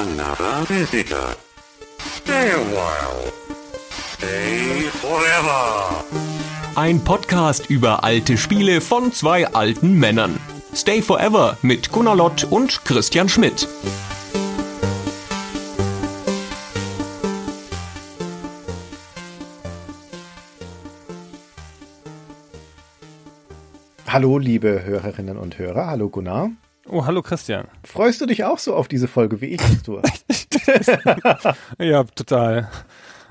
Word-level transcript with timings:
another 0.00 0.64
visitor. 0.66 1.36
Stay 1.98 2.50
a 2.52 2.62
while. 2.72 3.30
Stay 4.14 4.88
forever. 5.02 6.04
Ein 6.74 7.04
Podcast 7.04 7.68
über 7.68 8.02
alte 8.02 8.38
Spiele 8.38 8.80
von 8.80 9.12
zwei 9.12 9.46
alten 9.48 9.98
Männern. 9.98 10.40
Stay 10.74 11.02
Forever 11.02 11.58
mit 11.60 11.92
Gunnar 11.92 12.16
Lott 12.16 12.44
und 12.48 12.82
Christian 12.86 13.28
Schmidt. 13.28 13.68
Hallo, 24.06 24.38
liebe 24.38 24.82
Hörerinnen 24.82 25.36
und 25.36 25.58
Hörer. 25.58 25.88
Hallo, 25.88 26.08
Gunnar. 26.08 26.50
Oh, 26.88 27.04
hallo 27.06 27.22
Christian. 27.22 27.68
Freust 27.84 28.20
du 28.20 28.26
dich 28.26 28.44
auch 28.44 28.58
so 28.58 28.74
auf 28.74 28.88
diese 28.88 29.08
Folge, 29.08 29.40
wie 29.40 29.46
ich 29.46 29.60
tue? 29.82 30.02
ja, 31.78 32.04
total. 32.04 32.70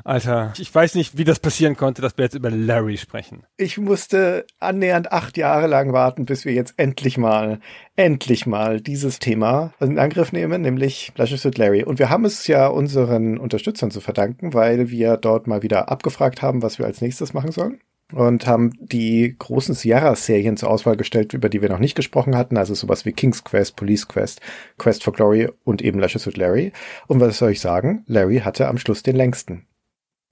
Alter, 0.05 0.53
ich 0.57 0.73
weiß 0.73 0.95
nicht, 0.95 1.17
wie 1.17 1.23
das 1.23 1.40
passieren 1.40 1.76
konnte, 1.76 2.02
dass 2.02 2.17
wir 2.17 2.26
jetzt 2.26 2.35
über 2.35 2.49
Larry 2.49 2.98
sprechen. 2.98 3.43
Ich 3.57 3.77
musste 3.77 4.45
annähernd 4.59 5.12
acht 5.12 5.38
Jahre 5.38 5.67
lang 5.67 5.93
warten, 5.93 6.26
bis 6.26 6.45
wir 6.45 6.54
jetzt 6.54 6.73
endlich 6.77 7.17
mal, 7.17 7.59
endlich 7.95 8.45
mal 8.45 8.81
dieses 8.81 9.20
Thema 9.20 9.73
in 9.79 9.99
Angriff 9.99 10.31
nehmen, 10.31 10.62
nämlich 10.62 11.12
Lashes 11.16 11.43
with 11.43 11.57
Larry. 11.57 11.84
Und 11.84 11.99
wir 11.99 12.09
haben 12.09 12.26
es 12.26 12.48
ja 12.48 12.68
unseren 12.68 13.38
Unterstützern 13.38 13.91
zu 13.91 13.99
verdanken, 13.99 14.54
weil 14.54 14.90
wir 14.90 15.18
dort 15.18 15.48
mal 15.48 15.62
wieder 15.63 15.90
abgefragt 15.90 16.41
haben, 16.41 16.63
was 16.63 16.79
wir 16.79 16.85
als 16.85 17.02
nächstes 17.02 17.34
machen 17.34 17.52
sollen 17.52 17.79
und 18.13 18.48
haben 18.48 18.72
die 18.80 19.36
großen 19.38 19.76
Sierra-Serien 19.76 20.58
zur 20.58 20.70
Auswahl 20.70 20.98
gestellt, 20.98 21.34
über 21.34 21.49
die 21.49 21.62
wir 21.62 21.70
noch 21.70 21.80
nicht 21.80 21.95
gesprochen 21.95 22.35
hatten, 22.35 22.58
also 22.58 22.73
sowas 22.73 23.05
wie 23.05 23.13
King's 23.13 23.44
Quest, 23.44 23.76
Police 23.76 24.08
Quest, 24.08 24.41
Quest 24.77 25.04
for 25.04 25.13
Glory 25.13 25.49
und 25.63 25.82
eben 25.82 25.99
Lashes 25.99 26.26
with 26.26 26.38
Larry. 26.38 26.72
Und 27.08 27.20
was 27.20 27.38
soll 27.38 27.52
ich 27.52 27.62
sagen? 27.62 28.04
Larry 28.08 28.40
hatte 28.40 28.68
am 28.68 28.77
Schluss 28.77 29.04
den 29.04 29.16
längsten 29.16 29.68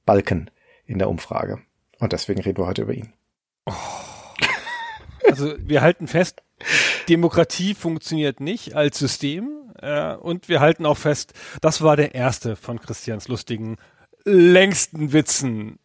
Balken 0.06 0.50
in 0.86 1.00
der 1.00 1.10
Umfrage. 1.10 1.60
Und 2.00 2.14
deswegen 2.14 2.42
reden 2.42 2.58
wir 2.58 2.68
heute 2.68 2.84
über 2.84 2.94
ihn. 2.94 3.14
Oh. 3.66 3.74
Also 5.28 5.56
wir 5.60 5.82
halten 5.82 6.08
fest, 6.08 6.42
Demokratie 7.10 7.74
funktioniert 7.74 8.40
nicht 8.40 8.76
als 8.76 8.98
System. 8.98 9.72
Äh, 9.82 10.16
und 10.16 10.50
wir 10.50 10.60
halten 10.60 10.86
auch 10.86 10.98
fest, 10.98 11.34
das 11.62 11.82
war 11.82 11.96
der 11.96 12.16
erste 12.16 12.56
von 12.56 12.80
Christians 12.80 13.28
lustigen, 13.28 13.78
längsten 14.24 15.14
Witzen 15.14 15.80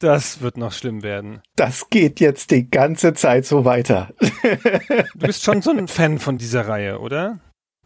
das 0.00 0.40
wird 0.40 0.56
noch 0.56 0.72
schlimm 0.72 1.02
werden. 1.02 1.40
Das 1.56 1.88
geht 1.90 2.20
jetzt 2.20 2.50
die 2.50 2.68
ganze 2.68 3.14
Zeit 3.14 3.46
so 3.46 3.64
weiter. 3.64 4.10
du 4.20 5.18
bist 5.18 5.44
schon 5.44 5.62
so 5.62 5.70
ein 5.70 5.88
Fan 5.88 6.18
von 6.18 6.38
dieser 6.38 6.66
Reihe, 6.66 6.98
oder? 6.98 7.38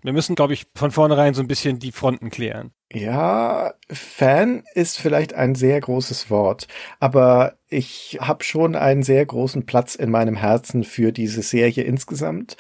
Wir 0.03 0.13
müssen, 0.13 0.35
glaube 0.35 0.53
ich, 0.53 0.67
von 0.75 0.91
vornherein 0.91 1.33
so 1.33 1.41
ein 1.41 1.49
bisschen 1.49 1.79
die 1.79 1.91
Fronten 1.91 2.29
klären. 2.31 2.73
Ja, 2.93 3.73
Fan 3.91 4.63
ist 4.75 4.99
vielleicht 4.99 5.33
ein 5.33 5.55
sehr 5.55 5.81
großes 5.81 6.29
Wort, 6.29 6.69
aber 7.01 7.55
ich 7.71 8.19
habe 8.21 8.45
schon 8.45 8.77
einen 8.77 9.03
sehr 9.03 9.25
großen 9.25 9.65
Platz 9.65 9.95
in 9.95 10.11
meinem 10.11 10.37
Herzen 10.37 10.85
für 10.85 11.11
diese 11.11 11.41
Serie 11.41 11.85
insgesamt. 11.85 12.59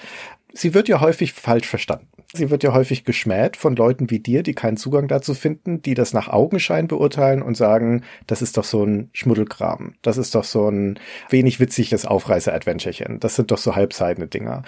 Sie 0.56 0.72
wird 0.72 0.88
ja 0.88 1.00
häufig 1.00 1.32
falsch 1.32 1.66
verstanden. 1.66 2.06
Sie 2.32 2.50
wird 2.50 2.62
ja 2.62 2.72
häufig 2.72 3.04
geschmäht 3.04 3.56
von 3.56 3.76
Leuten 3.76 4.10
wie 4.10 4.20
dir, 4.20 4.42
die 4.42 4.54
keinen 4.54 4.76
Zugang 4.76 5.08
dazu 5.08 5.34
finden, 5.34 5.82
die 5.82 5.94
das 5.94 6.12
nach 6.12 6.28
Augenschein 6.28 6.88
beurteilen 6.88 7.42
und 7.42 7.56
sagen, 7.56 8.02
das 8.26 8.40
ist 8.40 8.56
doch 8.56 8.64
so 8.64 8.84
ein 8.84 9.08
Schmuddelkram. 9.12 9.94
Das 10.02 10.16
ist 10.16 10.34
doch 10.34 10.44
so 10.44 10.68
ein 10.68 10.98
wenig 11.28 11.60
witziges 11.60 12.06
Aufreißer-Adventurechen. 12.06 13.20
Das 13.20 13.34
sind 13.34 13.50
doch 13.50 13.58
so 13.58 13.74
halbseidene 13.74 14.28
Dinger. 14.28 14.62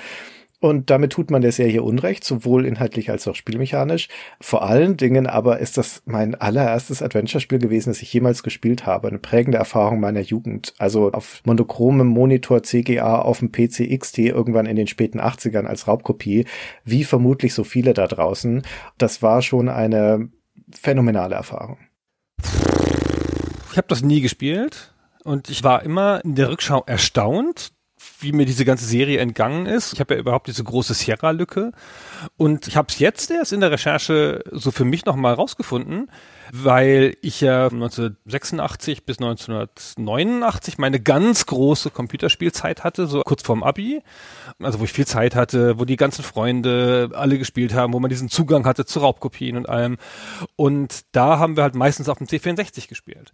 Und 0.59 0.89
damit 0.89 1.13
tut 1.13 1.31
man 1.31 1.43
der 1.43 1.53
Serie 1.53 1.83
Unrecht, 1.83 2.25
sowohl 2.25 2.65
inhaltlich 2.65 3.11
als 3.11 3.29
auch 3.29 3.35
spielmechanisch. 3.35 4.09
Vor 4.41 4.63
allen 4.63 4.97
Dingen 4.97 5.27
aber 5.27 5.59
ist 5.59 5.77
das 5.77 6.03
mein 6.07 6.35
allererstes 6.35 7.03
Adventure-Spiel 7.03 7.59
gewesen, 7.59 7.91
das 7.91 8.01
ich 8.01 8.13
jemals 8.13 8.43
gespielt 8.43 8.87
habe. 8.87 9.09
Eine 9.09 9.19
prägende 9.19 9.59
Erfahrung 9.59 10.01
meiner 10.01 10.21
Jugend. 10.21 10.75
Also 10.79 11.13
auf 11.13 11.43
monochromem 11.45 12.07
Monitor 12.07 12.63
CGA 12.63 13.21
auf 13.21 13.41
dem 13.41 13.53
PC 13.53 13.99
XT 13.99 14.19
irgendwann 14.19 14.67
in 14.67 14.77
den 14.77 14.87
späten 14.87 15.21
80ern 15.21 15.67
als 15.67 15.87
Raubkopie, 15.87 16.47
wie 16.85 17.05
vermutlich 17.05 17.53
so 17.53 17.63
viele 17.63 17.93
da 17.93 18.07
draußen. 18.07 18.63
Das 18.97 19.23
war 19.23 19.43
schon 19.43 19.69
eine 19.69 20.31
phänomenale 20.71 21.35
Erfahrung. 21.35 21.79
Ich 23.73 23.77
habe 23.77 23.89
das 23.89 24.03
nie 24.03 24.23
gespielt 24.23 24.95
und 25.23 25.51
ich 25.51 25.63
war 25.63 25.83
immer 25.83 26.25
in 26.25 26.35
der 26.35 26.49
Rückschau 26.49 26.83
erstaunt, 26.87 27.73
wie 28.27 28.33
mir 28.33 28.45
diese 28.45 28.65
ganze 28.65 28.85
Serie 28.85 29.21
entgangen 29.21 29.67
ist. 29.67 29.93
Ich 29.93 30.01
habe 30.01 30.15
ja 30.15 30.21
überhaupt 30.21 30.49
diese 30.49 30.65
große 30.65 30.95
Sierra-Lücke 30.95 31.73
und 32.37 32.67
ich 32.67 32.77
habe 32.77 32.89
es 32.91 32.99
jetzt 32.99 33.31
erst 33.31 33.53
in 33.53 33.61
der 33.61 33.71
Recherche 33.71 34.43
so 34.51 34.71
für 34.71 34.85
mich 34.85 35.05
nochmal 35.07 35.35
rausgefunden, 35.35 36.11
weil 36.53 37.17
ich 37.23 37.41
ja 37.41 37.65
1986 37.65 39.05
bis 39.05 39.19
1989 39.19 40.79
meine 40.79 41.01
ganz 41.01 41.47
große 41.47 41.91
Computerspielzeit 41.91 42.85
hatte, 42.85 43.07
so 43.07 43.23
kurz 43.23 43.43
vorm 43.43 43.63
Abi. 43.63 44.03
Also 44.63 44.81
wo 44.81 44.85
ich 44.85 44.93
viel 44.93 45.07
Zeit 45.07 45.35
hatte, 45.35 45.79
wo 45.79 45.85
die 45.85 45.97
ganzen 45.97 46.23
Freunde 46.23 47.11
alle 47.15 47.39
gespielt 47.39 47.75
haben, 47.75 47.93
wo 47.93 48.01
man 48.01 48.11
diesen 48.11 48.29
Zugang 48.29 48.65
hatte 48.67 48.87
zu 48.87 49.01
Raubkopien 49.01 49.57
und 49.57 49.69
allem. 49.69 49.97
Und 50.57 51.05
da 51.13 51.39
haben 51.39 51.57
wir 51.57 51.63
halt 51.63 51.75
meistens 51.75 52.09
auf 52.09 52.19
dem 52.19 52.27
C64 52.27 52.89
gespielt. 52.89 53.33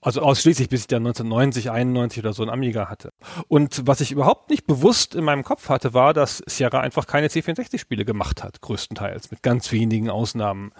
Also 0.00 0.20
ausschließlich, 0.20 0.68
bis 0.68 0.82
ich 0.82 0.86
dann 0.88 1.06
1990, 1.06 1.70
91 1.70 2.18
oder 2.24 2.32
so 2.32 2.42
ein 2.42 2.50
Amiga 2.50 2.88
hatte. 2.88 3.12
Und 3.46 3.86
was 3.86 4.00
ich 4.00 4.10
überhaupt 4.10 4.50
nicht 4.50 4.66
bewusst 4.66 5.14
in 5.14 5.24
meinem 5.24 5.44
Kopf 5.44 5.68
hatte, 5.68 5.94
war, 5.94 6.12
dass 6.12 6.42
Sierra 6.46 6.80
einfach 6.80 7.06
keine 7.06 7.28
C64-Spiele 7.28 8.04
gemacht 8.04 8.42
hat, 8.42 8.60
größtenteils, 8.60 9.30
mit 9.30 9.42
ganz 9.42 9.70
wenigen 9.70 10.10
Ausnahmen. 10.10 10.72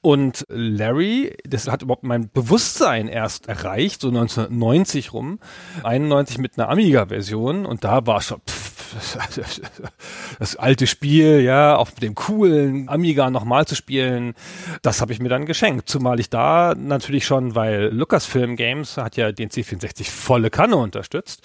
Und 0.00 0.44
Larry, 0.48 1.27
das 1.44 1.68
hat 1.68 1.82
überhaupt 1.82 2.04
mein 2.04 2.30
Bewusstsein 2.30 3.08
erst 3.08 3.48
erreicht, 3.48 4.00
so 4.00 4.08
1990 4.08 5.12
rum, 5.12 5.38
91 5.82 6.38
mit 6.38 6.58
einer 6.58 6.68
Amiga-Version 6.68 7.66
und 7.66 7.84
da 7.84 8.06
war 8.06 8.20
schon, 8.20 8.40
pff, 8.40 8.57
das 10.38 10.56
alte 10.56 10.86
Spiel, 10.86 11.40
ja, 11.40 11.76
auf 11.76 11.92
dem 11.92 12.14
coolen 12.14 12.88
Amiga 12.88 13.30
nochmal 13.30 13.66
zu 13.66 13.74
spielen, 13.74 14.34
das 14.82 15.00
habe 15.00 15.12
ich 15.12 15.20
mir 15.20 15.28
dann 15.28 15.46
geschenkt. 15.46 15.88
Zumal 15.88 16.20
ich 16.20 16.30
da 16.30 16.74
natürlich 16.76 17.26
schon, 17.26 17.54
weil 17.54 17.90
Lucasfilm 17.92 18.56
Games 18.56 18.96
hat 18.96 19.16
ja 19.16 19.32
den 19.32 19.50
C64 19.50 20.10
volle 20.10 20.50
Kanne 20.50 20.76
unterstützt. 20.76 21.42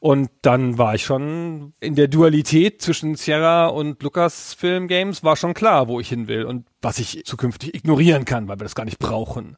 Und 0.00 0.30
dann 0.42 0.78
war 0.78 0.94
ich 0.94 1.04
schon 1.04 1.72
in 1.80 1.94
der 1.94 2.08
Dualität 2.08 2.82
zwischen 2.82 3.14
Sierra 3.14 3.66
und 3.66 4.02
Lucasfilm 4.02 4.88
Games 4.88 5.22
war 5.22 5.36
schon 5.36 5.54
klar, 5.54 5.88
wo 5.88 6.00
ich 6.00 6.08
hin 6.08 6.28
will 6.28 6.44
und 6.44 6.66
was 6.82 6.98
ich 6.98 7.22
zukünftig 7.24 7.74
ignorieren 7.74 8.24
kann, 8.24 8.48
weil 8.48 8.58
wir 8.58 8.64
das 8.64 8.74
gar 8.74 8.84
nicht 8.84 8.98
brauchen. 8.98 9.56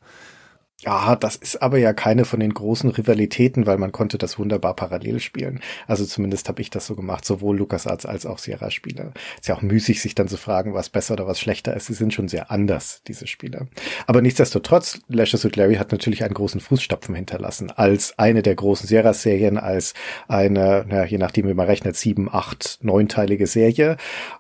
Ja, 0.84 1.16
das 1.16 1.34
ist 1.34 1.61
aber 1.61 1.78
ja 1.78 1.93
keine 1.93 2.25
von 2.25 2.39
den 2.39 2.55
großen 2.55 2.89
Rivalitäten, 2.91 3.66
weil 3.66 3.78
man 3.78 3.91
konnte 3.91 4.16
das 4.16 4.39
wunderbar 4.39 4.77
parallel 4.77 5.19
spielen. 5.19 5.59
Also 5.89 6.06
zumindest 6.06 6.49
habe 6.49 6.62
ich 6.62 6.71
das 6.71 6.87
so 6.87 6.94
gemacht, 6.94 7.25
sowohl 7.25 7.59
LucasArts 7.59 8.06
als 8.06 8.27
auch 8.27 8.39
Sierra-Spiele. 8.39 9.12
Ist 9.41 9.49
ja 9.49 9.56
auch 9.56 9.62
müßig, 9.62 10.00
sich 10.00 10.15
dann 10.15 10.28
zu 10.28 10.37
fragen, 10.37 10.75
was 10.75 10.88
besser 10.88 11.15
oder 11.15 11.27
was 11.27 11.41
schlechter 11.41 11.75
ist. 11.75 11.87
Sie 11.87 11.94
sind 11.94 12.15
schon 12.15 12.28
sehr 12.28 12.53
anders, 12.53 13.03
diese 13.09 13.27
Spiele. 13.27 13.67
Aber 14.06 14.22
nichtsdestotrotz, 14.22 15.00
Lashes 15.09 15.44
with 15.44 15.56
Larry 15.56 15.75
hat 15.75 15.91
natürlich 15.91 16.22
einen 16.22 16.34
großen 16.34 16.61
Fußstapfen 16.61 17.12
hinterlassen. 17.12 17.72
Als 17.72 18.17
eine 18.17 18.43
der 18.43 18.55
großen 18.55 18.87
Sierra-Serien, 18.87 19.59
als 19.59 19.94
eine, 20.28 20.84
na, 20.88 21.05
je 21.05 21.19
nachdem 21.19 21.49
wie 21.49 21.55
man 21.55 21.67
rechnet, 21.67 21.97
sieben, 21.97 22.33
acht, 22.33 22.78
neunteilige 22.83 23.49
Serie 23.49 23.97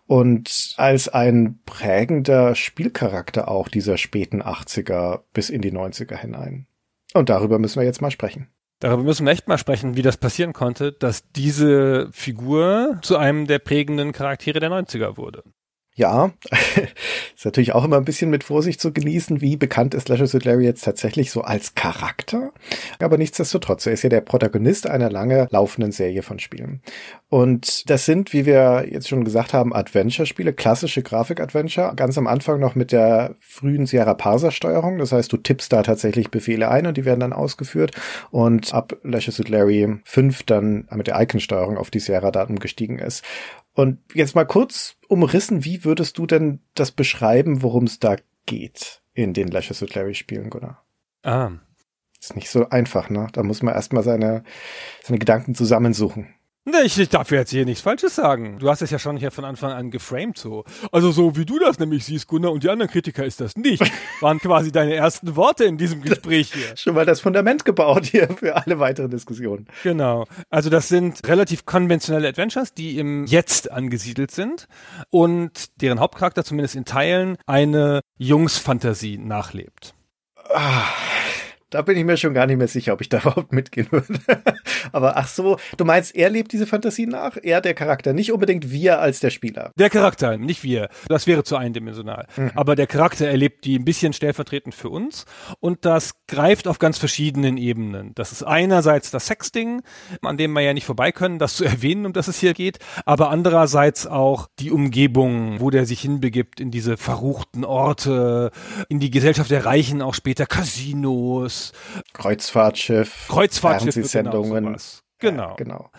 und 0.08 0.74
als 0.78 1.08
ein 1.08 1.58
prägender 1.66 2.54
Spielcharakter 2.54 3.48
auch 3.48 3.68
dieser 3.68 3.98
späten 3.98 4.42
80er 4.42 5.20
bis 5.34 5.50
in 5.50 5.60
die 5.60 5.70
90er 5.70 6.14
hinein. 6.28 6.66
Und 7.14 7.28
darüber 7.28 7.58
müssen 7.58 7.80
wir 7.80 7.86
jetzt 7.86 8.02
mal 8.02 8.10
sprechen. 8.10 8.48
Darüber 8.80 9.02
müssen 9.02 9.26
wir 9.26 9.32
echt 9.32 9.48
mal 9.48 9.58
sprechen, 9.58 9.96
wie 9.96 10.02
das 10.02 10.16
passieren 10.16 10.52
konnte, 10.52 10.92
dass 10.92 11.32
diese 11.32 12.08
Figur 12.12 12.98
zu 13.02 13.16
einem 13.16 13.46
der 13.46 13.58
prägenden 13.58 14.12
Charaktere 14.12 14.60
der 14.60 14.70
90er 14.70 15.16
wurde. 15.16 15.42
Ja, 15.98 16.30
ist 17.34 17.44
natürlich 17.44 17.72
auch 17.72 17.84
immer 17.84 17.96
ein 17.96 18.04
bisschen 18.04 18.30
mit 18.30 18.44
Vorsicht 18.44 18.80
zu 18.80 18.92
genießen, 18.92 19.40
wie 19.40 19.56
bekannt 19.56 19.94
ist 19.94 20.08
Lashes 20.08 20.32
with 20.32 20.44
Larry 20.44 20.64
jetzt 20.64 20.84
tatsächlich 20.84 21.32
so 21.32 21.42
als 21.42 21.74
Charakter. 21.74 22.52
Aber 23.00 23.18
nichtsdestotrotz, 23.18 23.84
er 23.84 23.94
ist 23.94 24.04
ja 24.04 24.08
der 24.08 24.20
Protagonist 24.20 24.88
einer 24.88 25.10
lange 25.10 25.48
laufenden 25.50 25.90
Serie 25.90 26.22
von 26.22 26.38
Spielen. 26.38 26.82
Und 27.30 27.90
das 27.90 28.06
sind, 28.06 28.32
wie 28.32 28.46
wir 28.46 28.86
jetzt 28.88 29.08
schon 29.08 29.24
gesagt 29.24 29.52
haben, 29.52 29.74
Adventure-Spiele, 29.74 30.52
klassische 30.52 31.02
Grafik-Adventure. 31.02 31.94
Ganz 31.96 32.16
am 32.16 32.28
Anfang 32.28 32.60
noch 32.60 32.76
mit 32.76 32.92
der 32.92 33.34
frühen 33.40 33.84
Sierra 33.84 34.14
Parser-Steuerung. 34.14 34.98
Das 34.98 35.10
heißt, 35.10 35.32
du 35.32 35.36
tippst 35.36 35.72
da 35.72 35.82
tatsächlich 35.82 36.30
Befehle 36.30 36.68
ein 36.70 36.86
und 36.86 36.96
die 36.96 37.04
werden 37.04 37.18
dann 37.18 37.32
ausgeführt. 37.32 37.90
Und 38.30 38.72
ab 38.72 38.96
Lashes 39.02 39.40
with 39.40 39.48
Larry 39.48 39.98
5 40.04 40.44
dann 40.44 40.86
mit 40.94 41.08
der 41.08 41.20
Icon-Steuerung 41.20 41.76
auf 41.76 41.90
die 41.90 41.98
Sierra-Daten 41.98 42.60
gestiegen 42.60 43.00
ist. 43.00 43.24
Und 43.78 44.00
jetzt 44.12 44.34
mal 44.34 44.44
kurz 44.44 44.96
umrissen, 45.06 45.64
wie 45.64 45.84
würdest 45.84 46.18
du 46.18 46.26
denn 46.26 46.58
das 46.74 46.90
beschreiben, 46.90 47.62
worum 47.62 47.84
es 47.84 48.00
da 48.00 48.16
geht 48.44 49.02
in 49.14 49.34
den 49.34 49.46
Lashes 49.46 49.80
with 49.80 49.94
Larry 49.94 50.16
Spielen, 50.16 50.50
Gunnar? 50.50 50.84
Ah. 51.22 51.52
Ist 52.20 52.34
nicht 52.34 52.50
so 52.50 52.68
einfach, 52.70 53.08
ne? 53.08 53.28
Da 53.30 53.44
muss 53.44 53.62
man 53.62 53.74
erstmal 53.74 54.02
seine, 54.02 54.42
seine 55.04 55.20
Gedanken 55.20 55.54
zusammensuchen. 55.54 56.34
Ne, 56.70 56.82
ich, 56.82 56.98
ich 56.98 57.08
darf 57.08 57.30
jetzt 57.30 57.50
hier 57.50 57.64
nichts 57.64 57.80
Falsches 57.80 58.14
sagen. 58.14 58.58
Du 58.58 58.68
hast 58.68 58.82
es 58.82 58.90
ja 58.90 58.98
schon 58.98 59.16
hier 59.16 59.30
von 59.30 59.46
Anfang 59.46 59.72
an 59.72 59.90
geframed 59.90 60.36
so. 60.36 60.64
Also 60.92 61.10
so 61.12 61.34
wie 61.34 61.46
du 61.46 61.58
das 61.58 61.78
nämlich 61.78 62.04
siehst, 62.04 62.26
Gunnar, 62.26 62.52
und 62.52 62.62
die 62.62 62.68
anderen 62.68 62.90
Kritiker 62.90 63.24
ist 63.24 63.40
das 63.40 63.56
nicht. 63.56 63.82
Waren 64.20 64.38
quasi 64.38 64.70
deine 64.70 64.94
ersten 64.94 65.34
Worte 65.34 65.64
in 65.64 65.78
diesem 65.78 66.02
Gespräch 66.02 66.52
hier. 66.52 66.76
Schon 66.76 66.94
mal 66.94 67.06
das 67.06 67.20
Fundament 67.20 67.64
gebaut 67.64 68.04
hier 68.04 68.28
für 68.28 68.54
alle 68.54 68.78
weiteren 68.78 69.10
Diskussionen. 69.10 69.66
Genau. 69.82 70.26
Also 70.50 70.68
das 70.68 70.88
sind 70.88 71.26
relativ 71.26 71.64
konventionelle 71.64 72.28
Adventures, 72.28 72.74
die 72.74 72.98
im 72.98 73.24
Jetzt 73.24 73.70
angesiedelt 73.70 74.30
sind 74.30 74.68
und 75.08 75.80
deren 75.80 76.00
Hauptcharakter 76.00 76.44
zumindest 76.44 76.76
in 76.76 76.84
Teilen 76.84 77.38
eine 77.46 78.00
Jungsfantasie 78.18 79.16
nachlebt. 79.16 79.94
Ah, 80.50 80.84
da 81.70 81.82
bin 81.82 81.96
ich 81.98 82.04
mir 82.04 82.16
schon 82.16 82.34
gar 82.34 82.46
nicht 82.46 82.56
mehr 82.56 82.68
sicher, 82.68 82.92
ob 82.94 83.00
ich 83.00 83.08
da 83.08 83.18
überhaupt 83.22 83.52
mitgehen 83.52 83.88
würde. 83.90 84.20
Aber 84.92 85.16
ach 85.16 85.28
so, 85.28 85.58
du 85.76 85.84
meinst, 85.84 86.14
er 86.14 86.30
lebt 86.30 86.52
diese 86.52 86.66
Fantasie 86.66 87.06
nach? 87.06 87.36
Er 87.42 87.60
der 87.60 87.74
Charakter, 87.74 88.12
nicht 88.12 88.32
unbedingt 88.32 88.70
wir 88.70 89.00
als 89.00 89.20
der 89.20 89.30
Spieler. 89.30 89.72
Der 89.76 89.90
Charakter, 89.90 90.38
nicht 90.38 90.62
wir. 90.62 90.88
Das 91.08 91.26
wäre 91.26 91.44
zu 91.44 91.56
eindimensional. 91.56 92.26
Mhm. 92.36 92.52
Aber 92.54 92.74
der 92.76 92.86
Charakter 92.86 93.26
erlebt 93.26 93.64
die 93.64 93.78
ein 93.78 93.84
bisschen 93.84 94.12
stellvertretend 94.12 94.74
für 94.74 94.88
uns. 94.88 95.26
Und 95.60 95.84
das 95.84 96.12
greift 96.26 96.68
auf 96.68 96.78
ganz 96.78 96.98
verschiedenen 96.98 97.58
Ebenen. 97.58 98.14
Das 98.14 98.32
ist 98.32 98.42
einerseits 98.42 99.10
das 99.10 99.26
Sexding, 99.26 99.82
an 100.22 100.36
dem 100.36 100.52
wir 100.52 100.62
ja 100.62 100.72
nicht 100.72 100.86
vorbei 100.86 101.12
können, 101.12 101.38
das 101.38 101.54
zu 101.54 101.64
erwähnen, 101.66 102.06
um 102.06 102.12
das 102.12 102.28
es 102.28 102.38
hier 102.38 102.54
geht. 102.54 102.78
Aber 103.04 103.30
andererseits 103.30 104.06
auch 104.06 104.48
die 104.58 104.70
Umgebung, 104.70 105.60
wo 105.60 105.70
der 105.70 105.84
sich 105.84 106.00
hinbegibt, 106.00 106.60
in 106.60 106.70
diese 106.70 106.96
verruchten 106.96 107.64
Orte, 107.64 108.52
in 108.88 109.00
die 109.00 109.10
Gesellschaft 109.10 109.50
der 109.50 109.66
Reichen, 109.66 110.00
auch 110.00 110.14
später 110.14 110.46
Casinos. 110.46 111.57
Kreuzfahrtschiff. 112.12 113.26
Kreuzfahrtschiff. 113.28 113.94
Fernsehsendungen. 113.94 114.64
Genau. 114.64 114.78
Genau. 115.18 115.48
Ja, 115.50 115.54
genau. 115.54 115.90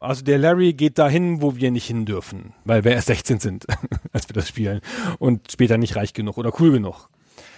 Also 0.00 0.24
der 0.24 0.38
Larry 0.38 0.74
geht 0.74 0.98
dahin, 0.98 1.42
wo 1.42 1.56
wir 1.56 1.70
nicht 1.72 1.86
hin 1.86 2.06
dürfen, 2.06 2.54
weil 2.64 2.84
wir 2.84 2.92
erst 2.92 3.08
16 3.08 3.40
sind, 3.40 3.66
als 4.12 4.28
wir 4.28 4.34
das 4.34 4.48
spielen 4.48 4.80
und 5.18 5.50
später 5.50 5.76
nicht 5.76 5.96
reich 5.96 6.12
genug 6.12 6.38
oder 6.38 6.52
cool 6.60 6.70
genug. 6.70 7.08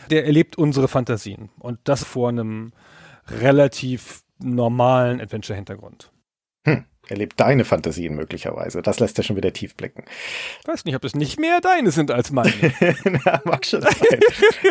Der 0.08 0.24
erlebt 0.24 0.56
unsere 0.56 0.88
Fantasien 0.88 1.50
und 1.58 1.78
das 1.84 2.02
vor 2.02 2.30
einem 2.30 2.72
relativ 3.28 4.22
normalen 4.38 5.20
Adventure-Hintergrund. 5.20 6.10
Hm 6.64 6.86
erlebt 7.10 7.38
deine 7.38 7.64
Fantasien 7.64 8.14
möglicherweise. 8.14 8.82
Das 8.82 9.00
lässt 9.00 9.18
ja 9.18 9.24
schon 9.24 9.36
wieder 9.36 9.52
tief 9.52 9.74
blicken. 9.74 10.04
Ich 10.62 10.68
weiß 10.68 10.84
nicht, 10.84 10.96
ob 10.96 11.04
es 11.04 11.14
nicht 11.14 11.40
mehr 11.40 11.60
deine 11.60 11.90
sind 11.90 12.10
als 12.10 12.30
meine. 12.30 12.52
Na, 13.24 13.40
mag 13.44 13.64
schon 13.66 13.82
sein. 13.82 13.92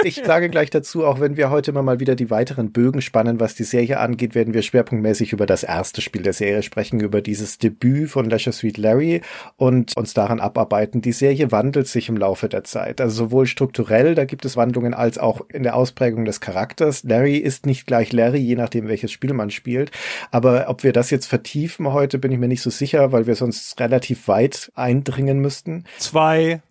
Ich 0.03 0.21
sage 0.23 0.49
gleich 0.49 0.69
dazu, 0.69 1.05
auch 1.05 1.19
wenn 1.19 1.37
wir 1.37 1.49
heute 1.49 1.71
immer 1.71 1.83
mal 1.83 1.99
wieder 1.99 2.15
die 2.15 2.29
weiteren 2.29 2.71
Bögen 2.71 3.01
spannen, 3.01 3.39
was 3.39 3.55
die 3.55 3.63
Serie 3.63 3.99
angeht, 3.99 4.35
werden 4.35 4.53
wir 4.53 4.61
schwerpunktmäßig 4.61 5.33
über 5.33 5.45
das 5.45 5.63
erste 5.63 6.01
Spiel 6.01 6.21
der 6.21 6.33
Serie 6.33 6.63
sprechen, 6.63 6.99
über 6.99 7.21
dieses 7.21 7.57
Debüt 7.57 8.09
von 8.09 8.29
Leisure 8.29 8.53
Suite 8.53 8.77
Larry 8.77 9.21
und 9.57 9.95
uns 9.97 10.13
daran 10.13 10.39
abarbeiten. 10.39 11.01
Die 11.01 11.11
Serie 11.11 11.51
wandelt 11.51 11.87
sich 11.87 12.09
im 12.09 12.17
Laufe 12.17 12.49
der 12.49 12.63
Zeit. 12.63 13.01
Also 13.01 13.25
sowohl 13.25 13.45
strukturell, 13.45 14.15
da 14.15 14.25
gibt 14.25 14.45
es 14.45 14.55
Wandlungen, 14.55 14.93
als 14.93 15.17
auch 15.17 15.41
in 15.51 15.63
der 15.63 15.75
Ausprägung 15.75 16.25
des 16.25 16.41
Charakters. 16.41 17.03
Larry 17.03 17.37
ist 17.37 17.65
nicht 17.65 17.85
gleich 17.85 18.13
Larry, 18.13 18.39
je 18.39 18.55
nachdem, 18.55 18.87
welches 18.87 19.11
Spiel 19.11 19.33
man 19.33 19.49
spielt. 19.49 19.91
Aber 20.31 20.65
ob 20.69 20.83
wir 20.83 20.93
das 20.93 21.09
jetzt 21.09 21.27
vertiefen 21.27 21.91
heute, 21.91 22.17
bin 22.17 22.28
ich 22.31 22.39
mir 22.39 22.47
nicht 22.47 22.61
so 22.61 22.69
sicher, 22.69 23.11
weil 23.11 23.27
wir 23.27 23.35
sonst 23.35 23.79
relativ 23.79 24.27
weit 24.27 24.71
eindringen 24.75 25.39
müssten. 25.39 25.85
Zwei. 25.97 26.61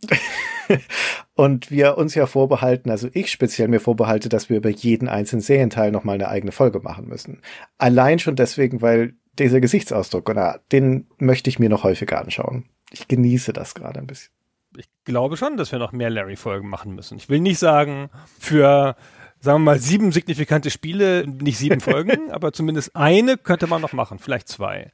Und 1.35 1.71
wir 1.71 1.97
uns 1.97 2.15
ja 2.15 2.27
vorbehalten, 2.27 2.91
also 2.91 3.09
ich 3.13 3.31
speziell 3.31 3.69
mir 3.69 3.81
vorbehalte, 3.81 4.29
dass 4.29 4.51
wir 4.51 4.59
über 4.59 4.69
jeden 4.69 5.09
einzelnen 5.09 5.41
Serienteil 5.41 5.93
nochmal 5.93 6.17
eine 6.17 6.29
eigene 6.29 6.53
Folge 6.53 6.81
machen 6.81 7.09
müssen. 7.09 7.41
Allein 7.79 8.19
schon 8.19 8.37
deswegen, 8.37 8.83
weil 8.83 9.15
dieser 9.39 9.61
Gesichtsausdruck, 9.61 10.29
oder, 10.29 10.61
den 10.73 11.07
möchte 11.19 11.49
ich 11.49 11.59
mir 11.59 11.69
noch 11.69 11.85
häufiger 11.85 12.21
anschauen. 12.21 12.65
Ich 12.91 13.09
genieße 13.09 13.53
das 13.53 13.75
gerade 13.75 14.01
ein 14.01 14.07
bisschen. 14.07 14.33
Ich 14.77 14.89
glaube 15.05 15.37
schon, 15.37 15.57
dass 15.57 15.73
wir 15.73 15.79
noch 15.79 15.93
mehr 15.93 16.11
Larry-Folgen 16.11 16.69
machen 16.69 16.95
müssen. 16.95 17.17
Ich 17.17 17.29
will 17.29 17.41
nicht 17.41 17.59
sagen, 17.59 18.11
für 18.39 18.97
sagen 19.41 19.61
wir 19.61 19.73
mal, 19.73 19.79
sieben 19.79 20.13
signifikante 20.13 20.71
Spiele, 20.71 21.27
nicht 21.27 21.59
sieben 21.59 21.81
Folgen, 21.81 22.31
aber 22.31 22.53
zumindest 22.53 22.95
eine 22.97 23.37
könnte 23.37 23.67
man 23.67 23.81
noch 23.81 23.93
machen, 23.93 24.19
vielleicht 24.19 24.49
zwei. 24.49 24.93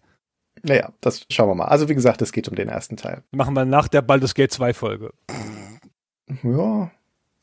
Naja, 0.65 0.91
das 1.01 1.27
schauen 1.31 1.49
wir 1.51 1.55
mal. 1.55 1.67
Also 1.67 1.89
wie 1.89 1.95
gesagt, 1.95 2.23
es 2.23 2.33
geht 2.33 2.49
um 2.49 2.55
den 2.55 2.69
ersten 2.69 2.97
Teil. 2.97 3.23
Machen 3.33 3.55
wir 3.55 3.67
nach 3.67 3.87
der 3.87 4.03
Baldur's 4.03 4.35
Gate 4.35 4.51
2 4.51 4.73
Folge. 4.73 5.13
Ja, 6.43 6.91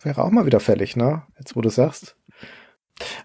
wäre 0.02 0.24
auch 0.24 0.32
mal 0.32 0.48
wieder 0.48 0.60
fällig, 0.60 0.96
ne? 0.96 1.22
Jetzt 1.38 1.56
wo 1.56 1.62
du 1.62 1.70
sagst. 1.70 2.16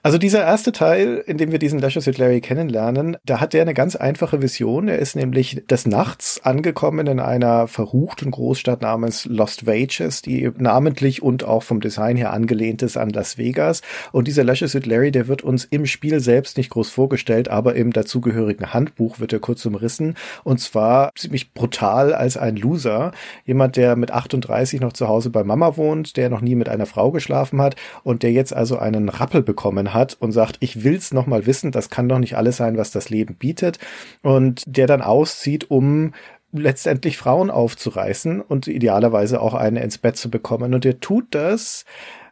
Also 0.03 0.19
dieser 0.19 0.43
erste 0.43 0.73
Teil, 0.73 1.23
in 1.27 1.37
dem 1.37 1.53
wir 1.53 1.59
diesen 1.59 1.79
Lashes 1.79 2.07
with 2.07 2.19
Larry 2.19 2.41
kennenlernen, 2.41 3.17
da 3.25 3.41
hat 3.41 3.55
er 3.55 3.63
eine 3.63 3.75
ganz 3.75 3.97
einfache 3.97 4.41
Vision. 4.41 4.89
Er 4.89 4.99
ist 4.99 5.17
nämlich 5.17 5.65
des 5.69 5.87
Nachts 5.87 6.41
angekommen 6.45 7.07
in 7.07 7.21
einer 7.21 7.67
verruchten 7.69 8.31
Großstadt 8.31 8.83
namens 8.83 9.25
Lost 9.25 9.67
Wages, 9.67 10.23
die 10.23 10.51
namentlich 10.57 11.23
und 11.23 11.45
auch 11.45 11.63
vom 11.63 11.81
Design 11.81 12.17
her 12.17 12.33
angelehnt 12.33 12.83
ist 12.83 12.97
an 12.97 13.11
Las 13.11 13.39
Vegas. 13.39 13.83
Und 14.13 14.29
dieser 14.29 14.45
Lashes 14.45 14.75
with 14.75 14.87
Larry, 14.87 15.11
der 15.11 15.29
wird 15.29 15.43
uns 15.43 15.65
im 15.65 15.87
Spiel 15.87 16.21
selbst 16.21 16.57
nicht 16.57 16.71
groß 16.71 16.91
vorgestellt, 16.91 17.49
aber 17.49 17.75
im 17.75 17.93
dazugehörigen 17.93 18.73
Handbuch 18.73 19.19
wird 19.19 19.33
er 19.33 19.41
kurz 19.41 19.65
umrissen. 19.67 20.15
Und 20.45 20.61
zwar 20.61 21.11
ziemlich 21.17 21.53
brutal 21.53 22.15
als 22.15 22.37
ein 22.37 22.57
Loser. 22.57 23.13
Jemand, 23.45 23.77
der 23.77 23.97
mit 23.97 24.11
38 24.11 24.81
noch 24.81 24.93
zu 24.93 25.09
Hause 25.09 25.31
bei 25.31 25.45
Mama 25.45 25.77
wohnt, 25.77 26.17
der 26.17 26.31
noch 26.31 26.41
nie 26.41 26.55
mit 26.55 26.69
einer 26.69 26.87
Frau 26.87 27.11
geschlafen 27.11 27.61
hat 27.61 27.77
und 28.05 28.23
der 28.23 28.33
jetzt 28.33 28.55
also 28.55 28.79
einen 28.79 29.09
Rappel 29.09 29.43
bekommt 29.43 29.66
bekommen 29.67 29.95
hat 29.95 30.17
und 30.21 30.33
sagt, 30.33 30.57
ich 30.61 30.85
will's 30.85 31.13
noch 31.13 31.27
mal 31.27 31.47
wissen, 31.47 31.73
das 31.73 31.91
kann 31.91 32.09
doch 32.09 32.19
nicht 32.19 32.37
alles 32.37 32.57
sein, 32.57 32.77
was 32.77 32.91
das 32.91 33.11
Leben 33.11 33.35
bietet 33.35 33.79
und 34.23 34.63
der 34.67 34.87
dann 34.87 35.03
auszieht, 35.03 35.71
um 35.71 36.13
letztendlich 36.53 37.17
Frauen 37.17 37.51
aufzureißen 37.51 38.41
und 38.41 38.69
idealerweise 38.69 39.41
auch 39.41 39.55
eine 39.55 39.83
ins 39.83 39.99
Bett 39.99 40.17
zu 40.17 40.31
bekommen 40.31 40.73
und 40.73 40.85
er 40.85 41.01
tut 41.01 41.27
das 41.35 41.85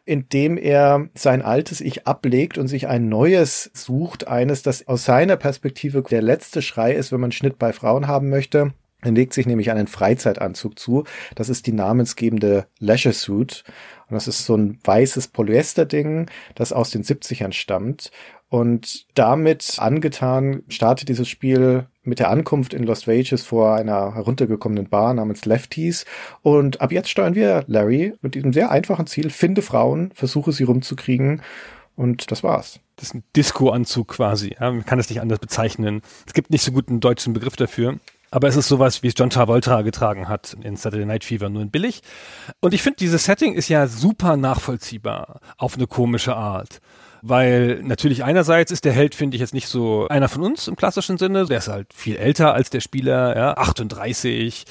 indem 0.06 0.58
er 0.58 1.08
sein 1.14 1.40
altes 1.40 1.81
Ich 1.81 2.06
ablegt 2.06 2.58
und 2.58 2.69
sich 2.69 2.88
ein 2.88 3.08
neues 3.08 3.70
sucht, 3.72 4.28
eines, 4.28 4.60
das 4.60 4.87
aus 4.87 5.06
seiner 5.06 5.37
Perspektive 5.37 6.02
der 6.02 6.20
letzte 6.20 6.60
Schrei 6.60 6.92
ist, 6.92 7.10
wenn 7.10 7.20
man 7.20 7.32
Schnitt 7.32 7.58
bei 7.58 7.72
Frauen 7.72 8.06
haben 8.06 8.28
möchte. 8.28 8.75
Er 9.00 9.12
legt 9.12 9.32
sich 9.32 9.46
nämlich 9.46 9.70
einen 9.70 9.87
Freizeitanzug 9.87 10.78
zu. 10.78 11.04
Das 11.37 11.48
ist 11.48 11.66
die 11.66 11.72
namensgebende 11.72 12.66
Leisure 12.80 13.14
Suit. 13.14 13.64
Und 14.14 14.19
das 14.19 14.28
ist 14.28 14.46
so 14.46 14.56
ein 14.56 14.78
weißes 14.84 15.26
Polyester-Ding, 15.28 16.31
das 16.55 16.72
aus 16.72 16.90
den 16.90 17.02
70ern 17.02 17.50
stammt. 17.50 18.12
Und 18.49 19.06
damit 19.14 19.75
angetan 19.78 20.62
startet 20.69 21.08
dieses 21.08 21.28
Spiel 21.28 21.88
mit 22.05 22.20
der 22.20 22.31
Ankunft 22.31 22.75
in 22.75 22.84
Lost 22.84 23.08
Wages 23.08 23.43
vor 23.43 23.75
einer 23.75 24.14
heruntergekommenen 24.14 24.88
Bar 24.88 25.14
namens 25.14 25.46
Lefties. 25.46 26.05
Und 26.43 26.81
ab 26.81 26.93
jetzt 26.93 27.08
steuern 27.08 27.34
wir 27.34 27.64
Larry 27.66 28.14
mit 28.22 28.37
diesem 28.37 28.52
sehr 28.52 28.70
einfachen 28.70 29.08
Ziel, 29.08 29.31
finde 29.31 29.62
Frauen, 29.62 30.12
versuche 30.14 30.52
sie 30.52 30.62
rumzukriegen. 30.62 31.43
Und 31.96 32.30
das 32.30 32.44
war's. 32.44 32.78
Das 32.94 33.09
ist 33.09 33.14
ein 33.14 33.25
Disco-Anzug 33.35 34.06
quasi. 34.06 34.54
Ja, 34.61 34.71
man 34.71 34.85
kann 34.85 35.00
es 35.00 35.11
nicht 35.11 35.23
anders 35.23 35.40
bezeichnen. 35.40 36.02
Es 36.25 36.35
gibt 36.35 36.50
nicht 36.50 36.62
so 36.62 36.71
gut 36.71 36.88
einen 36.88 37.00
deutschen 37.00 37.33
Begriff 37.33 37.56
dafür. 37.56 37.99
Aber 38.35 38.49
es 38.49 38.57
ist 38.57 38.67
sowas, 38.67 39.05
wie 39.05 39.07
es 39.07 39.14
John 39.17 39.31
Travolta 39.31 39.83
getragen 39.83 40.26
hat 40.26 40.57
in 40.61 40.75
Saturday 40.75 41.07
Night 41.07 41.23
Fever, 41.23 41.49
nur 41.50 41.62
in 41.62 41.71
billig. 41.71 42.03
Und 42.59 42.75
ich 42.75 42.83
finde, 42.83 42.97
dieses 42.97 43.26
Setting 43.26 43.55
ist 43.55 43.69
ja 43.69 43.87
super 43.87 44.37
nachvollziehbar 44.37 45.41
auf 45.57 45.76
eine 45.76 45.87
komische 45.87 46.35
Art 46.35 46.81
weil 47.26 47.81
natürlich 47.83 48.23
einerseits 48.23 48.71
ist 48.71 48.85
der 48.85 48.93
Held, 48.93 49.14
finde 49.14 49.37
ich, 49.37 49.40
jetzt 49.40 49.54
nicht 49.54 49.69
so 49.69 50.07
einer 50.09 50.28
von 50.28 50.43
uns 50.43 50.69
im 50.69 50.76
klassischen 50.76 51.16
Sinne. 51.16 51.47
Der 51.47 51.57
ist 51.57 51.69
halt 51.69 51.95
viel 51.95 52.16
älter 52.16 52.52
als 52.52 52.69
der 52.69 52.81
Spieler, 52.81 53.35
ja, 53.35 53.54
38, 53.57 54.64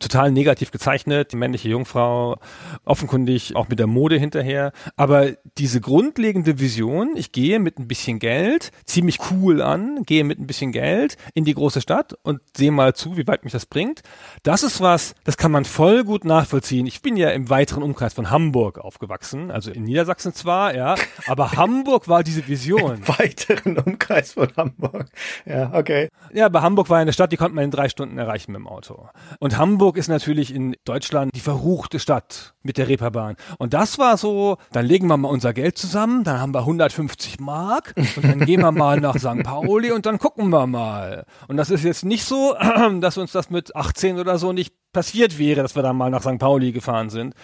total 0.00 0.30
negativ 0.30 0.70
gezeichnet, 0.70 1.32
die 1.32 1.36
männliche 1.36 1.70
Jungfrau, 1.70 2.36
offenkundig 2.84 3.56
auch 3.56 3.68
mit 3.68 3.78
der 3.78 3.86
Mode 3.86 4.18
hinterher. 4.18 4.72
Aber 4.96 5.30
diese 5.56 5.80
grundlegende 5.80 6.60
Vision, 6.60 7.16
ich 7.16 7.32
gehe 7.32 7.58
mit 7.58 7.78
ein 7.78 7.88
bisschen 7.88 8.18
Geld, 8.18 8.70
ziehe 8.84 9.04
mich 9.04 9.18
cool 9.30 9.62
an, 9.62 10.02
gehe 10.04 10.24
mit 10.24 10.38
ein 10.38 10.46
bisschen 10.46 10.72
Geld 10.72 11.16
in 11.32 11.46
die 11.46 11.54
große 11.54 11.80
Stadt 11.80 12.14
und 12.22 12.42
sehe 12.54 12.70
mal 12.70 12.94
zu, 12.94 13.16
wie 13.16 13.26
weit 13.26 13.44
mich 13.44 13.54
das 13.54 13.64
bringt. 13.64 14.02
Das 14.42 14.62
ist 14.62 14.82
was, 14.82 15.14
das 15.24 15.38
kann 15.38 15.50
man 15.50 15.64
voll 15.64 16.04
gut 16.04 16.26
nachvollziehen. 16.26 16.86
Ich 16.86 17.00
bin 17.00 17.16
ja 17.16 17.30
im 17.30 17.48
weiteren 17.48 17.82
Umkreis 17.82 18.12
von 18.12 18.30
Hamburg 18.30 18.78
aufgewachsen, 18.78 19.50
also 19.50 19.70
in 19.70 19.84
Niedersachsen 19.84 20.34
zwar, 20.34 20.74
ja, 20.74 20.96
aber 21.26 21.52
Hamburg 21.56 21.93
Hamburg 21.94 22.08
war 22.08 22.24
diese 22.24 22.48
Vision. 22.48 22.94
Im 22.94 23.08
weiteren 23.18 23.78
Umkreis 23.78 24.32
von 24.32 24.48
Hamburg. 24.56 25.06
Ja, 25.46 25.72
okay. 25.74 26.08
Ja, 26.32 26.46
aber 26.46 26.60
Hamburg 26.60 26.90
war 26.90 26.98
eine 26.98 27.12
Stadt, 27.12 27.30
die 27.30 27.36
konnte 27.36 27.54
man 27.54 27.62
in 27.62 27.70
drei 27.70 27.88
Stunden 27.88 28.18
erreichen 28.18 28.50
mit 28.50 28.58
dem 28.58 28.66
Auto. 28.66 29.08
Und 29.38 29.58
Hamburg 29.58 29.96
ist 29.96 30.08
natürlich 30.08 30.52
in 30.52 30.74
Deutschland 30.84 31.30
die 31.36 31.40
verruchte 31.40 32.00
Stadt 32.00 32.54
mit 32.64 32.78
der 32.78 32.88
Reeperbahn. 32.88 33.36
Und 33.58 33.74
das 33.74 33.96
war 34.00 34.16
so, 34.16 34.56
dann 34.72 34.86
legen 34.86 35.06
wir 35.06 35.16
mal 35.16 35.28
unser 35.28 35.52
Geld 35.52 35.78
zusammen, 35.78 36.24
dann 36.24 36.40
haben 36.40 36.52
wir 36.52 36.60
150 36.60 37.38
Mark 37.38 37.94
und 38.16 38.24
dann 38.24 38.40
gehen 38.40 38.62
wir 38.62 38.72
mal 38.72 38.98
nach 38.98 39.16
St. 39.16 39.44
Pauli 39.44 39.92
und 39.92 40.04
dann 40.04 40.18
gucken 40.18 40.48
wir 40.50 40.66
mal. 40.66 41.26
Und 41.46 41.58
das 41.58 41.70
ist 41.70 41.84
jetzt 41.84 42.04
nicht 42.04 42.24
so, 42.24 42.56
dass 43.00 43.18
uns 43.18 43.30
das 43.30 43.50
mit 43.50 43.76
18 43.76 44.18
oder 44.18 44.38
so 44.38 44.52
nicht 44.52 44.74
passiert 44.92 45.38
wäre, 45.38 45.62
dass 45.62 45.76
wir 45.76 45.84
dann 45.84 45.96
mal 45.96 46.10
nach 46.10 46.22
St. 46.22 46.40
Pauli 46.40 46.72
gefahren 46.72 47.08
sind 47.08 47.34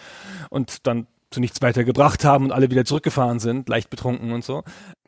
und 0.49 0.88
dann 0.88 1.07
zu 1.30 1.40
nichts 1.40 1.62
weiter 1.62 1.84
gebracht 1.84 2.25
haben 2.25 2.46
und 2.46 2.52
alle 2.52 2.70
wieder 2.70 2.84
zurückgefahren 2.84 3.38
sind, 3.38 3.68
leicht 3.68 3.90
betrunken 3.90 4.32
und 4.32 4.44
so. 4.44 4.62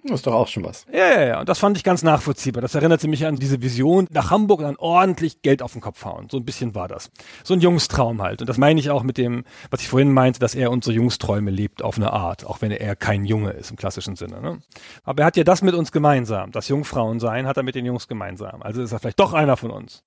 Das 0.04 0.16
ist 0.16 0.26
doch 0.26 0.34
auch 0.34 0.48
schon 0.48 0.64
was. 0.64 0.84
Ja, 0.92 1.20
ja, 1.20 1.26
ja. 1.26 1.40
Und 1.40 1.48
das 1.48 1.60
fand 1.60 1.76
ich 1.76 1.84
ganz 1.84 2.02
nachvollziehbar. 2.02 2.60
Das 2.60 2.74
erinnerte 2.74 3.06
mich 3.06 3.24
an 3.24 3.36
diese 3.36 3.62
Vision, 3.62 4.08
nach 4.10 4.30
Hamburg 4.30 4.58
und 4.58 4.64
dann 4.66 4.76
ordentlich 4.76 5.42
Geld 5.42 5.62
auf 5.62 5.72
den 5.72 5.80
Kopf 5.80 6.04
hauen. 6.04 6.26
So 6.28 6.38
ein 6.38 6.44
bisschen 6.44 6.74
war 6.74 6.88
das. 6.88 7.12
So 7.44 7.54
ein 7.54 7.60
Jungstraum 7.60 8.20
halt. 8.20 8.40
Und 8.40 8.48
das 8.48 8.58
meine 8.58 8.80
ich 8.80 8.90
auch 8.90 9.04
mit 9.04 9.16
dem, 9.16 9.44
was 9.70 9.80
ich 9.80 9.88
vorhin 9.88 10.12
meinte, 10.12 10.40
dass 10.40 10.56
er 10.56 10.72
unsere 10.72 10.96
Jungsträume 10.96 11.52
lebt 11.52 11.82
auf 11.82 11.98
eine 11.98 12.12
Art, 12.12 12.44
auch 12.44 12.60
wenn 12.62 12.72
er 12.72 12.96
kein 12.96 13.24
Junge 13.24 13.52
ist 13.52 13.70
im 13.70 13.76
klassischen 13.76 14.16
Sinne. 14.16 14.40
Ne? 14.40 14.58
Aber 15.04 15.22
er 15.22 15.26
hat 15.26 15.36
ja 15.36 15.44
das 15.44 15.62
mit 15.62 15.74
uns 15.74 15.92
gemeinsam. 15.92 16.50
Das 16.50 16.66
Jungfrauensein 16.66 17.46
hat 17.46 17.56
er 17.56 17.62
mit 17.62 17.76
den 17.76 17.86
Jungs 17.86 18.08
gemeinsam. 18.08 18.60
Also 18.62 18.82
ist 18.82 18.90
er 18.90 18.98
vielleicht 18.98 19.20
doch 19.20 19.34
einer 19.34 19.56
von 19.56 19.70
uns. 19.70 20.02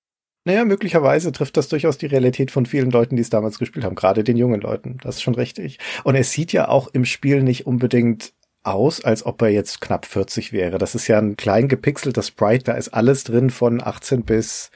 Naja, 0.45 0.63
möglicherweise 0.63 1.31
trifft 1.31 1.57
das 1.57 1.69
durchaus 1.69 1.97
die 1.97 2.05
Realität 2.05 2.51
von 2.51 2.67
vielen 2.67 2.91
Leuten, 2.91 3.15
die 3.15 3.23
es 3.23 3.31
damals 3.31 3.57
gespielt 3.57 3.83
haben, 3.83 3.95
gerade 3.95 4.23
den 4.23 4.37
jungen 4.37 4.61
Leuten. 4.61 4.97
Das 5.01 5.15
ist 5.15 5.23
schon 5.23 5.35
richtig. 5.35 5.79
Und 6.03 6.15
es 6.15 6.31
sieht 6.31 6.53
ja 6.53 6.67
auch 6.67 6.87
im 6.87 7.03
Spiel 7.03 7.41
nicht 7.41 7.65
unbedingt 7.65 8.33
aus, 8.61 9.03
als 9.03 9.25
ob 9.25 9.41
er 9.41 9.49
jetzt 9.49 9.81
knapp 9.81 10.05
40 10.05 10.53
wäre. 10.53 10.77
Das 10.77 10.95
ist 10.95 11.07
ja 11.07 11.19
ein 11.19 11.35
klein 11.35 11.67
gepixelter 11.67 12.23
Sprite, 12.23 12.65
da 12.65 12.73
ist 12.73 12.89
alles 12.89 13.23
drin 13.23 13.49
von 13.49 13.81
18 13.81 14.23
bis 14.23 14.71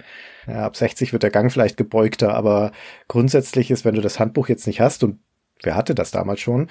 ja, 0.48 0.66
ab 0.66 0.76
60 0.76 1.14
wird 1.14 1.24
der 1.24 1.32
Gang 1.32 1.52
vielleicht 1.52 1.78
gebeugter, 1.78 2.34
aber 2.34 2.72
grundsätzlich 3.08 3.72
ist, 3.72 3.86
wenn 3.86 3.96
du 3.96 4.02
das 4.02 4.20
Handbuch 4.20 4.50
jetzt 4.50 4.68
nicht 4.68 4.82
hast 4.82 5.04
und 5.04 5.20
wer 5.62 5.76
hatte 5.76 5.96
das 5.96 6.12
damals 6.12 6.40
schon, 6.40 6.70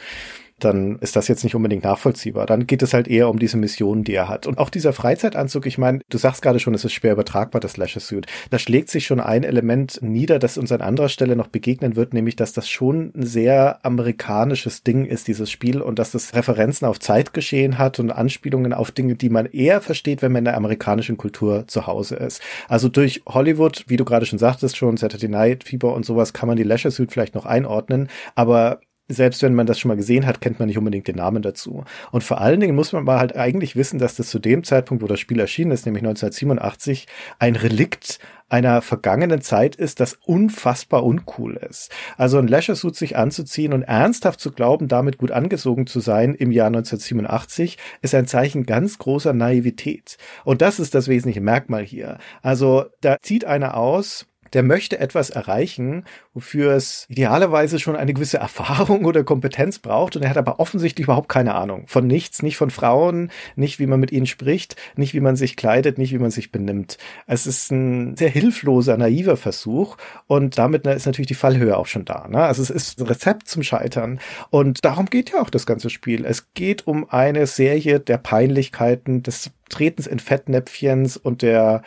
dann 0.58 0.98
ist 1.00 1.16
das 1.16 1.28
jetzt 1.28 1.44
nicht 1.44 1.54
unbedingt 1.54 1.84
nachvollziehbar. 1.84 2.46
Dann 2.46 2.66
geht 2.66 2.82
es 2.82 2.94
halt 2.94 3.08
eher 3.08 3.28
um 3.28 3.38
diese 3.38 3.56
Missionen, 3.56 4.04
die 4.04 4.14
er 4.14 4.28
hat. 4.28 4.46
Und 4.46 4.58
auch 4.58 4.70
dieser 4.70 4.92
Freizeitanzug, 4.92 5.66
ich 5.66 5.78
meine, 5.78 6.00
du 6.08 6.18
sagst 6.18 6.42
gerade 6.42 6.58
schon, 6.58 6.74
es 6.74 6.84
ist 6.84 6.92
schwer 6.92 7.12
übertragbar, 7.12 7.60
das 7.60 7.76
Leisure 7.76 8.00
Suit. 8.00 8.26
Da 8.50 8.58
schlägt 8.58 8.90
sich 8.90 9.06
schon 9.06 9.20
ein 9.20 9.44
Element 9.44 9.98
nieder, 10.02 10.38
das 10.38 10.58
uns 10.58 10.72
an 10.72 10.80
anderer 10.80 11.08
Stelle 11.08 11.36
noch 11.36 11.48
begegnen 11.48 11.96
wird, 11.96 12.14
nämlich, 12.14 12.36
dass 12.36 12.52
das 12.52 12.68
schon 12.68 13.12
ein 13.14 13.24
sehr 13.24 13.84
amerikanisches 13.84 14.82
Ding 14.82 15.04
ist, 15.04 15.28
dieses 15.28 15.50
Spiel, 15.50 15.80
und 15.80 15.98
dass 15.98 16.12
das 16.12 16.34
Referenzen 16.34 16.86
auf 16.86 16.98
Zeitgeschehen 16.98 17.78
hat 17.78 17.98
und 18.00 18.10
Anspielungen 18.10 18.72
auf 18.72 18.90
Dinge, 18.90 19.14
die 19.14 19.30
man 19.30 19.46
eher 19.46 19.80
versteht, 19.80 20.22
wenn 20.22 20.32
man 20.32 20.40
in 20.40 20.44
der 20.46 20.56
amerikanischen 20.56 21.16
Kultur 21.16 21.66
zu 21.66 21.86
Hause 21.86 22.16
ist. 22.16 22.42
Also 22.68 22.88
durch 22.88 23.22
Hollywood, 23.26 23.84
wie 23.88 23.96
du 23.96 24.04
gerade 24.04 24.26
schon 24.26 24.38
sagtest, 24.38 24.76
schon 24.76 24.96
Saturday 24.96 25.28
Night 25.28 25.64
Fieber 25.64 25.94
und 25.94 26.04
sowas, 26.04 26.32
kann 26.32 26.48
man 26.48 26.56
die 26.56 26.62
Leisure 26.62 26.90
Suit 26.92 27.12
vielleicht 27.12 27.34
noch 27.34 27.46
einordnen, 27.46 28.08
aber 28.34 28.80
selbst 29.08 29.42
wenn 29.42 29.54
man 29.54 29.66
das 29.66 29.78
schon 29.78 29.88
mal 29.88 29.96
gesehen 29.96 30.26
hat, 30.26 30.40
kennt 30.40 30.58
man 30.58 30.68
nicht 30.68 30.78
unbedingt 30.78 31.08
den 31.08 31.16
Namen 31.16 31.42
dazu. 31.42 31.84
Und 32.12 32.22
vor 32.22 32.40
allen 32.40 32.60
Dingen 32.60 32.76
muss 32.76 32.92
man 32.92 33.04
mal 33.04 33.18
halt 33.18 33.36
eigentlich 33.36 33.74
wissen, 33.74 33.98
dass 33.98 34.16
das 34.16 34.28
zu 34.28 34.38
dem 34.38 34.64
Zeitpunkt, 34.64 35.02
wo 35.02 35.06
das 35.06 35.20
Spiel 35.20 35.40
erschienen 35.40 35.72
ist, 35.72 35.86
nämlich 35.86 36.02
1987, 36.02 37.06
ein 37.38 37.56
Relikt 37.56 38.18
einer 38.48 38.80
vergangenen 38.80 39.40
Zeit 39.40 39.76
ist, 39.76 40.00
das 40.00 40.18
unfassbar 40.24 41.04
uncool 41.04 41.56
ist. 41.56 41.90
Also 42.16 42.38
ein 42.38 42.48
Leisure 42.48 42.76
Suit 42.76 42.96
sich 42.96 43.16
anzuziehen 43.16 43.72
und 43.72 43.82
ernsthaft 43.82 44.40
zu 44.40 44.52
glauben, 44.52 44.88
damit 44.88 45.18
gut 45.18 45.30
angezogen 45.30 45.86
zu 45.86 46.00
sein 46.00 46.34
im 46.34 46.50
Jahr 46.50 46.68
1987, 46.68 47.76
ist 48.00 48.14
ein 48.14 48.26
Zeichen 48.26 48.64
ganz 48.64 48.98
großer 48.98 49.32
Naivität. 49.32 50.16
Und 50.44 50.62
das 50.62 50.80
ist 50.80 50.94
das 50.94 51.08
wesentliche 51.08 51.40
Merkmal 51.40 51.84
hier. 51.84 52.18
Also 52.42 52.86
da 53.00 53.16
zieht 53.20 53.44
einer 53.44 53.76
aus, 53.76 54.26
der 54.52 54.62
möchte 54.62 54.98
etwas 54.98 55.30
erreichen, 55.30 56.04
wofür 56.34 56.72
es 56.72 57.06
idealerweise 57.08 57.78
schon 57.78 57.96
eine 57.96 58.14
gewisse 58.14 58.38
Erfahrung 58.48 59.04
oder 59.04 59.24
Kompetenz 59.24 59.78
braucht 59.78 60.16
und 60.16 60.22
er 60.22 60.30
hat 60.30 60.36
aber 60.36 60.60
offensichtlich 60.60 61.04
überhaupt 61.04 61.28
keine 61.28 61.54
Ahnung 61.54 61.84
von 61.86 62.06
nichts, 62.06 62.42
nicht 62.42 62.56
von 62.56 62.70
Frauen, 62.70 63.30
nicht 63.56 63.78
wie 63.78 63.86
man 63.86 64.00
mit 64.00 64.12
ihnen 64.12 64.26
spricht, 64.26 64.76
nicht 64.96 65.14
wie 65.14 65.20
man 65.20 65.36
sich 65.36 65.56
kleidet, 65.56 65.98
nicht 65.98 66.12
wie 66.12 66.18
man 66.18 66.30
sich 66.30 66.52
benimmt. 66.52 66.98
Es 67.26 67.46
ist 67.46 67.70
ein 67.70 68.16
sehr 68.16 68.30
hilfloser, 68.30 68.96
naiver 68.96 69.36
Versuch 69.36 69.96
und 70.26 70.58
damit 70.58 70.86
ist 70.86 71.06
natürlich 71.06 71.28
die 71.28 71.34
Fallhöhe 71.34 71.76
auch 71.76 71.86
schon 71.86 72.04
da. 72.04 72.26
Ne? 72.28 72.42
Also 72.42 72.62
es 72.62 72.70
ist 72.70 73.00
ein 73.00 73.06
Rezept 73.06 73.48
zum 73.48 73.62
Scheitern 73.62 74.20
und 74.50 74.84
darum 74.84 75.06
geht 75.06 75.30
ja 75.30 75.42
auch 75.42 75.50
das 75.50 75.66
ganze 75.66 75.90
Spiel. 75.90 76.24
Es 76.24 76.52
geht 76.54 76.86
um 76.86 77.08
eine 77.10 77.46
Serie 77.46 78.00
der 78.00 78.18
Peinlichkeiten, 78.18 79.22
des 79.22 79.50
Tretens 79.68 80.06
in 80.06 80.18
Fettnäpfchens 80.18 81.16
und 81.16 81.42
der, 81.42 81.82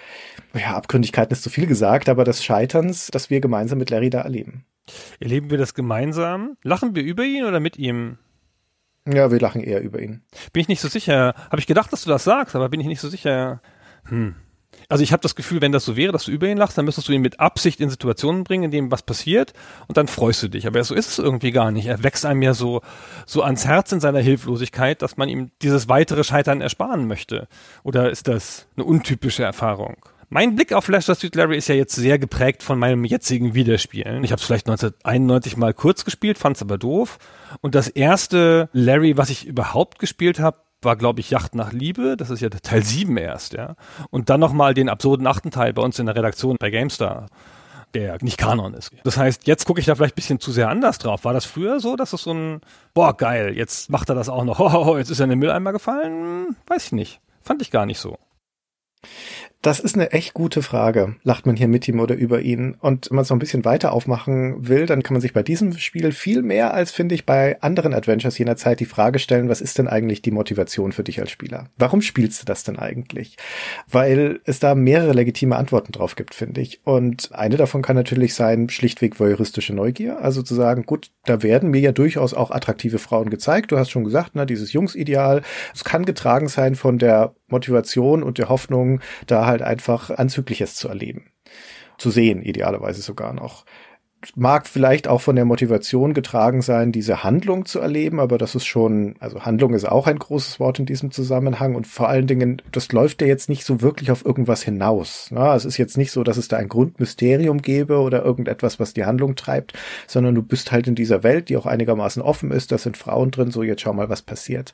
ja, 0.54 0.76
Abgründigkeiten 0.76 1.34
ist 1.34 1.44
zu 1.44 1.50
viel 1.50 1.68
gesagt, 1.68 2.10
aber 2.10 2.24
des 2.24 2.44
Scheiterns, 2.44 3.08
das 3.08 3.30
wir 3.30 3.42
gemeinsam 3.42 3.80
mit 3.80 3.90
Larry 3.90 4.10
da 4.10 4.22
erleben. 4.22 4.66
Erleben 5.20 5.50
wir 5.50 5.58
das 5.58 5.74
gemeinsam? 5.74 6.58
Lachen 6.64 6.96
wir 6.96 7.04
über 7.04 7.24
ihn 7.24 7.46
oder 7.46 7.60
mit 7.60 7.78
ihm? 7.78 8.18
Ja, 9.08 9.32
wir 9.32 9.40
lachen 9.40 9.62
eher 9.62 9.82
über 9.82 10.00
ihn. 10.02 10.22
Bin 10.54 10.62
ich 10.62 10.68
nicht 10.68 10.82
so 10.82 10.88
sicher. 10.88 11.34
Habe 11.50 11.60
ich 11.60 11.68
gedacht, 11.68 11.92
dass 11.92 12.04
du 12.04 12.10
das 12.10 12.24
sagst, 12.24 12.56
aber 12.56 12.70
bin 12.70 12.80
ich 12.80 12.88
nicht 12.88 13.02
so 13.02 13.10
sicher. 13.10 13.62
Hm 14.06 14.36
also 14.92 15.04
ich 15.04 15.14
habe 15.14 15.22
das 15.22 15.36
Gefühl, 15.36 15.62
wenn 15.62 15.72
das 15.72 15.86
so 15.86 15.96
wäre, 15.96 16.12
dass 16.12 16.26
du 16.26 16.32
über 16.32 16.48
ihn 16.48 16.58
lachst, 16.58 16.78
dann 16.78 16.86
müsstest 16.86 17.08
du 17.08 17.14
ihn 17.14 17.22
mit 17.22 17.40
Absicht 17.40 17.80
in 17.80 17.90
Situationen 17.90 18.44
bringen, 18.44 18.66
in 18.66 18.72
denen 18.72 18.92
was 18.92 19.04
passiert 19.04 19.54
und 19.88 19.96
dann 19.96 20.08
freust 20.08 20.44
du 20.44 20.50
dich. 20.50 20.68
Aber 20.68 20.84
so 20.84 20.94
ist 20.94 21.10
es 21.12 21.20
irgendwie 21.20 21.52
gar 21.52 21.72
nicht. 21.72 21.86
Er 21.86 22.04
wächst 22.04 22.26
einem 22.26 22.42
ja 22.42 22.54
so, 22.54 22.82
so 23.26 23.42
ans 23.42 23.66
Herz 23.66 23.92
in 23.94 24.02
seiner 24.02 24.20
Hilflosigkeit, 24.20 25.02
dass 25.02 25.16
man 25.16 25.30
ihm 25.30 25.52
dieses 25.62 25.88
weitere 25.88 26.26
Scheitern 26.26 26.60
ersparen 26.60 27.08
möchte. 27.08 27.48
Oder 27.84 28.12
ist 28.12 28.28
das 28.28 28.68
eine 28.76 28.86
untypische 28.86 29.44
Erfahrung? 29.44 29.96
Mein 30.28 30.56
Blick 30.56 30.74
auf 30.74 30.88
Leicester 30.88 31.16
Street 31.16 31.36
Larry 31.36 31.58
ist 31.58 31.68
ja 31.68 31.76
jetzt 31.76 31.96
sehr 31.96 32.20
geprägt 32.20 32.64
von 32.64 32.80
meinem 32.80 33.04
jetzigen 33.06 33.54
Wiederspielen. 33.54 34.24
Ich 34.24 34.32
habe 34.32 34.40
es 34.40 34.46
vielleicht 34.46 34.68
1991 34.68 35.58
mal 35.58 35.74
kurz 35.74 36.06
gespielt, 36.06 36.38
fand 36.38 36.56
es 36.56 36.62
aber 36.62 36.78
doof. 36.78 37.18
Und 37.62 37.76
das 37.76 37.88
erste 37.88 38.70
Larry, 38.72 39.18
was 39.18 39.30
ich 39.30 39.46
überhaupt 39.46 40.00
gespielt 40.00 40.40
habe, 40.40 40.58
war, 40.82 40.96
glaube 40.96 41.20
ich, 41.20 41.30
Yacht 41.30 41.56
nach 41.56 41.72
Liebe. 41.72 42.18
Das 42.18 42.30
ist 42.30 42.42
ja 42.42 42.50
Teil 42.50 42.84
7 42.84 43.16
erst, 43.18 43.54
ja. 43.54 43.76
Und 44.10 44.30
dann 44.30 44.40
nochmal 44.40 44.74
den 44.74 44.90
absurden 44.90 45.28
achten 45.28 45.52
Teil 45.52 45.74
bei 45.74 45.82
uns 45.82 46.00
in 46.00 46.06
der 46.06 46.16
Redaktion 46.16 46.58
bei 46.60 46.70
GameStar 46.70 47.28
der 47.94 48.18
nicht 48.22 48.38
Kanon 48.38 48.74
ist. 48.74 48.92
Das 49.04 49.18
heißt, 49.18 49.48
jetzt 49.48 49.66
gucke 49.66 49.80
ich 49.80 49.86
da 49.86 49.96
vielleicht 49.96 50.14
ein 50.14 50.16
bisschen 50.16 50.40
zu 50.40 50.52
sehr 50.52 50.70
anders 50.70 50.98
drauf. 50.98 51.26
War 51.26 51.34
das 51.34 51.46
früher 51.46 51.80
so, 51.80 51.96
dass 51.96 52.14
es 52.14 52.24
so 52.24 52.34
ein, 52.34 52.62
boah, 52.94 53.16
geil, 53.16 53.54
jetzt 53.56 53.90
macht 53.90 54.10
er 54.10 54.16
das 54.16 54.30
auch 54.30 54.44
noch, 54.44 54.60
oh, 54.60 54.98
jetzt 54.98 55.10
ist 55.10 55.20
er 55.20 55.26
in 55.26 55.32
den 55.32 55.40
Mülleimer 55.40 55.72
gefallen? 55.72 56.48
Hm, 56.48 56.56
weiß 56.68 56.88
ich 56.88 56.92
nicht. 56.94 57.22
Fand 57.42 57.62
ich 57.62 57.72
gar 57.72 57.86
nicht 57.86 58.00
so. 58.00 58.18
Das 59.62 59.80
ist 59.80 59.94
eine 59.94 60.12
echt 60.12 60.34
gute 60.34 60.64
Frage. 60.64 61.18
Lacht 61.22 61.46
man 61.46 61.56
hier 61.56 61.68
mit 61.68 61.88
ihm 61.88 62.00
oder 62.00 62.16
über 62.16 62.42
ihn? 62.42 62.76
Und 62.80 63.12
wenn 63.12 63.18
man 63.18 63.22
es 63.22 63.30
noch 63.30 63.36
ein 63.36 63.40
bisschen 63.40 63.64
weiter 63.64 63.94
aufmachen 63.94 64.68
will, 64.68 64.88
dann 64.88 65.04
kann 65.04 65.14
man 65.14 65.22
sich 65.22 65.34
bei 65.34 65.44
diesem 65.44 65.78
Spiel 65.78 66.12
viel 66.14 66.42
mehr 66.42 66.74
als, 66.74 66.92
finde 66.92 67.14
ich, 67.14 67.28
bei 67.28 67.62
anderen 67.62 67.94
Adventures 67.94 68.40
jener 68.40 68.56
Zeit 68.56 68.80
die 68.80 68.86
Frage 68.86 69.20
stellen, 69.20 69.50
was 69.50 69.62
ist 69.62 69.78
denn 69.78 69.88
eigentlich 69.88 70.24
die 70.24 70.32
Motivation 70.32 70.92
für 70.94 71.04
dich 71.04 71.20
als 71.20 71.30
Spieler? 71.30 71.70
Warum 71.78 72.02
spielst 72.02 72.42
du 72.42 72.46
das 72.46 72.64
denn 72.64 72.80
eigentlich? 72.80 73.38
Weil 73.88 74.40
es 74.46 74.58
da 74.58 74.74
mehrere 74.74 75.14
legitime 75.14 75.56
Antworten 75.56 75.92
drauf 75.92 76.16
gibt, 76.16 76.34
finde 76.34 76.60
ich. 76.60 76.82
Und 76.84 77.30
eine 77.32 77.58
davon 77.58 77.84
kann 77.84 77.96
natürlich 77.96 78.34
sein, 78.34 78.68
schlichtweg 78.68 79.20
voyeuristische 79.20 79.76
Neugier. 79.76 80.24
Also 80.24 80.42
zu 80.42 80.56
sagen, 80.56 80.88
gut, 80.88 81.12
da 81.26 81.44
werden 81.44 81.70
mir 81.70 81.82
ja 81.82 81.92
durchaus 81.92 82.34
auch 82.34 82.50
attraktive 82.50 82.98
Frauen 82.98 83.30
gezeigt. 83.30 83.72
Du 83.72 83.78
hast 83.78 83.92
schon 83.92 84.06
gesagt, 84.06 84.34
ne, 84.34 84.48
dieses 84.48 84.74
Jungsideal. 84.74 85.44
Es 85.76 85.84
kann 85.84 86.06
getragen 86.06 86.48
sein 86.48 86.74
von 86.74 86.98
der 86.98 87.36
Motivation 87.52 88.24
und 88.24 88.38
der 88.38 88.50
Hoffnung, 88.50 89.02
da 89.28 89.46
halt 89.52 89.62
einfach 89.62 90.10
Anzügliches 90.10 90.76
zu 90.76 90.88
erleben. 90.88 91.32
Zu 91.98 92.10
sehen, 92.10 92.42
idealerweise 92.42 93.02
sogar 93.02 93.34
noch 93.34 93.66
mag 94.36 94.68
vielleicht 94.68 95.08
auch 95.08 95.22
von 95.22 95.36
der 95.36 95.46
Motivation 95.46 96.14
getragen 96.14 96.62
sein, 96.62 96.92
diese 96.92 97.24
Handlung 97.24 97.66
zu 97.66 97.80
erleben, 97.80 98.20
aber 98.20 98.38
das 98.38 98.56
ist 98.56 98.66
schon, 98.66 99.16
also 99.20 99.46
Handlung 99.46 99.74
ist 99.74 99.86
auch 99.86 100.08
ein 100.08 100.20
großes 100.20 100.60
Wort 100.60 100.80
in 100.80 100.86
diesem 100.86 101.12
Zusammenhang 101.12 101.76
und 101.76 101.88
vor 101.88 102.08
allen 102.08 102.28
Dingen, 102.28 102.62
das 102.72 102.92
läuft 102.92 103.22
ja 103.22 103.28
jetzt 103.28 103.50
nicht 103.50 103.66
so 103.66 103.82
wirklich 103.82 104.12
auf 104.12 104.26
irgendwas 104.26 104.62
hinaus. 104.64 105.30
Na, 105.32 105.56
es 105.56 105.66
ist 105.66 105.78
jetzt 105.78 105.98
nicht 105.98 106.12
so, 106.12 106.24
dass 106.24 106.38
es 106.38 106.48
da 106.48 106.58
ein 106.58 106.70
Grundmysterium 106.70 107.62
gäbe 107.62 108.00
oder 108.00 108.24
irgendetwas, 108.24 108.80
was 108.80 108.94
die 108.94 109.06
Handlung 109.06 109.36
treibt, 109.36 109.74
sondern 110.08 110.36
du 110.36 110.44
bist 110.44 110.72
halt 110.72 110.88
in 110.88 110.96
dieser 110.96 111.24
Welt, 111.24 111.50
die 111.50 111.58
auch 111.58 111.66
einigermaßen 111.66 112.22
offen 112.22 112.52
ist, 112.52 112.72
da 112.72 112.78
sind 112.78 112.98
Frauen 112.98 113.32
drin, 113.32 113.52
so 113.52 113.64
jetzt 113.64 113.82
schau 113.82 113.94
mal, 113.94 114.10
was 114.10 114.22
passiert. 114.22 114.74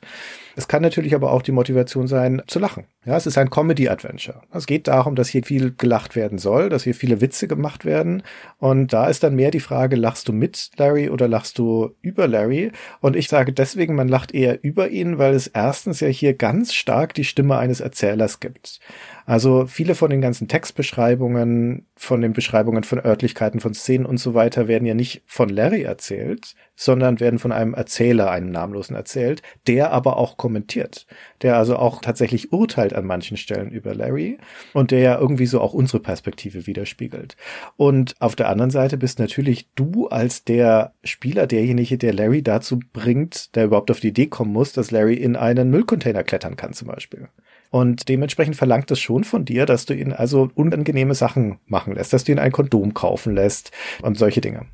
Es 0.56 0.68
kann 0.68 0.82
natürlich 0.82 1.14
aber 1.14 1.32
auch 1.32 1.42
die 1.42 1.52
Motivation 1.52 2.08
sein, 2.08 2.42
zu 2.48 2.58
lachen. 2.58 2.84
Ja, 3.04 3.16
es 3.16 3.26
ist 3.26 3.38
ein 3.38 3.48
Comedy-Adventure. 3.48 4.42
Es 4.52 4.66
geht 4.66 4.88
darum, 4.88 5.14
dass 5.14 5.28
hier 5.28 5.44
viel 5.44 5.72
gelacht 5.72 6.16
werden 6.16 6.36
soll, 6.38 6.68
dass 6.68 6.82
hier 6.82 6.94
viele 6.94 7.20
Witze 7.20 7.48
gemacht 7.48 7.84
werden 7.84 8.22
und 8.58 8.92
da 8.92 9.06
ist 9.06 9.22
dann 9.22 9.37
mehr 9.38 9.52
die 9.52 9.60
Frage, 9.60 9.94
lachst 9.94 10.28
du 10.28 10.32
mit 10.32 10.70
Larry 10.76 11.08
oder 11.08 11.28
lachst 11.28 11.58
du 11.58 11.94
über 12.02 12.26
Larry? 12.26 12.72
Und 13.00 13.14
ich 13.14 13.28
sage 13.28 13.52
deswegen, 13.52 13.94
man 13.94 14.08
lacht 14.08 14.34
eher 14.34 14.62
über 14.64 14.90
ihn, 14.90 15.16
weil 15.18 15.32
es 15.32 15.46
erstens 15.46 16.00
ja 16.00 16.08
hier 16.08 16.34
ganz 16.34 16.74
stark 16.74 17.14
die 17.14 17.24
Stimme 17.24 17.56
eines 17.56 17.80
Erzählers 17.80 18.40
gibt. 18.40 18.80
Also 19.26 19.66
viele 19.66 19.94
von 19.94 20.10
den 20.10 20.20
ganzen 20.20 20.48
Textbeschreibungen, 20.48 21.86
von 21.94 22.20
den 22.20 22.32
Beschreibungen 22.32 22.82
von 22.82 22.98
Örtlichkeiten, 22.98 23.60
von 23.60 23.74
Szenen 23.74 24.06
und 24.06 24.18
so 24.18 24.34
weiter 24.34 24.66
werden 24.66 24.86
ja 24.86 24.94
nicht 24.94 25.22
von 25.26 25.48
Larry 25.48 25.82
erzählt, 25.82 26.54
sondern 26.78 27.18
werden 27.18 27.40
von 27.40 27.50
einem 27.50 27.74
Erzähler, 27.74 28.30
einem 28.30 28.50
Namenlosen 28.50 28.94
erzählt, 28.94 29.42
der 29.66 29.90
aber 29.90 30.16
auch 30.16 30.36
kommentiert, 30.36 31.06
der 31.42 31.56
also 31.56 31.76
auch 31.76 32.00
tatsächlich 32.00 32.52
urteilt 32.52 32.94
an 32.94 33.04
manchen 33.04 33.36
Stellen 33.36 33.70
über 33.70 33.94
Larry 33.94 34.38
und 34.74 34.92
der 34.92 35.00
ja 35.00 35.18
irgendwie 35.18 35.46
so 35.46 35.60
auch 35.60 35.74
unsere 35.74 35.98
Perspektive 35.98 36.68
widerspiegelt. 36.68 37.36
Und 37.76 38.14
auf 38.20 38.36
der 38.36 38.48
anderen 38.48 38.70
Seite 38.70 38.96
bist 38.96 39.18
natürlich 39.18 39.68
du 39.74 40.06
als 40.06 40.44
der 40.44 40.92
Spieler 41.02 41.48
derjenige, 41.48 41.98
der 41.98 42.14
Larry 42.14 42.42
dazu 42.42 42.78
bringt, 42.92 43.56
der 43.56 43.64
überhaupt 43.64 43.90
auf 43.90 43.98
die 43.98 44.08
Idee 44.08 44.26
kommen 44.26 44.52
muss, 44.52 44.72
dass 44.72 44.92
Larry 44.92 45.14
in 45.14 45.34
einen 45.34 45.70
Müllcontainer 45.70 46.22
klettern 46.22 46.54
kann 46.54 46.74
zum 46.74 46.86
Beispiel. 46.86 47.28
Und 47.70 48.08
dementsprechend 48.08 48.54
verlangt 48.54 48.90
es 48.92 49.00
schon 49.00 49.24
von 49.24 49.44
dir, 49.44 49.66
dass 49.66 49.84
du 49.84 49.94
ihn 49.94 50.12
also 50.12 50.48
unangenehme 50.54 51.14
Sachen 51.14 51.58
machen 51.66 51.94
lässt, 51.94 52.12
dass 52.12 52.22
du 52.22 52.32
ihn 52.32 52.38
ein 52.38 52.52
Kondom 52.52 52.94
kaufen 52.94 53.34
lässt 53.34 53.72
und 54.00 54.16
solche 54.16 54.40
Dinge. 54.40 54.66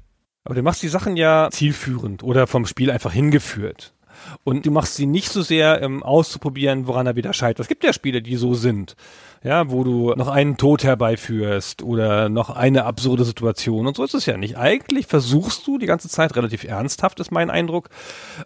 Aber 0.45 0.55
du 0.55 0.63
machst 0.63 0.83
die 0.83 0.89
Sachen 0.89 1.17
ja 1.17 1.49
zielführend 1.51 2.23
oder 2.23 2.47
vom 2.47 2.67
Spiel 2.67 2.91
einfach 2.91 3.13
hingeführt. 3.13 3.95
Und 4.43 4.67
du 4.67 4.71
machst 4.71 4.97
sie 4.97 5.07
nicht 5.07 5.31
so 5.31 5.43
sehr 5.43 5.83
ähm, 5.83 6.03
auszuprobieren, 6.03 6.87
woran 6.87 7.07
er 7.07 7.17
wieder 7.17 7.33
scheitert. 7.33 7.61
Es 7.61 7.69
gibt 7.69 7.85
ja 7.85 7.93
Spiele, 7.93 8.23
die 8.23 8.37
so 8.37 8.55
sind. 8.55 8.95
Ja, 9.43 9.71
wo 9.71 9.85
du 9.85 10.15
noch 10.15 10.29
einen 10.29 10.57
Tod 10.57 10.85
herbeiführst 10.85 11.83
oder 11.83 12.31
noch 12.31 12.49
eine 12.49 12.85
absurde 12.85 13.25
Situation. 13.25 13.87
Und 13.87 13.97
so 13.97 14.05
ist 14.05 14.15
es 14.15 14.25
ja 14.25 14.39
nicht. 14.39 14.57
Eigentlich 14.57 15.07
versuchst 15.07 15.67
du 15.67 15.77
die 15.77 15.87
ganze 15.87 16.09
Zeit 16.09 16.35
relativ 16.35 16.65
ernsthaft, 16.65 17.21
ist 17.21 17.31
mein 17.31 17.51
Eindruck, 17.51 17.91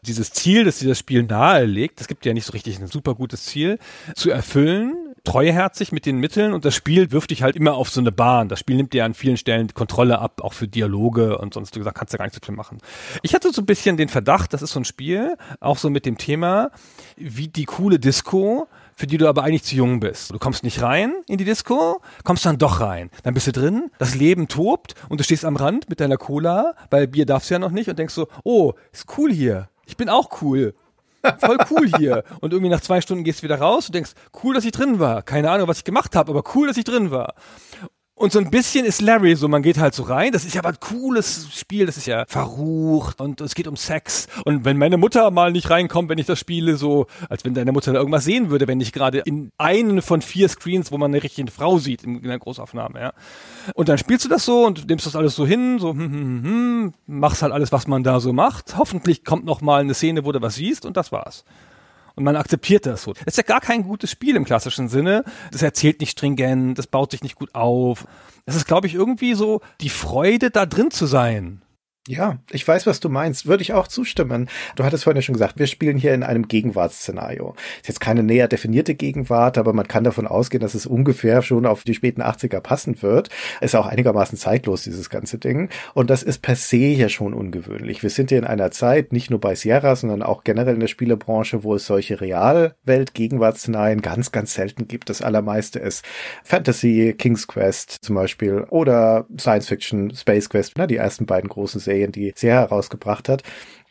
dieses 0.02 0.33
Ziel, 0.33 0.64
das 0.64 0.81
dieses 0.81 0.99
Spiel 0.99 1.23
nahelegt, 1.23 2.00
es 2.00 2.09
gibt 2.09 2.26
ja 2.26 2.35
nicht 2.35 2.47
so 2.47 2.52
richtig 2.52 2.81
ein 2.81 2.88
super 2.88 3.14
gutes 3.14 3.45
Ziel, 3.45 3.78
zu 4.17 4.31
erfüllen 4.31 5.08
treuherzig 5.29 5.93
mit 5.93 6.07
den 6.07 6.17
Mitteln 6.17 6.55
und 6.55 6.65
das 6.65 6.75
Spiel 6.75 7.13
wirft 7.13 7.31
dich 7.33 7.43
halt 7.43 7.55
immer 7.55 7.75
auf 7.75 7.91
so 7.91 8.01
eine 8.01 8.11
Bahn. 8.11 8.49
Das 8.49 8.61
Spiel 8.61 8.77
nimmt 8.77 8.95
dir 8.95 9.05
an 9.05 9.13
vielen 9.13 9.37
Stellen 9.37 9.67
die 9.67 9.75
Kontrolle 9.75 10.21
ab, 10.21 10.41
auch 10.43 10.55
für 10.55 10.67
Dialoge 10.67 11.37
und 11.37 11.53
sonst 11.53 11.77
du 11.77 11.81
gesagt, 11.81 11.99
kannst 11.99 12.15
du 12.15 12.19
gar 12.19 12.25
nicht 12.25 12.35
so 12.35 12.41
viel 12.43 12.55
machen. 12.55 12.79
Ich 13.21 13.35
hatte 13.35 13.53
so 13.53 13.61
ein 13.61 13.67
bisschen 13.67 13.99
den 13.99 14.09
Verdacht, 14.09 14.55
das 14.55 14.63
ist 14.63 14.73
so 14.73 14.81
ein 14.81 14.87
Spiel, 14.87 15.37
auch 15.61 15.77
so 15.77 15.91
mit 15.91 16.07
dem 16.07 16.17
Thema, 16.17 16.71
wie 17.19 17.49
die 17.49 17.67
coole 17.67 17.99
Disco, 17.99 18.69
für 18.95 19.07
die 19.07 19.19
du 19.19 19.29
aber 19.29 19.45
eigentlich 19.45 19.65
zu 19.65 19.77
jung 19.77 20.01
bist. 20.01 20.31
Du 20.31 20.39
kommst 20.39 20.65
nicht 20.65 20.81
rein 20.81 21.13
in 21.27 21.37
die 21.37 21.45
Disco, 21.45 22.01
kommst 22.25 22.47
dann 22.47 22.57
doch 22.57 22.81
rein. 22.81 23.11
Dann 23.23 23.35
bist 23.35 23.49
du 23.49 23.53
drin, 23.53 23.91
das 23.99 24.15
Leben 24.15 24.49
tobt 24.49 24.95
und 25.11 25.21
du 25.21 25.25
stehst 25.25 25.45
am 25.45 25.57
Rand 25.57 25.91
mit 25.91 26.01
deiner 26.01 26.17
Cola, 26.17 26.75
weil 26.89 27.07
Bier 27.07 27.27
darfst 27.27 27.51
du 27.51 27.55
ja 27.55 27.59
noch 27.59 27.71
nicht 27.71 27.91
und 27.91 27.99
denkst 27.99 28.15
so, 28.15 28.29
oh, 28.45 28.73
ist 28.93 29.05
cool 29.19 29.31
hier. 29.31 29.69
Ich 29.85 29.99
bin 29.99 30.09
auch 30.09 30.41
cool 30.41 30.75
voll 31.39 31.59
cool 31.71 31.91
hier. 31.99 32.25
Und 32.41 32.53
irgendwie 32.53 32.71
nach 32.71 32.81
zwei 32.81 33.01
Stunden 33.01 33.25
gehst 33.25 33.41
du 33.41 33.45
wieder 33.45 33.59
raus 33.59 33.87
und 33.87 33.95
denkst, 33.95 34.13
cool, 34.43 34.55
dass 34.55 34.65
ich 34.65 34.73
drin 34.73 34.99
war. 34.99 35.23
Keine 35.23 35.51
Ahnung, 35.51 35.69
was 35.69 35.79
ich 35.79 35.85
gemacht 35.85 36.15
habe, 36.17 36.31
aber 36.31 36.43
cool, 36.55 36.69
dass 36.69 36.77
ich 36.77 36.85
drin 36.85 37.11
war. 37.11 37.35
Und 38.19 38.33
so 38.33 38.41
ein 38.41 38.51
bisschen 38.51 38.85
ist 38.85 39.01
Larry 39.01 39.37
so, 39.37 39.47
man 39.47 39.63
geht 39.63 39.79
halt 39.79 39.95
so 39.95 40.03
rein, 40.03 40.33
das 40.33 40.45
ist 40.45 40.53
ja 40.53 40.61
aber 40.61 40.71
ein 40.71 40.81
cooles 40.81 41.47
Spiel, 41.57 41.87
das 41.87 41.97
ist 41.97 42.07
ja 42.07 42.25
verrucht 42.27 43.21
und 43.21 43.41
es 43.41 43.55
geht 43.55 43.69
um 43.69 43.77
Sex. 43.77 44.27
Und 44.45 44.65
wenn 44.65 44.77
meine 44.77 44.97
Mutter 44.97 45.31
mal 45.31 45.53
nicht 45.53 45.71
reinkommt, 45.71 46.09
wenn 46.09 46.19
ich 46.19 46.27
das 46.27 46.41
spiele, 46.41 46.77
so, 46.77 47.07
als 47.29 47.45
wenn 47.45 47.55
deine 47.55 47.71
Mutter 47.71 47.93
da 47.93 48.01
irgendwas 48.01 48.25
sehen 48.25 48.51
würde, 48.51 48.67
wenn 48.67 48.81
ich 48.81 48.93
gerade 48.93 49.21
in 49.21 49.53
einen 49.57 50.03
von 50.03 50.21
vier 50.21 50.49
Screens, 50.49 50.91
wo 50.91 50.99
man 50.99 51.13
eine 51.13 51.23
richtige 51.23 51.49
Frau 51.53 51.79
sieht 51.79 52.03
in 52.03 52.25
einer 52.25 52.41
Großaufnahme, 52.41 53.01
ja. 53.01 53.13
Und 53.75 53.89
dann 53.89 53.99
spielst 53.99 54.25
du 54.25 54.29
das 54.29 54.45
so 54.45 54.67
und 54.67 54.89
nimmst 54.89 55.07
das 55.07 55.15
alles 55.15 55.37
so 55.37 55.47
hin, 55.47 55.79
so, 55.79 55.91
hm, 55.91 56.01
hm, 56.01 56.13
hm, 56.13 56.43
hm, 56.43 56.95
machst 57.07 57.43
halt 57.43 57.53
alles, 57.53 57.71
was 57.71 57.87
man 57.87 58.03
da 58.03 58.19
so 58.19 58.33
macht. 58.33 58.77
Hoffentlich 58.77 59.25
kommt 59.25 59.45
noch 59.45 59.61
mal 59.61 59.81
eine 59.81 59.95
Szene, 59.95 60.25
wo 60.25 60.33
du 60.33 60.43
was 60.43 60.57
siehst 60.57 60.85
und 60.85 60.97
das 60.97 61.13
war's. 61.13 61.45
Und 62.19 62.25
man 62.25 62.35
akzeptiert 62.35 62.85
das 62.85 63.05
so. 63.05 63.13
Das 63.13 63.27
ist 63.27 63.37
ja 63.37 63.45
gar 63.45 63.61
kein 63.61 63.85
gutes 63.85 64.11
Spiel 64.11 64.35
im 64.35 64.45
klassischen 64.45 64.89
Sinne. 64.89 65.23
Das 65.53 65.63
erzählt 65.63 66.01
nicht 66.01 66.11
stringent, 66.11 66.77
das 66.77 66.89
baut 66.89 67.13
sich 67.13 67.23
nicht 67.23 67.37
gut 67.37 67.55
auf. 67.55 68.07
Das 68.45 68.57
ist, 68.57 68.67
glaube 68.67 68.89
ich, 68.89 68.95
irgendwie 68.95 69.35
so 69.35 69.61
die 69.81 69.89
Freude, 69.89 70.51
da 70.51 70.67
drin 70.67 70.91
zu 70.91 71.07
sein. 71.07 71.63
Ja, 72.09 72.38
ich 72.50 72.67
weiß, 72.67 72.87
was 72.87 73.00
du 73.00 73.11
meinst. 73.11 73.47
Würde 73.47 73.62
ich 73.62 73.75
auch 73.75 73.87
zustimmen. 73.87 74.49
Du 74.77 74.85
hattest 74.85 75.05
vorhin 75.05 75.19
ja 75.19 75.23
schon 75.23 75.35
gesagt, 75.35 75.59
wir 75.59 75.67
spielen 75.67 75.99
hier 75.99 76.15
in 76.15 76.23
einem 76.23 76.49
Gegenwartsszenario. 76.49 77.55
Ist 77.83 77.88
jetzt 77.88 78.00
keine 78.00 78.23
näher 78.23 78.49
definierte 78.49 78.95
Gegenwart, 78.95 79.59
aber 79.59 79.75
man 79.75 79.87
kann 79.87 80.05
davon 80.05 80.27
ausgehen, 80.27 80.62
dass 80.62 80.75
es 80.75 80.87
ungefähr 80.87 81.43
schon 81.43 81.67
auf 81.67 81.85
die 81.85 81.93
späten 81.93 82.23
80er 82.23 82.61
passen 82.61 83.03
wird. 83.03 83.29
Ist 83.61 83.77
auch 83.77 83.85
einigermaßen 83.85 84.38
zeitlos, 84.38 84.85
dieses 84.85 85.11
ganze 85.11 85.37
Ding. 85.37 85.69
Und 85.93 86.09
das 86.09 86.23
ist 86.23 86.41
per 86.41 86.57
se 86.57 86.79
ja 86.79 87.11
schon 87.11 87.35
ungewöhnlich. 87.35 88.03
Wir 88.03 88.09
sind 88.09 88.31
hier 88.31 88.38
in 88.38 88.47
einer 88.47 88.71
Zeit, 88.71 89.12
nicht 89.12 89.29
nur 89.29 89.38
bei 89.41 89.55
Sierra, 89.55 89.95
sondern 89.95 90.23
auch 90.23 90.45
generell 90.45 90.75
in 90.75 90.81
der 90.81 90.87
Spielebranche, 90.87 91.62
wo 91.62 91.75
es 91.75 91.85
solche 91.85 92.23
Realwelt-Gegenwartsszenarien 92.23 94.00
ganz, 94.00 94.33
ganz 94.33 94.55
selten 94.55 94.88
gibt. 94.88 95.11
Das 95.11 95.21
allermeiste 95.21 95.79
ist 95.79 96.07
Fantasy, 96.43 97.15
King's 97.19 97.47
Quest 97.47 97.99
zum 98.00 98.15
Beispiel 98.15 98.65
oder 98.71 99.27
Science 99.38 99.69
Fiction, 99.69 100.15
Space 100.15 100.49
Quest, 100.49 100.79
ne, 100.79 100.87
die 100.87 100.97
ersten 100.97 101.27
beiden 101.27 101.50
großen 101.50 101.83
Serien 101.83 101.98
Serien, 101.99 102.12
die 102.12 102.33
sehr 102.37 102.55
herausgebracht 102.55 103.28
hat. 103.28 103.43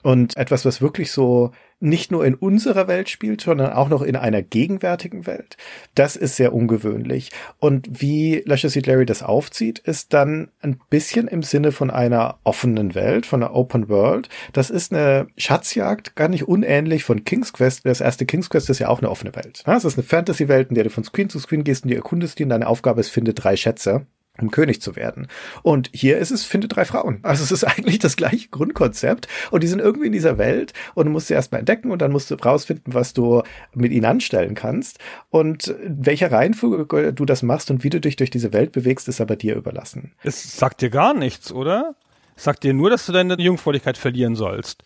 Und 0.04 0.38
etwas, 0.38 0.64
was 0.64 0.82
wirklich 0.82 1.12
so 1.12 1.52
nicht 1.80 2.12
nur 2.12 2.26
in 2.26 2.34
unserer 2.34 2.88
Welt 2.88 3.10
spielt, 3.10 3.42
sondern 3.42 3.74
auch 3.74 3.90
noch 3.90 4.02
in 4.02 4.16
einer 4.16 4.42
gegenwärtigen 4.42 5.28
Welt. 5.28 5.58
Das 5.96 6.16
ist 6.16 6.36
sehr 6.36 6.54
ungewöhnlich. 6.54 7.32
Und 7.60 8.02
wie 8.02 8.44
Seed 8.48 8.88
Larry 8.88 9.06
das 9.06 9.22
aufzieht, 9.22 9.80
ist 9.80 10.14
dann 10.14 10.50
ein 10.62 10.80
bisschen 10.90 11.28
im 11.28 11.44
Sinne 11.44 11.72
von 11.72 11.92
einer 11.92 12.40
offenen 12.44 12.96
Welt, 12.96 13.26
von 13.26 13.44
einer 13.44 13.54
Open 13.54 13.90
World. 13.90 14.30
Das 14.54 14.70
ist 14.70 14.94
eine 14.94 15.28
Schatzjagd, 15.36 16.16
gar 16.16 16.30
nicht 16.30 16.48
unähnlich 16.48 17.04
von 17.04 17.26
King's 17.26 17.54
Quest. 17.54 17.86
Das 17.86 18.02
erste 18.02 18.26
King's 18.26 18.50
Quest 18.50 18.70
ist 18.70 18.80
ja 18.80 18.88
auch 18.88 19.00
eine 19.00 19.12
offene 19.12 19.36
Welt. 19.36 19.64
Es 19.68 19.86
ist 19.86 19.98
eine 19.98 20.08
Fantasy-Welt, 20.08 20.70
in 20.70 20.76
der 20.76 20.86
du 20.86 20.90
von 20.90 21.04
Screen 21.04 21.30
zu 21.30 21.40
Screen 21.40 21.64
gehst 21.64 21.84
und 21.84 21.90
die 21.90 21.96
erkundest 21.96 22.40
die 22.40 22.44
und 22.44 22.50
deine 22.50 22.68
Aufgabe 22.68 23.02
ist, 23.02 23.10
finde 23.10 23.34
drei 23.34 23.56
Schätze 23.56 24.08
um 24.40 24.52
König 24.52 24.82
zu 24.82 24.96
werden. 24.96 25.28
Und 25.64 25.90
hier 25.94 26.18
ist 26.18 26.32
es, 26.32 26.44
finde 26.44 26.68
drei 26.68 26.86
Frauen. 26.86 27.20
Also 27.24 27.44
es 27.44 27.52
ist 27.52 27.64
eigentlich 27.64 28.00
das 28.00 28.16
gleiche 28.16 28.50
Grundkonzept 28.50 29.28
und 29.52 29.64
die 29.64 29.68
sind 29.68 29.80
irgendwie 29.80 30.08
in 30.08 30.12
dieser 30.12 30.38
Welt 30.38 30.74
und 30.96 31.06
du 31.06 31.12
musst 31.12 31.28
sie 31.28 31.34
erstmal 31.34 31.60
entdecken 31.60 31.92
und 31.92 32.02
dann 32.02 32.12
musst 32.12 32.32
du 32.32 32.36
rausfinden, 32.36 32.94
was 32.94 33.14
du 33.14 33.44
mit 33.74 33.92
ihnen 33.92 34.06
anstellen 34.06 34.56
kannst 34.56 35.00
und 35.30 35.76
welcher 35.84 36.32
Reihenfolge 36.32 37.14
du 37.14 37.26
das 37.26 37.44
machst 37.44 37.72
und 37.72 37.84
wie 37.84 37.90
du 37.90 38.00
dich 38.00 38.16
durch 38.16 38.30
diese 38.30 38.54
Welt 38.54 38.72
bewegst, 38.72 39.08
ist 39.08 39.22
aber 39.22 39.36
dir 39.36 39.56
überlassen. 39.56 40.14
Es 40.24 40.58
sagt 40.58 40.82
dir 40.82 40.90
gar 40.90 41.14
nichts, 41.14 41.52
oder? 41.52 41.96
Es 42.36 42.44
sagt 42.44 42.64
dir 42.64 42.74
nur, 42.74 42.90
dass 42.90 43.06
du 43.06 43.12
deine 43.12 43.40
Jungfräulichkeit 43.40 43.98
verlieren 43.98 44.36
sollst. 44.36 44.84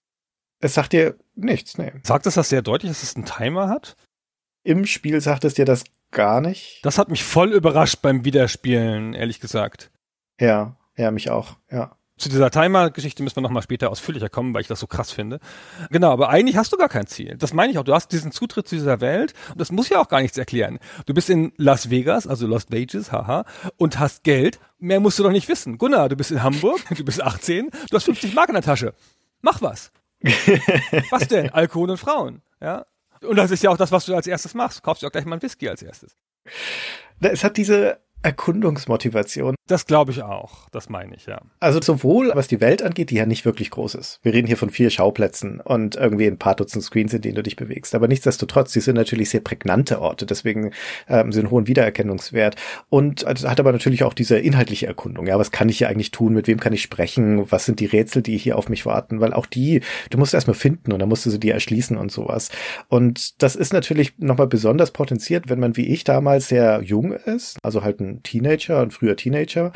Es 0.60 0.76
sagt 0.76 0.94
dir 0.94 1.16
nichts, 1.36 1.78
nee. 1.78 1.92
Sagt 2.04 2.28
es 2.28 2.36
das 2.36 2.50
sehr 2.50 2.62
deutlich, 2.62 2.92
dass 2.92 3.04
es 3.04 3.16
einen 3.16 3.26
Timer 3.26 3.68
hat? 3.68 3.96
Im 4.64 4.86
Spiel 4.86 5.20
sagt 5.22 5.44
es 5.44 5.56
dir 5.56 5.66
das 5.66 5.84
gar 6.12 6.42
nicht. 6.42 6.80
Das 6.84 6.98
hat 6.98 7.10
mich 7.10 7.24
voll 7.24 7.54
überrascht 7.54 8.02
beim 8.02 8.26
Wiederspielen, 8.26 9.14
ehrlich 9.14 9.40
gesagt. 9.40 9.92
Ja, 10.40 10.76
ja, 10.98 11.12
mich 11.12 11.30
auch, 11.30 11.58
ja. 11.72 11.96
Zu 12.22 12.30
dieser 12.30 12.52
Timer-Geschichte 12.52 13.24
müssen 13.24 13.38
wir 13.38 13.42
nochmal 13.42 13.64
später 13.64 13.90
ausführlicher 13.90 14.30
kommen, 14.30 14.54
weil 14.54 14.62
ich 14.62 14.68
das 14.68 14.80
so 14.80 14.86
krass 14.86 15.12
finde. 15.12 15.40
Genau, 15.90 16.12
aber 16.12 16.30
eigentlich 16.30 16.56
hast 16.56 16.72
du 16.72 16.78
gar 16.78 16.88
kein 16.88 17.08
Ziel. 17.08 17.36
Das 17.36 17.52
meine 17.52 17.72
ich 17.72 17.80
auch. 17.80 17.84
Du 17.84 17.96
hast 17.96 18.12
diesen 18.12 18.32
Zutritt 18.32 18.68
zu 18.68 18.76
dieser 18.76 19.02
Welt 19.02 19.34
und 19.50 19.60
das 19.60 19.72
muss 19.72 19.90
ja 19.90 20.00
auch 20.00 20.08
gar 20.08 20.22
nichts 20.22 20.38
erklären. 20.38 20.78
Du 21.08 21.16
bist 21.16 21.32
in 21.32 21.52
Las 21.58 21.90
Vegas, 21.90 22.28
also 22.28 22.46
Lost 22.46 22.72
Wages, 22.72 23.12
haha, 23.12 23.46
und 23.78 23.98
hast 23.98 24.24
Geld. 24.24 24.60
Mehr 24.78 25.00
musst 25.00 25.18
du 25.18 25.24
doch 25.24 25.32
nicht 25.32 25.50
wissen. 25.50 25.80
Gunnar, 25.80 26.10
du 26.10 26.16
bist 26.16 26.30
in 26.30 26.44
Hamburg, 26.44 26.82
du 26.96 27.04
bist 27.04 27.24
18, 27.24 27.72
du 27.90 27.96
hast 27.96 28.04
50 28.04 28.36
Mark 28.36 28.50
in 28.50 28.54
der 28.54 28.64
Tasche. 28.64 28.94
Mach 29.42 29.64
was. 29.64 29.92
was 31.10 31.28
denn? 31.28 31.50
Alkohol 31.50 31.90
und 31.90 31.98
Frauen. 31.98 32.44
Ja, 32.62 32.86
und 33.24 33.36
das 33.36 33.52
ist 33.52 33.64
ja 33.64 33.70
auch 33.70 33.78
das, 33.78 33.92
was 33.92 34.06
du 34.06 34.16
als 34.16 34.28
erstes 34.28 34.54
machst. 34.54 34.84
Kaufst 34.84 35.04
du 35.04 35.08
auch 35.08 35.12
gleich 35.12 35.26
mal 35.26 35.36
ein 35.36 35.42
Whisky 35.42 35.70
als 35.70 35.82
erstes. 35.82 36.18
Es 37.20 37.44
hat 37.44 37.58
diese 37.58 38.00
Erkundungsmotivation. 38.24 39.56
Das 39.68 39.86
glaube 39.86 40.12
ich 40.12 40.22
auch. 40.22 40.70
Das 40.72 40.90
meine 40.90 41.16
ich, 41.16 41.26
ja. 41.26 41.42
Also 41.60 41.80
sowohl, 41.82 42.32
was 42.34 42.48
die 42.48 42.62
Welt 42.62 42.84
angeht, 42.84 43.10
die 43.10 43.16
ja 43.16 43.26
nicht 43.26 43.46
wirklich 43.46 43.72
groß 43.72 43.96
ist. 43.96 44.20
Wir 44.22 44.34
reden 44.34 44.48
hier 44.48 44.58
von 44.58 44.70
vier 44.70 44.90
Schauplätzen 44.90 45.60
und 45.62 45.96
irgendwie 45.96 46.28
ein 46.28 46.38
paar 46.38 46.56
Dutzend 46.56 46.84
Screens, 46.84 47.14
in 47.14 47.22
denen 47.22 47.36
du 47.36 47.44
dich 47.44 47.56
bewegst. 47.56 47.96
Aber 47.96 48.08
nichtsdestotrotz, 48.08 48.74
die 48.74 48.82
sind 48.82 48.96
natürlich 48.96 49.30
sehr 49.30 49.40
prägnante 49.40 50.02
Orte. 50.02 50.26
Deswegen 50.26 50.72
ähm, 51.08 51.32
sind 51.32 51.50
hohen 51.52 51.68
Wiedererkennungswert. 51.68 52.58
Und 52.90 53.26
also, 53.26 53.50
hat 53.50 53.60
aber 53.60 53.72
natürlich 53.72 54.04
auch 54.04 54.14
diese 54.14 54.38
inhaltliche 54.38 54.88
Erkundung. 54.88 55.26
Ja, 55.26 55.40
was 55.40 55.52
kann 55.52 55.70
ich 55.70 55.78
hier 55.78 55.90
eigentlich 55.90 56.12
tun? 56.12 56.34
Mit 56.34 56.48
wem 56.48 56.60
kann 56.60 56.74
ich 56.74 56.82
sprechen? 56.82 57.50
Was 57.52 57.66
sind 57.66 57.80
die 57.80 57.86
Rätsel, 57.86 58.22
die 58.22 58.38
hier 58.38 58.58
auf 58.58 58.70
mich 58.70 58.86
warten? 58.86 59.22
Weil 59.22 59.34
auch 59.34 59.46
die, 59.46 59.82
du 60.10 60.18
musst 60.18 60.34
erstmal 60.34 60.56
finden 60.56 60.92
und 60.92 61.00
dann 61.00 61.10
musst 61.10 61.26
du 61.26 61.30
sie 61.30 61.40
dir 61.40 61.54
erschließen 61.54 61.98
und 61.98 62.12
sowas. 62.12 62.50
Und 62.90 63.42
das 63.42 63.56
ist 63.56 63.74
natürlich 63.74 64.18
nochmal 64.18 64.48
besonders 64.48 64.92
potenziert, 64.92 65.50
wenn 65.50 65.60
man 65.60 65.78
wie 65.78 65.88
ich 65.88 66.04
damals 66.04 66.50
sehr 66.50 66.82
jung 66.84 67.14
ist. 67.14 67.58
Also 67.64 67.84
halt 67.84 68.02
ein 68.02 68.11
Teenager, 68.24 68.82
ein 68.82 68.92
früher 68.92 69.16
Teenager 69.16 69.72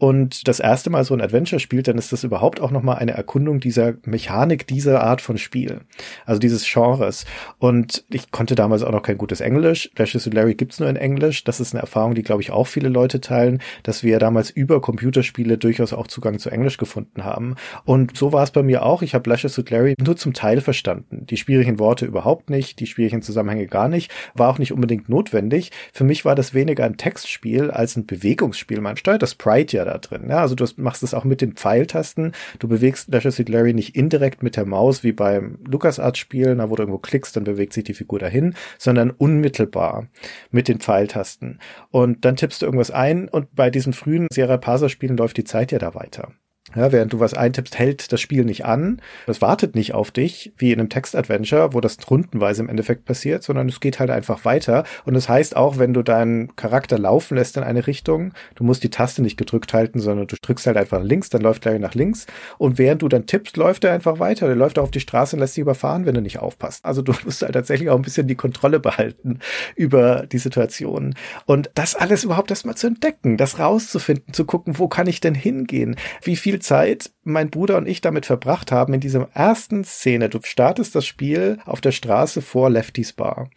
und 0.00 0.48
das 0.48 0.60
erste 0.60 0.88
Mal 0.88 1.04
so 1.04 1.12
ein 1.12 1.20
Adventure 1.20 1.60
spielt, 1.60 1.86
dann 1.86 1.98
ist 1.98 2.10
das 2.10 2.24
überhaupt 2.24 2.58
auch 2.58 2.70
nochmal 2.70 2.96
eine 2.96 3.12
Erkundung 3.12 3.60
dieser 3.60 3.94
Mechanik, 4.06 4.66
dieser 4.66 5.02
Art 5.02 5.20
von 5.20 5.36
Spiel. 5.36 5.82
Also 6.24 6.40
dieses 6.40 6.64
Genres. 6.64 7.26
Und 7.58 8.04
ich 8.08 8.30
konnte 8.30 8.54
damals 8.54 8.82
auch 8.82 8.92
noch 8.92 9.02
kein 9.02 9.18
gutes 9.18 9.42
Englisch. 9.42 9.90
Lashes 9.98 10.24
to 10.24 10.30
Larry 10.30 10.54
gibt's 10.54 10.80
nur 10.80 10.88
in 10.88 10.96
Englisch. 10.96 11.44
Das 11.44 11.60
ist 11.60 11.74
eine 11.74 11.82
Erfahrung, 11.82 12.14
die, 12.14 12.22
glaube 12.22 12.40
ich, 12.40 12.50
auch 12.50 12.66
viele 12.66 12.88
Leute 12.88 13.20
teilen, 13.20 13.60
dass 13.82 14.02
wir 14.02 14.18
damals 14.18 14.48
über 14.48 14.80
Computerspiele 14.80 15.58
durchaus 15.58 15.92
auch 15.92 16.06
Zugang 16.06 16.38
zu 16.38 16.48
Englisch 16.48 16.78
gefunden 16.78 17.24
haben. 17.24 17.56
Und 17.84 18.16
so 18.16 18.32
war 18.32 18.42
es 18.42 18.52
bei 18.52 18.62
mir 18.62 18.86
auch. 18.86 19.02
Ich 19.02 19.14
habe 19.14 19.28
Lashes 19.28 19.54
to 19.54 19.62
Larry 19.68 19.96
nur 20.02 20.16
zum 20.16 20.32
Teil 20.32 20.62
verstanden. 20.62 21.26
Die 21.26 21.36
schwierigen 21.36 21.78
Worte 21.78 22.06
überhaupt 22.06 22.48
nicht, 22.48 22.80
die 22.80 22.86
schwierigen 22.86 23.20
Zusammenhänge 23.20 23.66
gar 23.66 23.88
nicht. 23.88 24.10
War 24.34 24.48
auch 24.48 24.58
nicht 24.58 24.72
unbedingt 24.72 25.10
notwendig. 25.10 25.72
Für 25.92 26.04
mich 26.04 26.24
war 26.24 26.34
das 26.34 26.54
weniger 26.54 26.84
ein 26.84 26.96
Textspiel 26.96 27.70
als 27.80 27.96
ein 27.96 28.06
Bewegungsspiel. 28.06 28.80
Man 28.80 28.96
steuert 28.96 29.22
das 29.22 29.32
Sprite 29.32 29.78
ja 29.78 29.84
da 29.84 29.98
drin. 29.98 30.28
Ja, 30.28 30.38
also 30.38 30.54
du 30.54 30.64
machst 30.76 31.02
es 31.02 31.14
auch 31.14 31.24
mit 31.24 31.40
den 31.40 31.54
Pfeiltasten. 31.54 32.32
Du 32.58 32.68
bewegst 32.68 33.08
Leisure 33.12 33.32
Suit 33.32 33.48
Larry 33.48 33.74
nicht 33.74 33.96
indirekt 33.96 34.42
mit 34.42 34.56
der 34.56 34.66
Maus 34.66 35.02
wie 35.02 35.12
beim 35.12 35.58
LucasArts-Spiel, 35.66 36.56
wo 36.58 36.76
du 36.76 36.82
irgendwo 36.82 36.98
klickst, 36.98 37.36
dann 37.36 37.44
bewegt 37.44 37.72
sich 37.72 37.84
die 37.84 37.94
Figur 37.94 38.18
dahin, 38.18 38.54
sondern 38.78 39.10
unmittelbar 39.10 40.06
mit 40.50 40.68
den 40.68 40.78
Pfeiltasten. 40.78 41.58
Und 41.90 42.24
dann 42.24 42.36
tippst 42.36 42.62
du 42.62 42.66
irgendwas 42.66 42.90
ein 42.90 43.28
und 43.28 43.54
bei 43.54 43.70
diesen 43.70 43.92
frühen 43.92 44.28
Sierra 44.32 44.58
Parser-Spielen 44.58 45.16
läuft 45.16 45.36
die 45.36 45.44
Zeit 45.44 45.72
ja 45.72 45.78
da 45.78 45.94
weiter. 45.94 46.32
Ja, 46.76 46.92
während 46.92 47.12
du 47.12 47.18
was 47.18 47.34
eintippst, 47.34 47.76
hält 47.78 48.12
das 48.12 48.20
Spiel 48.20 48.44
nicht 48.44 48.64
an. 48.64 49.02
Das 49.26 49.40
wartet 49.40 49.74
nicht 49.74 49.92
auf 49.92 50.12
dich, 50.12 50.52
wie 50.56 50.72
in 50.72 50.78
einem 50.78 50.88
Text-Adventure, 50.88 51.72
wo 51.72 51.80
das 51.80 51.96
rundenweise 52.08 52.62
im 52.62 52.68
Endeffekt 52.68 53.06
passiert, 53.06 53.42
sondern 53.42 53.68
es 53.68 53.80
geht 53.80 53.98
halt 53.98 54.10
einfach 54.10 54.44
weiter. 54.44 54.84
Und 55.04 55.14
das 55.14 55.28
heißt 55.28 55.56
auch, 55.56 55.78
wenn 55.78 55.94
du 55.94 56.02
deinen 56.02 56.54
Charakter 56.54 56.96
laufen 56.96 57.36
lässt 57.36 57.56
in 57.56 57.64
eine 57.64 57.88
Richtung, 57.88 58.34
du 58.54 58.62
musst 58.62 58.84
die 58.84 58.90
Taste 58.90 59.20
nicht 59.20 59.36
gedrückt 59.36 59.72
halten, 59.72 59.98
sondern 59.98 60.28
du 60.28 60.36
drückst 60.40 60.66
halt 60.68 60.76
einfach 60.76 61.02
links, 61.02 61.28
dann 61.28 61.42
läuft 61.42 61.66
er 61.66 61.76
nach 61.80 61.94
links. 61.94 62.26
Und 62.56 62.78
während 62.78 63.02
du 63.02 63.08
dann 63.08 63.26
tippst, 63.26 63.56
läuft 63.56 63.82
er 63.82 63.92
einfach 63.92 64.20
weiter. 64.20 64.46
Der 64.46 64.54
läuft 64.54 64.78
auf 64.78 64.92
die 64.92 65.00
Straße 65.00 65.34
und 65.34 65.40
lässt 65.40 65.56
dich 65.56 65.62
überfahren, 65.62 66.06
wenn 66.06 66.14
du 66.14 66.20
nicht 66.20 66.38
aufpasst. 66.38 66.84
Also 66.84 67.02
du 67.02 67.12
musst 67.24 67.42
halt 67.42 67.54
tatsächlich 67.54 67.90
auch 67.90 67.96
ein 67.96 68.02
bisschen 68.02 68.28
die 68.28 68.36
Kontrolle 68.36 68.78
behalten 68.78 69.40
über 69.74 70.24
die 70.30 70.38
Situation. 70.38 71.14
Und 71.46 71.70
das 71.74 71.96
alles 71.96 72.22
überhaupt 72.22 72.50
erstmal 72.50 72.76
zu 72.76 72.86
entdecken, 72.86 73.36
das 73.36 73.58
rauszufinden, 73.58 74.34
zu 74.34 74.44
gucken, 74.44 74.78
wo 74.78 74.86
kann 74.86 75.08
ich 75.08 75.20
denn 75.20 75.34
hingehen? 75.34 75.96
Wie 76.22 76.36
viel 76.36 76.49
Zeit 76.58 77.10
mein 77.22 77.50
Bruder 77.50 77.76
und 77.76 77.86
ich 77.86 78.00
damit 78.00 78.26
verbracht 78.26 78.72
haben 78.72 78.94
in 78.94 79.00
dieser 79.00 79.28
ersten 79.32 79.84
Szene. 79.84 80.28
Du 80.28 80.40
startest 80.42 80.94
das 80.94 81.06
Spiel 81.06 81.58
auf 81.64 81.80
der 81.80 81.92
Straße 81.92 82.42
vor 82.42 82.70
Lefty's 82.70 83.12
Bar. 83.12 83.50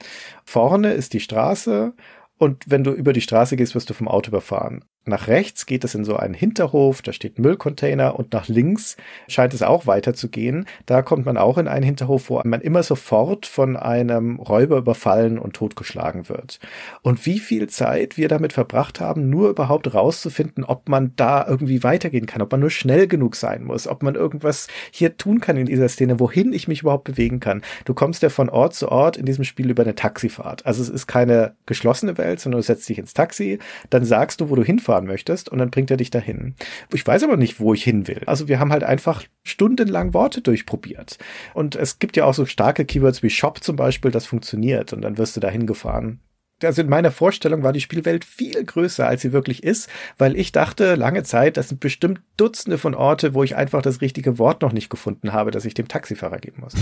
Vorne 0.46 0.94
ist 0.94 1.14
die 1.14 1.20
Straße 1.20 1.94
und 2.38 2.64
wenn 2.68 2.84
du 2.84 2.92
über 2.92 3.14
die 3.14 3.22
Straße 3.22 3.56
gehst, 3.56 3.76
wirst 3.76 3.90
du 3.90 3.94
vom 3.94 4.08
Auto 4.08 4.30
überfahren. 4.30 4.86
Nach 5.06 5.28
rechts 5.28 5.66
geht 5.66 5.84
es 5.84 5.96
in 5.96 6.06
so 6.06 6.16
einen 6.16 6.34
Hinterhof, 6.34 7.02
da 7.02 7.12
steht 7.12 7.38
Müllcontainer 7.38 8.18
und 8.18 8.32
nach 8.32 8.48
links 8.48 8.96
scheint 9.28 9.54
es 9.54 9.62
auch 9.62 9.86
weiterzugehen. 9.86 10.66
Da 10.86 11.02
kommt 11.02 11.26
man 11.26 11.36
auch 11.38 11.58
in 11.58 11.68
einen 11.68 11.84
Hinterhof, 11.84 12.30
wo 12.30 12.42
man 12.46 12.62
immer 12.62 12.84
sofort 12.84 13.46
von 13.46 13.76
einem 13.76 14.40
Räuber 14.40 14.78
überfallen 14.78 15.38
und 15.38 15.58
totgeschlagen 15.58 16.30
wird. 16.30 16.62
Und 17.02 17.26
wie 17.26 17.40
viel 17.40 17.68
Zeit 17.68 18.16
wir 18.16 18.30
damit 18.30 18.54
verbracht 18.54 19.02
haben, 19.02 19.30
nur 19.30 19.50
überhaupt 19.50 19.94
rauszufinden, 19.94 20.64
ob 20.64 20.88
man 20.88 21.12
da 21.18 21.46
irgendwie 21.46 21.84
weitergehen 21.84 22.26
kann, 22.26 22.42
ob 22.42 22.52
man 22.52 22.62
nur 22.62 22.70
schnell 22.70 23.08
genug 23.08 23.36
sein 23.36 23.66
muss, 23.66 23.90
ob 23.90 24.04
man 24.04 24.16
irgendwas 24.16 24.68
hier 24.90 25.18
tun 25.18 25.42
kann 25.42 25.58
in 25.58 25.66
dieser 25.66 25.90
Szene, 25.90 26.22
wohin 26.22 26.54
ich 26.54 26.70
mich 26.70 26.82
überhaupt 26.82 27.04
bewegen 27.04 27.42
kann. 27.42 27.62
Du 27.84 27.94
kommst 27.94 28.24
ja 28.24 28.30
von 28.30 28.50
Ort 28.50 28.74
zu 28.74 28.88
Ort 28.90 29.18
in 29.18 29.26
diesem 29.26 29.44
Spiel 29.44 29.70
über 29.70 29.84
eine 29.84 29.96
Taxifahrt. 29.96 30.66
Also 30.66 30.82
es 30.82 30.88
ist 30.88 31.08
keine 31.08 31.56
geschlossene 31.66 32.18
Welt, 32.18 32.40
sondern 32.40 32.60
du 32.62 32.66
setzt 32.66 32.88
dich 32.88 33.00
ins 33.00 33.14
Taxi, 33.14 33.60
dann 33.90 34.06
sagst 34.06 34.40
du, 34.40 34.50
wo 34.50 34.56
du 34.56 34.64
hinfahren 34.94 35.04
fahren 35.04 35.06
möchtest 35.06 35.50
und 35.50 35.60
dann 35.60 35.72
bringt 35.72 35.92
er 35.92 35.98
dich 35.98 36.10
dahin. 36.10 36.56
Ich 36.94 37.06
weiß 37.06 37.24
aber 37.24 37.38
nicht, 37.38 37.60
wo 37.60 37.74
ich 37.74 37.84
hin 37.84 38.08
will. 38.08 38.22
Also 38.26 38.48
wir 38.48 38.60
haben 38.60 38.72
halt 38.72 38.84
einfach 38.84 39.24
stundenlang 39.44 40.14
Worte 40.14 40.42
durchprobiert. 40.42 41.18
Und 41.54 41.76
es 41.76 42.00
gibt 42.00 42.16
ja 42.16 42.26
auch 42.26 42.34
so 42.34 42.46
starke 42.46 42.86
Keywords 42.86 43.24
wie 43.24 43.30
Shop 43.30 43.64
zum 43.64 43.76
Beispiel, 43.76 44.12
das 44.12 44.26
funktioniert 44.26 44.94
und 44.94 45.02
dann 45.02 45.18
wirst 45.18 45.36
du 45.36 45.40
dahin 45.40 45.66
gefahren 45.66 46.20
also 46.64 46.82
in 46.82 46.88
meiner 46.88 47.12
Vorstellung 47.12 47.62
war 47.64 47.74
die 47.74 47.82
Spielwelt 47.82 48.24
viel 48.24 48.64
größer, 48.64 49.06
als 49.06 49.22
sie 49.22 49.34
wirklich 49.34 49.64
ist, 49.64 49.90
weil 50.18 50.38
ich 50.38 50.54
dachte 50.54 50.96
lange 50.96 51.24
Zeit, 51.24 51.58
das 51.58 51.68
sind 51.68 51.82
bestimmt 51.82 52.22
Dutzende 52.38 52.78
von 52.78 52.96
Orte, 52.96 53.34
wo 53.34 53.44
ich 53.44 53.58
einfach 53.58 53.82
das 53.82 54.00
richtige 54.00 54.38
Wort 54.38 54.62
noch 54.62 54.72
nicht 54.72 54.90
gefunden 54.90 55.34
habe, 55.34 55.52
das 55.52 55.66
ich 55.66 55.74
dem 55.74 55.90
Taxifahrer 55.90 56.38
geben 56.38 56.62
muss. 56.62 56.76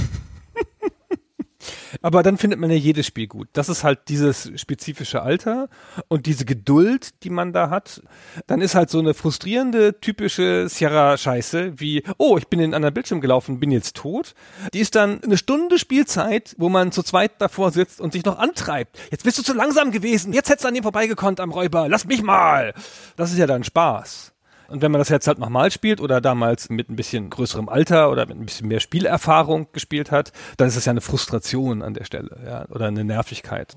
Aber 2.02 2.24
dann 2.24 2.38
findet 2.38 2.60
man 2.60 2.70
ja 2.70 2.76
jedes 2.76 3.06
Spiel 3.06 3.28
gut. 3.28 3.48
Das 3.54 3.70
ist 3.70 3.84
halt 3.84 4.00
dieses 4.08 4.52
spezifische 4.56 5.22
Alter 5.22 5.70
und 6.08 6.26
diese 6.26 6.46
Geduld, 6.46 7.24
die 7.24 7.30
man 7.30 7.54
da 7.54 7.70
hat. 7.70 8.02
Dann 8.48 8.62
ist 8.62 8.76
halt 8.76 8.90
so 8.90 9.00
eine 9.00 9.14
frustrierende, 9.14 10.00
typische 10.00 10.68
Sierra-Scheiße 10.70 11.80
wie, 11.80 12.04
oh, 12.18 12.38
ich 12.38 12.48
bin 12.48 12.60
in 12.60 12.66
einen 12.66 12.74
anderen 12.76 12.94
Bildschirm 12.94 13.22
gelaufen, 13.22 13.60
bin 13.60 13.72
jetzt 13.72 13.96
tot. 13.96 14.34
Die 14.74 14.80
ist 14.80 14.96
dann 14.96 15.24
eine 15.24 15.38
Stunde 15.38 15.80
Spielzeit, 15.80 16.56
wo 16.58 16.70
man 16.70 16.92
zu 16.92 17.04
zweit 17.04 17.34
davor 17.40 17.72
sitzt 17.72 18.02
und 18.02 18.14
sich 18.14 18.26
noch 18.26 18.38
antreibt. 18.38 18.98
Jetzt 19.12 19.24
bist 19.24 19.38
du 19.38 19.44
zu 19.44 19.54
langsam 19.54 19.92
gewesen. 19.92 20.34
Jetzt 20.34 20.50
hättest 20.50 20.66
du 20.66 20.70
an 20.70 20.74
dem 20.74 20.84
vorbeigekonnt 20.84 21.40
am 21.40 21.52
Räuber. 21.52 21.88
Lass 21.90 22.06
mich 22.06 22.22
mal. 22.22 22.74
Das 23.16 23.32
ist 23.32 23.38
ja 23.38 23.48
dann 23.48 23.64
Spaß. 23.64 24.34
Und 24.72 24.82
wenn 24.82 24.92
man 24.92 25.00
das 25.00 25.10
jetzt 25.10 25.28
halt 25.28 25.38
nochmal 25.38 25.70
spielt 25.70 26.00
oder 26.00 26.22
damals 26.22 26.70
mit 26.70 26.90
ein 26.90 26.96
bisschen 26.96 27.30
größerem 27.30 27.68
Alter 27.68 28.10
oder 28.10 28.26
mit 28.26 28.38
ein 28.38 28.46
bisschen 28.46 28.70
mehr 28.70 28.80
Spielerfahrung 28.80 29.68
gespielt 29.74 30.12
hat, 30.12 30.32
dann 30.56 30.70
ist 30.70 30.78
es 30.78 30.86
ja 30.86 30.92
eine 30.92 31.02
Frustration 31.02 31.82
an 31.82 31.94
der 31.94 32.06
Stelle, 32.06 32.40
ja, 32.46 32.66
oder 32.70 32.88
eine 32.88 33.04
Nervigkeit. 33.04 33.76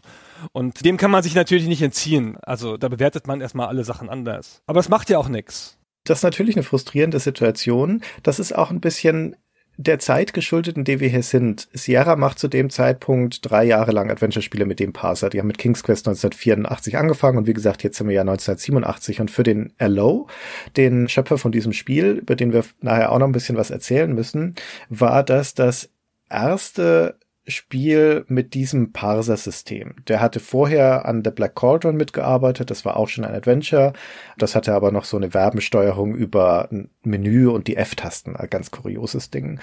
Und 0.52 0.84
dem 0.84 0.96
kann 0.96 1.10
man 1.10 1.24
sich 1.24 1.34
natürlich 1.34 1.66
nicht 1.66 1.82
entziehen. 1.82 2.38
Also 2.42 2.76
da 2.76 2.88
bewertet 2.88 3.26
man 3.26 3.40
erstmal 3.40 3.66
alle 3.66 3.82
Sachen 3.82 4.08
anders. 4.08 4.62
Aber 4.66 4.78
es 4.78 4.88
macht 4.88 5.10
ja 5.10 5.18
auch 5.18 5.28
nichts. 5.28 5.78
Das 6.04 6.18
ist 6.18 6.24
natürlich 6.24 6.54
eine 6.54 6.62
frustrierende 6.62 7.18
Situation. 7.18 8.02
Das 8.22 8.38
ist 8.38 8.54
auch 8.54 8.70
ein 8.70 8.80
bisschen 8.80 9.36
der 9.76 9.98
Zeit 9.98 10.32
geschuldet, 10.32 10.76
in 10.76 10.84
der 10.84 11.00
wir 11.00 11.08
hier 11.08 11.22
sind. 11.22 11.68
Sierra 11.72 12.16
macht 12.16 12.38
zu 12.38 12.48
dem 12.48 12.70
Zeitpunkt 12.70 13.38
drei 13.48 13.64
Jahre 13.64 13.92
lang 13.92 14.10
Adventure-Spiele 14.10 14.66
mit 14.66 14.80
dem 14.80 14.92
Parser. 14.92 15.30
Die 15.30 15.38
haben 15.38 15.46
mit 15.46 15.58
King's 15.58 15.82
Quest 15.82 16.06
1984 16.06 16.96
angefangen 16.96 17.38
und 17.38 17.46
wie 17.46 17.52
gesagt, 17.52 17.82
jetzt 17.82 17.98
sind 17.98 18.08
wir 18.08 18.14
ja 18.14 18.22
1987. 18.22 19.20
Und 19.20 19.30
für 19.30 19.42
den 19.42 19.72
Allo, 19.78 20.28
den 20.76 21.08
Schöpfer 21.08 21.38
von 21.38 21.52
diesem 21.52 21.72
Spiel, 21.72 22.18
über 22.22 22.36
den 22.36 22.52
wir 22.52 22.64
nachher 22.80 23.12
auch 23.12 23.18
noch 23.18 23.26
ein 23.26 23.32
bisschen 23.32 23.56
was 23.56 23.70
erzählen 23.70 24.12
müssen, 24.14 24.54
war 24.88 25.22
das 25.22 25.54
das 25.54 25.90
erste 26.30 27.16
Spiel 27.46 28.24
mit 28.28 28.54
diesem 28.54 28.92
Parser-System. 28.92 29.96
Der 30.08 30.20
hatte 30.20 30.40
vorher 30.40 31.04
an 31.04 31.22
The 31.22 31.30
Black 31.30 31.54
Cauldron 31.54 31.96
mitgearbeitet, 31.96 32.70
das 32.70 32.84
war 32.84 32.96
auch 32.96 33.08
schon 33.08 33.24
ein 33.24 33.34
Adventure. 33.34 33.92
Das 34.38 34.54
hatte 34.54 34.72
aber 34.72 34.92
noch 34.92 35.04
so 35.04 35.16
eine 35.18 35.34
Werbensteuerung 35.34 36.14
über 36.14 36.68
ein 36.72 36.90
Menü 37.02 37.48
und 37.48 37.68
die 37.68 37.76
F-Tasten, 37.76 38.36
ein 38.36 38.48
ganz 38.48 38.70
kurioses 38.70 39.30
Ding. 39.30 39.60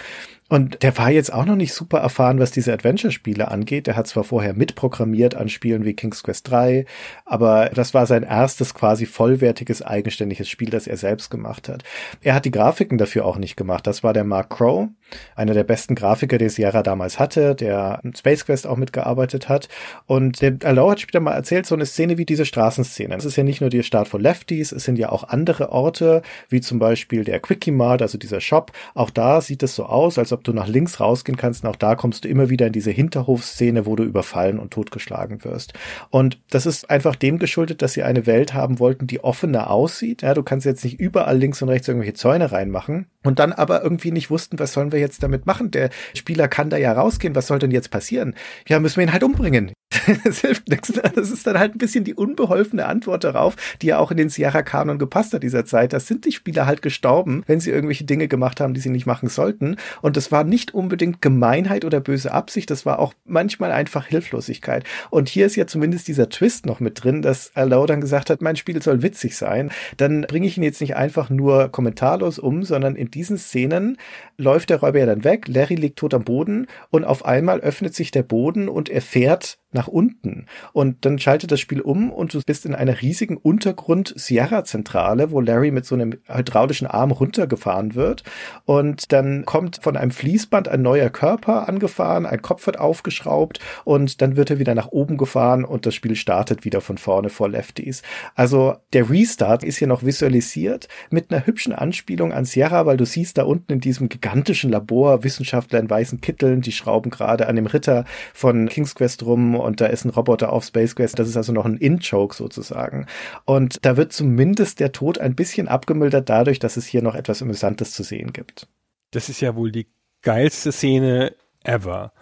Und 0.52 0.84
der 0.84 0.98
war 0.98 1.10
jetzt 1.10 1.32
auch 1.32 1.46
noch 1.46 1.56
nicht 1.56 1.74
super 1.74 2.00
erfahren, 2.00 2.38
was 2.38 2.52
diese 2.52 2.74
Adventure-Spiele 2.74 3.48
angeht. 3.48 3.88
Der 3.88 3.96
hat 3.96 4.08
zwar 4.08 4.26
vorher 4.26 4.54
mitprogrammiert 4.54 5.34
an 5.34 5.48
Spielen 5.48 5.86
wie 5.86 5.94
King's 5.94 6.24
Quest 6.24 6.52
3, 6.52 6.84
aber 7.24 7.70
das 7.74 7.94
war 7.94 8.06
sein 8.06 8.24
erstes 8.24 8.74
quasi 8.74 9.06
vollwertiges, 9.06 9.82
eigenständiges 9.82 10.50
Spiel, 10.50 10.70
das 10.70 10.88
er 10.88 10.98
selbst 10.98 11.30
gemacht 11.30 11.70
hat. 11.70 11.86
Er 12.22 12.34
hat 12.34 12.44
die 12.44 12.52
Grafiken 12.52 12.98
dafür 12.98 13.24
auch 13.24 13.38
nicht 13.38 13.56
gemacht. 13.56 13.88
Das 13.88 14.04
war 14.04 14.12
der 14.12 14.26
Mark 14.26 14.50
Crow, 14.50 14.90
einer 15.38 15.54
der 15.54 15.64
besten 15.64 15.96
Grafiker, 15.96 16.38
die 16.38 16.50
Sierra 16.50 16.84
damals 16.84 17.18
hatte, 17.18 17.56
der 17.56 18.02
Space 18.18 18.46
Quest 18.46 18.68
auch 18.68 18.76
mitgearbeitet 18.76 19.48
hat. 19.48 19.70
Und 20.06 20.42
der 20.42 20.58
Allow 20.66 20.92
hat 20.92 21.00
später 21.00 21.22
mal 21.22 21.34
erzählt, 21.34 21.66
so 21.66 21.76
eine 21.76 21.86
Szene 21.86 22.18
wie 22.18 22.26
diese 22.26 22.46
Straßenszene. 22.46 23.16
Es 23.16 23.24
ist 23.24 23.38
ja 23.38 23.44
nicht 23.44 23.62
nur 23.62 23.70
der 23.70 23.84
Start 23.84 24.10
von 24.10 24.20
Lefties, 24.20 24.74
es 24.74 24.84
sind 24.84 25.00
ja 25.00 25.14
auch 25.14 25.24
andere 25.24 25.72
Orte, 25.72 26.22
wie 26.50 26.60
zum 26.60 26.78
Beispiel 26.78 27.24
der 27.24 27.40
Quickie 27.40 27.72
Mart, 27.72 28.02
also 28.02 28.18
dieser 28.18 28.42
Shop. 28.42 28.74
Auch 28.96 29.12
da 29.12 29.40
sieht 29.40 29.64
es 29.64 29.76
so 29.76 29.86
aus, 29.86 30.18
als 30.18 30.34
ob 30.34 30.40
ob 30.41 30.45
du 30.45 30.54
nach 30.54 30.67
links 30.67 30.99
rausgehen 30.99 31.38
kannst. 31.38 31.63
Und 31.63 31.69
auch 31.69 31.75
da 31.75 31.95
kommst 31.95 32.23
du 32.23 32.27
immer 32.27 32.49
wieder 32.49 32.67
in 32.67 32.73
diese 32.73 32.91
Hinterhofszene, 32.91 33.86
wo 33.86 33.95
du 33.95 34.04
überfallen 34.04 34.60
und 34.60 34.71
totgeschlagen 34.71 35.43
wirst. 35.43 35.73
Und 36.10 36.39
das 36.49 36.65
ist 36.65 36.89
einfach 36.89 37.15
dem 37.15 37.38
geschuldet, 37.38 37.82
dass 37.82 37.93
sie 37.93 38.04
eine 38.04 38.25
Welt 38.25 38.54
haben 38.54 38.80
wollten, 38.80 39.06
die 39.06 39.23
offener 39.23 39.69
aussieht. 39.69 40.23
Ja, 40.23 40.34
du 40.34 40.43
kannst 40.43 40.65
jetzt 40.65 40.84
nicht 40.84 40.99
überall 40.99 41.38
links 41.38 41.62
und 41.62 41.69
rechts 41.69 41.88
irgendwelche 41.88 42.15
Zäune 42.15 42.51
reinmachen 42.51 43.06
und 43.24 43.40
dann 43.40 43.54
aber 43.54 43.84
irgendwie 43.84 44.12
nicht 44.12 44.30
wussten, 44.30 44.60
was 44.60 44.74
sollen 44.74 44.92
wir 44.92 45.00
jetzt 45.00 45.22
damit 45.22 45.46
machen? 45.46 45.72
Der 45.72 45.90
Spieler 46.16 46.48
kann 46.48 46.70
da 46.70 46.78
ja 46.78 46.94
rausgehen. 46.94 47.36
Was 47.36 47.48
soll 47.48 47.60
denn 47.60 47.72
jetzt 47.72 47.92
passieren? 47.92 48.36
Ja, 48.68 48.80
müssen 48.80 48.98
wir 48.98 49.04
ihn 49.04 49.14
halt 49.14 49.24
umbringen. 49.24 49.74
das 50.24 50.42
hilft 50.42 50.70
nichts. 50.70 50.92
Das 51.16 51.30
ist 51.30 51.46
dann 51.46 51.60
halt 51.60 51.76
ein 51.76 51.78
bisschen 51.78 52.04
die 52.04 52.14
unbeholfene 52.14 52.86
Antwort 52.86 53.24
darauf, 53.24 53.56
die 53.82 53.88
ja 53.88 54.00
auch 54.00 54.12
in 54.12 54.18
den 54.18 54.30
Sierra-Kanon 54.30 54.98
gepasst 54.98 55.34
hat 55.34 55.44
dieser 55.44 55.66
Zeit. 55.66 55.94
Das 55.94 56.08
sind 56.08 56.26
die 56.26 56.32
Spieler 56.32 56.66
halt 56.66 56.82
gestorben, 56.82 57.44
wenn 57.48 57.60
sie 57.60 57.72
irgendwelche 57.72 58.06
Dinge 58.06 58.28
gemacht 58.28 58.60
haben, 58.60 58.74
die 58.74 58.80
sie 58.80 58.90
nicht 58.90 59.06
machen 59.06 59.30
sollten. 59.30 59.76
Und 60.02 60.18
das 60.18 60.32
war 60.32 60.44
nicht 60.44 60.74
unbedingt 60.74 61.22
Gemeinheit 61.22 61.86
oder 61.86 62.00
böse 62.00 62.32
Absicht, 62.32 62.70
das 62.72 62.86
war 62.86 63.00
auch 63.00 63.14
manchmal 63.26 63.72
einfach 63.72 64.06
Hilflosigkeit. 64.06 64.86
Und 65.10 65.30
hier 65.30 65.46
ist 65.46 65.56
ja 65.56 65.68
zumindest 65.68 66.08
dieser 66.08 66.30
Twist 66.30 66.66
noch 66.66 66.80
mit 66.80 67.04
drin, 67.04 67.22
dass 67.22 67.52
Allow 67.56 67.86
dann 67.86 68.02
gesagt 68.02 68.30
hat, 68.30 68.42
mein 68.42 68.56
Spiel 68.56 68.82
soll 68.82 69.04
witzig 69.04 69.36
sein. 69.36 69.72
Dann 69.98 70.22
bringe 70.22 70.48
ich 70.48 70.58
ihn 70.58 70.64
jetzt 70.64 70.82
nicht 70.82 70.96
einfach 70.96 71.30
nur 71.30 71.70
kommentarlos 71.70 72.40
um, 72.40 72.64
sondern 72.64 72.96
in 72.96 73.11
diesen 73.12 73.38
Szenen 73.38 73.97
läuft 74.38 74.69
der 74.69 74.80
Räuber 74.80 75.00
ja 75.00 75.06
dann 75.06 75.24
weg, 75.24 75.47
Larry 75.47 75.76
liegt 75.76 76.00
tot 76.00 76.13
am 76.13 76.24
Boden 76.24 76.67
und 76.89 77.04
auf 77.04 77.26
einmal 77.26 77.60
öffnet 77.60 77.93
sich 77.93 78.12
der 78.12 78.24
Boden 78.24 78.69
und 78.69 78.89
er 78.89 79.02
fährt 79.02 79.60
nach 79.74 79.88
unten. 79.88 80.46
Und 80.74 81.06
dann 81.06 81.20
schaltet 81.20 81.52
das 81.52 81.60
Spiel 81.60 81.82
um 81.82 82.12
und 82.12 82.34
du 82.34 82.42
bist 82.46 82.66
in 82.66 82.76
einer 82.76 83.02
riesigen 83.02 83.38
Untergrund-Sierra-Zentrale, 83.38 85.32
wo 85.32 85.40
Larry 85.40 85.72
mit 85.72 85.86
so 85.86 85.96
einem 85.96 86.18
hydraulischen 86.28 86.88
Arm 86.88 87.12
runtergefahren 87.12 87.96
wird. 87.96 88.24
Und 88.66 89.12
dann 89.12 89.46
kommt 89.46 89.80
von 89.82 89.98
einem 89.98 90.12
Fließband 90.12 90.68
ein 90.68 90.82
neuer 90.82 91.10
Körper 91.10 91.68
angefahren, 91.70 92.26
ein 92.26 92.42
Kopf 92.42 92.66
wird 92.66 92.80
aufgeschraubt 92.80 93.60
und 93.86 94.22
dann 94.22 94.36
wird 94.36 94.50
er 94.50 94.60
wieder 94.60 94.76
nach 94.76 94.90
oben 94.90 95.18
gefahren 95.18 95.64
und 95.64 95.86
das 95.86 95.96
Spiel 95.96 96.16
startet 96.16 96.66
wieder 96.66 96.82
von 96.82 96.98
vorne 96.98 97.30
vor 97.30 97.50
Lefties. 97.50 98.02
Also 98.36 98.76
der 98.94 99.10
Restart 99.10 99.64
ist 99.64 99.78
hier 99.78 99.88
noch 99.88 100.04
visualisiert 100.04 100.88
mit 101.10 101.32
einer 101.32 101.46
hübschen 101.46 101.74
Anspielung 101.74 102.34
an 102.34 102.46
Sierra, 102.46 102.86
weil 102.86 102.98
du 102.98 103.06
siehst 103.06 103.38
da 103.38 103.44
unten 103.44 103.74
in 103.74 103.80
diesem 103.80 104.10
gigantischen 104.10 104.70
Labor 104.70 105.24
Wissenschaftler 105.24 105.80
in 105.80 105.90
weißen 105.90 106.22
Kitteln, 106.22 106.62
die 106.62 106.72
schrauben 106.72 107.12
gerade 107.12 107.48
an 107.48 107.56
dem 107.56 107.66
Ritter 107.66 108.06
von 108.34 108.68
King's 108.68 108.96
Quest 108.96 109.24
rum 109.24 109.56
und 109.62 109.82
da 109.82 109.88
ist 109.88 110.06
ein 110.06 110.10
Roboter 110.10 110.52
auf 110.52 110.65
Space 110.65 110.95
Quest. 110.95 111.19
Das 111.19 111.28
ist 111.28 111.38
also 111.38 111.52
noch 111.54 111.65
ein 111.65 111.78
In-Joke 111.78 112.36
sozusagen. 112.36 113.06
Und 113.45 113.86
da 113.86 113.97
wird 113.97 114.13
zumindest 114.13 114.80
der 114.80 114.91
Tod 114.91 115.17
ein 115.19 115.36
bisschen 115.36 115.67
abgemildert 115.67 116.30
dadurch, 116.30 116.60
dass 116.60 116.78
es 116.78 116.86
hier 116.86 117.02
noch 117.02 117.15
etwas 117.15 117.41
Amüsantes 117.41 117.91
zu 117.91 118.04
sehen 118.04 118.34
gibt. 118.34 118.67
Das 119.12 119.30
ist 119.30 119.41
ja 119.41 119.56
wohl 119.56 119.71
die 119.71 119.88
geilste 120.21 120.71
Szene 120.71 121.36
ever. 121.63 122.13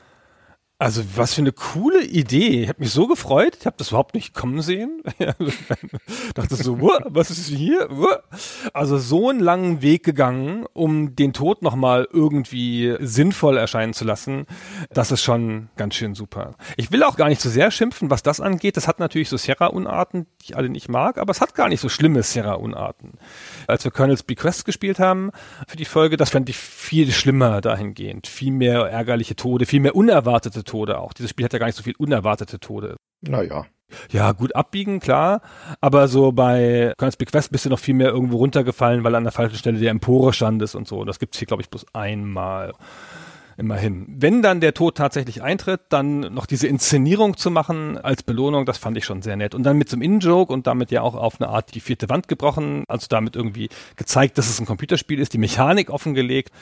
Also 0.82 1.04
was 1.18 1.34
für 1.34 1.42
eine 1.42 1.52
coole 1.52 2.06
Idee. 2.06 2.64
Ich 2.64 2.70
habe 2.70 2.80
mich 2.80 2.92
so 2.92 3.06
gefreut. 3.06 3.58
Ich 3.60 3.66
habe 3.66 3.76
das 3.78 3.90
überhaupt 3.90 4.16
nicht 4.16 4.34
kommen 4.34 4.62
sehen. 4.62 5.04
dachte 6.36 6.56
so, 6.56 6.80
was 6.80 7.32
ist 7.32 7.50
hier? 7.50 7.90
Also 8.72 8.98
so 8.98 9.28
einen 9.28 9.42
langen 9.42 9.82
Weg 9.82 10.06
gegangen, 10.06 10.66
um 10.72 11.18
den 11.18 11.34
Tod 11.34 11.64
nochmal 11.64 12.08
irgendwie 12.14 12.96
sinnvoll 13.02 13.58
erscheinen 13.58 13.94
zu 13.94 14.06
lassen. 14.06 14.46
Das 14.90 15.12
ist 15.12 15.22
schon 15.22 15.68
ganz 15.76 15.96
schön 15.96 16.16
super. 16.16 16.56
Ich 16.78 16.94
will 16.94 17.04
auch 17.04 17.18
gar 17.18 17.28
nicht 17.28 17.42
so 17.42 17.50
sehr 17.50 17.72
schimpfen, 17.72 18.10
was 18.10 18.24
das 18.24 18.40
angeht. 18.40 18.78
Das 18.78 18.88
hat 18.88 19.00
natürlich 19.00 19.28
so 19.28 19.36
Sierra-Unarten, 19.36 20.28
die 20.40 20.46
ich 20.52 20.56
alle 20.56 20.70
nicht 20.70 20.88
mag, 20.88 21.18
aber 21.18 21.32
es 21.32 21.42
hat 21.42 21.56
gar 21.56 21.68
nicht 21.68 21.82
so 21.82 21.90
schlimme 21.90 22.24
Sierra-Unarten. 22.24 23.20
Als 23.70 23.84
wir 23.84 23.92
Colonel's 23.92 24.24
Bequest 24.24 24.66
gespielt 24.66 25.00
haben 25.00 25.32
für 25.68 25.78
die 25.78 25.86
Folge, 25.86 26.18
das 26.18 26.32
fand 26.32 26.50
ich 26.50 26.58
viel 26.58 27.12
schlimmer 27.12 27.62
dahingehend. 27.62 28.28
Viel 28.28 28.52
mehr 28.52 28.82
ärgerliche 28.82 29.36
Tode, 29.36 29.66
viel 29.66 29.80
mehr 29.80 29.96
unerwartete 29.96 30.64
Tode 30.64 31.00
auch. 31.00 31.14
Dieses 31.14 31.32
Spiel 31.32 31.46
hat 31.46 31.54
ja 31.54 31.60
gar 31.60 31.68
nicht 31.68 31.76
so 31.76 31.84
viel 31.84 31.96
unerwartete 31.98 32.60
Tode. 32.60 32.96
Naja. 33.22 33.66
Ja, 34.12 34.32
gut 34.34 34.56
abbiegen, 34.56 35.00
klar. 35.00 35.42
Aber 35.82 36.08
so 36.08 36.32
bei 36.32 36.94
Colonel's 36.98 37.18
Bequest 37.18 37.52
bist 37.52 37.66
du 37.66 37.70
noch 37.70 37.80
viel 37.80 37.96
mehr 37.96 38.10
irgendwo 38.10 38.38
runtergefallen, 38.38 39.04
weil 39.04 39.16
an 39.16 39.24
der 39.24 39.32
falschen 39.32 39.58
Stelle 39.58 39.80
der 39.80 39.92
Empore 39.92 40.34
standest 40.34 40.76
und 40.76 40.88
so. 40.88 41.04
Das 41.06 41.20
gibt's 41.20 41.38
hier, 41.40 41.48
glaube 41.48 41.62
ich, 41.62 41.70
bloß 41.70 41.86
einmal. 41.94 42.74
Immerhin. 43.60 44.06
Wenn 44.08 44.42
dann 44.42 44.62
der 44.62 44.74
Tod 44.74 44.96
tatsächlich 44.96 45.44
eintritt, 45.44 45.82
dann 45.90 46.22
noch 46.22 46.46
diese 46.46 46.66
Inszenierung 46.68 47.36
zu 47.36 47.52
machen 47.52 47.98
als 47.98 48.24
Belohnung, 48.24 48.66
das 48.66 48.78
fand 48.78 48.96
ich 48.96 49.04
schon 49.04 49.22
sehr 49.22 49.36
nett. 49.36 49.54
Und 49.54 49.64
dann 49.64 49.78
mit 49.78 49.90
so 49.90 49.98
einem 49.98 50.04
In-Joke 50.04 50.54
und 50.54 50.66
damit 50.66 50.92
ja 50.92 51.02
auch 51.02 51.14
auf 51.14 51.42
eine 51.42 51.50
Art 51.50 51.76
die 51.76 51.82
vierte 51.82 52.08
Wand 52.08 52.30
gebrochen, 52.30 52.86
also 52.88 53.08
damit 53.10 53.36
irgendwie 53.36 53.68
gezeigt, 53.98 54.38
dass 54.38 54.50
es 54.50 54.62
ein 54.62 54.66
Computerspiel 54.66 55.20
ist, 55.20 55.34
die 55.34 55.40
Mechanik 55.40 55.90
offengelegt. 55.90 56.54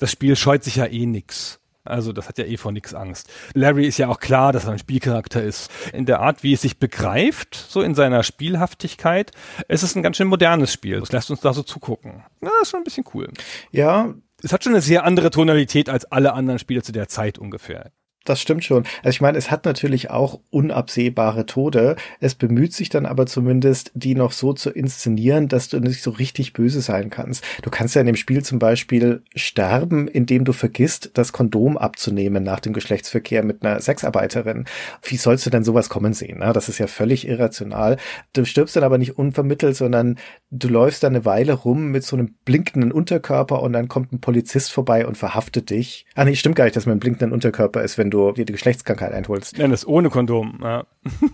Das 0.00 0.10
Spiel 0.10 0.34
scheut 0.34 0.64
sich 0.64 0.74
ja 0.74 0.86
eh 0.86 1.06
nix. 1.06 1.60
Also 1.84 2.12
das 2.12 2.28
hat 2.28 2.36
ja 2.36 2.44
eh 2.44 2.56
vor 2.56 2.72
nichts 2.72 2.94
Angst. 2.94 3.30
Larry 3.54 3.86
ist 3.86 3.98
ja 3.98 4.08
auch 4.08 4.18
klar, 4.18 4.52
dass 4.52 4.64
er 4.64 4.72
ein 4.72 4.78
Spielcharakter 4.80 5.42
ist. 5.42 5.70
In 5.92 6.04
der 6.04 6.20
Art, 6.20 6.42
wie 6.42 6.52
es 6.52 6.62
sich 6.62 6.78
begreift, 6.78 7.54
so 7.54 7.80
in 7.80 7.94
seiner 7.94 8.24
Spielhaftigkeit, 8.24 9.30
es 9.68 9.84
ist 9.84 9.94
ein 9.94 10.02
ganz 10.02 10.16
schön 10.16 10.26
modernes 10.26 10.72
Spiel. 10.72 10.98
Das 10.98 11.12
lässt 11.12 11.30
uns 11.30 11.40
da 11.40 11.52
so 11.52 11.62
zugucken. 11.62 12.24
Ja, 12.42 12.50
ist 12.60 12.70
schon 12.70 12.80
ein 12.80 12.84
bisschen 12.84 13.04
cool. 13.14 13.28
Ja. 13.70 14.14
Es 14.42 14.52
hat 14.52 14.64
schon 14.64 14.72
eine 14.72 14.82
sehr 14.82 15.04
andere 15.04 15.30
Tonalität 15.30 15.88
als 15.88 16.04
alle 16.06 16.32
anderen 16.32 16.58
Spiele 16.58 16.82
zu 16.82 16.92
der 16.92 17.08
Zeit 17.08 17.38
ungefähr. 17.38 17.92
Das 18.24 18.38
stimmt 18.38 18.64
schon. 18.64 18.84
Also 19.02 19.16
ich 19.16 19.20
meine, 19.22 19.38
es 19.38 19.50
hat 19.50 19.64
natürlich 19.64 20.10
auch 20.10 20.40
unabsehbare 20.50 21.46
Tode. 21.46 21.96
Es 22.20 22.34
bemüht 22.34 22.74
sich 22.74 22.90
dann 22.90 23.06
aber 23.06 23.24
zumindest, 23.24 23.92
die 23.94 24.14
noch 24.14 24.32
so 24.32 24.52
zu 24.52 24.68
inszenieren, 24.68 25.48
dass 25.48 25.70
du 25.70 25.80
nicht 25.80 26.02
so 26.02 26.10
richtig 26.10 26.52
böse 26.52 26.82
sein 26.82 27.08
kannst. 27.08 27.42
Du 27.62 27.70
kannst 27.70 27.94
ja 27.94 28.02
in 28.02 28.06
dem 28.06 28.16
Spiel 28.16 28.44
zum 28.44 28.58
Beispiel 28.58 29.22
sterben, 29.34 30.06
indem 30.06 30.44
du 30.44 30.52
vergisst, 30.52 31.12
das 31.14 31.32
Kondom 31.32 31.78
abzunehmen 31.78 32.42
nach 32.44 32.60
dem 32.60 32.74
Geschlechtsverkehr 32.74 33.42
mit 33.42 33.64
einer 33.64 33.80
Sexarbeiterin. 33.80 34.66
Wie 35.02 35.16
sollst 35.16 35.46
du 35.46 35.50
denn 35.50 35.64
sowas 35.64 35.88
kommen 35.88 36.12
sehen? 36.12 36.40
Ne? 36.40 36.52
Das 36.52 36.68
ist 36.68 36.78
ja 36.78 36.88
völlig 36.88 37.26
irrational. 37.26 37.96
Du 38.34 38.44
stirbst 38.44 38.76
dann 38.76 38.84
aber 38.84 38.98
nicht 38.98 39.16
unvermittelt, 39.16 39.76
sondern 39.76 40.18
du 40.50 40.68
läufst 40.68 41.02
dann 41.02 41.14
eine 41.14 41.24
Weile 41.24 41.54
rum 41.54 41.86
mit 41.86 42.04
so 42.04 42.16
einem 42.16 42.34
blinkenden 42.44 42.92
Unterkörper 42.92 43.62
und 43.62 43.72
dann 43.72 43.88
kommt 43.88 44.12
ein 44.12 44.20
Polizist 44.20 44.72
vorbei 44.72 45.06
und 45.06 45.16
verhaftet 45.16 45.70
dich. 45.70 46.04
Ah 46.14 46.26
nee, 46.26 46.34
stimmt 46.34 46.56
gar 46.56 46.64
nicht, 46.64 46.76
dass 46.76 46.84
man 46.84 46.92
einen 46.92 47.00
blinkenden 47.00 47.32
Unterkörper 47.32 47.82
ist, 47.82 47.96
wenn 47.96 48.10
wenn 48.10 48.19
du 48.28 48.32
dir 48.32 48.44
die 48.44 48.52
Geschlechtskrankheit 48.52 49.12
einholst. 49.12 49.58
Nein, 49.58 49.70
das 49.70 49.86
ohne 49.86 50.10
Kondom, 50.10 50.58
ja. 50.62 50.84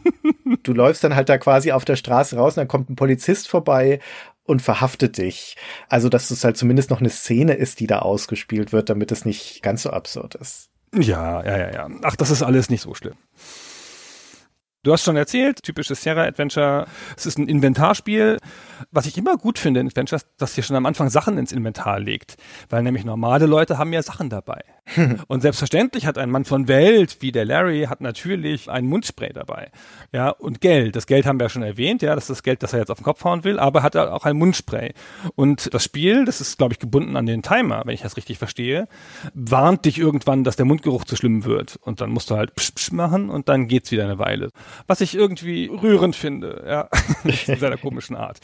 du 0.63 0.73
läufst 0.73 1.05
dann 1.05 1.15
halt 1.15 1.29
da 1.29 1.39
quasi 1.39 1.73
auf 1.73 1.85
der 1.85 1.97
Straße 1.97 2.37
raus 2.37 2.55
und 2.55 2.63
dann 2.63 2.69
kommt 2.69 2.91
ein 2.91 2.97
Polizist 2.97 3.49
vorbei 3.49 4.01
und 4.45 4.63
verhaftet 4.63 5.19
dich. 5.19 5.57
Also, 5.89 6.09
dass 6.09 6.31
es 6.31 6.45
halt 6.45 6.57
zumindest 6.57 6.91
noch 6.91 7.01
eine 7.01 7.11
Szene 7.11 7.55
ist, 7.55 7.81
die 7.81 7.87
da 7.87 8.01
ausgespielt 8.01 8.73
wird, 8.73 8.89
damit 8.89 9.13
es 9.13 9.25
nicht 9.25 9.63
ganz 9.63 9.83
so 9.83 9.91
absurd 9.91 10.37
ist. 10.37 10.71
Ja, 10.95 11.45
ja, 11.45 11.59
ja, 11.59 11.73
ja. 11.73 11.89
Ach, 12.03 12.17
das 12.17 12.31
ist 12.31 12.43
alles 12.43 12.71
nicht 12.71 12.83
so 12.83 12.95
schlimm. 12.95 13.17
Du 14.87 14.93
hast 14.93 15.03
schon 15.03 15.17
erzählt, 15.17 15.65
typisches 15.65 16.03
Sierra-Adventure. 16.03 16.87
Es 17.17 17.27
ist 17.27 17.39
ein 17.39 17.49
Inventarspiel. 17.49 18.39
Was 18.93 19.07
ich 19.07 19.19
immer 19.19 19.37
gut 19.37 19.59
finde 19.59 19.81
in 19.81 19.89
Adventures, 19.89 20.27
dass 20.37 20.57
ihr 20.57 20.63
schon 20.63 20.77
am 20.77 20.87
Anfang 20.87 21.11
Sachen 21.11 21.39
ins 21.39 21.51
Inventar 21.51 21.99
legt. 21.99 22.37
Weil 22.69 22.85
nämlich 22.85 23.05
normale 23.05 23.47
Leute 23.47 23.79
haben 23.79 23.93
ja 23.93 24.01
Sachen 24.03 24.31
dabei. 24.31 24.63
und 25.29 25.41
selbstverständlich 25.41 26.07
hat 26.07 26.19
ein 26.19 26.31
Mann 26.31 26.45
von 26.45 26.69
Welt, 26.69 27.19
wie 27.21 27.33
der 27.33 27.45
Larry, 27.45 27.87
hat 27.89 28.01
natürlich 28.01 28.71
ein 28.71 28.87
Mundspray 28.87 29.33
dabei. 29.33 29.71
Ja, 30.13 30.31
und 30.31 30.61
Geld. 30.61 30.97
Das 30.97 31.07
Geld 31.07 31.27
haben 31.27 31.41
wir 31.41 31.47
ja 31.47 31.51
schon 31.51 31.63
erwähnt, 31.63 32.03
ja, 32.03 32.15
das 32.15 32.25
ist 32.25 32.39
das 32.39 32.43
Geld, 32.43 32.63
das 32.63 32.73
er 32.73 32.81
jetzt 32.81 32.91
auf 32.91 32.99
den 32.99 33.05
Kopf 33.05 33.25
hauen 33.25 33.45
will, 33.45 33.59
aber 33.59 33.83
hat 33.83 33.97
auch 33.97 34.25
ein 34.25 34.37
Mundspray. 34.37 34.93
Und 35.35 35.73
das 35.75 35.85
Spiel, 35.85 36.25
das 36.25 36.41
ist, 36.41 36.59
glaube 36.59 36.73
ich, 36.73 36.79
gebunden 36.79 37.17
an 37.17 37.27
den 37.27 37.43
Timer, 37.43 37.83
wenn 37.85 37.95
ich 37.95 38.03
das 38.03 38.17
richtig 38.17 38.39
verstehe, 38.39 38.89
warnt 39.35 39.85
dich 39.85 39.99
irgendwann, 39.99 40.45
dass 40.45 40.57
der 40.57 40.67
Mundgeruch 40.67 41.05
zu 41.05 41.17
schlimm 41.17 41.45
wird. 41.45 41.79
Und 41.83 42.01
dann 42.01 42.11
musst 42.11 42.31
du 42.31 42.37
halt 42.37 42.55
psch, 42.55 42.75
psch 42.75 42.93
machen 42.93 43.31
und 43.31 43.49
dann 43.49 43.69
geht's 43.69 43.91
wieder 43.91 44.05
eine 44.05 44.19
Weile. 44.19 44.51
Was 44.87 45.01
ich 45.01 45.15
irgendwie 45.15 45.67
rührend 45.67 46.15
finde, 46.15 46.65
ja, 46.67 46.89
in 47.47 47.59
seiner 47.59 47.77
komischen 47.87 48.17
Art. 48.17 48.39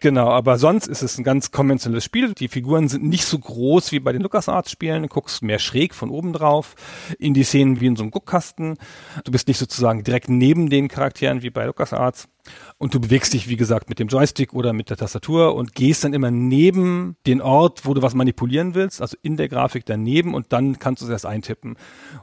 Genau, 0.00 0.30
aber 0.30 0.58
sonst 0.58 0.86
ist 0.86 1.02
es 1.02 1.18
ein 1.18 1.24
ganz 1.24 1.50
konventionelles 1.50 2.04
Spiel. 2.04 2.32
Die 2.34 2.48
Figuren 2.48 2.88
sind 2.88 3.04
nicht 3.04 3.24
so 3.24 3.38
groß 3.38 3.92
wie 3.92 4.00
bei 4.00 4.12
den 4.12 4.22
LucasArts-Spielen. 4.22 5.02
Du 5.02 5.08
guckst 5.08 5.42
mehr 5.42 5.58
schräg 5.74 5.94
von 5.94 6.10
oben 6.10 6.32
drauf 6.32 6.74
in 7.18 7.34
die 7.34 7.42
Szenen 7.42 7.80
wie 7.80 7.86
in 7.86 7.96
so 7.96 8.04
einem 8.04 8.12
Guckkasten. 8.12 8.76
Du 9.24 9.32
bist 9.32 9.48
nicht 9.48 9.58
sozusagen 9.58 10.04
direkt 10.04 10.28
neben 10.28 10.70
den 10.70 10.88
Charakteren 10.88 11.42
wie 11.42 11.50
bei 11.50 11.64
LucasArts. 11.64 12.28
Und 12.76 12.92
du 12.92 13.00
bewegst 13.00 13.32
dich, 13.32 13.48
wie 13.48 13.56
gesagt, 13.56 13.88
mit 13.88 13.98
dem 13.98 14.08
Joystick 14.08 14.52
oder 14.52 14.74
mit 14.74 14.90
der 14.90 14.98
Tastatur 14.98 15.54
und 15.54 15.74
gehst 15.74 16.04
dann 16.04 16.12
immer 16.12 16.30
neben 16.30 17.16
den 17.26 17.40
Ort, 17.40 17.86
wo 17.86 17.94
du 17.94 18.02
was 18.02 18.14
manipulieren 18.14 18.74
willst, 18.74 19.00
also 19.00 19.16
in 19.22 19.38
der 19.38 19.48
Grafik 19.48 19.86
daneben 19.86 20.34
und 20.34 20.52
dann 20.52 20.78
kannst 20.78 21.00
du 21.00 21.06
es 21.06 21.10
erst 21.10 21.24
eintippen. 21.24 21.76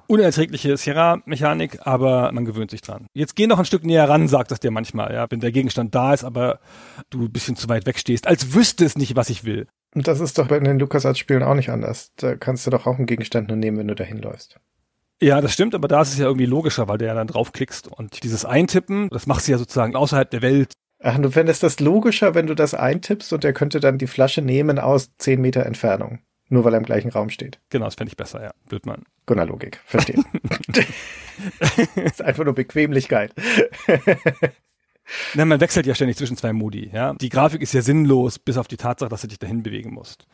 Unerträgliche 0.06 0.78
Sierra-Mechanik, 0.78 1.80
aber 1.88 2.32
man 2.34 2.46
gewöhnt 2.46 2.70
sich 2.70 2.82
dran. 2.82 3.08
Jetzt 3.14 3.36
geh 3.36 3.48
noch 3.48 3.58
ein 3.58 3.66
Stück 3.66 3.84
näher 3.84 4.08
ran, 4.08 4.28
sagt 4.28 4.52
das 4.52 4.60
dir 4.60 4.70
manchmal, 4.70 5.12
ja, 5.12 5.26
wenn 5.30 5.40
der 5.40 5.52
Gegenstand 5.52 5.96
da 5.96 6.14
ist, 6.14 6.24
aber 6.24 6.60
du 7.10 7.24
ein 7.24 7.32
bisschen 7.32 7.56
zu 7.56 7.68
weit 7.68 7.88
weg 7.88 7.98
stehst, 7.98 8.28
als 8.28 8.54
wüsste 8.54 8.86
es 8.86 8.96
nicht, 8.96 9.16
was 9.16 9.32
ich 9.32 9.44
will. 9.44 9.68
Und 9.94 10.08
das 10.08 10.20
ist 10.20 10.38
doch 10.38 10.48
bei 10.48 10.60
den 10.60 10.80
LucasArts-Spielen 10.80 11.44
auch 11.44 11.54
nicht 11.54 11.70
anders. 11.70 12.12
Da 12.16 12.36
kannst 12.36 12.66
du 12.66 12.72
doch 12.72 12.88
auch 12.88 12.98
einen 12.98 13.06
Gegenstand 13.06 13.50
nur 13.50 13.58
nehmen, 13.58 13.78
wenn 13.78 13.88
du 13.88 13.96
dahin 13.96 14.20
läufst. 14.20 14.60
Ja, 15.22 15.40
das 15.40 15.54
stimmt, 15.54 15.76
aber 15.76 15.88
da 15.88 16.02
ist 16.02 16.14
es 16.14 16.18
ja 16.18 16.26
irgendwie 16.26 16.48
logischer, 16.48 16.88
weil 16.88 16.98
du 16.98 17.06
ja 17.06 17.14
dann 17.14 17.28
draufklickst 17.28 17.88
und 17.88 18.24
dieses 18.24 18.44
Eintippen, 18.44 19.10
das 19.10 19.28
machst 19.28 19.48
du 19.48 19.52
ja 19.52 19.60
sozusagen 19.60 19.96
außerhalb 19.96 20.30
der 20.32 20.42
Welt. 20.42 20.74
Ach, 21.04 21.18
du 21.20 21.30
fändest 21.30 21.62
das 21.62 21.80
logischer, 21.80 22.34
wenn 22.34 22.48
du 22.48 22.56
das 22.56 22.74
eintippst 22.74 23.32
und 23.34 23.46
er 23.46 23.54
könnte 23.54 23.80
dann 23.80 24.00
die 24.00 24.08
Flasche 24.08 24.42
nehmen 24.42 24.80
aus 24.80 25.12
zehn 25.18 25.40
Meter 25.40 25.66
Entfernung. 25.66 26.20
Nur 26.50 26.64
weil 26.64 26.74
er 26.74 26.80
im 26.80 26.86
gleichen 26.86 27.12
Raum 27.12 27.30
steht. 27.30 27.60
Genau, 27.70 27.86
das 27.86 27.96
fände 27.96 28.10
ich 28.10 28.18
besser, 28.18 28.44
ja. 28.44 28.52
Blödmann. 28.68 29.04
Gunnar 29.26 29.46
Logik, 29.46 29.80
verstehe. 29.86 30.22
ist 31.96 32.22
einfach 32.22 32.44
nur 32.44 32.54
Bequemlichkeit. 32.54 33.34
Nein, 35.34 35.48
man 35.48 35.60
wechselt 35.60 35.86
ja 35.86 35.96
ständig 35.96 36.18
zwischen 36.18 36.38
zwei 36.38 36.54
Modi, 36.54 36.90
ja. 36.94 37.14
Die 37.14 37.30
Grafik 37.30 37.62
ist 37.62 37.74
ja 37.74 37.82
sinnlos, 37.82 38.40
bis 38.40 38.58
auf 38.58 38.68
die 38.68 38.78
Tatsache, 38.78 39.10
dass 39.10 39.22
du 39.22 39.28
dich 39.28 39.40
dahin 39.40 39.64
bewegen 39.64 39.94
musst. 39.94 40.26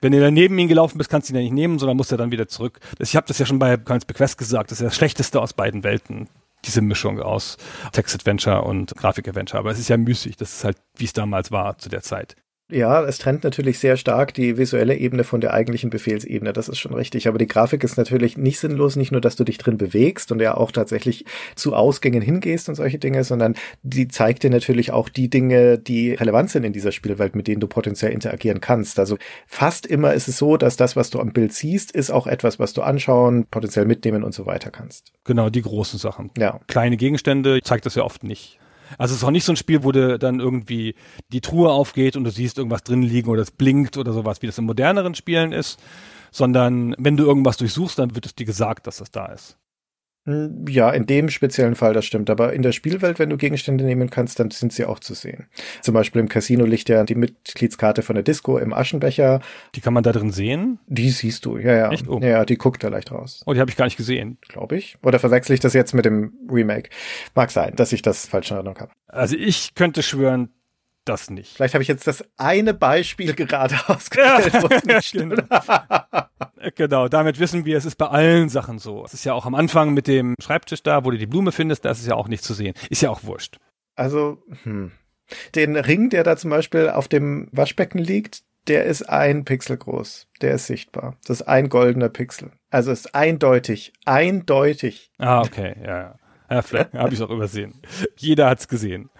Wenn 0.00 0.12
du 0.12 0.20
daneben 0.20 0.58
ihn 0.58 0.68
gelaufen 0.68 0.98
bist, 0.98 1.10
kannst 1.10 1.28
du 1.28 1.32
ihn 1.32 1.36
ja 1.36 1.42
nicht 1.42 1.52
nehmen, 1.52 1.78
sondern 1.78 1.96
musst 1.96 2.10
ja 2.10 2.16
dann 2.16 2.30
wieder 2.30 2.48
zurück. 2.48 2.80
Ich 2.98 3.16
habe 3.16 3.26
das 3.26 3.38
ja 3.38 3.46
schon 3.46 3.58
bei 3.58 3.76
Coins 3.76 4.04
Bequest 4.04 4.38
gesagt, 4.38 4.70
das 4.70 4.80
ist 4.80 4.86
das 4.86 4.96
Schlechteste 4.96 5.40
aus 5.40 5.52
beiden 5.52 5.84
Welten. 5.84 6.28
Diese 6.64 6.80
Mischung 6.80 7.20
aus 7.20 7.56
Text-Adventure 7.92 8.62
und 8.62 8.94
Grafik-Adventure. 8.96 9.58
Aber 9.58 9.70
es 9.70 9.78
ist 9.78 9.88
ja 9.88 9.96
müßig. 9.96 10.36
Das 10.36 10.52
ist 10.52 10.64
halt, 10.64 10.78
wie 10.96 11.04
es 11.04 11.12
damals 11.12 11.50
war 11.52 11.78
zu 11.78 11.88
der 11.88 12.02
Zeit. 12.02 12.34
Ja, 12.68 13.04
es 13.04 13.18
trennt 13.18 13.44
natürlich 13.44 13.78
sehr 13.78 13.96
stark 13.96 14.34
die 14.34 14.58
visuelle 14.58 14.96
Ebene 14.96 15.22
von 15.22 15.40
der 15.40 15.54
eigentlichen 15.54 15.88
Befehlsebene, 15.88 16.52
das 16.52 16.68
ist 16.68 16.78
schon 16.78 16.94
richtig. 16.94 17.28
Aber 17.28 17.38
die 17.38 17.46
Grafik 17.46 17.84
ist 17.84 17.96
natürlich 17.96 18.36
nicht 18.36 18.58
sinnlos, 18.58 18.96
nicht 18.96 19.12
nur, 19.12 19.20
dass 19.20 19.36
du 19.36 19.44
dich 19.44 19.58
drin 19.58 19.78
bewegst 19.78 20.32
und 20.32 20.40
ja 20.40 20.56
auch 20.56 20.72
tatsächlich 20.72 21.24
zu 21.54 21.74
Ausgängen 21.74 22.22
hingehst 22.22 22.68
und 22.68 22.74
solche 22.74 22.98
Dinge, 22.98 23.22
sondern 23.22 23.54
die 23.84 24.08
zeigt 24.08 24.42
dir 24.42 24.50
natürlich 24.50 24.90
auch 24.90 25.08
die 25.08 25.30
Dinge, 25.30 25.78
die 25.78 26.14
relevant 26.14 26.50
sind 26.50 26.64
in 26.64 26.72
dieser 26.72 26.90
Spielwelt, 26.90 27.36
mit 27.36 27.46
denen 27.46 27.60
du 27.60 27.68
potenziell 27.68 28.10
interagieren 28.10 28.60
kannst. 28.60 28.98
Also 28.98 29.16
fast 29.46 29.86
immer 29.86 30.14
ist 30.14 30.26
es 30.26 30.36
so, 30.36 30.56
dass 30.56 30.76
das, 30.76 30.96
was 30.96 31.10
du 31.10 31.20
am 31.20 31.32
Bild 31.32 31.52
siehst, 31.52 31.92
ist 31.92 32.10
auch 32.10 32.26
etwas, 32.26 32.58
was 32.58 32.72
du 32.72 32.82
anschauen, 32.82 33.46
potenziell 33.48 33.84
mitnehmen 33.84 34.24
und 34.24 34.34
so 34.34 34.44
weiter 34.44 34.72
kannst. 34.72 35.12
Genau, 35.22 35.50
die 35.50 35.62
großen 35.62 36.00
Sachen. 36.00 36.32
Ja. 36.36 36.58
Kleine 36.66 36.96
Gegenstände 36.96 37.60
zeigt 37.62 37.86
das 37.86 37.94
ja 37.94 38.02
oft 38.02 38.24
nicht. 38.24 38.58
Also 38.98 39.12
es 39.12 39.20
ist 39.20 39.24
auch 39.24 39.30
nicht 39.30 39.44
so 39.44 39.52
ein 39.52 39.56
Spiel, 39.56 39.84
wo 39.84 39.92
du 39.92 40.18
dann 40.18 40.40
irgendwie 40.40 40.94
die 41.28 41.40
Truhe 41.40 41.70
aufgeht 41.70 42.16
und 42.16 42.24
du 42.24 42.30
siehst 42.30 42.58
irgendwas 42.58 42.82
drin 42.82 43.02
liegen 43.02 43.28
oder 43.28 43.42
es 43.42 43.50
blinkt 43.50 43.96
oder 43.96 44.12
sowas, 44.12 44.42
wie 44.42 44.46
das 44.46 44.58
in 44.58 44.64
moderneren 44.64 45.14
Spielen 45.14 45.52
ist, 45.52 45.80
sondern 46.30 46.94
wenn 46.98 47.16
du 47.16 47.24
irgendwas 47.24 47.56
durchsuchst, 47.56 47.98
dann 47.98 48.14
wird 48.14 48.26
es 48.26 48.34
dir 48.34 48.46
gesagt, 48.46 48.86
dass 48.86 48.98
das 48.98 49.10
da 49.10 49.26
ist. 49.26 49.58
Hm, 50.26 50.64
ja, 50.68 50.90
in 50.90 51.06
dem 51.06 51.30
speziellen 51.30 51.76
Fall, 51.76 51.94
das 51.94 52.04
stimmt. 52.04 52.30
Aber 52.30 52.52
in 52.52 52.62
der 52.62 52.72
Spielwelt, 52.72 53.18
wenn 53.18 53.30
du 53.30 53.36
Gegenstände 53.36 53.84
nehmen 53.84 54.10
kannst, 54.10 54.40
dann 54.40 54.50
sind 54.50 54.72
sie 54.72 54.84
auch 54.84 54.98
zu 54.98 55.14
sehen. 55.14 55.46
Zum 55.82 55.94
Beispiel 55.94 56.20
im 56.20 56.28
Casino 56.28 56.64
liegt 56.64 56.88
ja 56.88 57.04
die 57.04 57.14
Mitgliedskarte 57.14 58.02
von 58.02 58.14
der 58.14 58.24
Disco 58.24 58.58
im 58.58 58.72
Aschenbecher. 58.72 59.40
Die 59.76 59.80
kann 59.80 59.94
man 59.94 60.02
da 60.02 60.12
drin 60.12 60.32
sehen? 60.32 60.80
Die 60.88 61.10
siehst 61.10 61.46
du, 61.46 61.58
ja, 61.58 61.74
ja. 61.74 61.92
Echt? 61.92 62.08
Oh. 62.08 62.18
Ja, 62.20 62.44
die 62.44 62.58
guckt 62.58 62.82
da 62.82 62.88
leicht 62.88 63.12
raus. 63.12 63.42
Oh, 63.46 63.54
die 63.54 63.60
habe 63.60 63.70
ich 63.70 63.76
gar 63.76 63.84
nicht 63.84 63.96
gesehen. 63.96 64.38
Glaube 64.48 64.76
ich. 64.76 64.98
Oder 65.02 65.20
verwechsel 65.20 65.54
ich 65.54 65.60
das 65.60 65.74
jetzt 65.74 65.94
mit 65.94 66.04
dem 66.04 66.32
Remake? 66.50 66.90
Mag 67.34 67.52
sein, 67.52 67.74
dass 67.76 67.92
ich 67.92 68.02
das 68.02 68.26
falsch 68.26 68.50
in 68.50 68.56
Erinnerung 68.56 68.80
habe. 68.80 68.92
Also 69.06 69.36
ich 69.36 69.74
könnte 69.74 70.02
schwören, 70.02 70.50
das 71.08 71.30
nicht. 71.30 71.56
Vielleicht 71.56 71.74
habe 71.74 71.82
ich 71.82 71.88
jetzt 71.88 72.06
das 72.06 72.24
eine 72.36 72.74
Beispiel 72.74 73.34
gerade 73.36 73.76
ausgewählt. 73.88 74.54
es 74.54 74.84
nicht 74.84 75.04
stimmt. 75.06 75.44
Genau, 76.74 77.08
damit 77.08 77.38
wissen 77.38 77.64
wir, 77.64 77.76
es 77.76 77.84
ist 77.84 77.96
bei 77.96 78.06
allen 78.06 78.48
Sachen 78.48 78.78
so. 78.78 79.04
Es 79.04 79.14
ist 79.14 79.24
ja 79.24 79.32
auch 79.34 79.46
am 79.46 79.54
Anfang 79.54 79.94
mit 79.94 80.06
dem 80.06 80.34
Schreibtisch 80.40 80.82
da, 80.82 81.04
wo 81.04 81.10
du 81.10 81.18
die 81.18 81.26
Blume 81.26 81.52
findest, 81.52 81.84
da 81.84 81.90
ist 81.90 82.00
es 82.00 82.06
ja 82.06 82.14
auch 82.14 82.28
nicht 82.28 82.44
zu 82.44 82.54
sehen. 82.54 82.74
Ist 82.90 83.02
ja 83.02 83.10
auch 83.10 83.24
wurscht. 83.24 83.58
Also, 83.94 84.42
hm. 84.62 84.92
Den 85.54 85.76
Ring, 85.76 86.10
der 86.10 86.22
da 86.22 86.36
zum 86.36 86.50
Beispiel 86.50 86.88
auf 86.88 87.08
dem 87.08 87.48
Waschbecken 87.50 87.98
liegt, 87.98 88.42
der 88.68 88.84
ist 88.84 89.08
ein 89.08 89.44
Pixel 89.44 89.76
groß. 89.76 90.28
Der 90.40 90.54
ist 90.54 90.66
sichtbar. 90.66 91.16
Das 91.26 91.40
ist 91.40 91.48
ein 91.48 91.68
goldener 91.68 92.08
Pixel. 92.08 92.52
Also 92.70 92.92
ist 92.92 93.14
eindeutig, 93.14 93.92
eindeutig. 94.04 95.10
Ah, 95.18 95.40
okay, 95.40 95.76
ja, 95.82 95.98
ja. 95.98 96.18
Ja, 96.50 96.62
vielleicht 96.62 96.92
habe 96.94 97.08
ich 97.08 97.20
es 97.20 97.26
auch 97.26 97.30
übersehen. 97.30 97.80
Jeder 98.16 98.48
hat's 98.48 98.68
gesehen. 98.68 99.10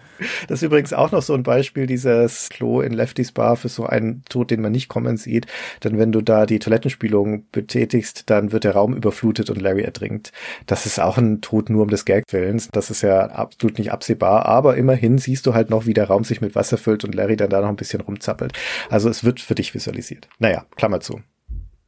Das 0.48 0.60
ist 0.60 0.62
übrigens 0.62 0.92
auch 0.92 1.12
noch 1.12 1.22
so 1.22 1.34
ein 1.34 1.42
Beispiel, 1.42 1.86
dieses 1.86 2.48
Klo 2.48 2.80
in 2.80 2.92
Lefty's 2.92 3.32
Bar 3.32 3.56
für 3.56 3.68
so 3.68 3.86
einen 3.86 4.22
Tod, 4.28 4.50
den 4.50 4.60
man 4.60 4.72
nicht 4.72 4.88
kommen 4.88 5.16
sieht. 5.16 5.46
Denn 5.84 5.98
wenn 5.98 6.12
du 6.12 6.20
da 6.20 6.46
die 6.46 6.58
Toilettenspülung 6.58 7.46
betätigst, 7.52 8.30
dann 8.30 8.52
wird 8.52 8.64
der 8.64 8.72
Raum 8.72 8.94
überflutet 8.94 9.50
und 9.50 9.60
Larry 9.60 9.82
ertrinkt. 9.82 10.32
Das 10.66 10.86
ist 10.86 11.00
auch 11.00 11.18
ein 11.18 11.40
Tod 11.40 11.70
nur 11.70 11.82
um 11.82 11.88
des 11.88 12.04
Gagwillens. 12.04 12.68
Das 12.72 12.90
ist 12.90 13.02
ja 13.02 13.26
absolut 13.26 13.78
nicht 13.78 13.92
absehbar. 13.92 14.46
Aber 14.46 14.76
immerhin 14.76 15.18
siehst 15.18 15.46
du 15.46 15.54
halt 15.54 15.70
noch, 15.70 15.86
wie 15.86 15.94
der 15.94 16.06
Raum 16.08 16.24
sich 16.24 16.40
mit 16.40 16.54
Wasser 16.54 16.78
füllt 16.78 17.04
und 17.04 17.14
Larry 17.14 17.36
dann 17.36 17.50
da 17.50 17.60
noch 17.60 17.68
ein 17.68 17.76
bisschen 17.76 18.00
rumzappelt. 18.00 18.52
Also 18.90 19.08
es 19.08 19.24
wird 19.24 19.40
für 19.40 19.54
dich 19.54 19.74
visualisiert. 19.74 20.28
Naja, 20.38 20.64
Klammer 20.76 21.00
zu 21.00 21.20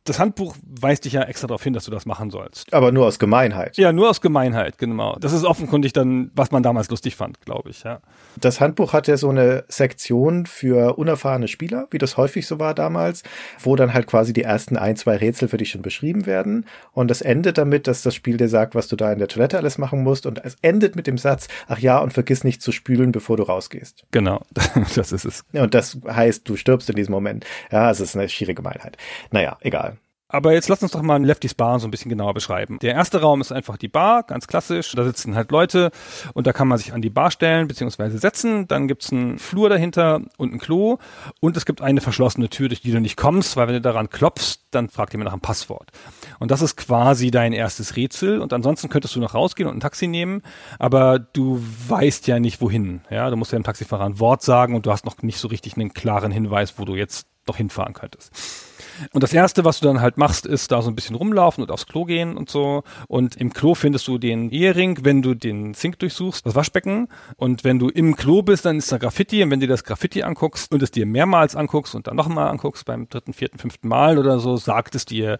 das 0.08 0.18
Handbuch 0.18 0.56
weist 0.62 1.04
dich 1.04 1.12
ja 1.12 1.22
extra 1.22 1.46
darauf 1.46 1.62
hin, 1.62 1.72
dass 1.72 1.84
du 1.84 1.90
das 1.90 2.06
machen 2.06 2.30
sollst. 2.30 2.72
Aber 2.72 2.92
nur 2.92 3.06
aus 3.06 3.18
Gemeinheit. 3.18 3.76
Ja, 3.76 3.92
nur 3.92 4.10
aus 4.10 4.20
Gemeinheit, 4.20 4.78
genau. 4.78 5.16
Das 5.20 5.32
ist 5.32 5.44
offenkundig 5.44 5.92
dann, 5.92 6.30
was 6.34 6.50
man 6.50 6.62
damals 6.62 6.88
lustig 6.90 7.16
fand, 7.16 7.40
glaube 7.40 7.70
ich, 7.70 7.82
ja. 7.82 8.00
Das 8.40 8.60
Handbuch 8.60 8.92
hat 8.92 9.08
ja 9.08 9.16
so 9.16 9.28
eine 9.28 9.64
Sektion 9.68 10.46
für 10.46 10.98
unerfahrene 10.98 11.48
Spieler, 11.48 11.88
wie 11.90 11.98
das 11.98 12.16
häufig 12.16 12.46
so 12.46 12.58
war 12.58 12.74
damals, 12.74 13.22
wo 13.60 13.76
dann 13.76 13.94
halt 13.94 14.06
quasi 14.06 14.32
die 14.32 14.42
ersten 14.42 14.76
ein, 14.76 14.96
zwei 14.96 15.16
Rätsel 15.16 15.48
für 15.48 15.56
dich 15.56 15.70
schon 15.70 15.82
beschrieben 15.82 16.26
werden. 16.26 16.66
Und 16.92 17.10
das 17.10 17.20
endet 17.20 17.58
damit, 17.58 17.86
dass 17.86 18.02
das 18.02 18.14
Spiel 18.14 18.36
dir 18.36 18.48
sagt, 18.48 18.74
was 18.74 18.88
du 18.88 18.96
da 18.96 19.12
in 19.12 19.18
der 19.18 19.28
Toilette 19.28 19.58
alles 19.58 19.78
machen 19.78 20.02
musst. 20.02 20.26
Und 20.26 20.44
es 20.44 20.56
endet 20.62 20.96
mit 20.96 21.06
dem 21.06 21.18
Satz, 21.18 21.48
ach 21.66 21.78
ja, 21.78 21.98
und 21.98 22.12
vergiss 22.12 22.44
nicht 22.44 22.62
zu 22.62 22.72
spülen, 22.72 23.12
bevor 23.12 23.36
du 23.36 23.42
rausgehst. 23.42 24.04
Genau, 24.10 24.42
das 24.94 25.12
ist 25.12 25.24
es. 25.24 25.44
Und 25.52 25.74
das 25.74 25.98
heißt, 26.06 26.48
du 26.48 26.56
stirbst 26.56 26.88
in 26.90 26.96
diesem 26.96 27.12
Moment. 27.12 27.44
Ja, 27.70 27.90
es 27.90 28.00
ist 28.00 28.16
eine 28.16 28.28
schiere 28.28 28.54
Gemeinheit. 28.54 28.96
Naja, 29.30 29.58
egal. 29.60 29.97
Aber 30.30 30.52
jetzt 30.52 30.68
lass 30.68 30.82
uns 30.82 30.92
doch 30.92 31.00
mal 31.00 31.24
Lefty's 31.24 31.54
Bar 31.54 31.80
so 31.80 31.88
ein 31.88 31.90
bisschen 31.90 32.10
genauer 32.10 32.34
beschreiben. 32.34 32.78
Der 32.80 32.92
erste 32.92 33.22
Raum 33.22 33.40
ist 33.40 33.50
einfach 33.50 33.78
die 33.78 33.88
Bar, 33.88 34.24
ganz 34.24 34.46
klassisch. 34.46 34.92
Da 34.94 35.04
sitzen 35.04 35.34
halt 35.34 35.50
Leute 35.50 35.90
und 36.34 36.46
da 36.46 36.52
kann 36.52 36.68
man 36.68 36.76
sich 36.76 36.92
an 36.92 37.00
die 37.00 37.08
Bar 37.08 37.30
stellen 37.30 37.66
bzw. 37.66 38.18
setzen. 38.18 38.68
Dann 38.68 38.88
gibt's 38.88 39.10
einen 39.10 39.38
Flur 39.38 39.70
dahinter 39.70 40.20
und 40.36 40.52
ein 40.52 40.58
Klo 40.58 40.98
und 41.40 41.56
es 41.56 41.64
gibt 41.64 41.80
eine 41.80 42.02
verschlossene 42.02 42.50
Tür, 42.50 42.68
durch 42.68 42.82
die 42.82 42.92
du 42.92 43.00
nicht 43.00 43.16
kommst, 43.16 43.56
weil 43.56 43.68
wenn 43.68 43.74
du 43.74 43.80
daran 43.80 44.10
klopfst, 44.10 44.66
dann 44.70 44.90
fragt 44.90 45.14
jemand 45.14 45.26
nach 45.26 45.32
einem 45.32 45.40
Passwort. 45.40 45.92
Und 46.38 46.50
das 46.50 46.60
ist 46.60 46.76
quasi 46.76 47.30
dein 47.30 47.54
erstes 47.54 47.96
Rätsel. 47.96 48.40
Und 48.40 48.52
ansonsten 48.52 48.90
könntest 48.90 49.16
du 49.16 49.20
noch 49.20 49.34
rausgehen 49.34 49.66
und 49.66 49.78
ein 49.78 49.80
Taxi 49.80 50.08
nehmen, 50.08 50.42
aber 50.78 51.18
du 51.18 51.62
weißt 51.88 52.26
ja 52.26 52.38
nicht 52.38 52.60
wohin. 52.60 53.00
Ja, 53.08 53.30
du 53.30 53.36
musst 53.36 53.52
ja 53.52 53.58
dem 53.58 53.64
Taxifahrer 53.64 54.04
ein 54.04 54.20
Wort 54.20 54.42
sagen 54.42 54.74
und 54.74 54.84
du 54.84 54.92
hast 54.92 55.06
noch 55.06 55.22
nicht 55.22 55.38
so 55.38 55.48
richtig 55.48 55.76
einen 55.76 55.94
klaren 55.94 56.32
Hinweis, 56.32 56.78
wo 56.78 56.84
du 56.84 56.96
jetzt 56.96 57.26
noch 57.46 57.56
hinfahren 57.56 57.94
könntest. 57.94 58.67
Und 59.12 59.22
das 59.22 59.32
erste, 59.32 59.64
was 59.64 59.80
du 59.80 59.87
dann 59.87 60.00
halt 60.00 60.18
machst, 60.18 60.46
ist 60.46 60.70
da 60.70 60.82
so 60.82 60.90
ein 60.90 60.94
bisschen 60.94 61.16
rumlaufen 61.16 61.62
und 61.62 61.70
aufs 61.70 61.87
Klo 61.87 62.04
gehen 62.04 62.37
und 62.37 62.50
so. 62.50 62.82
Und 63.06 63.37
im 63.37 63.52
Klo 63.52 63.74
findest 63.74 64.06
du 64.08 64.18
den 64.18 64.50
Ehering, 64.50 64.98
wenn 65.02 65.22
du 65.22 65.34
den 65.34 65.74
Sink 65.74 65.98
durchsuchst, 65.98 66.46
das 66.46 66.54
Waschbecken. 66.54 67.08
Und 67.37 67.64
wenn 67.64 67.78
du 67.78 67.88
im 67.88 68.16
Klo 68.16 68.42
bist, 68.42 68.64
dann 68.64 68.78
ist 68.78 68.90
da 68.92 68.98
Graffiti. 68.98 69.42
Und 69.42 69.50
wenn 69.50 69.61
du 69.61 69.66
das 69.66 69.84
Graffiti 69.84 70.22
anguckst 70.22 70.72
und 70.72 70.82
es 70.82 70.90
dir 70.90 71.06
mehrmals 71.06 71.56
anguckst 71.56 71.94
und 71.94 72.06
dann 72.06 72.16
nochmal 72.16 72.48
anguckst, 72.48 72.84
beim 72.84 73.08
dritten, 73.08 73.32
vierten, 73.32 73.58
fünften 73.58 73.88
Mal 73.88 74.18
oder 74.18 74.40
so, 74.40 74.56
sagt 74.56 74.94
es 74.94 75.04
dir, 75.04 75.38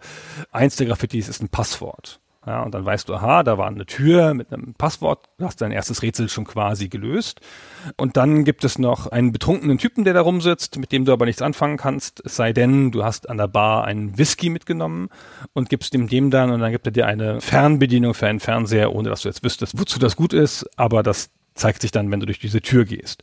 eins 0.51 0.75
der 0.75 0.87
Graffitis 0.87 1.29
ist 1.29 1.41
ein 1.41 1.49
Passwort. 1.49 2.19
Ja, 2.45 2.63
und 2.63 2.73
dann 2.73 2.85
weißt 2.85 3.09
du, 3.09 3.15
aha, 3.15 3.43
da 3.43 3.57
war 3.57 3.67
eine 3.67 3.85
Tür 3.85 4.33
mit 4.33 4.53
einem 4.53 4.73
Passwort, 4.73 5.25
du 5.37 5.45
hast 5.45 5.59
dein 5.59 5.71
erstes 5.71 6.01
Rätsel 6.01 6.29
schon 6.29 6.45
quasi 6.45 6.87
gelöst. 6.87 7.41
Und 7.97 8.15
dann 8.15 8.45
gibt 8.45 8.63
es 8.63 8.79
noch 8.79 9.07
einen 9.07 9.33
betrunkenen 9.33 9.77
Typen, 9.77 10.05
der 10.05 10.13
da 10.13 10.21
rumsitzt, 10.21 10.77
mit 10.77 10.93
dem 10.93 11.03
du 11.03 11.11
aber 11.11 11.25
nichts 11.25 11.41
anfangen 11.41 11.75
kannst, 11.75 12.21
es 12.25 12.37
sei 12.37 12.53
denn, 12.53 12.91
du 12.91 13.03
hast 13.03 13.29
an 13.29 13.37
der 13.37 13.49
Bar 13.49 13.83
einen 13.83 14.17
Whisky 14.17 14.49
mitgenommen 14.49 15.09
und 15.51 15.69
gibst 15.69 15.93
ihm 15.93 16.07
dem 16.07 16.31
dann 16.31 16.49
und 16.49 16.61
dann 16.61 16.71
gibt 16.71 16.87
er 16.87 16.93
dir 16.93 17.07
eine 17.07 17.41
Fernbedienung 17.41 18.13
für 18.13 18.27
einen 18.27 18.39
Fernseher, 18.39 18.95
ohne 18.95 19.09
dass 19.09 19.23
du 19.23 19.27
jetzt 19.27 19.43
wüsstest, 19.43 19.77
wozu 19.77 19.99
das 19.99 20.15
gut 20.15 20.31
ist, 20.31 20.65
aber 20.77 21.03
das 21.03 21.31
zeigt 21.55 21.81
sich 21.81 21.91
dann, 21.91 22.09
wenn 22.09 22.21
du 22.21 22.25
durch 22.25 22.39
diese 22.39 22.61
Tür 22.61 22.85
gehst. 22.85 23.21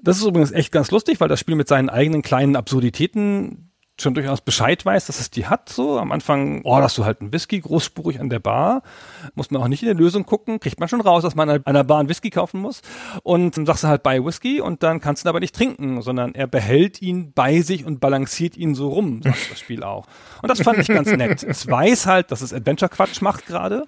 Das 0.00 0.16
ist 0.16 0.24
übrigens 0.24 0.52
echt 0.52 0.72
ganz 0.72 0.90
lustig, 0.90 1.20
weil 1.20 1.28
das 1.28 1.40
Spiel 1.40 1.56
mit 1.56 1.68
seinen 1.68 1.90
eigenen 1.90 2.22
kleinen 2.22 2.56
Absurditäten 2.56 3.65
schon 3.98 4.14
durchaus 4.14 4.40
Bescheid 4.40 4.84
weiß, 4.84 5.06
dass 5.06 5.20
es 5.20 5.30
die 5.30 5.46
hat. 5.46 5.68
So 5.68 5.98
am 5.98 6.12
Anfang 6.12 6.62
orderst 6.64 6.98
du 6.98 7.04
halt 7.04 7.20
einen 7.20 7.32
Whisky 7.32 7.60
großspurig 7.60 8.20
an 8.20 8.28
der 8.28 8.38
Bar, 8.38 8.82
muss 9.34 9.50
man 9.50 9.62
auch 9.62 9.68
nicht 9.68 9.82
in 9.82 9.86
der 9.86 9.94
Lösung 9.94 10.26
gucken, 10.26 10.60
kriegt 10.60 10.80
man 10.80 10.88
schon 10.88 11.00
raus, 11.00 11.22
dass 11.22 11.34
man 11.34 11.48
an 11.48 11.66
einer 11.66 11.84
Bar 11.84 12.00
einen 12.00 12.08
Whisky 12.08 12.30
kaufen 12.30 12.60
muss 12.60 12.82
und 13.22 13.56
dann 13.56 13.66
sagst 13.66 13.84
du 13.84 13.88
halt 13.88 14.02
bei 14.02 14.22
Whisky 14.24 14.60
und 14.60 14.82
dann 14.82 15.00
kannst 15.00 15.24
du 15.24 15.26
ihn 15.26 15.30
aber 15.30 15.40
nicht 15.40 15.54
trinken, 15.54 16.02
sondern 16.02 16.34
er 16.34 16.46
behält 16.46 17.00
ihn 17.00 17.32
bei 17.32 17.60
sich 17.62 17.84
und 17.84 18.00
balanciert 18.00 18.56
ihn 18.56 18.74
so 18.74 18.88
rum, 18.88 19.22
sagt 19.22 19.50
das 19.50 19.60
Spiel 19.60 19.82
auch. 19.82 20.06
Und 20.42 20.50
das 20.50 20.60
fand 20.60 20.78
ich 20.78 20.88
ganz 20.88 21.10
nett. 21.10 21.42
Es 21.42 21.66
weiß 21.66 22.06
halt, 22.06 22.30
dass 22.30 22.42
es 22.42 22.52
Adventure-Quatsch 22.52 23.22
macht 23.22 23.46
gerade, 23.46 23.84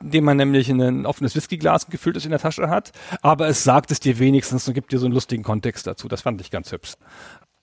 indem 0.00 0.24
man 0.24 0.36
nämlich 0.36 0.68
ein 0.68 1.06
offenes 1.06 1.36
Whiskyglas 1.36 1.86
gefülltes 1.86 2.24
in 2.24 2.30
der 2.30 2.40
Tasche 2.40 2.68
hat, 2.68 2.90
aber 3.20 3.46
es 3.46 3.62
sagt 3.62 3.92
es 3.92 4.00
dir 4.00 4.18
wenigstens 4.18 4.66
und 4.66 4.74
gibt 4.74 4.92
dir 4.92 4.98
so 4.98 5.06
einen 5.06 5.14
lustigen 5.14 5.44
Kontext 5.44 5.86
dazu. 5.86 6.08
Das 6.08 6.22
fand 6.22 6.40
ich 6.40 6.50
ganz 6.50 6.72
hübsch. 6.72 6.94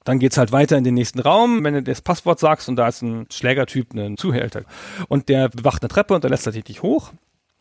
Dann 0.09 0.17
geht's 0.17 0.39
halt 0.39 0.51
weiter 0.51 0.75
in 0.75 0.83
den 0.83 0.95
nächsten 0.95 1.19
Raum, 1.19 1.63
wenn 1.63 1.75
du 1.75 1.83
das 1.83 2.01
Passwort 2.01 2.39
sagst 2.39 2.67
und 2.67 2.77
da 2.77 2.87
ist 2.87 3.03
ein 3.03 3.27
Schlägertyp, 3.31 3.93
ein 3.93 4.17
Zuhälter. 4.17 4.63
Und 5.07 5.29
der 5.29 5.49
bewacht 5.49 5.83
eine 5.83 5.89
Treppe 5.89 6.15
und 6.15 6.23
der 6.23 6.31
lässt 6.31 6.47
er 6.47 6.51
dich 6.51 6.81
hoch. 6.81 7.11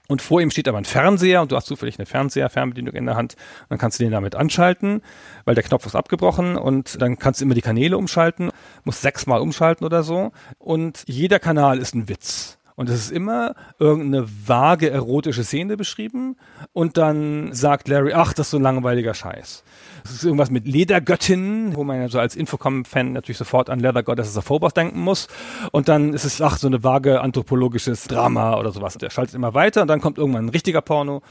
Und 0.09 0.23
vor 0.23 0.41
ihm 0.41 0.51
steht 0.51 0.67
aber 0.67 0.79
ein 0.79 0.87
Fernseher 0.87 1.43
und 1.43 1.53
du 1.53 1.57
hast 1.57 1.67
zufällig 1.67 1.99
eine 1.99 2.07
Fernseher, 2.07 2.49
Fernbedienung 2.49 2.95
in 2.95 3.05
der 3.05 3.17
Hand. 3.17 3.37
Dann 3.69 3.77
kannst 3.77 4.01
du 4.01 4.05
den 4.05 4.13
damit 4.13 4.35
anschalten, 4.35 5.03
weil 5.45 5.57
der 5.57 5.63
Knopf 5.63 5.85
ist 5.85 5.95
abgebrochen 5.95 6.57
und 6.57 7.03
dann 7.03 7.19
kannst 7.19 7.43
du 7.43 7.45
immer 7.45 7.53
die 7.53 7.61
Kanäle 7.61 7.99
umschalten, 7.99 8.51
musst 8.85 9.03
sechsmal 9.03 9.43
umschalten 9.43 9.85
oder 9.85 10.03
so. 10.03 10.33
Und 10.59 11.03
jeder 11.07 11.41
Kanal 11.41 11.79
ist 11.79 11.95
ein 11.95 12.09
Witz. 12.09 12.57
Und 12.77 12.89
es 12.89 12.95
ist 12.95 13.11
immer 13.11 13.57
irgendeine 13.81 14.27
vage 14.47 14.89
erotische 14.89 15.43
Szene 15.43 15.77
beschrieben. 15.77 16.37
Und 16.73 16.97
dann 16.97 17.53
sagt 17.53 17.89
Larry, 17.89 18.15
ach, 18.15 18.33
das 18.33 18.47
ist 18.47 18.51
so 18.53 18.57
ein 18.57 18.63
langweiliger 18.63 19.15
Scheiß. 19.15 19.65
Es 20.05 20.11
ist 20.13 20.25
irgendwas 20.25 20.51
mit 20.51 20.67
Ledergöttinnen, 20.67 21.77
wo 21.77 21.85
man 21.85 22.01
ja 22.01 22.09
so 22.09 22.19
als 22.19 22.37
Infocom-Fan 22.37 23.13
natürlich 23.13 23.39
sofort 23.39 23.71
an 23.71 23.81
Leather 23.81 24.03
Goddess 24.03 24.37
of 24.37 24.45
Phobos 24.45 24.75
denken 24.75 25.01
muss. 25.01 25.29
Und 25.73 25.89
dann 25.89 26.15
ist 26.15 26.25
es, 26.25 26.41
ach, 26.41 26.59
so 26.59 26.67
eine 26.67 26.83
vage 26.83 27.21
anthropologisches 27.21 28.05
Drama 28.05 28.59
oder 28.59 28.71
sowas. 28.71 28.99
Der 28.99 29.11
schaltet 29.11 29.35
immer 29.35 29.55
weiter 29.55 29.83
und 29.83 29.89
dann 29.89 30.01
kommt 30.01 30.19
irgendwann 30.19 30.47
ein 30.47 30.51
richtiger 30.51 30.81
Porno. 30.81 31.23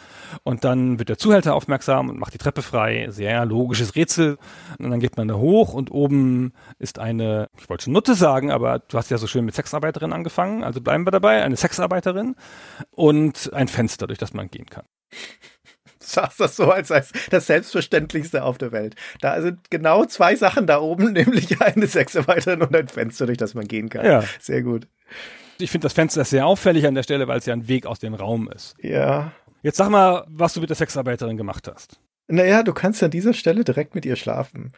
Und 0.43 0.63
dann 0.63 0.99
wird 0.99 1.09
der 1.09 1.17
Zuhälter 1.17 1.55
aufmerksam 1.55 2.09
und 2.09 2.19
macht 2.19 2.33
die 2.33 2.37
Treppe 2.37 2.61
frei. 2.61 3.07
Sehr 3.09 3.45
logisches 3.45 3.95
Rätsel. 3.95 4.37
Und 4.79 4.91
dann 4.91 4.99
geht 4.99 5.17
man 5.17 5.27
da 5.27 5.35
hoch 5.35 5.73
und 5.73 5.91
oben 5.91 6.53
ist 6.79 6.99
eine, 6.99 7.49
ich 7.57 7.69
wollte 7.69 7.85
schon 7.85 7.93
Nutte 7.93 8.15
sagen, 8.15 8.51
aber 8.51 8.79
du 8.79 8.97
hast 8.97 9.09
ja 9.09 9.17
so 9.17 9.27
schön 9.27 9.45
mit 9.45 9.55
Sexarbeiterin 9.55 10.13
angefangen, 10.13 10.63
also 10.63 10.81
bleiben 10.81 11.05
wir 11.05 11.11
dabei, 11.11 11.43
eine 11.43 11.55
Sexarbeiterin 11.55 12.35
und 12.91 13.51
ein 13.53 13.67
Fenster, 13.67 14.07
durch 14.07 14.19
das 14.19 14.33
man 14.33 14.49
gehen 14.49 14.65
kann 14.65 14.85
sagst 16.13 16.39
das 16.39 16.55
so 16.55 16.71
als, 16.71 16.91
als 16.91 17.11
das 17.29 17.47
Selbstverständlichste 17.47 18.43
auf 18.43 18.57
der 18.57 18.71
Welt. 18.71 18.95
Da 19.21 19.41
sind 19.41 19.69
genau 19.69 20.05
zwei 20.05 20.35
Sachen 20.35 20.67
da 20.67 20.79
oben, 20.79 21.11
nämlich 21.13 21.61
eine 21.61 21.87
Sexarbeiterin 21.87 22.61
und 22.61 22.75
ein 22.75 22.87
Fenster, 22.87 23.25
durch 23.25 23.37
das 23.37 23.53
man 23.53 23.67
gehen 23.67 23.89
kann. 23.89 24.05
Ja. 24.05 24.23
Sehr 24.39 24.61
gut. 24.61 24.87
Ich 25.59 25.71
finde 25.71 25.85
das 25.85 25.93
Fenster 25.93 26.23
sehr 26.23 26.45
auffällig 26.45 26.85
an 26.85 26.95
der 26.95 27.03
Stelle, 27.03 27.27
weil 27.27 27.39
es 27.39 27.45
ja 27.45 27.53
ein 27.53 27.67
Weg 27.67 27.85
aus 27.85 27.99
dem 27.99 28.13
Raum 28.13 28.49
ist. 28.49 28.75
Ja. 28.81 29.31
Jetzt 29.63 29.77
sag 29.77 29.89
mal, 29.89 30.25
was 30.27 30.53
du 30.53 30.61
mit 30.61 30.69
der 30.69 30.75
Sexarbeiterin 30.75 31.35
gemacht 31.35 31.67
hast. 31.67 31.99
Naja, 32.27 32.63
du 32.63 32.73
kannst 32.73 33.01
an 33.03 33.11
dieser 33.11 33.33
Stelle 33.33 33.63
direkt 33.63 33.95
mit 33.95 34.05
ihr 34.05 34.15
schlafen. 34.15 34.73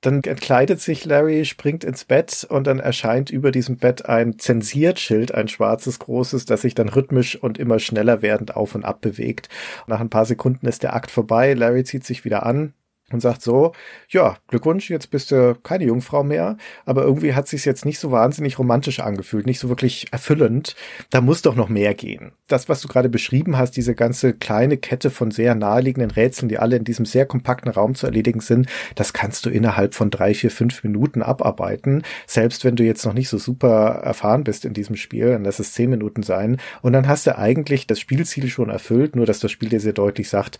Dann 0.00 0.22
entkleidet 0.22 0.80
sich 0.80 1.04
Larry, 1.04 1.44
springt 1.44 1.84
ins 1.84 2.06
Bett 2.06 2.46
und 2.48 2.66
dann 2.66 2.78
erscheint 2.78 3.28
über 3.28 3.50
diesem 3.50 3.76
Bett 3.76 4.06
ein 4.06 4.38
Zensiertschild, 4.38 5.34
ein 5.34 5.48
schwarzes 5.48 5.98
großes, 5.98 6.46
das 6.46 6.62
sich 6.62 6.74
dann 6.74 6.88
rhythmisch 6.88 7.36
und 7.36 7.58
immer 7.58 7.78
schneller 7.78 8.22
werdend 8.22 8.56
auf 8.56 8.74
und 8.74 8.84
ab 8.84 9.02
bewegt. 9.02 9.50
Nach 9.86 10.00
ein 10.00 10.08
paar 10.08 10.24
Sekunden 10.24 10.66
ist 10.66 10.82
der 10.82 10.94
Akt 10.94 11.10
vorbei. 11.10 11.52
Larry 11.52 11.84
zieht 11.84 12.04
sich 12.04 12.24
wieder 12.24 12.46
an, 12.46 12.72
und 13.12 13.20
sagt 13.20 13.42
so, 13.42 13.72
ja, 14.08 14.36
Glückwunsch, 14.48 14.90
jetzt 14.90 15.10
bist 15.10 15.30
du 15.30 15.56
keine 15.62 15.84
Jungfrau 15.84 16.22
mehr, 16.22 16.56
aber 16.84 17.02
irgendwie 17.02 17.34
hat 17.34 17.48
sich's 17.48 17.64
jetzt 17.64 17.84
nicht 17.84 17.98
so 17.98 18.10
wahnsinnig 18.10 18.58
romantisch 18.58 19.00
angefühlt, 19.00 19.46
nicht 19.46 19.58
so 19.58 19.68
wirklich 19.68 20.06
erfüllend. 20.12 20.76
Da 21.10 21.20
muss 21.20 21.42
doch 21.42 21.54
noch 21.54 21.68
mehr 21.68 21.94
gehen. 21.94 22.32
Das, 22.46 22.68
was 22.68 22.80
du 22.80 22.88
gerade 22.88 23.08
beschrieben 23.08 23.56
hast, 23.56 23.72
diese 23.76 23.94
ganze 23.94 24.32
kleine 24.34 24.76
Kette 24.76 25.10
von 25.10 25.30
sehr 25.30 25.54
naheliegenden 25.54 26.10
Rätseln, 26.10 26.48
die 26.48 26.58
alle 26.58 26.76
in 26.76 26.84
diesem 26.84 27.04
sehr 27.04 27.26
kompakten 27.26 27.70
Raum 27.70 27.94
zu 27.94 28.06
erledigen 28.06 28.40
sind, 28.40 28.68
das 28.94 29.12
kannst 29.12 29.46
du 29.46 29.50
innerhalb 29.50 29.94
von 29.94 30.10
drei, 30.10 30.34
vier, 30.34 30.50
fünf 30.50 30.82
Minuten 30.84 31.22
abarbeiten. 31.22 32.02
Selbst 32.26 32.64
wenn 32.64 32.76
du 32.76 32.84
jetzt 32.84 33.04
noch 33.04 33.14
nicht 33.14 33.28
so 33.28 33.38
super 33.38 34.00
erfahren 34.02 34.44
bist 34.44 34.64
in 34.64 34.74
diesem 34.74 34.96
Spiel, 34.96 35.30
dann 35.30 35.44
lass 35.44 35.58
es 35.58 35.72
zehn 35.72 35.90
Minuten 35.90 36.22
sein. 36.22 36.58
Und 36.82 36.92
dann 36.92 37.08
hast 37.08 37.26
du 37.26 37.36
eigentlich 37.36 37.86
das 37.86 38.00
Spielziel 38.00 38.48
schon 38.48 38.70
erfüllt, 38.70 39.16
nur 39.16 39.26
dass 39.26 39.40
das 39.40 39.50
Spiel 39.50 39.68
dir 39.68 39.80
sehr 39.80 39.92
deutlich 39.92 40.28
sagt, 40.28 40.58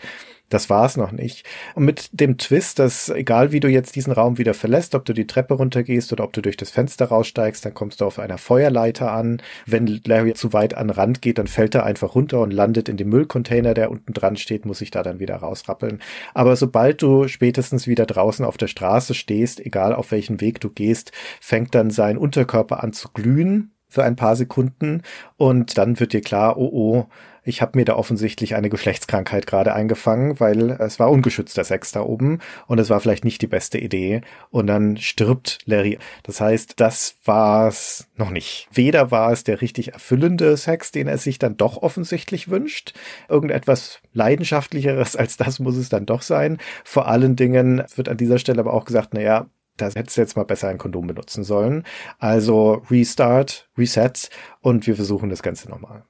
das 0.51 0.69
war's 0.69 0.97
noch 0.97 1.13
nicht. 1.13 1.47
Und 1.75 1.85
mit 1.85 2.11
dem 2.13 2.37
Twist, 2.37 2.79
dass 2.79 3.09
egal 3.09 3.53
wie 3.53 3.61
du 3.61 3.69
jetzt 3.69 3.97
diesen 3.97 4.13
Raum 4.13 4.37
wieder 4.37 4.53
verlässt, 4.53 4.95
ob 4.95 5.05
du 5.05 5.13
die 5.13 5.27
Treppe 5.27 5.55
runtergehst 5.55 6.13
oder 6.13 6.25
ob 6.25 6.33
du 6.33 6.43
durch 6.43 6.57
das 6.57 6.71
Fenster 6.71 7.07
raussteigst, 7.07 7.65
dann 7.65 7.73
kommst 7.73 8.01
du 8.01 8.05
auf 8.05 8.19
einer 8.19 8.37
Feuerleiter 8.37 9.13
an. 9.13 9.41
Wenn 9.65 10.01
Larry 10.05 10.35
zu 10.35 10.53
weit 10.53 10.75
an 10.75 10.91
Rand 10.91 11.23
geht, 11.23 11.39
dann 11.39 11.47
fällt 11.47 11.75
er 11.75 11.87
einfach 11.87 12.15
runter 12.15 12.41
und 12.41 12.53
landet 12.53 12.89
in 12.89 12.97
dem 12.97 13.09
Müllcontainer, 13.09 13.75
der 13.75 13.91
unten 13.91 14.13
dran 14.13 14.37
steht, 14.37 14.67
muss 14.67 14.79
sich 14.79 14.91
da 14.91 15.03
dann 15.03 15.21
wieder 15.21 15.37
rausrappeln. 15.37 16.01
Aber 16.35 16.57
sobald 16.57 17.01
du 17.01 17.29
spätestens 17.29 17.87
wieder 17.87 18.07
draußen 18.07 18.45
auf 18.45 18.57
der 18.57 18.69
Straße 18.69 19.15
stehst, 19.15 19.61
egal 19.65 19.95
auf 19.95 20.11
welchen 20.11 20.41
Weg 20.41 20.61
du 20.61 20.69
gehst, 20.71 21.13
fängt 21.41 21.75
dann 21.75 21.91
sein 21.91 22.19
Unterkörper 22.19 22.83
an 22.83 22.93
zu 22.93 23.09
glühen 23.15 23.73
für 23.91 24.05
ein 24.05 24.17
paar 24.17 24.37
Sekunden 24.37 25.03
und 25.37 25.77
dann 25.77 26.01
wird 26.01 26.13
dir 26.13 26.21
klar, 26.21 26.57
oh 26.57 26.71
oh, 26.73 27.07
ich 27.45 27.63
habe 27.63 27.79
mir 27.79 27.85
da 27.85 27.97
offensichtlich 27.97 28.55
eine 28.55 28.71
Geschlechtskrankheit 28.71 29.47
gerade 29.47 29.75
eingefangen, 29.75 30.41
weil 30.41 30.71
es 30.73 30.99
war 30.99 31.11
ungeschützter 31.11 31.65
Sex 31.65 31.93
da 31.93 32.03
oben 32.03 32.39
und 32.67 32.79
es 32.79 32.91
war 32.91 33.01
vielleicht 33.01 33.25
nicht 33.25 33.43
die 33.43 33.47
beste 33.47 33.79
Idee. 33.79 34.23
Und 34.51 34.67
dann 34.67 34.97
stirbt 34.97 35.59
Larry. 35.65 35.99
Das 36.23 36.41
heißt, 36.41 36.75
das 36.79 37.17
war 37.25 37.69
es 37.69 38.09
noch 38.17 38.31
nicht. 38.31 38.69
Weder 38.73 39.11
war 39.11 39.33
es 39.33 39.45
der 39.45 39.61
richtig 39.61 39.93
erfüllende 39.93 40.57
Sex, 40.57 40.93
den 40.93 41.09
er 41.09 41.19
sich 41.19 41.39
dann 41.39 41.57
doch 41.57 41.77
offensichtlich 41.79 42.51
wünscht. 42.51 42.95
Irgendetwas 43.29 44.01
leidenschaftlicheres 44.13 45.17
als 45.17 45.37
das 45.37 45.59
muss 45.59 45.77
es 45.77 45.89
dann 45.89 46.07
doch 46.07 46.23
sein. 46.23 46.59
Vor 46.85 47.09
allen 47.09 47.37
Dingen 47.37 47.83
wird 47.95 48.09
an 48.09 48.17
dieser 48.17 48.39
Stelle 48.39 48.61
aber 48.61 48.75
auch 48.75 48.85
gesagt, 48.85 49.15
naja, 49.15 49.47
da 49.77 49.89
hättest 49.89 50.17
du 50.17 50.21
jetzt 50.21 50.37
mal 50.37 50.45
besser 50.45 50.69
ein 50.69 50.79
Kondom 50.79 51.07
benutzen 51.07 51.45
sollen. 51.45 51.85
Also 52.19 52.83
Restart, 52.91 53.69
Resets 53.79 54.31
und 54.61 54.87
wir 54.87 54.97
versuchen 54.97 55.31
das 55.31 55.43
Ganze 55.43 55.69
nochmal. 55.69 56.05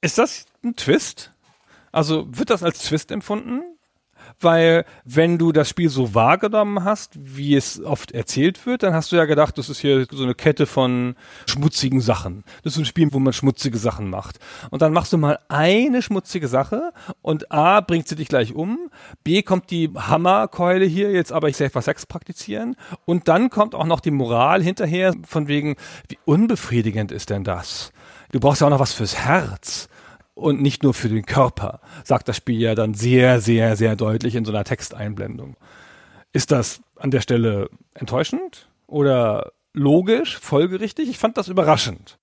Ist 0.00 0.18
das 0.18 0.46
ein 0.64 0.76
Twist? 0.76 1.32
Also 1.92 2.26
wird 2.30 2.50
das 2.50 2.62
als 2.62 2.80
Twist 2.80 3.10
empfunden? 3.10 3.62
Weil 4.40 4.84
wenn 5.04 5.38
du 5.38 5.52
das 5.52 5.68
Spiel 5.68 5.88
so 5.88 6.14
wahrgenommen 6.14 6.84
hast, 6.84 7.12
wie 7.14 7.54
es 7.54 7.82
oft 7.82 8.12
erzählt 8.12 8.66
wird, 8.66 8.82
dann 8.82 8.94
hast 8.94 9.12
du 9.12 9.16
ja 9.16 9.26
gedacht, 9.26 9.58
das 9.58 9.68
ist 9.68 9.78
hier 9.78 10.06
so 10.10 10.24
eine 10.24 10.34
Kette 10.34 10.66
von 10.66 11.14
schmutzigen 11.46 12.00
Sachen. 12.00 12.44
Das 12.62 12.74
ist 12.74 12.80
ein 12.80 12.84
Spiel, 12.84 13.12
wo 13.12 13.18
man 13.18 13.32
schmutzige 13.32 13.78
Sachen 13.78 14.10
macht. 14.10 14.38
Und 14.70 14.82
dann 14.82 14.92
machst 14.92 15.12
du 15.12 15.18
mal 15.18 15.38
eine 15.48 16.02
schmutzige 16.02 16.48
Sache 16.48 16.92
und 17.22 17.52
A 17.52 17.80
bringt 17.80 18.08
sie 18.08 18.16
dich 18.16 18.28
gleich 18.28 18.54
um, 18.54 18.90
B 19.22 19.42
kommt 19.42 19.70
die 19.70 19.90
Hammerkeule 19.94 20.84
hier, 20.84 21.12
jetzt 21.12 21.32
aber 21.32 21.48
ich 21.48 21.56
selber 21.56 21.82
Sex 21.82 22.06
praktizieren 22.06 22.76
und 23.04 23.28
dann 23.28 23.50
kommt 23.50 23.74
auch 23.74 23.86
noch 23.86 24.00
die 24.00 24.10
Moral 24.10 24.62
hinterher 24.62 25.14
von 25.26 25.48
wegen, 25.48 25.76
wie 26.08 26.18
unbefriedigend 26.24 27.12
ist 27.12 27.30
denn 27.30 27.44
das? 27.44 27.92
Du 28.32 28.40
brauchst 28.40 28.60
ja 28.60 28.66
auch 28.66 28.70
noch 28.70 28.80
was 28.80 28.92
fürs 28.92 29.16
Herz 29.16 29.88
und 30.34 30.60
nicht 30.60 30.82
nur 30.82 30.94
für 30.94 31.08
den 31.08 31.24
Körper, 31.24 31.80
sagt 32.04 32.28
das 32.28 32.36
Spiel 32.36 32.60
ja 32.60 32.74
dann 32.74 32.94
sehr, 32.94 33.40
sehr, 33.40 33.76
sehr 33.76 33.96
deutlich 33.96 34.34
in 34.34 34.44
so 34.44 34.52
einer 34.52 34.64
Texteinblendung. 34.64 35.56
Ist 36.32 36.50
das 36.50 36.80
an 36.96 37.10
der 37.10 37.20
Stelle 37.20 37.70
enttäuschend 37.94 38.68
oder 38.86 39.52
logisch, 39.72 40.38
folgerichtig? 40.38 41.08
Ich 41.08 41.18
fand 41.18 41.36
das 41.36 41.48
überraschend. 41.48 42.18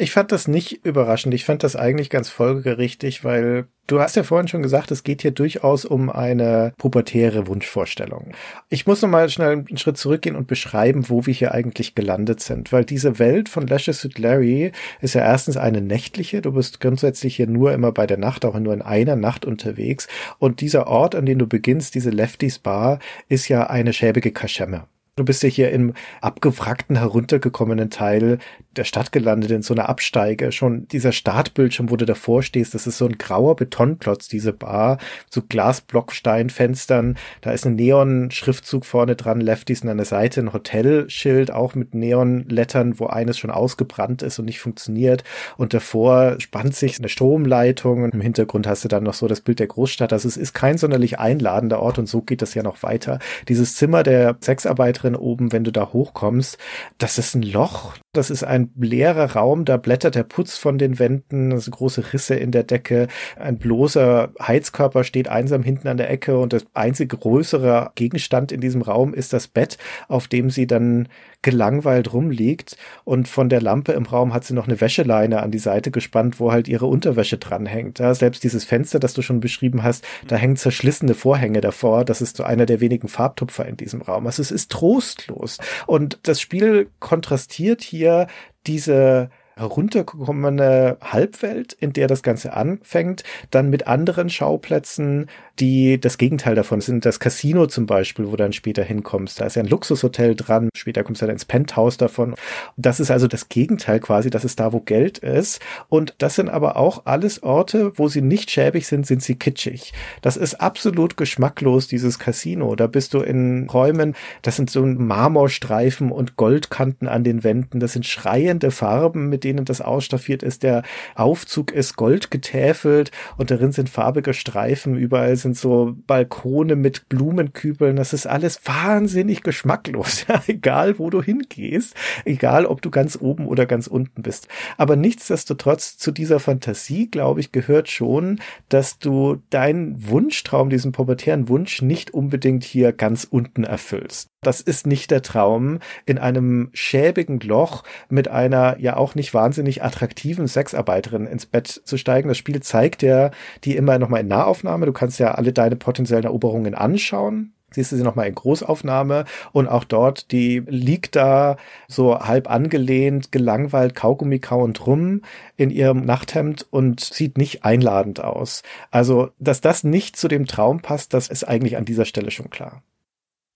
Ich 0.00 0.12
fand 0.12 0.32
das 0.32 0.48
nicht 0.48 0.86
überraschend. 0.86 1.34
Ich 1.34 1.44
fand 1.44 1.62
das 1.62 1.76
eigentlich 1.76 2.08
ganz 2.08 2.30
folgerichtig, 2.30 3.22
weil 3.22 3.66
du 3.86 4.00
hast 4.00 4.16
ja 4.16 4.22
vorhin 4.22 4.48
schon 4.48 4.62
gesagt, 4.62 4.90
es 4.90 5.02
geht 5.02 5.20
hier 5.20 5.30
durchaus 5.30 5.84
um 5.84 6.08
eine 6.08 6.72
pubertäre 6.78 7.46
Wunschvorstellung. 7.46 8.32
Ich 8.70 8.86
muss 8.86 9.02
noch 9.02 9.10
mal 9.10 9.28
schnell 9.28 9.50
einen 9.50 9.76
Schritt 9.76 9.98
zurückgehen 9.98 10.36
und 10.36 10.46
beschreiben, 10.46 11.10
wo 11.10 11.26
wir 11.26 11.34
hier 11.34 11.52
eigentlich 11.52 11.94
gelandet 11.94 12.40
sind, 12.40 12.72
weil 12.72 12.86
diese 12.86 13.18
Welt 13.18 13.50
von 13.50 13.66
Lashes 13.66 14.02
with 14.02 14.16
Larry 14.16 14.72
ist 15.02 15.12
ja 15.12 15.20
erstens 15.20 15.58
eine 15.58 15.82
nächtliche. 15.82 16.40
Du 16.40 16.52
bist 16.52 16.80
grundsätzlich 16.80 17.36
hier 17.36 17.46
nur 17.46 17.74
immer 17.74 17.92
bei 17.92 18.06
der 18.06 18.16
Nacht, 18.16 18.46
auch 18.46 18.58
nur 18.58 18.72
in 18.72 18.80
einer 18.80 19.16
Nacht 19.16 19.44
unterwegs. 19.44 20.08
Und 20.38 20.62
dieser 20.62 20.86
Ort, 20.86 21.14
an 21.14 21.26
dem 21.26 21.38
du 21.38 21.46
beginnst, 21.46 21.94
diese 21.94 22.08
Lefties 22.08 22.58
Bar, 22.58 23.00
ist 23.28 23.48
ja 23.48 23.68
eine 23.68 23.92
schäbige 23.92 24.32
Kaschemme. 24.32 24.86
Du 25.20 25.26
bist 25.26 25.42
ja 25.42 25.50
hier 25.50 25.70
im 25.70 25.92
abgewrackten, 26.22 26.96
heruntergekommenen 26.96 27.90
Teil 27.90 28.38
der 28.76 28.84
Stadt 28.84 29.10
gelandet, 29.12 29.50
in 29.50 29.62
so 29.62 29.74
einer 29.74 29.88
Absteige. 29.88 30.52
Schon 30.52 30.86
dieser 30.88 31.12
Startbildschirm, 31.12 31.90
wo 31.90 31.96
du 31.96 32.06
davor 32.06 32.42
stehst, 32.42 32.74
das 32.74 32.86
ist 32.86 32.98
so 32.98 33.06
ein 33.06 33.18
grauer 33.18 33.56
Betonklotz, 33.56 34.28
diese 34.28 34.52
Bar, 34.52 34.98
so 35.28 35.42
Glasblocksteinfenstern. 35.42 37.16
Da 37.40 37.50
ist 37.50 37.66
ein 37.66 37.74
Neon-Schriftzug 37.74 38.86
vorne 38.86 39.16
dran, 39.16 39.40
Lefties 39.40 39.84
an 39.84 39.96
der 39.96 40.06
Seite, 40.06 40.40
ein 40.40 40.52
Hotelschild, 40.52 41.50
auch 41.50 41.74
mit 41.74 41.94
Neonlettern, 41.94 43.00
wo 43.00 43.06
eines 43.06 43.38
schon 43.38 43.50
ausgebrannt 43.50 44.22
ist 44.22 44.38
und 44.38 44.44
nicht 44.44 44.60
funktioniert. 44.60 45.24
Und 45.56 45.74
davor 45.74 46.36
spannt 46.38 46.76
sich 46.76 46.98
eine 46.98 47.08
Stromleitung 47.08 48.04
und 48.04 48.14
im 48.14 48.20
Hintergrund 48.20 48.66
hast 48.66 48.84
du 48.84 48.88
dann 48.88 49.02
noch 49.02 49.14
so 49.14 49.26
das 49.26 49.40
Bild 49.40 49.58
der 49.58 49.66
Großstadt. 49.66 50.12
Also 50.12 50.28
es 50.28 50.36
ist 50.36 50.54
kein 50.54 50.78
sonderlich 50.78 51.18
einladender 51.18 51.80
Ort 51.80 51.98
und 51.98 52.06
so 52.06 52.22
geht 52.22 52.42
das 52.42 52.54
ja 52.54 52.62
noch 52.62 52.82
weiter. 52.82 53.18
Dieses 53.48 53.74
Zimmer 53.74 54.02
der 54.02 54.36
Sexarbeiterin 54.40 55.16
oben, 55.16 55.52
wenn 55.52 55.64
du 55.64 55.72
da 55.72 55.92
hochkommst. 55.92 56.58
Das 56.98 57.18
ist 57.18 57.34
ein 57.34 57.42
Loch. 57.42 57.94
Das 58.12 58.28
ist 58.28 58.42
ein 58.42 58.72
leerer 58.76 59.36
Raum. 59.36 59.64
Da 59.64 59.76
blättert 59.76 60.16
der 60.16 60.24
Putz 60.24 60.56
von 60.58 60.78
den 60.78 60.98
Wänden. 60.98 61.56
Sind 61.60 61.72
große 61.72 62.12
Risse 62.12 62.34
in 62.34 62.50
der 62.50 62.64
Decke. 62.64 63.06
Ein 63.36 63.58
bloßer 63.58 64.32
Heizkörper 64.40 65.04
steht 65.04 65.28
einsam 65.28 65.62
hinten 65.62 65.86
an 65.86 65.96
der 65.96 66.10
Ecke 66.10 66.36
und 66.36 66.52
das 66.52 66.66
einzige 66.74 67.16
größere 67.16 67.92
Gegenstand 67.94 68.50
in 68.50 68.60
diesem 68.60 68.82
Raum 68.82 69.14
ist 69.14 69.32
das 69.32 69.46
Bett, 69.46 69.78
auf 70.08 70.26
dem 70.26 70.50
sie 70.50 70.66
dann 70.66 71.08
gelangweilt 71.42 72.12
rumliegt 72.12 72.76
und 73.04 73.28
von 73.28 73.48
der 73.48 73.62
Lampe 73.62 73.92
im 73.92 74.04
Raum 74.04 74.34
hat 74.34 74.44
sie 74.44 74.54
noch 74.54 74.68
eine 74.68 74.80
Wäscheleine 74.80 75.42
an 75.42 75.50
die 75.50 75.58
Seite 75.58 75.90
gespannt, 75.90 76.38
wo 76.38 76.52
halt 76.52 76.68
ihre 76.68 76.86
Unterwäsche 76.86 77.38
dranhängt. 77.38 77.98
Ja, 77.98 78.14
selbst 78.14 78.44
dieses 78.44 78.64
Fenster, 78.64 78.98
das 78.98 79.14
du 79.14 79.22
schon 79.22 79.40
beschrieben 79.40 79.82
hast, 79.82 80.04
da 80.26 80.36
hängen 80.36 80.56
zerschlissene 80.56 81.14
Vorhänge 81.14 81.60
davor. 81.60 82.04
Das 82.04 82.20
ist 82.20 82.36
so 82.36 82.44
einer 82.44 82.66
der 82.66 82.80
wenigen 82.80 83.08
Farbtupfer 83.08 83.66
in 83.66 83.76
diesem 83.76 84.02
Raum. 84.02 84.26
Also 84.26 84.42
es 84.42 84.50
ist 84.50 84.70
trostlos. 84.70 85.58
Und 85.86 86.18
das 86.24 86.40
Spiel 86.40 86.90
kontrastiert 86.98 87.82
hier 87.82 88.26
diese 88.66 89.30
heruntergekommene 89.60 90.96
Halbwelt, 91.00 91.72
in 91.72 91.92
der 91.92 92.08
das 92.08 92.22
Ganze 92.22 92.54
anfängt, 92.54 93.22
dann 93.50 93.70
mit 93.70 93.86
anderen 93.86 94.30
Schauplätzen, 94.30 95.26
die 95.60 96.00
das 96.00 96.18
Gegenteil 96.18 96.54
davon 96.54 96.80
sind. 96.80 97.04
Das 97.04 97.20
Casino 97.20 97.66
zum 97.66 97.86
Beispiel, 97.86 98.30
wo 98.30 98.36
dann 98.36 98.52
später 98.52 98.82
hinkommst. 98.82 99.40
Da 99.40 99.46
ist 99.46 99.56
ja 99.56 99.62
ein 99.62 99.68
Luxushotel 99.68 100.34
dran. 100.34 100.70
Später 100.74 101.04
kommst 101.04 101.20
du 101.20 101.26
dann 101.26 101.34
ins 101.34 101.44
Penthouse 101.44 101.98
davon. 101.98 102.34
Das 102.76 102.98
ist 102.98 103.10
also 103.10 103.26
das 103.26 103.48
Gegenteil 103.48 104.00
quasi. 104.00 104.30
Das 104.30 104.44
ist 104.44 104.58
da, 104.58 104.72
wo 104.72 104.80
Geld 104.80 105.18
ist. 105.18 105.60
Und 105.88 106.14
das 106.18 106.34
sind 106.34 106.48
aber 106.48 106.76
auch 106.76 107.02
alles 107.04 107.42
Orte, 107.42 107.92
wo 107.96 108.08
sie 108.08 108.22
nicht 108.22 108.50
schäbig 108.50 108.86
sind, 108.86 109.06
sind 109.06 109.22
sie 109.22 109.36
kitschig. 109.36 109.92
Das 110.22 110.36
ist 110.36 110.54
absolut 110.54 111.16
geschmacklos, 111.16 111.88
dieses 111.88 112.18
Casino. 112.18 112.74
Da 112.74 112.86
bist 112.86 113.12
du 113.12 113.20
in 113.20 113.68
Räumen, 113.68 114.14
das 114.42 114.56
sind 114.56 114.70
so 114.70 114.84
Marmorstreifen 114.86 116.10
und 116.10 116.36
Goldkanten 116.36 117.06
an 117.06 117.24
den 117.24 117.44
Wänden. 117.44 117.80
Das 117.80 117.92
sind 117.92 118.06
schreiende 118.06 118.70
Farben, 118.70 119.28
mit 119.28 119.44
denen 119.44 119.49
das 119.58 119.82
ausstaffiert 119.82 120.42
ist. 120.42 120.62
Der 120.62 120.82
Aufzug 121.14 121.70
ist 121.72 121.96
goldgetäfelt 121.96 123.10
und 123.36 123.50
darin 123.50 123.72
sind 123.72 123.90
farbige 123.90 124.32
Streifen. 124.32 124.96
Überall 124.96 125.36
sind 125.36 125.50
sind 125.50 125.56
so 125.56 125.96
Balkone 126.06 126.76
mit 126.76 127.08
Blumenkübeln. 127.08 127.96
Das 127.96 128.12
ist 128.12 128.26
alles 128.26 128.60
wahnsinnig 128.64 129.42
geschmacklos. 129.42 130.10
Ja, 130.30 130.42
egal, 130.46 130.98
wo 130.98 131.10
du 131.10 131.22
hingehst. 131.22 131.94
Egal, 132.24 132.66
ob 132.66 132.82
du 132.82 132.90
ganz 132.90 133.18
oben 133.20 133.46
oder 133.46 133.66
ganz 133.66 133.86
unten 133.86 134.22
bist. 134.22 134.48
Aber 134.76 134.94
nichtsdestotrotz 134.94 135.96
zu 135.96 136.12
dieser 136.12 136.38
Fantasie, 136.38 137.10
glaube 137.10 137.40
ich, 137.40 137.50
gehört 137.50 137.88
schon, 137.88 138.38
dass 138.68 138.98
du 138.98 139.42
deinen 139.50 140.08
Wunschtraum, 140.08 140.70
diesen 140.70 140.92
pubertären 140.92 141.48
Wunsch 141.48 141.82
nicht 141.82 142.12
unbedingt 142.12 142.64
hier 142.64 142.92
ganz 142.92 143.24
unten 143.24 143.64
erfüllst. 143.64 144.29
Das 144.42 144.62
ist 144.62 144.86
nicht 144.86 145.10
der 145.10 145.20
Traum, 145.20 145.80
in 146.06 146.16
einem 146.16 146.70
schäbigen 146.72 147.40
Loch 147.40 147.84
mit 148.08 148.28
einer 148.28 148.78
ja 148.78 148.96
auch 148.96 149.14
nicht 149.14 149.34
wahnsinnig 149.34 149.82
attraktiven 149.84 150.46
Sexarbeiterin 150.46 151.26
ins 151.26 151.44
Bett 151.44 151.68
zu 151.68 151.98
steigen. 151.98 152.28
Das 152.28 152.38
Spiel 152.38 152.60
zeigt 152.62 153.02
ja 153.02 153.32
die 153.64 153.76
immer 153.76 153.98
nochmal 153.98 154.22
in 154.22 154.28
Nahaufnahme. 154.28 154.86
Du 154.86 154.92
kannst 154.94 155.18
ja 155.18 155.32
alle 155.32 155.52
deine 155.52 155.76
potenziellen 155.76 156.24
Eroberungen 156.24 156.74
anschauen 156.74 157.52
siehst 157.72 157.92
du 157.92 157.96
sie 157.96 158.02
nochmal 158.02 158.26
in 158.26 158.34
Großaufnahme 158.34 159.26
und 159.52 159.68
auch 159.68 159.84
dort, 159.84 160.32
die 160.32 160.60
liegt 160.66 161.14
da 161.14 161.56
so 161.86 162.18
halb 162.18 162.50
angelehnt, 162.50 163.30
gelangweilt, 163.30 163.94
Kaugummi 163.94 164.40
kauend 164.40 164.86
rum 164.88 165.22
in 165.56 165.70
ihrem 165.70 166.04
Nachthemd 166.04 166.66
und 166.70 166.98
sieht 166.98 167.38
nicht 167.38 167.64
einladend 167.64 168.24
aus. 168.24 168.64
Also, 168.90 169.30
dass 169.38 169.60
das 169.60 169.84
nicht 169.84 170.16
zu 170.16 170.26
dem 170.26 170.46
Traum 170.46 170.80
passt, 170.80 171.14
das 171.14 171.28
ist 171.28 171.44
eigentlich 171.44 171.76
an 171.76 171.84
dieser 171.84 172.06
Stelle 172.06 172.32
schon 172.32 172.50
klar. 172.50 172.82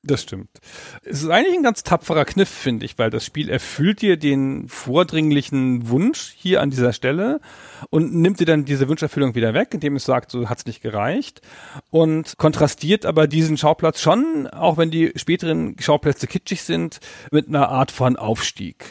Das 0.06 0.20
stimmt. 0.20 0.50
Es 1.02 1.22
ist 1.22 1.30
eigentlich 1.30 1.54
ein 1.54 1.62
ganz 1.62 1.82
tapferer 1.82 2.26
Kniff, 2.26 2.50
finde 2.50 2.84
ich, 2.84 2.98
weil 2.98 3.08
das 3.08 3.24
Spiel 3.24 3.48
erfüllt 3.48 4.02
dir 4.02 4.18
den 4.18 4.68
vordringlichen 4.68 5.88
Wunsch 5.88 6.34
hier 6.36 6.60
an 6.60 6.68
dieser 6.68 6.92
Stelle 6.92 7.40
und 7.88 8.14
nimmt 8.14 8.38
dir 8.38 8.44
dann 8.44 8.66
diese 8.66 8.86
Wunscherfüllung 8.86 9.34
wieder 9.34 9.54
weg, 9.54 9.72
indem 9.72 9.96
es 9.96 10.04
sagt, 10.04 10.30
so 10.30 10.50
hat's 10.50 10.66
nicht 10.66 10.82
gereicht 10.82 11.40
und 11.88 12.36
kontrastiert 12.36 13.06
aber 13.06 13.26
diesen 13.26 13.56
Schauplatz 13.56 14.02
schon, 14.02 14.46
auch 14.46 14.76
wenn 14.76 14.90
die 14.90 15.12
späteren 15.16 15.74
Schauplätze 15.80 16.26
kitschig 16.26 16.62
sind, 16.64 17.00
mit 17.30 17.48
einer 17.48 17.70
Art 17.70 17.90
von 17.90 18.16
Aufstieg. 18.16 18.84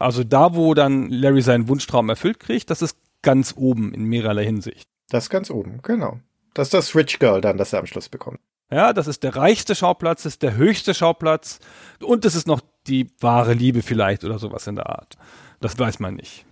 Also 0.00 0.24
da, 0.24 0.56
wo 0.56 0.74
dann 0.74 1.10
Larry 1.10 1.42
seinen 1.42 1.68
Wunschtraum 1.68 2.08
erfüllt 2.08 2.40
kriegt, 2.40 2.70
das 2.70 2.82
ist 2.82 2.96
ganz 3.22 3.54
oben 3.56 3.94
in 3.94 4.02
mehrerlei 4.02 4.46
Hinsicht. 4.46 4.88
Das 5.10 5.30
ganz 5.30 5.48
oben, 5.48 5.78
genau. 5.82 6.18
Das 6.54 6.68
ist 6.68 6.74
das 6.74 6.96
Rich 6.96 7.20
Girl 7.20 7.40
dann, 7.40 7.56
das 7.56 7.72
er 7.72 7.78
am 7.78 7.86
Schluss 7.86 8.08
bekommt. 8.08 8.40
Ja, 8.70 8.92
das 8.92 9.08
ist 9.08 9.24
der 9.24 9.34
reichste 9.34 9.74
Schauplatz, 9.74 10.22
das 10.22 10.34
ist 10.34 10.42
der 10.42 10.56
höchste 10.56 10.94
Schauplatz 10.94 11.58
und 12.02 12.24
es 12.24 12.34
ist 12.34 12.46
noch 12.46 12.60
die 12.86 13.10
wahre 13.20 13.52
Liebe 13.52 13.82
vielleicht 13.82 14.24
oder 14.24 14.38
sowas 14.38 14.66
in 14.66 14.76
der 14.76 14.88
Art. 14.88 15.16
Das 15.60 15.78
weiß 15.78 15.98
man 15.98 16.14
nicht. 16.14 16.46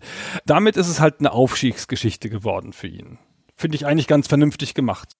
Damit 0.45 0.77
ist 0.77 0.89
es 0.89 1.01
halt 1.01 1.21
eine 1.21 1.33
Aufstiegsgeschichte 1.33 2.29
geworden 2.29 2.73
für 2.73 2.89
ihn. 2.89 3.19
Finde 3.57 3.77
ich 3.77 3.87
eigentlich 3.87 4.07
ganz 4.07 4.29
vernünftig 4.29 4.75
gemacht. 4.75 5.17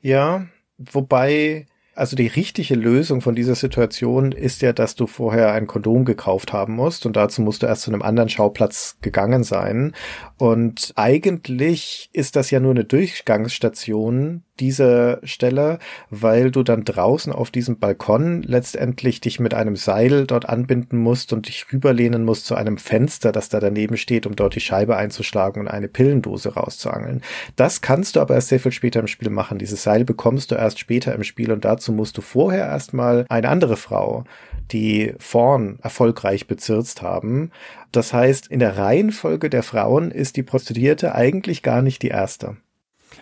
Ja, 0.00 0.46
wobei 0.78 1.66
also 1.98 2.14
die 2.14 2.28
richtige 2.28 2.76
Lösung 2.76 3.20
von 3.20 3.34
dieser 3.34 3.56
Situation 3.56 4.30
ist 4.30 4.62
ja, 4.62 4.72
dass 4.72 4.94
du 4.94 5.08
vorher 5.08 5.52
ein 5.52 5.66
Kondom 5.66 6.04
gekauft 6.04 6.52
haben 6.52 6.74
musst 6.76 7.04
und 7.06 7.16
dazu 7.16 7.42
musst 7.42 7.64
du 7.64 7.66
erst 7.66 7.82
zu 7.82 7.90
einem 7.90 8.02
anderen 8.02 8.28
Schauplatz 8.28 8.98
gegangen 9.00 9.42
sein. 9.42 9.94
Und 10.36 10.92
eigentlich 10.94 12.08
ist 12.12 12.36
das 12.36 12.52
ja 12.52 12.60
nur 12.60 12.70
eine 12.70 12.84
Durchgangsstation 12.84 14.44
dieser 14.60 15.18
Stelle, 15.22 15.78
weil 16.10 16.50
du 16.50 16.62
dann 16.62 16.84
draußen 16.84 17.32
auf 17.32 17.50
diesem 17.50 17.78
Balkon 17.78 18.42
letztendlich 18.42 19.20
dich 19.20 19.40
mit 19.40 19.54
einem 19.54 19.76
Seil 19.76 20.26
dort 20.26 20.48
anbinden 20.48 20.98
musst 20.98 21.32
und 21.32 21.48
dich 21.48 21.66
rüberlehnen 21.72 22.24
musst 22.24 22.46
zu 22.46 22.54
einem 22.54 22.78
Fenster, 22.78 23.32
das 23.32 23.48
da 23.48 23.60
daneben 23.60 23.96
steht, 23.96 24.26
um 24.26 24.36
dort 24.36 24.54
die 24.54 24.60
Scheibe 24.60 24.96
einzuschlagen 24.96 25.60
und 25.60 25.68
eine 25.68 25.88
Pillendose 25.88 26.54
rauszuangeln. 26.54 27.22
Das 27.56 27.80
kannst 27.80 28.16
du 28.16 28.20
aber 28.20 28.34
erst 28.34 28.48
sehr 28.48 28.60
viel 28.60 28.72
später 28.72 29.00
im 29.00 29.06
Spiel 29.06 29.30
machen. 29.30 29.58
Dieses 29.58 29.82
Seil 29.82 30.04
bekommst 30.04 30.50
du 30.50 30.54
erst 30.54 30.78
später 30.78 31.14
im 31.14 31.24
Spiel 31.24 31.52
und 31.52 31.64
dazu 31.64 31.92
musst 31.92 32.16
du 32.16 32.20
vorher 32.20 32.66
erstmal 32.66 33.24
eine 33.28 33.48
andere 33.48 33.76
Frau, 33.76 34.24
die 34.72 35.14
vorn 35.18 35.78
erfolgreich 35.82 36.46
bezirzt 36.46 37.02
haben. 37.02 37.50
Das 37.92 38.12
heißt, 38.12 38.48
in 38.48 38.58
der 38.58 38.76
Reihenfolge 38.76 39.50
der 39.50 39.62
Frauen 39.62 40.10
ist 40.10 40.36
die 40.36 40.42
Prostituierte 40.42 41.14
eigentlich 41.14 41.62
gar 41.62 41.82
nicht 41.82 42.02
die 42.02 42.08
erste. 42.08 42.56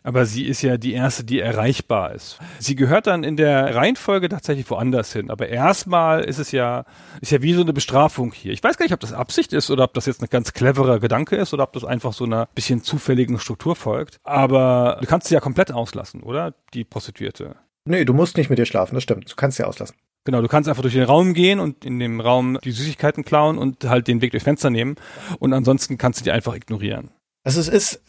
Aber 0.02 0.26
sie 0.26 0.44
ist 0.44 0.62
ja 0.62 0.76
die 0.76 0.92
erste, 0.92 1.24
die 1.24 1.40
erreichbar 1.40 2.12
ist. 2.12 2.38
Sie 2.58 2.76
gehört 2.76 3.06
dann 3.06 3.24
in 3.24 3.36
der 3.36 3.74
Reihenfolge 3.74 4.28
tatsächlich 4.28 4.68
woanders 4.70 5.12
hin. 5.12 5.30
Aber 5.30 5.48
erstmal 5.48 6.24
ist 6.24 6.38
es 6.38 6.52
ja, 6.52 6.84
ist 7.20 7.32
ja 7.32 7.42
wie 7.42 7.54
so 7.54 7.62
eine 7.62 7.72
Bestrafung 7.72 8.32
hier. 8.32 8.52
Ich 8.52 8.62
weiß 8.62 8.76
gar 8.76 8.84
nicht, 8.84 8.94
ob 8.94 9.00
das 9.00 9.12
Absicht 9.12 9.52
ist 9.52 9.70
oder 9.70 9.84
ob 9.84 9.94
das 9.94 10.06
jetzt 10.06 10.22
ein 10.22 10.28
ganz 10.30 10.52
cleverer 10.52 11.00
Gedanke 11.00 11.36
ist 11.36 11.52
oder 11.54 11.64
ob 11.64 11.72
das 11.72 11.84
einfach 11.84 12.12
so 12.12 12.24
einer 12.24 12.48
bisschen 12.54 12.82
zufälligen 12.82 13.38
Struktur 13.38 13.76
folgt. 13.76 14.18
Aber 14.22 14.98
du 15.00 15.06
kannst 15.06 15.28
sie 15.28 15.34
ja 15.34 15.40
komplett 15.40 15.72
auslassen, 15.72 16.22
oder? 16.22 16.54
Die 16.74 16.84
Prostituierte. 16.84 17.56
Nee, 17.84 18.04
du 18.04 18.12
musst 18.12 18.36
nicht 18.36 18.50
mit 18.50 18.58
ihr 18.58 18.66
schlafen, 18.66 18.94
das 18.94 19.04
stimmt. 19.04 19.30
Du 19.30 19.36
kannst 19.36 19.56
sie 19.56 19.64
auslassen. 19.64 19.96
Genau, 20.26 20.42
du 20.42 20.48
kannst 20.48 20.68
einfach 20.68 20.82
durch 20.82 20.94
den 20.94 21.04
Raum 21.04 21.34
gehen 21.34 21.60
und 21.60 21.84
in 21.84 22.00
dem 22.00 22.20
Raum 22.20 22.58
die 22.64 22.72
Süßigkeiten 22.72 23.24
klauen 23.24 23.58
und 23.58 23.84
halt 23.84 24.08
den 24.08 24.20
Weg 24.20 24.32
durchs 24.32 24.42
Fenster 24.42 24.70
nehmen. 24.70 24.96
Und 25.38 25.52
ansonsten 25.52 25.98
kannst 25.98 26.18
du 26.20 26.24
die 26.24 26.32
einfach 26.32 26.54
ignorieren. 26.56 27.10
Also 27.44 27.60
es 27.60 27.68
ist, 27.68 28.02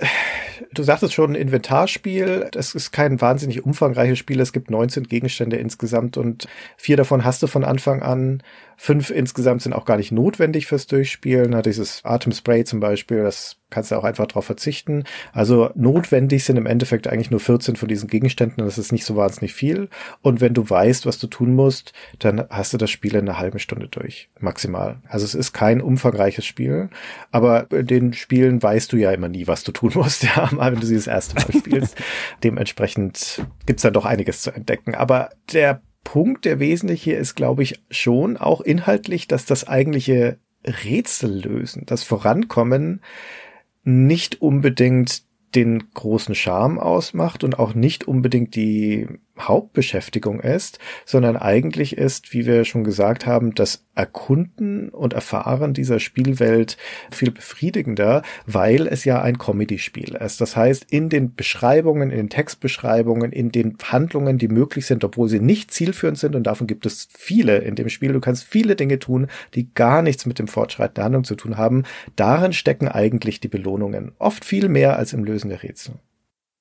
du 0.74 0.84
sagtest 0.84 1.14
schon, 1.14 1.36
Inventarspiel. 1.36 2.50
Es 2.56 2.76
ist 2.76 2.92
kein 2.92 3.20
wahnsinnig 3.22 3.66
umfangreiches 3.66 4.20
Spiel. 4.20 4.40
Es 4.40 4.54
gibt 4.54 4.70
19 4.70 5.04
Gegenstände 5.04 5.58
insgesamt 5.58 6.18
und 6.18 6.48
vier 6.76 6.98
davon 6.98 7.24
hast 7.24 7.44
du 7.44 7.48
von 7.48 7.64
Anfang 7.64 8.02
an. 8.02 8.44
Fünf 8.80 9.10
insgesamt 9.10 9.64
sind 9.64 9.74
auch 9.74 9.86
gar 9.86 9.98
nicht 9.98 10.12
notwendig 10.12 10.68
fürs 10.68 10.86
Durchspielen. 10.86 11.50
Na, 11.50 11.64
dieses 11.64 12.06
Atemspray 12.06 12.64
zum 12.64 12.80
Beispiel, 12.80 13.24
das 13.24 13.58
kannst 13.72 13.92
du 13.92 13.96
auch 13.96 14.04
einfach 14.04 14.28
drauf 14.28 14.46
verzichten. 14.46 15.04
Also 15.34 15.72
notwendig 15.74 16.44
sind 16.44 16.58
im 16.58 16.68
Endeffekt 16.68 17.08
eigentlich 17.08 17.32
nur 17.32 17.40
14 17.40 17.76
von 17.76 17.88
diesen 17.88 18.08
Gegenständen. 18.08 18.64
Das 18.64 18.78
ist 18.78 18.92
nicht 18.92 19.04
so 19.04 19.16
wahnsinnig 19.16 19.56
viel. 19.56 19.90
Und 20.22 20.42
wenn 20.42 20.54
du 20.54 20.70
weißt, 20.70 21.08
was 21.08 21.18
du 21.18 21.26
tun 21.26 21.56
musst, 21.56 21.92
dann 22.20 22.46
hast 22.52 22.72
du 22.72 22.78
das 22.78 22.92
Spiel 22.92 23.16
in 23.16 23.28
einer 23.28 23.40
halben 23.40 23.58
Stunde 23.58 23.88
durch. 23.88 24.30
Maximal. 24.40 25.02
Also 25.10 25.26
es 25.26 25.34
ist 25.34 25.54
kein 25.54 25.82
umfangreiches 25.82 26.46
Spiel. 26.46 26.90
Aber 27.32 27.64
den 27.64 28.14
Spielen 28.14 28.62
weißt 28.62 28.94
du 28.94 28.98
ja 28.98 29.12
immer 29.12 29.28
nie, 29.28 29.48
was 29.48 29.64
du 29.64 29.72
tun 29.72 29.92
musst. 29.96 30.28
Ja, 30.38 30.50
mal 30.52 30.74
wenn 30.74 30.82
du 30.82 30.86
sie 30.86 30.96
das 30.96 31.08
erste 31.08 31.36
Mal 31.36 31.58
spielst. 31.58 31.98
Dementsprechend 32.44 33.46
gibt's 33.66 33.82
dann 33.82 33.94
doch 33.94 34.06
einiges 34.06 34.42
zu 34.42 34.52
entdecken. 34.52 34.94
Aber 34.94 35.30
der 35.54 35.82
Punkt, 36.08 36.46
der 36.46 36.62
wesentlich 36.62 37.04
hier 37.04 37.18
ist, 37.18 37.36
glaube 37.36 37.64
ich, 37.64 37.82
schon 37.92 38.38
auch 38.38 38.62
inhaltlich, 38.62 39.28
dass 39.28 39.44
das 39.46 39.68
eigentliche 39.68 40.38
Rätsel 40.66 41.44
lösen, 41.44 41.84
das 41.86 42.04
Vorankommen 42.04 43.02
nicht 43.84 44.42
unbedingt 44.42 45.24
den 45.54 45.92
großen 45.94 46.34
Charme 46.34 46.80
ausmacht 46.80 47.44
und 47.44 47.60
auch 47.60 47.74
nicht 47.74 48.08
unbedingt 48.08 48.56
die 48.56 49.10
Hauptbeschäftigung 49.40 50.40
ist, 50.40 50.80
sondern 51.06 51.38
eigentlich 51.38 51.98
ist, 51.98 52.34
wie 52.34 52.46
wir 52.46 52.66
schon 52.66 52.84
gesagt 52.84 53.26
haben, 53.26 53.56
das 53.56 53.84
Erkunden 53.96 54.90
und 54.90 55.14
Erfahren 55.14 55.74
dieser 55.74 56.00
Spielwelt 56.00 56.78
viel 57.12 57.32
befriedigender, 57.32 58.22
weil 58.46 58.88
es 58.88 59.06
ja 59.06 59.22
ein 59.22 59.40
Comedy-Spiel 59.40 60.16
ist. 60.16 60.40
Das 60.40 60.56
heißt, 60.56 60.86
in 60.92 61.10
den 61.10 61.36
Beschreibungen, 61.36 62.12
in 62.12 62.18
den 62.18 62.30
Textbeschreibungen, 62.30 63.32
in 63.32 63.52
den 63.52 63.78
Handlungen, 63.84 64.38
die 64.38 64.48
möglich 64.48 64.86
sind, 64.86 65.04
obwohl 65.04 65.30
sie 65.30 65.40
nicht 65.40 65.72
zielführend 65.72 66.20
sind, 66.20 66.36
und 66.36 66.44
davon 66.44 66.68
gibt 66.68 66.86
es 66.86 67.08
viele 67.12 67.58
in 67.58 67.76
dem 67.76 67.90
Spiel, 67.90 68.14
du 68.14 68.20
kannst 68.20 68.44
viele 68.44 68.76
Dinge 68.76 69.00
tun, 69.00 69.28
die 69.56 69.74
gar 69.74 70.02
nichts 70.02 70.26
mit 70.26 70.38
dem 70.38 70.48
Fortschreiten 70.48 70.96
der 70.96 71.06
Handlung 71.06 71.24
zu 71.24 71.36
tun 71.36 71.58
haben, 71.58 71.84
darin 72.16 72.54
stecken 72.54 72.88
eigentlich 72.88 73.40
die 73.40 73.48
Belohnungen. 73.48 74.12
Oft 74.20 74.46
viel 74.46 74.70
mehr 74.70 74.98
als 74.98 75.14
im 75.14 75.24
Lösen 75.24 75.50
der 75.50 75.64
Rätsel. 75.64 75.96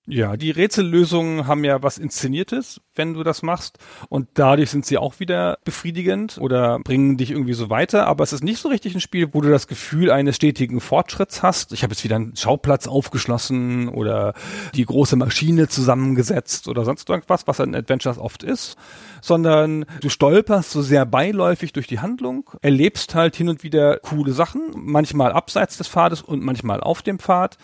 Ja, 0.08 0.36
die 0.36 0.52
Rätsellösungen 0.52 1.48
haben 1.48 1.64
ja 1.64 1.82
was 1.82 1.98
Inszeniertes, 1.98 2.80
wenn 2.96 3.14
du 3.14 3.22
das 3.22 3.42
machst. 3.42 3.78
Und 4.08 4.28
dadurch 4.34 4.70
sind 4.70 4.86
sie 4.86 4.98
auch 4.98 5.20
wieder 5.20 5.58
befriedigend 5.64 6.38
oder 6.40 6.78
bringen 6.80 7.16
dich 7.16 7.30
irgendwie 7.30 7.54
so 7.54 7.70
weiter. 7.70 8.06
Aber 8.06 8.24
es 8.24 8.32
ist 8.32 8.44
nicht 8.44 8.60
so 8.60 8.68
richtig 8.68 8.94
ein 8.94 9.00
Spiel, 9.00 9.32
wo 9.32 9.40
du 9.40 9.50
das 9.50 9.66
Gefühl 9.66 10.10
eines 10.10 10.36
stetigen 10.36 10.80
Fortschritts 10.80 11.42
hast. 11.42 11.72
Ich 11.72 11.82
habe 11.82 11.92
jetzt 11.92 12.04
wieder 12.04 12.16
einen 12.16 12.36
Schauplatz 12.36 12.86
aufgeschlossen 12.86 13.88
oder 13.88 14.34
die 14.74 14.84
große 14.84 15.16
Maschine 15.16 15.68
zusammengesetzt 15.68 16.68
oder 16.68 16.84
sonst 16.84 17.08
irgendwas, 17.08 17.46
was 17.46 17.60
ein 17.60 17.74
Adventures 17.74 18.18
oft 18.18 18.42
ist. 18.42 18.76
Sondern 19.22 19.86
du 20.00 20.08
stolperst 20.08 20.70
so 20.70 20.82
sehr 20.82 21.04
beiläufig 21.04 21.72
durch 21.72 21.86
die 21.86 22.00
Handlung, 22.00 22.50
erlebst 22.62 23.14
halt 23.14 23.34
hin 23.34 23.48
und 23.48 23.62
wieder 23.62 23.98
coole 23.98 24.32
Sachen, 24.32 24.70
manchmal 24.74 25.32
abseits 25.32 25.76
des 25.78 25.88
Pfades 25.88 26.22
und 26.22 26.42
manchmal 26.42 26.80
auf 26.80 27.02
dem 27.02 27.18
Pfad. 27.18 27.58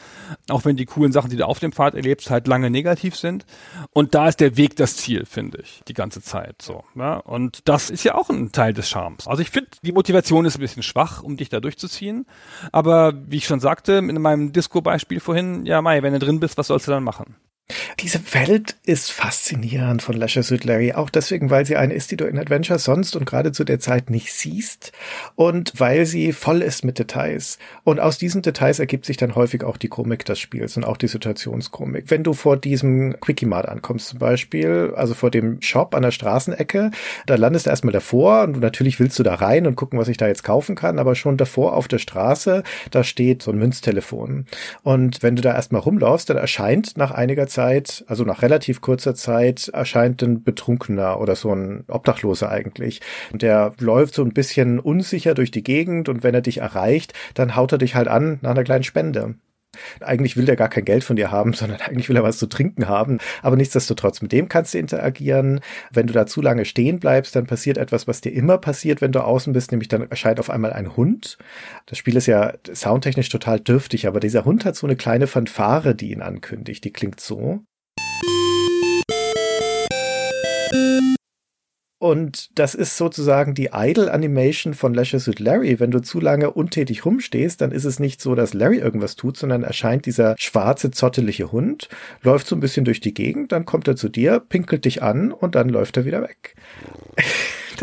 Auch 0.48 0.64
wenn 0.64 0.76
die 0.76 0.86
coolen 0.86 1.12
Sachen, 1.12 1.30
die 1.30 1.36
du 1.36 1.46
auf 1.46 1.60
dem 1.60 1.72
Pfad 1.72 1.94
erlebst, 1.94 2.30
halt 2.30 2.46
lange 2.48 2.70
negativ 2.70 3.16
sind. 3.16 3.46
Und 3.92 4.14
da 4.14 4.28
ist 4.28 4.40
der 4.40 4.56
Weg 4.56 4.76
das 4.76 4.96
Ziel, 4.96 5.21
finde 5.24 5.58
ich, 5.62 5.82
die 5.88 5.94
ganze 5.94 6.22
Zeit 6.22 6.62
so. 6.62 6.84
Ja? 6.94 7.16
Und 7.16 7.68
das 7.68 7.90
ist 7.90 8.04
ja 8.04 8.14
auch 8.14 8.30
ein 8.30 8.52
Teil 8.52 8.72
des 8.72 8.88
Charmes. 8.88 9.26
Also 9.26 9.42
ich 9.42 9.50
finde, 9.50 9.70
die 9.82 9.92
Motivation 9.92 10.44
ist 10.44 10.56
ein 10.56 10.60
bisschen 10.60 10.82
schwach, 10.82 11.22
um 11.22 11.36
dich 11.36 11.48
da 11.48 11.60
durchzuziehen. 11.60 12.26
Aber 12.70 13.14
wie 13.26 13.36
ich 13.36 13.46
schon 13.46 13.60
sagte, 13.60 13.92
in 13.94 14.20
meinem 14.20 14.52
Disco-Beispiel 14.52 15.20
vorhin, 15.20 15.66
ja, 15.66 15.82
Mai, 15.82 16.02
wenn 16.02 16.12
du 16.12 16.18
drin 16.18 16.40
bist, 16.40 16.58
was 16.58 16.68
sollst 16.68 16.86
du 16.86 16.92
dann 16.92 17.04
machen? 17.04 17.36
Diese 18.00 18.20
Welt 18.34 18.76
ist 18.84 19.12
faszinierend 19.12 20.02
von 20.02 20.16
Leisure 20.16 20.42
Suit 20.42 20.62
auch 20.94 21.10
deswegen, 21.10 21.50
weil 21.50 21.64
sie 21.66 21.76
eine 21.76 21.94
ist, 21.94 22.10
die 22.10 22.16
du 22.16 22.24
in 22.24 22.38
Adventure 22.38 22.78
sonst 22.78 23.16
und 23.16 23.26
gerade 23.26 23.52
zu 23.52 23.64
der 23.64 23.78
Zeit 23.78 24.10
nicht 24.10 24.32
siehst 24.32 24.92
und 25.34 25.72
weil 25.78 26.04
sie 26.06 26.32
voll 26.32 26.62
ist 26.62 26.84
mit 26.84 26.98
Details. 26.98 27.58
Und 27.84 28.00
aus 28.00 28.18
diesen 28.18 28.42
Details 28.42 28.78
ergibt 28.78 29.06
sich 29.06 29.16
dann 29.16 29.34
häufig 29.34 29.64
auch 29.64 29.76
die 29.76 29.88
Komik 29.88 30.24
des 30.24 30.38
Spiels 30.38 30.76
und 30.76 30.84
auch 30.84 30.96
die 30.96 31.08
Situationskomik. 31.08 32.10
Wenn 32.10 32.24
du 32.24 32.32
vor 32.32 32.56
diesem 32.56 33.18
Quickie-Mart 33.20 33.68
ankommst 33.68 34.08
zum 34.08 34.18
Beispiel, 34.18 34.92
also 34.96 35.14
vor 35.14 35.30
dem 35.30 35.60
Shop 35.62 35.94
an 35.94 36.02
der 36.02 36.10
Straßenecke, 36.10 36.90
da 37.26 37.34
landest 37.36 37.66
du 37.66 37.70
erstmal 37.70 37.92
davor 37.92 38.42
und 38.42 38.60
natürlich 38.60 38.98
willst 39.00 39.18
du 39.18 39.22
da 39.22 39.34
rein 39.34 39.66
und 39.66 39.76
gucken, 39.76 39.98
was 39.98 40.08
ich 40.08 40.16
da 40.16 40.26
jetzt 40.26 40.44
kaufen 40.44 40.74
kann, 40.74 40.98
aber 40.98 41.14
schon 41.14 41.36
davor 41.36 41.74
auf 41.74 41.88
der 41.88 41.98
Straße, 41.98 42.62
da 42.90 43.04
steht 43.04 43.42
so 43.42 43.52
ein 43.52 43.58
Münztelefon. 43.58 44.46
Und 44.82 45.22
wenn 45.22 45.36
du 45.36 45.42
da 45.42 45.54
erstmal 45.54 45.82
rumlaufst, 45.82 46.28
dann 46.28 46.36
erscheint 46.36 46.96
nach 46.96 47.12
einiger 47.12 47.46
Zeit, 47.46 47.51
also 47.58 48.24
nach 48.24 48.42
relativ 48.42 48.80
kurzer 48.80 49.14
Zeit, 49.14 49.68
erscheint 49.68 50.22
ein 50.22 50.42
Betrunkener 50.42 51.20
oder 51.20 51.36
so 51.36 51.54
ein 51.54 51.84
Obdachloser 51.88 52.50
eigentlich. 52.50 53.00
Und 53.32 53.42
der 53.42 53.72
läuft 53.78 54.14
so 54.14 54.22
ein 54.22 54.32
bisschen 54.32 54.78
unsicher 54.80 55.34
durch 55.34 55.50
die 55.50 55.62
Gegend 55.62 56.08
und 56.08 56.22
wenn 56.22 56.34
er 56.34 56.42
dich 56.42 56.58
erreicht, 56.58 57.12
dann 57.34 57.56
haut 57.56 57.72
er 57.72 57.78
dich 57.78 57.94
halt 57.94 58.08
an 58.08 58.38
nach 58.42 58.50
einer 58.50 58.64
kleinen 58.64 58.84
Spende. 58.84 59.34
Eigentlich 60.00 60.36
will 60.36 60.44
der 60.44 60.56
gar 60.56 60.68
kein 60.68 60.84
Geld 60.84 61.04
von 61.04 61.16
dir 61.16 61.30
haben, 61.30 61.52
sondern 61.54 61.80
eigentlich 61.80 62.08
will 62.08 62.16
er 62.16 62.22
was 62.22 62.38
zu 62.38 62.46
trinken 62.46 62.88
haben. 62.88 63.18
Aber 63.42 63.56
nichtsdestotrotz, 63.56 64.22
mit 64.22 64.32
dem 64.32 64.48
kannst 64.48 64.74
du 64.74 64.78
interagieren. 64.78 65.60
Wenn 65.92 66.06
du 66.06 66.12
da 66.12 66.26
zu 66.26 66.40
lange 66.40 66.64
stehen 66.64 66.98
bleibst, 66.98 67.36
dann 67.36 67.46
passiert 67.46 67.78
etwas, 67.78 68.06
was 68.06 68.20
dir 68.20 68.32
immer 68.32 68.58
passiert, 68.58 69.00
wenn 69.00 69.12
du 69.12 69.20
außen 69.20 69.52
bist, 69.52 69.70
nämlich 69.70 69.88
dann 69.88 70.08
erscheint 70.10 70.40
auf 70.40 70.50
einmal 70.50 70.72
ein 70.72 70.96
Hund. 70.96 71.38
Das 71.86 71.98
Spiel 71.98 72.16
ist 72.16 72.26
ja 72.26 72.54
soundtechnisch 72.72 73.28
total 73.28 73.60
dürftig, 73.60 74.06
aber 74.06 74.20
dieser 74.20 74.44
Hund 74.44 74.64
hat 74.64 74.76
so 74.76 74.86
eine 74.86 74.96
kleine 74.96 75.26
Fanfare, 75.26 75.94
die 75.94 76.12
ihn 76.12 76.22
ankündigt. 76.22 76.84
Die 76.84 76.92
klingt 76.92 77.20
so. 77.20 77.64
Und 82.02 82.58
das 82.58 82.74
ist 82.74 82.96
sozusagen 82.96 83.54
die 83.54 83.70
Idle 83.72 84.12
Animation 84.12 84.74
von 84.74 84.92
Leisure 84.92 85.20
Suit 85.20 85.38
Larry. 85.38 85.78
Wenn 85.78 85.92
du 85.92 86.02
zu 86.02 86.18
lange 86.18 86.50
untätig 86.50 87.04
rumstehst, 87.04 87.60
dann 87.60 87.70
ist 87.70 87.84
es 87.84 88.00
nicht 88.00 88.20
so, 88.20 88.34
dass 88.34 88.54
Larry 88.54 88.78
irgendwas 88.78 89.14
tut, 89.14 89.36
sondern 89.36 89.62
erscheint 89.62 90.04
dieser 90.04 90.34
schwarze, 90.36 90.90
zottelige 90.90 91.52
Hund, 91.52 91.88
läuft 92.22 92.48
so 92.48 92.56
ein 92.56 92.60
bisschen 92.60 92.84
durch 92.84 92.98
die 92.98 93.14
Gegend, 93.14 93.52
dann 93.52 93.66
kommt 93.66 93.86
er 93.86 93.94
zu 93.94 94.08
dir, 94.08 94.40
pinkelt 94.40 94.84
dich 94.84 95.00
an 95.00 95.30
und 95.30 95.54
dann 95.54 95.68
läuft 95.68 95.96
er 95.96 96.04
wieder 96.04 96.22
weg. 96.22 96.56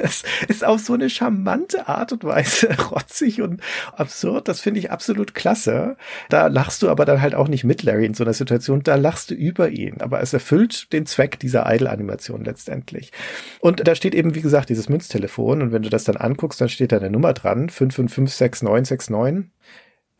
Das 0.01 0.23
ist 0.47 0.63
auf 0.63 0.79
so 0.79 0.93
eine 0.93 1.09
charmante 1.09 1.87
Art 1.87 2.13
und 2.13 2.23
Weise 2.23 2.69
rotzig 2.91 3.41
und 3.41 3.61
absurd. 3.93 4.47
Das 4.47 4.61
finde 4.61 4.79
ich 4.79 4.91
absolut 4.91 5.33
klasse. 5.33 5.97
Da 6.29 6.47
lachst 6.47 6.81
du 6.81 6.89
aber 6.89 7.05
dann 7.05 7.21
halt 7.21 7.35
auch 7.35 7.47
nicht 7.47 7.63
mit 7.63 7.83
Larry 7.83 8.05
in 8.05 8.13
so 8.13 8.23
einer 8.23 8.33
Situation. 8.33 8.81
Da 8.83 8.95
lachst 8.95 9.31
du 9.31 9.35
über 9.35 9.69
ihn. 9.69 10.01
Aber 10.01 10.21
es 10.21 10.33
erfüllt 10.33 10.93
den 10.93 11.05
Zweck 11.05 11.39
dieser 11.39 11.71
Idle-Animation 11.73 12.45
letztendlich. 12.45 13.11
Und 13.59 13.85
da 13.87 13.95
steht 13.95 14.15
eben, 14.15 14.35
wie 14.35 14.41
gesagt, 14.41 14.69
dieses 14.69 14.89
Münztelefon. 14.89 15.61
Und 15.61 15.71
wenn 15.71 15.83
du 15.83 15.89
das 15.89 16.05
dann 16.05 16.17
anguckst, 16.17 16.61
dann 16.61 16.69
steht 16.69 16.91
da 16.91 16.97
eine 16.97 17.09
Nummer 17.09 17.33
dran. 17.33 17.69
5556969. 17.69 19.45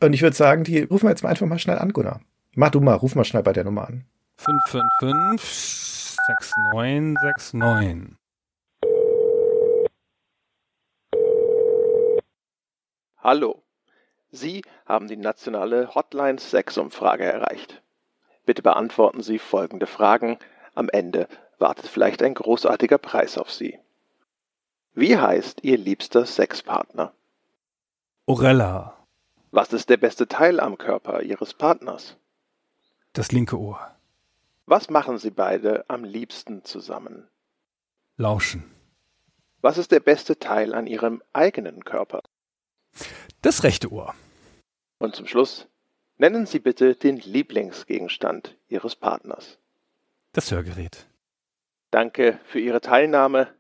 Und 0.02 0.14
ich 0.14 0.22
würde 0.22 0.36
sagen, 0.36 0.64
die 0.64 0.82
rufen 0.82 1.06
wir 1.06 1.12
jetzt 1.12 1.24
mal 1.24 1.30
einfach 1.30 1.46
mal 1.46 1.60
schnell 1.60 1.78
an, 1.78 1.94
Gunnar. 1.94 2.22
Mach 2.56 2.72
du 2.72 2.82
mal, 2.82 2.96
ruf 2.96 3.16
mal 3.16 3.24
schnell 3.24 3.44
bei 3.44 3.54
der 3.54 3.64
Nummer 3.64 3.88
an. 3.88 4.06
555 4.38 6.18
6969. 6.28 8.19
Hallo. 13.22 13.62
Sie 14.32 14.64
haben 14.86 15.10
die 15.10 15.18
nationale 15.18 15.94
Hotline 15.94 16.40
6 16.40 16.78
Umfrage 16.78 17.26
erreicht. 17.26 17.82
Bitte 18.46 18.62
beantworten 18.62 19.22
Sie 19.22 19.40
folgende 19.40 19.88
Fragen. 19.88 20.40
Am 20.74 20.88
Ende 20.88 21.28
wartet 21.58 21.88
vielleicht 21.88 22.24
ein 22.24 22.34
großartiger 22.34 22.98
Preis 22.98 23.38
auf 23.38 23.52
Sie. 23.52 23.78
Wie 24.94 25.18
heißt 25.18 25.66
Ihr 25.66 25.78
liebster 25.78 26.26
Sexpartner? 26.26 27.12
Orella. 28.26 28.96
Was 29.52 29.74
ist 29.74 29.90
der 29.90 29.98
beste 29.98 30.28
Teil 30.28 30.62
am 30.62 30.78
Körper 30.78 31.22
Ihres 31.22 31.54
Partners? 31.54 32.16
Das 33.12 33.34
linke 33.34 33.60
Ohr. 33.60 33.80
Was 34.66 34.90
machen 34.90 35.18
Sie 35.18 35.32
beide 35.32 35.84
am 35.90 36.06
liebsten 36.06 36.64
zusammen? 36.64 37.28
Lauschen. 38.16 38.64
Was 39.60 39.78
ist 39.78 39.92
der 39.92 40.00
beste 40.00 40.40
Teil 40.40 40.74
an 40.74 40.88
Ihrem 40.88 41.22
eigenen 41.34 41.84
Körper? 41.84 42.22
Das 43.42 43.64
rechte 43.64 43.92
Ohr. 43.92 44.14
Und 44.98 45.16
zum 45.16 45.28
Schluss, 45.28 45.68
nennen 46.18 46.46
Sie 46.46 46.60
bitte 46.60 46.96
den 46.96 47.18
Lieblingsgegenstand 47.18 48.58
Ihres 48.68 48.96
Partners. 48.96 49.58
Das 50.34 50.52
Hörgerät. 50.52 51.08
Danke 51.92 52.40
für 52.46 52.60
Ihre 52.60 52.82
Teilnahme. 52.82 53.54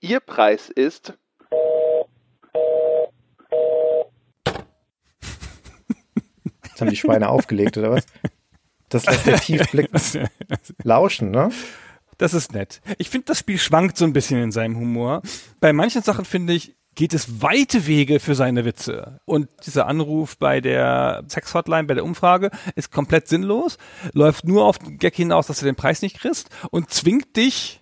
Ihr 0.00 0.20
Preis 0.20 0.68
ist 0.68 1.14
Jetzt 6.74 6.80
haben 6.80 6.90
die 6.90 6.96
Schweine 6.96 7.28
aufgelegt, 7.28 7.78
oder 7.78 7.92
was? 7.92 8.04
Das 8.88 9.06
lässt 9.06 9.26
der 9.26 9.38
tief 9.38 9.70
blicken. 9.70 9.96
Lauschen, 10.82 11.30
ne? 11.30 11.50
Das 12.18 12.34
ist 12.34 12.52
nett. 12.52 12.80
Ich 12.98 13.10
finde, 13.10 13.26
das 13.26 13.38
Spiel 13.38 13.58
schwankt 13.58 13.96
so 13.96 14.04
ein 14.04 14.12
bisschen 14.12 14.42
in 14.42 14.50
seinem 14.50 14.76
Humor. 14.76 15.22
Bei 15.60 15.72
manchen 15.72 16.02
Sachen 16.02 16.24
finde 16.24 16.52
ich, 16.52 16.74
geht 16.94 17.14
es 17.14 17.42
weite 17.42 17.86
Wege 17.86 18.20
für 18.20 18.34
seine 18.34 18.64
Witze. 18.64 19.20
Und 19.24 19.48
dieser 19.66 19.86
Anruf 19.86 20.38
bei 20.38 20.60
der 20.60 21.24
Sex-Hotline, 21.28 21.84
bei 21.84 21.94
der 21.94 22.04
Umfrage, 22.04 22.50
ist 22.76 22.92
komplett 22.92 23.28
sinnlos, 23.28 23.78
läuft 24.12 24.44
nur 24.44 24.64
auf 24.64 24.78
den 24.78 24.98
Gag 24.98 25.14
hinaus, 25.14 25.46
dass 25.46 25.60
du 25.60 25.64
den 25.64 25.76
Preis 25.76 26.02
nicht 26.02 26.18
kriegst 26.18 26.50
und 26.70 26.90
zwingt 26.90 27.36
dich, 27.36 27.80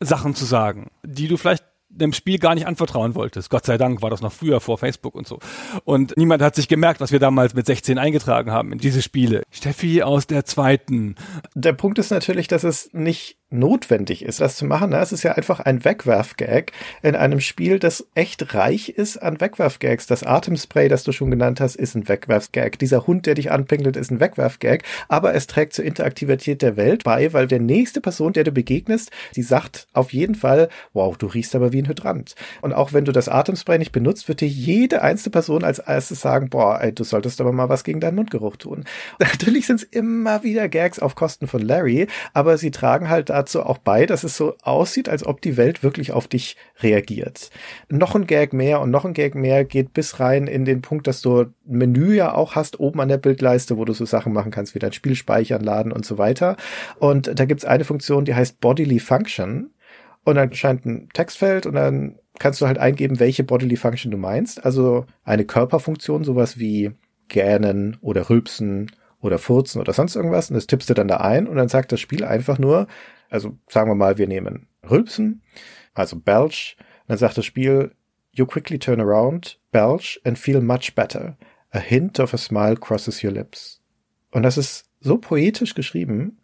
Sachen 0.00 0.34
zu 0.34 0.46
sagen, 0.46 0.90
die 1.02 1.28
du 1.28 1.36
vielleicht 1.36 1.64
dem 1.96 2.12
Spiel 2.12 2.38
gar 2.38 2.54
nicht 2.54 2.66
anvertrauen 2.66 3.14
wolltest. 3.14 3.50
Gott 3.50 3.66
sei 3.66 3.78
Dank 3.78 4.02
war 4.02 4.10
das 4.10 4.20
noch 4.20 4.32
früher 4.32 4.60
vor 4.60 4.78
Facebook 4.78 5.14
und 5.14 5.26
so. 5.26 5.38
Und 5.84 6.16
niemand 6.16 6.42
hat 6.42 6.54
sich 6.54 6.68
gemerkt, 6.68 7.00
was 7.00 7.12
wir 7.12 7.18
damals 7.18 7.54
mit 7.54 7.66
16 7.66 7.98
eingetragen 7.98 8.50
haben 8.50 8.72
in 8.72 8.78
diese 8.78 9.02
Spiele. 9.02 9.42
Steffi 9.50 10.02
aus 10.02 10.26
der 10.26 10.44
zweiten. 10.44 11.16
Der 11.54 11.72
Punkt 11.72 11.98
ist 11.98 12.10
natürlich, 12.10 12.48
dass 12.48 12.64
es 12.64 12.90
nicht 12.92 13.38
notwendig 13.48 14.24
ist, 14.24 14.40
das 14.40 14.56
zu 14.56 14.64
machen. 14.64 14.92
Es 14.92 15.12
ist 15.12 15.22
ja 15.22 15.32
einfach 15.32 15.60
ein 15.60 15.84
Wegwerf-Gag 15.84 16.72
in 17.02 17.14
einem 17.14 17.40
Spiel, 17.40 17.78
das 17.78 18.08
echt 18.14 18.54
reich 18.54 18.88
ist 18.88 19.18
an 19.18 19.40
Wegwerf-Gags. 19.40 20.06
Das 20.06 20.24
Atemspray, 20.24 20.88
das 20.88 21.04
du 21.04 21.12
schon 21.12 21.30
genannt 21.30 21.60
hast, 21.60 21.76
ist 21.76 21.94
ein 21.94 22.08
Wegwerf-Gag. 22.08 22.78
Dieser 22.78 23.06
Hund, 23.06 23.26
der 23.26 23.34
dich 23.34 23.52
anpinkelt, 23.52 23.96
ist 23.96 24.10
ein 24.10 24.18
Wegwerf-Gag. 24.18 24.82
Aber 25.08 25.34
es 25.34 25.46
trägt 25.46 25.74
zur 25.74 25.84
Interaktivität 25.84 26.60
der 26.60 26.76
Welt 26.76 27.04
bei, 27.04 27.32
weil 27.32 27.46
der 27.46 27.60
nächste 27.60 28.00
Person, 28.00 28.32
der 28.32 28.44
du 28.44 28.50
begegnest, 28.50 29.12
die 29.36 29.42
sagt 29.42 29.86
auf 29.92 30.12
jeden 30.12 30.34
Fall, 30.34 30.68
wow, 30.92 31.16
du 31.16 31.26
riechst 31.26 31.54
aber 31.54 31.72
wie 31.72 31.82
ein 31.82 31.85
Hydrant. 31.86 32.34
Und 32.62 32.72
auch 32.72 32.92
wenn 32.92 33.04
du 33.04 33.12
das 33.12 33.28
Atemspray 33.28 33.78
nicht 33.78 33.92
benutzt, 33.92 34.28
wird 34.28 34.40
dir 34.40 34.48
jede 34.48 35.02
einzelne 35.02 35.32
Person 35.32 35.64
als 35.64 35.78
erstes 35.78 36.20
sagen, 36.20 36.50
boah, 36.50 36.80
ey, 36.80 36.92
du 36.92 37.04
solltest 37.04 37.40
aber 37.40 37.52
mal 37.52 37.68
was 37.68 37.84
gegen 37.84 38.00
deinen 38.00 38.16
Mundgeruch 38.16 38.56
tun. 38.56 38.84
Natürlich 39.18 39.66
sind 39.66 39.76
es 39.76 39.82
immer 39.84 40.42
wieder 40.42 40.68
Gags 40.68 40.98
auf 40.98 41.14
Kosten 41.14 41.46
von 41.46 41.62
Larry, 41.62 42.06
aber 42.32 42.58
sie 42.58 42.70
tragen 42.70 43.08
halt 43.08 43.30
dazu 43.30 43.62
auch 43.62 43.78
bei, 43.78 44.06
dass 44.06 44.24
es 44.24 44.36
so 44.36 44.54
aussieht, 44.62 45.08
als 45.08 45.26
ob 45.26 45.40
die 45.40 45.56
Welt 45.56 45.82
wirklich 45.82 46.12
auf 46.12 46.28
dich 46.28 46.56
reagiert. 46.80 47.50
Noch 47.88 48.14
ein 48.14 48.26
Gag 48.26 48.52
mehr 48.52 48.80
und 48.80 48.90
noch 48.90 49.04
ein 49.04 49.14
Gag 49.14 49.34
mehr 49.34 49.64
geht 49.64 49.92
bis 49.92 50.20
rein 50.20 50.46
in 50.46 50.64
den 50.64 50.82
Punkt, 50.82 51.06
dass 51.06 51.20
du 51.20 51.42
ein 51.42 51.54
Menü 51.64 52.14
ja 52.14 52.34
auch 52.34 52.54
hast 52.54 52.80
oben 52.80 53.00
an 53.00 53.08
der 53.08 53.18
Bildleiste, 53.18 53.76
wo 53.76 53.84
du 53.84 53.92
so 53.92 54.04
Sachen 54.04 54.32
machen 54.32 54.50
kannst, 54.50 54.74
wie 54.74 54.78
dein 54.78 54.92
Spiel 54.92 55.14
speichern, 55.14 55.62
laden 55.62 55.92
und 55.92 56.04
so 56.04 56.18
weiter. 56.18 56.56
Und 56.98 57.38
da 57.38 57.44
gibt's 57.44 57.64
eine 57.64 57.84
Funktion, 57.84 58.24
die 58.24 58.34
heißt 58.34 58.60
Bodily 58.60 58.98
Function. 58.98 59.70
Und 60.26 60.34
dann 60.34 60.52
scheint 60.52 60.84
ein 60.84 61.08
Textfeld 61.12 61.66
und 61.66 61.74
dann 61.74 62.18
kannst 62.40 62.60
du 62.60 62.66
halt 62.66 62.78
eingeben, 62.78 63.20
welche 63.20 63.44
Bodily 63.44 63.76
Function 63.76 64.10
du 64.10 64.16
meinst. 64.18 64.64
Also 64.64 65.06
eine 65.22 65.44
Körperfunktion, 65.44 66.24
sowas 66.24 66.58
wie 66.58 66.90
gähnen 67.28 67.96
oder 68.00 68.28
rülpsen 68.28 68.90
oder 69.20 69.38
furzen 69.38 69.80
oder 69.80 69.92
sonst 69.92 70.16
irgendwas. 70.16 70.50
Und 70.50 70.54
das 70.56 70.66
tippst 70.66 70.90
du 70.90 70.94
dann 70.94 71.06
da 71.06 71.18
ein 71.18 71.46
und 71.46 71.54
dann 71.54 71.68
sagt 71.68 71.92
das 71.92 72.00
Spiel 72.00 72.24
einfach 72.24 72.58
nur, 72.58 72.88
also 73.30 73.56
sagen 73.68 73.88
wir 73.88 73.94
mal, 73.94 74.18
wir 74.18 74.26
nehmen 74.26 74.66
Rülpsen, 74.90 75.42
also 75.94 76.16
belch. 76.16 76.76
Dann 77.06 77.18
sagt 77.18 77.38
das 77.38 77.44
Spiel, 77.44 77.92
you 78.32 78.46
quickly 78.46 78.80
turn 78.80 79.00
around, 79.00 79.60
belch 79.70 80.20
and 80.24 80.36
feel 80.36 80.60
much 80.60 80.96
better. 80.96 81.36
A 81.70 81.78
hint 81.78 82.18
of 82.18 82.34
a 82.34 82.38
smile 82.38 82.74
crosses 82.74 83.22
your 83.22 83.30
lips. 83.30 83.80
Und 84.32 84.42
das 84.42 84.58
ist 84.58 84.90
so 84.98 85.18
poetisch 85.18 85.76
geschrieben 85.76 86.40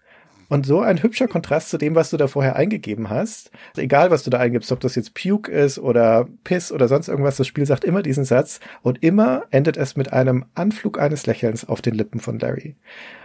und 0.52 0.66
so 0.66 0.82
ein 0.82 1.02
hübscher 1.02 1.28
Kontrast 1.28 1.70
zu 1.70 1.78
dem, 1.78 1.94
was 1.94 2.10
du 2.10 2.18
da 2.18 2.26
vorher 2.26 2.56
eingegeben 2.56 3.08
hast. 3.08 3.50
Egal, 3.74 4.10
was 4.10 4.22
du 4.22 4.28
da 4.28 4.38
eingibst, 4.38 4.70
ob 4.70 4.80
das 4.80 4.96
jetzt 4.96 5.14
Puke 5.14 5.50
ist 5.50 5.78
oder 5.78 6.28
Piss 6.44 6.70
oder 6.70 6.88
sonst 6.88 7.08
irgendwas, 7.08 7.38
das 7.38 7.46
Spiel 7.46 7.64
sagt 7.64 7.84
immer 7.84 8.02
diesen 8.02 8.26
Satz 8.26 8.60
und 8.82 9.02
immer 9.02 9.44
endet 9.48 9.78
es 9.78 9.96
mit 9.96 10.12
einem 10.12 10.44
Anflug 10.54 11.00
eines 11.00 11.24
Lächelns 11.24 11.66
auf 11.66 11.80
den 11.80 11.94
Lippen 11.94 12.20
von 12.20 12.38
Larry. 12.38 12.76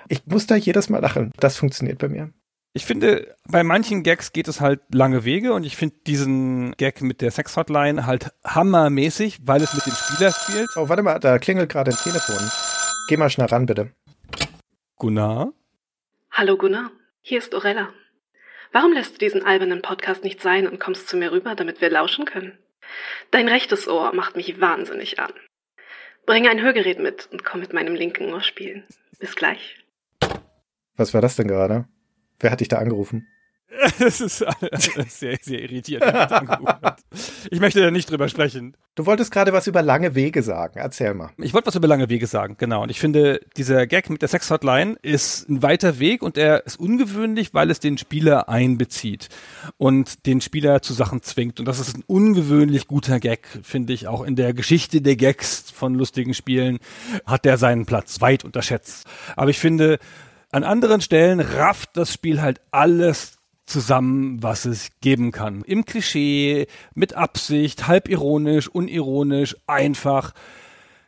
Ich 0.07 0.25
muss 0.25 0.47
da 0.47 0.55
jedes 0.55 0.87
Mal 0.87 0.99
lachen. 0.99 1.33
Das 1.37 1.57
funktioniert 1.57 1.97
bei 1.97 2.07
mir. 2.07 2.29
Ich 2.71 2.85
finde, 2.85 3.35
bei 3.45 3.61
manchen 3.61 4.03
Gags 4.03 4.31
geht 4.31 4.47
es 4.47 4.61
halt 4.61 4.79
lange 4.93 5.25
Wege 5.25 5.51
und 5.51 5.65
ich 5.65 5.75
finde 5.75 5.97
diesen 6.07 6.77
Gag 6.77 7.01
mit 7.01 7.19
der 7.19 7.31
Sex-Hotline 7.31 8.05
halt 8.05 8.31
hammermäßig, 8.45 9.39
weil 9.43 9.61
es 9.61 9.73
mit 9.73 9.85
dem 9.85 9.91
Spieler 9.91 10.31
spielt. 10.31 10.69
Oh, 10.77 10.87
warte 10.87 11.03
mal, 11.03 11.19
da 11.19 11.39
klingelt 11.39 11.69
gerade 11.69 11.91
ein 11.91 11.97
Telefon. 11.97 12.39
Geh 13.09 13.17
mal 13.17 13.29
schnell 13.29 13.47
ran, 13.47 13.65
bitte. 13.65 13.91
Gunnar? 14.95 15.51
Hallo 16.31 16.55
Gunnar, 16.55 16.91
hier 17.27 17.39
ist 17.39 17.53
Orella. 17.53 17.89
Warum 18.71 18.93
lässt 18.93 19.15
du 19.15 19.17
diesen 19.17 19.45
albernen 19.45 19.81
Podcast 19.81 20.23
nicht 20.23 20.41
sein 20.41 20.65
und 20.65 20.79
kommst 20.79 21.09
zu 21.09 21.17
mir 21.17 21.33
rüber, 21.33 21.55
damit 21.55 21.81
wir 21.81 21.89
lauschen 21.89 22.23
können? 22.23 22.57
Dein 23.31 23.49
rechtes 23.49 23.85
Ohr 23.85 24.13
macht 24.13 24.37
mich 24.37 24.61
wahnsinnig 24.61 25.19
an. 25.19 25.33
Bringe 26.25 26.49
ein 26.49 26.61
Hörgerät 26.61 26.99
mit 26.99 27.27
und 27.29 27.43
komm 27.43 27.59
mit 27.59 27.73
meinem 27.73 27.95
linken 27.95 28.33
Ohr 28.33 28.39
spielen. 28.39 28.85
Bis 29.19 29.35
gleich. 29.35 29.83
Was 30.95 31.13
war 31.13 31.19
das 31.19 31.35
denn 31.35 31.49
gerade? 31.49 31.85
Wer 32.39 32.49
hat 32.49 32.61
dich 32.61 32.69
da 32.69 32.77
angerufen? 32.77 33.27
Das 33.99 34.21
ist 34.21 34.43
sehr, 35.09 35.37
sehr 35.41 35.61
irritierend. 35.61 36.05
ich 37.51 37.59
möchte 37.59 37.81
da 37.81 37.91
nicht 37.91 38.09
drüber 38.09 38.27
sprechen. 38.29 38.75
Du 38.95 39.05
wolltest 39.05 39.31
gerade 39.31 39.53
was 39.53 39.67
über 39.67 39.81
lange 39.81 40.15
Wege 40.15 40.41
sagen. 40.41 40.79
Erzähl 40.79 41.13
mal. 41.13 41.29
Ich 41.37 41.53
wollte 41.53 41.67
was 41.67 41.75
über 41.75 41.87
lange 41.87 42.09
Wege 42.09 42.27
sagen, 42.27 42.55
genau. 42.57 42.83
Und 42.83 42.89
ich 42.89 42.99
finde, 42.99 43.41
dieser 43.55 43.85
Gag 43.85 44.09
mit 44.09 44.21
der 44.21 44.29
Sex-Hotline 44.29 44.95
ist 45.01 45.49
ein 45.49 45.61
weiter 45.61 45.99
Weg 45.99 46.23
und 46.23 46.37
er 46.37 46.65
ist 46.65 46.79
ungewöhnlich, 46.79 47.53
weil 47.53 47.69
es 47.69 47.79
den 47.79 47.97
Spieler 47.97 48.49
einbezieht 48.49 49.29
und 49.77 50.25
den 50.25 50.41
Spieler 50.41 50.81
zu 50.81 50.93
Sachen 50.93 51.21
zwingt. 51.21 51.59
Und 51.59 51.67
das 51.67 51.79
ist 51.79 51.95
ein 51.95 52.03
ungewöhnlich 52.07 52.87
guter 52.87 53.19
Gag, 53.19 53.47
finde 53.63 53.93
ich. 53.93 54.07
Auch 54.07 54.23
in 54.23 54.35
der 54.35 54.53
Geschichte 54.53 55.01
der 55.01 55.15
Gags 55.15 55.69
von 55.71 55.93
lustigen 55.93 56.33
Spielen 56.33 56.79
hat 57.25 57.45
der 57.45 57.57
seinen 57.57 57.85
Platz 57.85 58.21
weit 58.21 58.43
unterschätzt. 58.43 59.05
Aber 59.35 59.49
ich 59.49 59.59
finde, 59.59 59.99
an 60.51 60.63
anderen 60.63 61.01
Stellen 61.01 61.39
rafft 61.39 61.97
das 61.97 62.13
Spiel 62.13 62.41
halt 62.41 62.61
alles 62.71 63.36
zusammen, 63.67 64.41
was 64.41 64.65
es 64.65 64.89
geben 65.01 65.31
kann. 65.31 65.61
Im 65.63 65.85
Klischee, 65.85 66.67
mit 66.95 67.13
Absicht, 67.13 67.87
halb 67.87 68.09
ironisch, 68.09 68.67
unironisch, 68.67 69.55
einfach. 69.67 70.33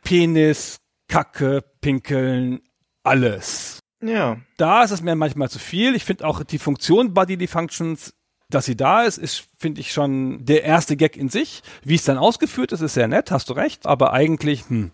Penis, 0.04 0.78
Kacke, 1.08 1.64
Pinkeln, 1.80 2.60
alles. 3.02 3.80
Ja. 4.02 4.38
Da 4.56 4.84
ist 4.84 4.92
es 4.92 5.02
mir 5.02 5.16
manchmal 5.16 5.50
zu 5.50 5.58
viel. 5.58 5.94
Ich 5.94 6.04
finde 6.04 6.26
auch 6.26 6.44
die 6.44 6.58
Funktion 6.58 7.12
Bodily 7.12 7.48
Functions 7.48 8.14
dass 8.50 8.64
sie 8.64 8.76
da 8.76 9.02
ist, 9.02 9.16
ist, 9.16 9.44
finde 9.56 9.80
ich, 9.80 9.92
schon 9.92 10.44
der 10.44 10.64
erste 10.64 10.96
Gag 10.96 11.16
in 11.16 11.28
sich. 11.28 11.62
Wie 11.84 11.94
es 11.94 12.04
dann 12.04 12.18
ausgeführt 12.18 12.72
ist, 12.72 12.80
ist 12.80 12.94
sehr 12.94 13.08
nett, 13.08 13.30
hast 13.30 13.48
du 13.48 13.52
recht, 13.52 13.86
aber 13.86 14.12
eigentlich, 14.12 14.68
hm. 14.68 14.90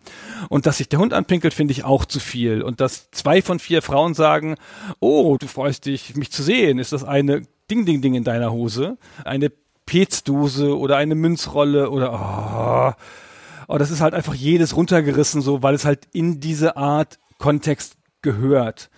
Und 0.49 0.67
dass 0.67 0.77
sich 0.79 0.89
der 0.89 0.99
Hund 0.99 1.15
anpinkelt, 1.15 1.55
finde 1.55 1.73
ich 1.73 1.85
auch 1.85 2.05
zu 2.05 2.21
viel. 2.21 2.63
Und 2.63 2.81
dass 2.81 3.11
zwei 3.11 3.43
von 3.43 3.59
vier 3.59 3.83
Frauen 3.83 4.15
sagen, 4.15 4.57
oh, 5.01 5.37
du 5.39 5.49
freust 5.49 5.87
dich, 5.87 6.15
mich 6.17 6.31
zu 6.31 6.43
sehen, 6.43 6.79
ist 6.79 6.93
das 6.93 7.03
eine 7.03 7.43
Ding, 7.71 7.85
Ding, 7.85 8.01
Ding 8.01 8.15
in 8.15 8.25
deiner 8.25 8.53
Hose, 8.53 8.99
eine 9.25 9.51
Petzdose 9.87 10.77
oder 10.77 10.97
eine 10.97 11.15
Münzrolle 11.15 11.91
oder 11.91 12.97
oh, 13.69 13.73
oh, 13.73 13.79
das 13.79 13.91
ist 13.91 14.01
halt 14.01 14.15
einfach 14.15 14.35
jedes 14.35 14.77
runtergerissen 14.77 15.43
so, 15.43 15.63
weil 15.63 15.75
es 15.75 15.85
halt 15.85 16.09
in 16.13 16.41
diese 16.41 16.77
Art 16.77 17.19
Kontext 17.39 17.97
gehört. 18.23 18.91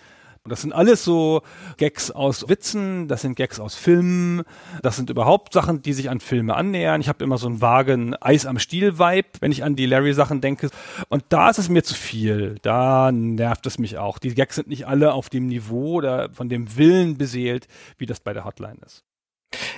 Das 0.48 0.62
sind 0.62 0.72
alles 0.72 1.04
so 1.04 1.42
Gags 1.76 2.10
aus 2.10 2.48
Witzen, 2.48 3.08
das 3.08 3.22
sind 3.22 3.36
Gags 3.36 3.60
aus 3.60 3.74
Filmen, 3.74 4.42
das 4.82 4.96
sind 4.96 5.10
überhaupt 5.10 5.52
Sachen, 5.52 5.82
die 5.82 5.92
sich 5.92 6.10
an 6.10 6.20
Filme 6.20 6.54
annähern. 6.54 7.00
Ich 7.00 7.08
habe 7.08 7.24
immer 7.24 7.38
so 7.38 7.46
einen 7.46 7.60
vagen 7.60 8.14
Eis 8.16 8.46
am 8.46 8.58
Stiel-Vibe, 8.58 9.28
wenn 9.40 9.52
ich 9.52 9.64
an 9.64 9.76
die 9.76 9.86
Larry-Sachen 9.86 10.40
denke. 10.40 10.70
Und 11.08 11.24
da 11.28 11.50
ist 11.50 11.58
es 11.58 11.68
mir 11.68 11.82
zu 11.82 11.94
viel. 11.94 12.56
Da 12.62 13.12
nervt 13.12 13.66
es 13.66 13.78
mich 13.78 13.98
auch. 13.98 14.18
Die 14.18 14.34
Gags 14.34 14.56
sind 14.56 14.68
nicht 14.68 14.86
alle 14.86 15.12
auf 15.12 15.28
dem 15.28 15.46
Niveau 15.46 15.94
oder 15.94 16.30
von 16.32 16.48
dem 16.48 16.76
Willen 16.76 17.16
beseelt, 17.16 17.68
wie 17.98 18.06
das 18.06 18.20
bei 18.20 18.32
der 18.32 18.44
Hotline 18.44 18.78
ist. 18.84 19.07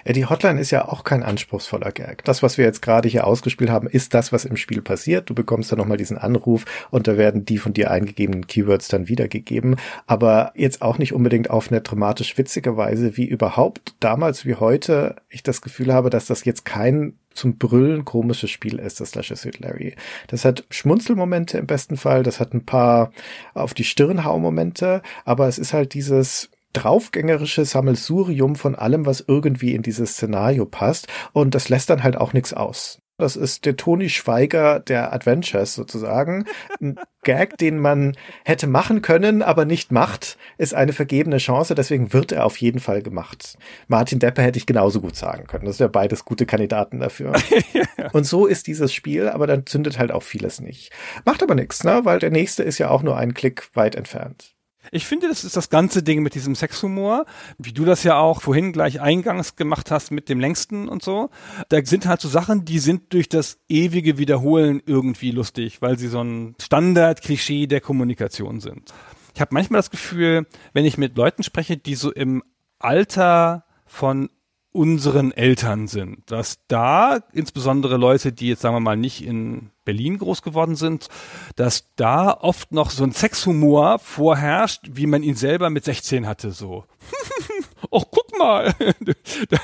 Ja, 0.04 0.12
die 0.12 0.26
Hotline 0.26 0.60
ist 0.60 0.70
ja 0.70 0.88
auch 0.88 1.04
kein 1.04 1.22
anspruchsvoller 1.22 1.92
Gag. 1.92 2.24
Das, 2.24 2.42
was 2.42 2.58
wir 2.58 2.64
jetzt 2.64 2.82
gerade 2.82 3.08
hier 3.08 3.26
ausgespielt 3.26 3.70
haben, 3.70 3.88
ist 3.88 4.14
das, 4.14 4.32
was 4.32 4.44
im 4.44 4.56
Spiel 4.56 4.82
passiert. 4.82 5.30
Du 5.30 5.34
bekommst 5.34 5.70
dann 5.70 5.78
nochmal 5.78 5.96
diesen 5.96 6.18
Anruf 6.18 6.64
und 6.90 7.06
da 7.06 7.16
werden 7.16 7.44
die 7.44 7.58
von 7.58 7.72
dir 7.72 7.90
eingegebenen 7.90 8.46
Keywords 8.46 8.88
dann 8.88 9.08
wiedergegeben. 9.08 9.76
Aber 10.06 10.52
jetzt 10.54 10.82
auch 10.82 10.98
nicht 10.98 11.12
unbedingt 11.12 11.50
auf 11.50 11.70
eine 11.70 11.80
dramatisch 11.82 12.36
witzige 12.38 12.76
Weise, 12.76 13.16
wie 13.16 13.26
überhaupt 13.26 13.94
damals 14.00 14.44
wie 14.44 14.54
heute 14.54 15.16
ich 15.28 15.42
das 15.42 15.60
Gefühl 15.60 15.92
habe, 15.92 16.10
dass 16.10 16.26
das 16.26 16.44
jetzt 16.44 16.64
kein 16.64 17.14
zum 17.32 17.58
Brüllen 17.58 18.04
komisches 18.04 18.50
Spiel 18.50 18.80
ist, 18.80 19.00
das 19.00 19.14
Lashes 19.14 19.44
with 19.44 19.60
Larry. 19.60 19.94
Das 20.26 20.44
hat 20.44 20.64
Schmunzelmomente 20.70 21.58
im 21.58 21.66
besten 21.66 21.96
Fall, 21.96 22.24
das 22.24 22.40
hat 22.40 22.54
ein 22.54 22.66
paar 22.66 23.12
auf 23.54 23.72
die 23.72 23.84
Stirn 23.84 24.24
hau 24.24 24.40
Momente, 24.40 25.00
aber 25.24 25.46
es 25.46 25.58
ist 25.58 25.72
halt 25.72 25.94
dieses 25.94 26.50
draufgängerische 26.72 27.64
Sammelsurium 27.64 28.56
von 28.56 28.74
allem, 28.74 29.06
was 29.06 29.24
irgendwie 29.26 29.74
in 29.74 29.82
dieses 29.82 30.12
Szenario 30.12 30.66
passt. 30.66 31.08
Und 31.32 31.54
das 31.54 31.68
lässt 31.68 31.90
dann 31.90 32.02
halt 32.02 32.16
auch 32.16 32.32
nichts 32.32 32.52
aus. 32.52 33.00
Das 33.20 33.36
ist 33.36 33.66
der 33.66 33.76
Toni 33.76 34.08
Schweiger 34.08 34.80
der 34.80 35.12
Adventures 35.12 35.74
sozusagen. 35.74 36.46
Ein 36.80 36.98
Gag, 37.22 37.58
den 37.58 37.78
man 37.78 38.16
hätte 38.46 38.66
machen 38.66 39.02
können, 39.02 39.42
aber 39.42 39.66
nicht 39.66 39.92
macht, 39.92 40.38
ist 40.56 40.74
eine 40.74 40.94
vergebene 40.94 41.36
Chance. 41.36 41.74
Deswegen 41.74 42.14
wird 42.14 42.32
er 42.32 42.46
auf 42.46 42.56
jeden 42.56 42.80
Fall 42.80 43.02
gemacht. 43.02 43.58
Martin 43.88 44.20
Deppe 44.20 44.40
hätte 44.40 44.58
ich 44.58 44.64
genauso 44.64 45.02
gut 45.02 45.16
sagen 45.16 45.46
können. 45.46 45.66
Das 45.66 45.78
wäre 45.80 45.90
beides 45.90 46.24
gute 46.24 46.46
Kandidaten 46.46 47.00
dafür. 47.00 47.34
Und 48.14 48.24
so 48.24 48.46
ist 48.46 48.66
dieses 48.66 48.92
Spiel, 48.92 49.28
aber 49.28 49.46
dann 49.46 49.66
zündet 49.66 49.98
halt 49.98 50.12
auch 50.12 50.22
vieles 50.22 50.60
nicht. 50.60 50.90
Macht 51.26 51.42
aber 51.42 51.54
nichts, 51.54 51.84
ne? 51.84 52.00
Weil 52.04 52.20
der 52.20 52.30
nächste 52.30 52.62
ist 52.62 52.78
ja 52.78 52.88
auch 52.88 53.02
nur 53.02 53.18
einen 53.18 53.34
Klick 53.34 53.68
weit 53.74 53.96
entfernt. 53.96 54.54
Ich 54.92 55.06
finde, 55.06 55.28
das 55.28 55.44
ist 55.44 55.56
das 55.56 55.68
ganze 55.68 56.02
Ding 56.02 56.22
mit 56.22 56.34
diesem 56.34 56.54
Sexhumor, 56.54 57.26
wie 57.58 57.72
du 57.72 57.84
das 57.84 58.02
ja 58.02 58.18
auch 58.18 58.40
vorhin 58.40 58.72
gleich 58.72 59.00
eingangs 59.00 59.56
gemacht 59.56 59.90
hast 59.90 60.10
mit 60.10 60.28
dem 60.28 60.40
längsten 60.40 60.88
und 60.88 61.02
so. 61.02 61.30
Da 61.68 61.84
sind 61.84 62.06
halt 62.06 62.20
so 62.20 62.28
Sachen, 62.28 62.64
die 62.64 62.78
sind 62.78 63.12
durch 63.12 63.28
das 63.28 63.58
ewige 63.68 64.16
Wiederholen 64.16 64.82
irgendwie 64.86 65.32
lustig, 65.32 65.82
weil 65.82 65.98
sie 65.98 66.08
so 66.08 66.22
ein 66.22 66.54
Standard-Klischee 66.60 67.66
der 67.66 67.80
Kommunikation 67.80 68.60
sind. 68.60 68.92
Ich 69.34 69.40
habe 69.40 69.54
manchmal 69.54 69.78
das 69.78 69.90
Gefühl, 69.90 70.46
wenn 70.72 70.84
ich 70.84 70.98
mit 70.98 71.16
Leuten 71.16 71.42
spreche, 71.42 71.76
die 71.76 71.94
so 71.94 72.10
im 72.10 72.42
Alter 72.78 73.64
von 73.86 74.30
unseren 74.72 75.32
Eltern 75.32 75.88
sind, 75.88 76.30
dass 76.30 76.60
da 76.68 77.18
insbesondere 77.32 77.96
Leute, 77.96 78.32
die 78.32 78.48
jetzt 78.48 78.62
sagen 78.62 78.76
wir 78.76 78.80
mal 78.80 78.96
nicht 78.96 79.24
in 79.24 79.70
Berlin 79.84 80.18
groß 80.18 80.42
geworden 80.42 80.76
sind, 80.76 81.08
dass 81.56 81.92
da 81.96 82.32
oft 82.32 82.70
noch 82.70 82.90
so 82.90 83.02
ein 83.02 83.10
Sexhumor 83.10 83.98
vorherrscht, 83.98 84.82
wie 84.92 85.06
man 85.06 85.24
ihn 85.24 85.34
selber 85.34 85.70
mit 85.70 85.84
16 85.84 86.26
hatte, 86.26 86.52
so. 86.52 86.84
Och, 87.90 88.10
guck 88.12 88.38
mal, 88.38 88.72
da, 89.48 89.58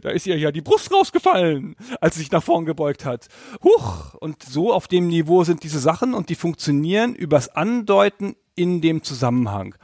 da 0.00 0.10
ist 0.10 0.26
ihr 0.26 0.36
ja 0.36 0.50
die 0.50 0.62
Brust 0.62 0.92
rausgefallen, 0.92 1.76
als 2.00 2.16
sie 2.16 2.22
sich 2.22 2.32
nach 2.32 2.42
vorn 2.42 2.64
gebeugt 2.64 3.04
hat. 3.04 3.28
Huch, 3.62 4.14
und 4.14 4.42
so 4.42 4.72
auf 4.72 4.88
dem 4.88 5.06
Niveau 5.06 5.44
sind 5.44 5.62
diese 5.62 5.78
Sachen 5.78 6.14
und 6.14 6.30
die 6.30 6.34
funktionieren 6.34 7.14
übers 7.14 7.48
Andeuten 7.48 8.34
in 8.56 8.80
dem 8.80 9.04
Zusammenhang. 9.04 9.76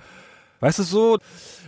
Weißt 0.58 0.80
du 0.80 0.82
so, 0.82 1.18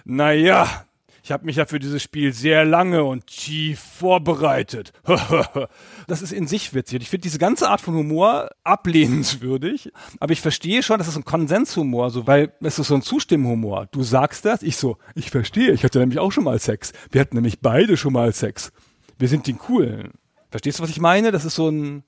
naja, 0.04 0.86
ich 1.27 1.33
habe 1.33 1.45
mich 1.45 1.57
ja 1.57 1.66
für 1.66 1.81
dieses 1.81 2.05
Spiel 2.05 2.33
sehr 2.33 2.64
lange 2.64 3.03
und 3.03 3.27
tief 3.27 3.81
vorbereitet. 3.81 4.93
das 6.07 6.22
ist 6.22 6.31
in 6.31 6.47
sich 6.47 6.72
witzig. 6.72 7.03
Ich 7.03 7.11
finde 7.11 7.24
diese 7.24 7.41
ganze 7.41 7.68
Art 7.68 7.81
von 7.81 7.97
Humor 7.97 8.51
ablehnenswürdig, 8.62 9.91
aber 10.20 10.33
ich 10.33 10.41
verstehe 10.41 10.85
schon, 10.85 10.99
das 10.99 11.09
ist 11.09 11.16
ein 11.16 11.24
Konsenshumor, 11.24 12.11
so, 12.11 12.29
weil 12.29 12.53
es 12.61 12.79
ist 12.79 12.87
so 12.87 12.95
ein 12.95 13.03
Zustimmhumor. 13.03 13.89
Du 13.91 14.05
sagst 14.05 14.45
das, 14.45 14.62
ich 14.62 14.77
so, 14.77 14.99
ich 15.16 15.33
verstehe, 15.33 15.72
ich 15.72 15.83
hatte 15.83 15.99
nämlich 15.99 16.20
auch 16.20 16.31
schon 16.31 16.45
mal 16.45 16.61
Sex. 16.61 16.93
Wir 17.11 17.22
hatten 17.22 17.35
nämlich 17.35 17.59
beide 17.59 17.97
schon 17.97 18.12
mal 18.12 18.33
Sex. 18.33 18.70
Wir 19.18 19.27
sind 19.27 19.49
die 19.49 19.55
Coolen. 19.55 20.12
Verstehst 20.51 20.79
du, 20.79 20.85
was 20.85 20.91
ich 20.91 21.01
meine? 21.01 21.33
Das 21.33 21.45
ist 21.45 21.57
so 21.57 21.68
ein 21.68 22.05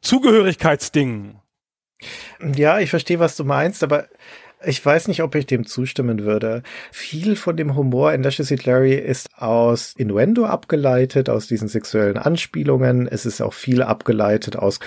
Zugehörigkeitsding. 0.00 1.38
Ja, 2.56 2.78
ich 2.80 2.88
verstehe, 2.88 3.18
was 3.18 3.36
du 3.36 3.44
meinst, 3.44 3.82
aber 3.82 4.08
ich 4.66 4.84
weiß 4.84 5.08
nicht, 5.08 5.22
ob 5.22 5.34
ich 5.34 5.46
dem 5.46 5.66
zustimmen 5.66 6.24
würde. 6.24 6.62
Viel 6.92 7.36
von 7.36 7.56
dem 7.56 7.76
Humor 7.76 8.12
in 8.12 8.22
Lashes 8.22 8.50
Larry 8.64 8.94
ist 8.94 9.28
aus 9.36 9.94
Innuendo 9.96 10.46
abgeleitet, 10.46 11.28
aus 11.28 11.46
diesen 11.46 11.68
sexuellen 11.68 12.16
Anspielungen. 12.16 13.06
Es 13.08 13.26
ist 13.26 13.40
auch 13.40 13.52
viel 13.52 13.82
abgeleitet 13.82 14.56
aus, 14.56 14.80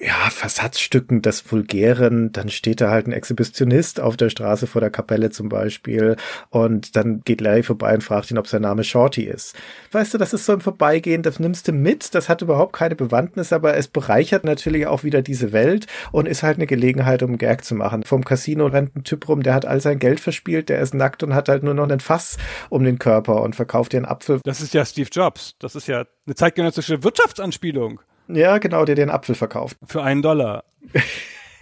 ja, 0.00 0.30
Versatzstücken 0.30 1.20
des 1.20 1.52
Vulgären. 1.52 2.32
Dann 2.32 2.48
steht 2.48 2.80
da 2.80 2.90
halt 2.90 3.06
ein 3.06 3.12
Exhibitionist 3.12 4.00
auf 4.00 4.16
der 4.16 4.30
Straße 4.30 4.66
vor 4.66 4.80
der 4.80 4.90
Kapelle 4.90 5.30
zum 5.30 5.50
Beispiel. 5.50 6.16
Und 6.48 6.96
dann 6.96 7.20
geht 7.20 7.42
Larry 7.42 7.62
vorbei 7.62 7.94
und 7.94 8.02
fragt 8.02 8.30
ihn, 8.30 8.38
ob 8.38 8.46
sein 8.46 8.62
Name 8.62 8.84
Shorty 8.84 9.24
ist. 9.24 9.54
Weißt 9.92 10.14
du, 10.14 10.18
das 10.18 10.32
ist 10.32 10.46
so 10.46 10.54
im 10.54 10.60
Vorbeigehen, 10.62 11.22
das 11.22 11.38
nimmst 11.38 11.68
du 11.68 11.72
mit. 11.72 12.14
Das 12.14 12.30
hat 12.30 12.40
überhaupt 12.40 12.72
keine 12.72 12.96
Bewandtnis, 12.96 13.52
aber 13.52 13.76
es 13.76 13.88
bereichert 13.88 14.44
natürlich 14.44 14.86
auch 14.86 15.04
wieder 15.04 15.20
diese 15.20 15.52
Welt 15.52 15.86
und 16.12 16.26
ist 16.26 16.42
halt 16.42 16.56
eine 16.56 16.66
Gelegenheit, 16.66 17.22
um 17.22 17.36
Gag 17.36 17.64
zu 17.64 17.74
machen. 17.74 18.04
Vom 18.04 18.24
Casino 18.24 18.66
rennt 18.66 18.96
ein 18.96 19.04
Typ 19.04 19.18
Typ 19.18 19.28
rum, 19.28 19.42
der 19.42 19.54
hat 19.54 19.66
all 19.66 19.80
sein 19.80 19.98
Geld 19.98 20.20
verspielt, 20.20 20.68
der 20.68 20.80
ist 20.80 20.94
nackt 20.94 21.22
und 21.22 21.34
hat 21.34 21.48
halt 21.48 21.62
nur 21.62 21.74
noch 21.74 21.84
einen 21.84 22.00
Fass 22.00 22.36
um 22.70 22.84
den 22.84 22.98
Körper 22.98 23.42
und 23.42 23.56
verkauft 23.56 23.92
dir 23.92 23.98
einen 23.98 24.06
Apfel. 24.06 24.40
Das 24.44 24.60
ist 24.60 24.74
ja 24.74 24.84
Steve 24.84 25.08
Jobs. 25.10 25.56
Das 25.58 25.74
ist 25.74 25.88
ja 25.88 26.04
eine 26.26 26.34
zeitgenössische 26.34 27.02
Wirtschaftsanspielung. 27.02 28.00
Ja, 28.28 28.58
genau, 28.58 28.84
der 28.84 28.94
den 28.94 29.10
Apfel 29.10 29.34
verkauft. 29.34 29.76
Für 29.86 30.02
einen 30.02 30.22
Dollar. 30.22 30.64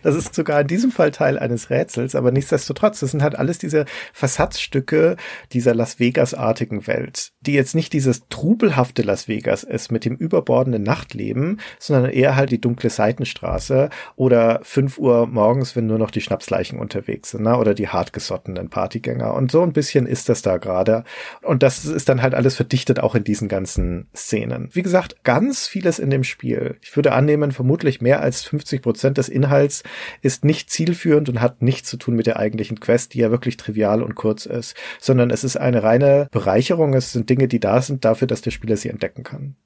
Das 0.07 0.15
ist 0.15 0.37
sogar 0.37 0.61
in 0.61 0.69
diesem 0.69 0.93
Fall 0.93 1.11
Teil 1.11 1.37
eines 1.37 1.69
Rätsels, 1.69 2.15
aber 2.15 2.31
nichtsdestotrotz, 2.31 3.01
das 3.01 3.11
sind 3.11 3.25
halt 3.25 3.37
alles 3.37 3.59
diese 3.59 3.87
Versatzstücke 4.13 5.17
dieser 5.51 5.75
Las 5.75 5.99
Vegas-artigen 5.99 6.87
Welt, 6.87 7.33
die 7.41 7.55
jetzt 7.55 7.75
nicht 7.75 7.93
dieses 7.93 8.29
trubelhafte 8.29 9.03
Las 9.03 9.27
Vegas 9.27 9.65
ist 9.65 9.91
mit 9.91 10.05
dem 10.05 10.15
überbordenden 10.15 10.85
Nachtleben, 10.85 11.59
sondern 11.81 12.13
eher 12.13 12.37
halt 12.37 12.53
die 12.53 12.61
dunkle 12.61 12.89
Seitenstraße 12.89 13.91
oder 14.15 14.61
fünf 14.63 14.97
Uhr 14.99 15.27
morgens, 15.27 15.75
wenn 15.75 15.89
nur 15.89 15.99
noch 15.99 16.13
die 16.13 16.21
Schnapsleichen 16.21 16.79
unterwegs 16.79 17.31
sind, 17.31 17.43
ne? 17.43 17.59
oder 17.59 17.75
die 17.75 17.89
hartgesottenen 17.89 18.71
Partygänger. 18.71 19.35
Und 19.35 19.51
so 19.51 19.63
ein 19.63 19.73
bisschen 19.73 20.07
ist 20.07 20.29
das 20.29 20.41
da 20.41 20.59
gerade. 20.59 21.03
Und 21.43 21.65
das 21.65 21.85
ist 21.85 22.09
dann 22.09 22.23
halt 22.23 22.37
alles 22.37 22.55
verdichtet 22.55 23.01
auch 23.01 23.17
in 23.17 23.25
diesen 23.25 23.49
ganzen 23.49 24.07
Szenen. 24.15 24.69
Wie 24.71 24.83
gesagt, 24.83 25.25
ganz 25.25 25.67
vieles 25.67 25.99
in 25.99 26.11
dem 26.11 26.23
Spiel. 26.23 26.77
Ich 26.81 26.95
würde 26.95 27.11
annehmen, 27.11 27.51
vermutlich 27.51 28.01
mehr 28.01 28.21
als 28.21 28.45
50 28.45 28.83
Prozent 28.83 29.19
des 29.19 29.29
Inhalts 29.29 29.83
ist 30.23 30.45
nicht 30.45 30.71
zielführend 30.71 31.29
und 31.29 31.41
hat 31.41 31.63
nichts 31.63 31.89
zu 31.89 31.97
tun 31.97 32.17
mit 32.17 32.27
der 32.27 32.39
eigentlichen 32.39 32.81
Quest, 32.81 33.15
die 33.15 33.19
ja 33.19 33.31
wirklich 33.31 33.57
trivial 33.57 34.03
und 34.03 34.15
kurz 34.15 34.47
ist, 34.47 34.75
sondern 35.01 35.31
es 35.31 35.45
ist 35.45 35.57
eine 35.57 35.83
reine 35.83 36.29
Bereicherung. 36.31 36.95
Es 36.95 37.13
sind 37.13 37.31
Dinge, 37.31 37.49
die 37.49 37.61
da 37.61 37.83
sind 37.83 38.05
dafür, 38.05 38.27
dass 38.27 38.43
der 38.43 38.51
Spieler 38.51 38.77
sie 38.77 38.89
entdecken 38.89 39.23
kann. 39.23 39.57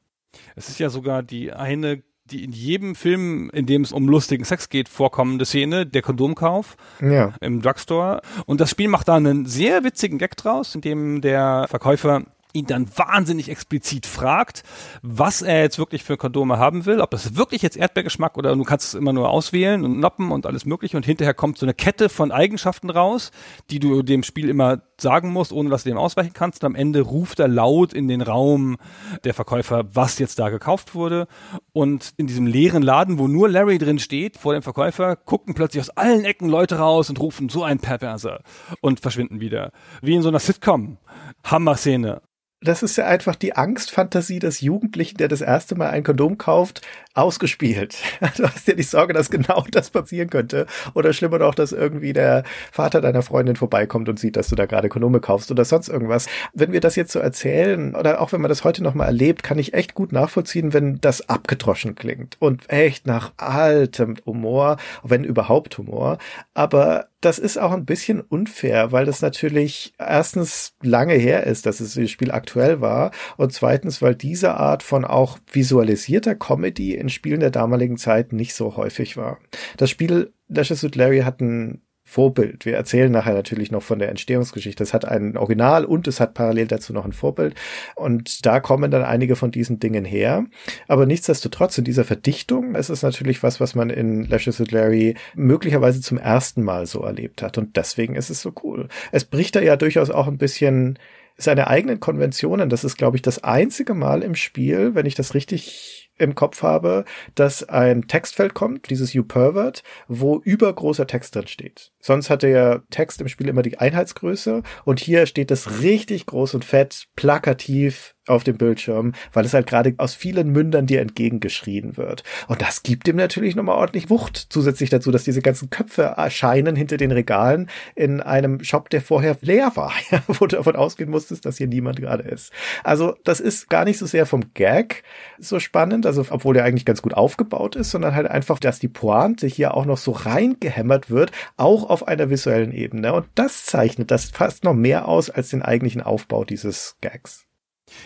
Es 0.55 0.68
ist 0.68 0.78
ja 0.78 0.91
sogar 0.91 1.22
die 1.22 1.53
eine 1.53 2.03
die 2.31 2.45
in 2.45 2.53
jedem 2.53 2.95
Film, 2.95 3.51
in 3.53 3.66
dem 3.66 3.83
es 3.83 3.93
um 3.93 4.09
lustigen 4.09 4.45
Sex 4.45 4.68
geht, 4.68 4.89
vorkommende 4.89 5.45
Szene, 5.45 5.87
der 5.87 6.03
Kondomkauf 6.03 6.76
ja. 7.01 7.35
im 7.41 7.61
Drugstore. 7.61 8.20
Und 8.47 8.61
das 8.61 8.70
Spiel 8.70 8.89
macht 8.89 9.09
da 9.09 9.16
einen 9.16 9.47
sehr 9.47 9.85
witzigen 9.85 10.18
Gag 10.18 10.37
draus, 10.37 10.74
in 10.74 10.81
dem 10.81 11.20
der 11.20 11.66
Verkäufer 11.68 12.24
ihn 12.53 12.67
dann 12.67 12.89
wahnsinnig 12.97 13.49
explizit 13.49 14.07
fragt, 14.07 14.63
was 15.03 15.43
er 15.43 15.63
jetzt 15.63 15.79
wirklich 15.79 16.05
für 16.05 16.17
Kondome 16.17 16.59
haben 16.59 16.87
will, 16.87 17.01
ob 17.01 17.11
das 17.11 17.37
wirklich 17.37 17.63
jetzt 17.63 17.77
Erdbeergeschmack 17.77 18.37
oder 18.37 18.55
du 18.55 18.65
kannst 18.65 18.89
es 18.89 18.95
immer 18.95 19.13
nur 19.13 19.31
auswählen 19.31 19.85
und 19.85 19.99
noppen 19.99 20.33
und 20.33 20.47
alles 20.47 20.65
mögliche 20.65 20.97
und 20.97 21.07
hinterher 21.07 21.35
kommt 21.35 21.59
so 21.59 21.67
eine 21.67 21.75
Kette 21.75 22.09
von 22.09 22.33
Eigenschaften 22.33 22.91
raus, 22.91 23.31
die 23.71 23.79
du 23.79 24.03
dem 24.03 24.23
Spiel 24.23 24.49
immer 24.49 24.83
sagen 25.01 25.33
musst, 25.33 25.53
ohne 25.53 25.71
dass 25.71 25.85
du 25.85 25.91
dem 25.91 25.99
ausweichen 25.99 26.33
kannst 26.33 26.63
und 26.63 26.67
am 26.67 26.75
Ende 26.75 27.01
ruft 27.01 27.41
er 27.41 27.49
laut 27.49 27.93
in 27.93 28.09
den 28.09 28.21
Raum 28.21 28.77
der 29.25 29.35
Verkäufer, 29.35 29.85
was 29.95 30.19
jetzt 30.19 30.39
da 30.39 30.51
gekauft 30.51 30.95
wurde 30.95 31.27
und 31.73 32.13
in 32.17 32.27
diesem 32.27 32.47
leeren 32.47 32.83
Laden, 32.83 33.19
wo 33.19 33.29
nur 33.29 33.49
Larry 33.49 33.79
drin 33.79 33.99
steht, 33.99 34.37
vor 34.37 34.53
dem 34.53 34.63
Verkäufer, 34.63 35.17
gucken 35.17 35.55
plötzlich 35.55 35.81
aus 35.81 35.91
allen 35.91 36.25
Ecken 36.25 36.49
Leute 36.49 36.79
raus 36.79 37.09
und 37.09 37.21
rufen 37.21 37.49
so 37.49 37.63
ein 37.65 37.79
Perverser 37.79 38.43
und 38.81 39.01
verschwinden 39.01 39.41
wieder. 39.41 39.73
Wie 40.03 40.15
in 40.15 40.23
so 40.23 40.29
einer 40.29 40.39
Sitcom. 40.39 40.99
Hammer-Szene. 41.45 42.23
Das 42.63 42.83
ist 42.83 42.97
ja 42.97 43.07
einfach 43.07 43.37
die 43.37 43.57
Angstfantasie 43.57 44.39
des 44.39 44.61
Jugendlichen, 44.61 45.17
der 45.17 45.29
das 45.29 45.41
erste 45.41 45.77
Mal 45.77 45.91
ein 45.91 46.03
Kondom 46.03 46.37
kauft, 46.37 46.83
ausgespielt. 47.15 47.97
Du 48.37 48.45
hast 48.47 48.69
ja 48.69 48.75
die 48.75 48.83
Sorge, 48.83 49.13
dass 49.13 49.31
genau 49.31 49.65
das 49.71 49.91
passieren 49.91 50.31
könnte. 50.31 50.67
Oder 50.95 51.13
schlimmer 51.13 51.39
noch, 51.39 51.55
dass 51.55 51.73
irgendwie 51.73 52.13
der 52.13 52.45
Vater 52.71 53.01
deiner 53.01 53.23
Freundin 53.23 53.57
vorbeikommt 53.57 54.09
und 54.09 54.19
sieht, 54.19 54.37
dass 54.37 54.49
du 54.49 54.57
da 54.57 54.67
gerade 54.67 54.89
Kondome 54.89 55.21
kaufst 55.21 55.51
oder 55.51 55.65
sonst 55.65 55.89
irgendwas. 55.89 56.27
Wenn 56.53 56.73
wir 56.73 56.81
das 56.81 56.97
jetzt 56.97 57.13
so 57.13 57.19
erzählen 57.19 57.95
oder 57.95 58.21
auch 58.21 58.33
wenn 58.33 58.41
man 58.41 58.49
das 58.51 58.65
heute 58.65 58.83
nochmal 58.83 59.09
erlebt, 59.09 59.43
kann 59.43 59.59
ich 59.59 59.75
echt 59.75 59.95
gut 59.95 60.13
nachvollziehen, 60.13 60.73
wenn 60.73 61.01
das 61.01 61.29
abgedroschen 61.29 61.95
klingt 61.95 62.37
und 62.41 62.71
echt 62.71 63.07
nach 63.07 63.33
altem 63.37 64.17
Humor, 64.27 64.77
wenn 65.03 65.25
überhaupt 65.25 65.77
Humor. 65.79 66.19
Aber 66.55 67.10
das 67.21 67.39
ist 67.39 67.59
auch 67.59 67.73
ein 67.73 67.85
bisschen 67.85 68.21
unfair, 68.21 68.93
weil 68.93 69.05
das 69.05 69.21
natürlich 69.21 69.93
erstens 69.99 70.75
lange 70.83 71.14
her 71.14 71.47
ist, 71.47 71.66
dass 71.66 71.81
es 71.81 71.95
das 71.95 72.11
Spiel 72.11 72.31
aktuell 72.31 72.81
war 72.81 73.11
und 73.37 73.53
zweitens, 73.53 74.01
weil 74.01 74.14
diese 74.14 74.55
Art 74.55 74.83
von 74.83 75.05
auch 75.05 75.39
visualisierter 75.53 76.35
Comedy 76.35 76.95
in 76.95 77.09
Spielen 77.11 77.41
der 77.41 77.51
damaligen 77.51 77.99
Zeit 77.99 78.33
nicht 78.33 78.55
so 78.55 78.77
häufig 78.77 79.16
war. 79.16 79.39
Das 79.77 79.91
Spiel 79.91 80.33
Lashes 80.49 80.83
with 80.83 80.95
Larry 80.95 81.21
hat 81.21 81.41
ein 81.41 81.83
Vorbild. 82.11 82.67
Wir 82.67 82.75
erzählen 82.75 83.13
nachher 83.13 83.35
natürlich 83.35 83.71
noch 83.71 83.85
von 83.85 84.01
der 84.01 84.09
Entstehungsgeschichte. 84.09 84.83
Es 84.83 84.93
hat 84.93 85.05
ein 85.05 85.37
Original 85.37 85.85
und 85.85 86.09
es 86.09 86.19
hat 86.19 86.35
parallel 86.35 86.67
dazu 86.67 86.93
noch 86.93 87.05
ein 87.05 87.13
Vorbild. 87.13 87.55
Und 87.95 88.45
da 88.45 88.59
kommen 88.59 88.91
dann 88.91 89.05
einige 89.05 89.37
von 89.37 89.53
diesen 89.53 89.79
Dingen 89.79 90.05
her. 90.05 90.45
Aber 90.89 91.07
nichtsdestotrotz 91.07 91.79
in 91.79 91.85
dieser 91.85 92.05
Verdichtung 92.05 92.75
ist 92.75 92.89
es 92.89 93.03
natürlich 93.03 93.45
was, 93.45 93.61
was 93.61 93.77
man 93.77 93.91
in 93.91 94.25
Lashes 94.25 94.59
with 94.59 94.73
Larry 94.73 95.15
möglicherweise 95.37 96.01
zum 96.01 96.19
ersten 96.19 96.65
Mal 96.65 96.87
so 96.87 97.01
erlebt 97.03 97.43
hat. 97.43 97.59
Und 97.59 97.77
deswegen 97.77 98.17
ist 98.17 98.29
es 98.29 98.43
so 98.43 98.53
cool. 98.65 98.89
Es 99.13 99.25
bricht 99.25 99.55
da 99.55 99.61
ja 99.61 99.77
durchaus 99.77 100.11
auch 100.11 100.27
ein 100.27 100.39
bisschen 100.39 100.99
seine 101.37 101.69
eigenen 101.69 102.01
Konventionen. 102.01 102.71
Das 102.71 102.83
ist, 102.83 102.97
glaube 102.99 103.19
ich, 103.19 103.23
das 103.23 103.45
einzige 103.45 103.95
Mal 103.95 104.25
im 104.25 104.35
Spiel, 104.35 104.97
wenn 104.97 105.07
ich 105.07 105.15
das 105.15 105.35
richtig 105.35 106.00
im 106.21 106.35
Kopf 106.35 106.62
habe, 106.62 107.05
dass 107.35 107.68
ein 107.68 108.07
Textfeld 108.07 108.55
kommt, 108.55 108.91
dieses 108.91 109.12
You 109.12 109.25
Pervert, 109.25 109.83
wo 110.09 110.39
übergroßer 110.39 111.07
Text 111.07 111.35
drin 111.35 111.47
steht. 111.47 111.93
Sonst 112.01 112.31
hat 112.31 112.43
der 112.43 112.83
Text 112.91 113.21
im 113.21 113.29
Spiel 113.29 113.49
immer 113.49 113.62
die 113.62 113.79
Einheitsgröße 113.79 114.62
und 114.85 115.01
hier 115.01 115.27
steht 115.27 115.51
das 115.51 115.81
richtig 115.81 116.27
groß 116.27 116.55
und 116.55 116.64
fett, 116.64 117.09
plakativ 117.16 118.14
auf 118.31 118.45
dem 118.45 118.57
Bildschirm, 118.57 119.12
weil 119.33 119.45
es 119.45 119.55
halt 119.55 119.66
gerade 119.66 119.95
aus 119.99 120.14
vielen 120.14 120.51
Mündern 120.51 120.87
dir 120.87 121.01
entgegengeschrien 121.01 121.97
wird. 121.97 122.24
Und 122.49 122.62
das 122.62 122.83
gibt 122.83 123.09
ihm 123.09 123.16
natürlich 123.16 123.57
nochmal 123.57 123.76
ordentlich 123.76 124.11
Wucht 124.11 124.47
zusätzlich 124.51 124.91
dazu, 124.91 125.11
dass 125.11 125.24
diese 125.24 125.43
ganzen 125.43 125.70
Köpfe 125.70 126.03
erscheinen 126.03 126.76
hinter 126.76 126.97
den 126.97 127.12
Regalen 127.12 127.68
in 127.95 128.20
einem 128.20 128.62
Shop, 128.64 128.89
der 128.91 129.03
vorher 129.03 129.37
leer 129.41 129.72
war, 129.74 129.93
wo 130.26 130.47
du 130.47 130.57
davon 130.57 130.76
ausgehen 130.76 131.11
musstest, 131.11 131.45
dass 131.45 131.59
hier 131.59 131.66
niemand 131.66 132.01
gerade 132.01 132.22
ist. 132.22 132.53
Also 132.85 133.14
das 133.24 133.41
ist 133.41 133.68
gar 133.68 133.85
nicht 133.85 133.99
so 133.99 134.07
sehr 134.07 134.26
vom 134.26 134.55
Gag 134.55 135.03
so 135.39 135.59
spannend, 135.59 136.07
also 136.07 136.24
obwohl 136.31 136.55
der 136.55 136.64
eigentlich 136.64 136.85
ganz 136.85 137.03
gut 137.03 137.14
aufgebaut 137.14 137.76
ist, 137.76 137.91
sondern 137.91 138.14
halt 138.14 138.28
einfach, 138.28 138.59
dass 138.59 138.78
die 138.78 138.89
Pointe 138.89 139.47
hier 139.47 139.74
auch 139.74 139.85
noch 139.85 139.99
so 139.99 140.12
reingehämmert 140.12 141.11
wird, 141.11 141.33
auch 141.57 141.89
auf 141.89 142.07
einer 142.07 142.31
visuellen 142.31 142.72
Ebene. 142.72 143.12
Und 143.12 143.26
das 143.35 143.64
zeichnet 143.64 144.11
das 144.11 144.26
fast 144.31 144.64
noch 144.64 144.74
mehr 144.74 145.09
aus 145.09 145.31
als 145.31 145.51
den 145.51 145.62
eigentlichen 145.62 146.03
Aufbau 146.03 146.45
dieses 146.45 146.97
Gags. 147.01 147.50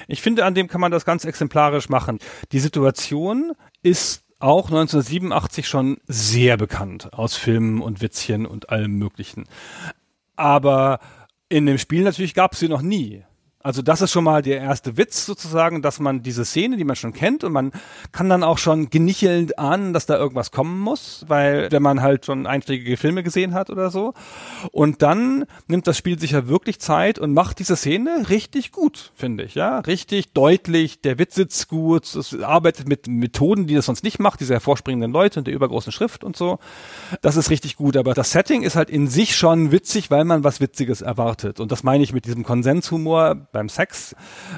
Ich 0.09 0.23
finde, 0.23 0.45
an 0.45 0.55
dem 0.55 0.69
kann 0.69 0.81
man 0.81 0.93
das 0.93 1.05
ganz 1.05 1.25
exemplarisch 1.25 1.89
machen. 1.89 2.19
Die 2.53 2.61
Situation 2.61 3.53
ist 3.83 4.25
auch 4.39 4.67
1987 4.67 5.67
schon 5.67 5.99
sehr 6.07 6.57
bekannt 6.57 7.13
aus 7.13 7.37
Filmen 7.37 7.81
und 7.81 8.03
Witzchen 8.03 8.47
und 8.47 8.71
allem 8.71 8.99
Möglichen. 8.99 9.45
Aber 10.37 11.01
in 11.49 11.67
dem 11.67 11.79
Spiel 11.79 12.03
natürlich 12.03 12.35
gab 12.35 12.53
es 12.53 12.59
sie 12.59 12.69
noch 12.69 12.83
nie. 12.83 13.25
Also 13.65 13.81
das 13.81 14.03
ist 14.03 14.13
schon 14.13 14.25
mal 14.25 14.43
der 14.43 14.61
erste 14.61 14.99
Witz 14.99 15.25
sozusagen, 15.25 15.81
dass 15.81 15.99
man 15.99 16.23
diese 16.23 16.45
Szene, 16.45 16.77
die 16.77 16.85
man 16.85 16.97
schon 16.97 17.15
kennt 17.15 17.45
und 17.45 17.53
man 17.53 17.73
kann 18.13 18.29
dann 18.29 18.43
auch 18.43 18.59
schon 18.59 18.91
genichelnd 18.91 19.59
ahnen, 19.59 19.95
dass 19.95 20.05
da 20.05 20.19
irgendwas 20.19 20.51
kommen 20.51 20.79
muss, 20.81 21.25
weil 21.29 21.73
wenn 21.73 21.83
man 21.83 22.03
halt 22.03 22.27
schon 22.27 22.47
einschlägige 22.47 22.99
Filme 22.99 23.23
gesehen 23.23 23.55
hat 23.55 23.71
oder 23.71 23.89
so. 23.89 24.13
Und 24.71 25.01
dann 25.01 25.47
nimmt 25.67 25.87
das 25.87 25.97
Spiel 25.97 26.19
sich 26.19 26.33
ja 26.33 26.47
wirklich 26.47 26.79
Zeit 26.79 27.19
und 27.19 27.33
macht 27.33 27.59
diese 27.59 27.75
Szene 27.75 28.27
richtig 28.29 28.71
gut, 28.71 29.13
finde 29.15 29.45
ich, 29.45 29.55
ja. 29.55 29.79
Richtig 29.79 30.35
deutlich, 30.35 31.01
der 31.01 31.19
Witz 31.19 31.35
sitzt 31.35 31.69
gut, 31.69 32.05
es 32.15 32.39
arbeitet 32.39 32.87
mit 32.87 33.09
Methoden, 33.09 33.67
die 33.67 33.77
das 33.77 33.87
sonst 33.87 34.05
nicht 34.05 34.19
macht, 34.19 34.41
diese 34.41 34.53
hervorspringenden 34.53 35.11
Leute 35.11 35.41
und 35.41 35.47
der 35.47 35.55
übergroßen 35.55 35.91
Schrift 35.91 36.23
und 36.23 36.37
so. 36.37 36.59
Das 37.23 37.37
ist 37.37 37.49
richtig 37.49 37.77
gut, 37.77 37.97
aber 37.97 38.13
das 38.13 38.33
Setting 38.33 38.63
ist 38.63 38.77
halt 38.77 38.91
in 38.91 39.09
sich 39.09 39.35
schon 39.35 39.73
witzig, 39.73 40.11
weil 40.11 40.27
man 40.27 40.45
was 40.45 40.61
Witziges 40.61 41.01
erwartet. 41.01 41.61
Und 41.61 41.73
das 41.73 41.83
meine 41.83 42.05
ich 42.05 42.13
mit 42.13 42.27
diesem 42.27 42.43
Konsenshumor 42.43 43.37
beim 43.55 43.71
Sex. 43.71 44.15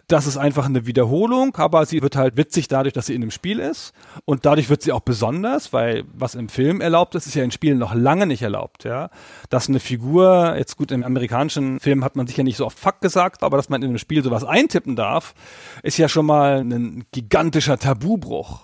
Das 0.08 0.26
ist 0.26 0.36
einfach 0.36 0.66
eine 0.66 0.86
Wiederholung, 0.86 1.54
aber 1.54 1.86
sie 1.86 2.02
wird 2.02 2.16
halt 2.16 2.36
witzig 2.36 2.66
dadurch, 2.66 2.92
dass 2.92 3.06
sie 3.06 3.14
in 3.14 3.20
dem 3.20 3.30
Spiel 3.30 3.60
ist. 3.60 3.92
Und 4.24 4.44
dadurch 4.44 4.68
wird 4.68 4.82
sie 4.82 4.90
auch 4.90 5.00
besonders, 5.00 5.72
weil 5.72 6.02
was 6.12 6.34
im 6.34 6.48
Film 6.48 6.80
erlaubt 6.80 7.14
ist, 7.14 7.26
ist 7.26 7.34
ja 7.36 7.44
in 7.44 7.52
Spielen 7.52 7.78
noch 7.78 7.94
lange 7.94 8.26
nicht 8.26 8.42
erlaubt, 8.42 8.82
ja. 8.82 9.10
Dass 9.50 9.68
eine 9.68 9.78
Figur, 9.78 10.56
jetzt 10.58 10.76
gut, 10.76 10.90
im 10.90 11.04
amerikanischen 11.04 11.78
Film 11.78 12.02
hat 12.02 12.16
man 12.16 12.26
sicher 12.26 12.42
nicht 12.42 12.56
so 12.56 12.66
oft 12.66 12.78
Fuck 12.78 13.00
gesagt, 13.00 13.44
aber 13.44 13.56
dass 13.56 13.68
man 13.68 13.82
in 13.82 13.90
einem 13.90 13.98
Spiel 13.98 14.24
sowas 14.24 14.42
eintippen 14.42 14.96
darf, 14.96 15.34
ist 15.84 15.98
ja 15.98 16.08
schon 16.08 16.26
mal 16.26 16.60
ein 16.60 17.04
gigantischer 17.12 17.78
Tabubruch. 17.78 18.62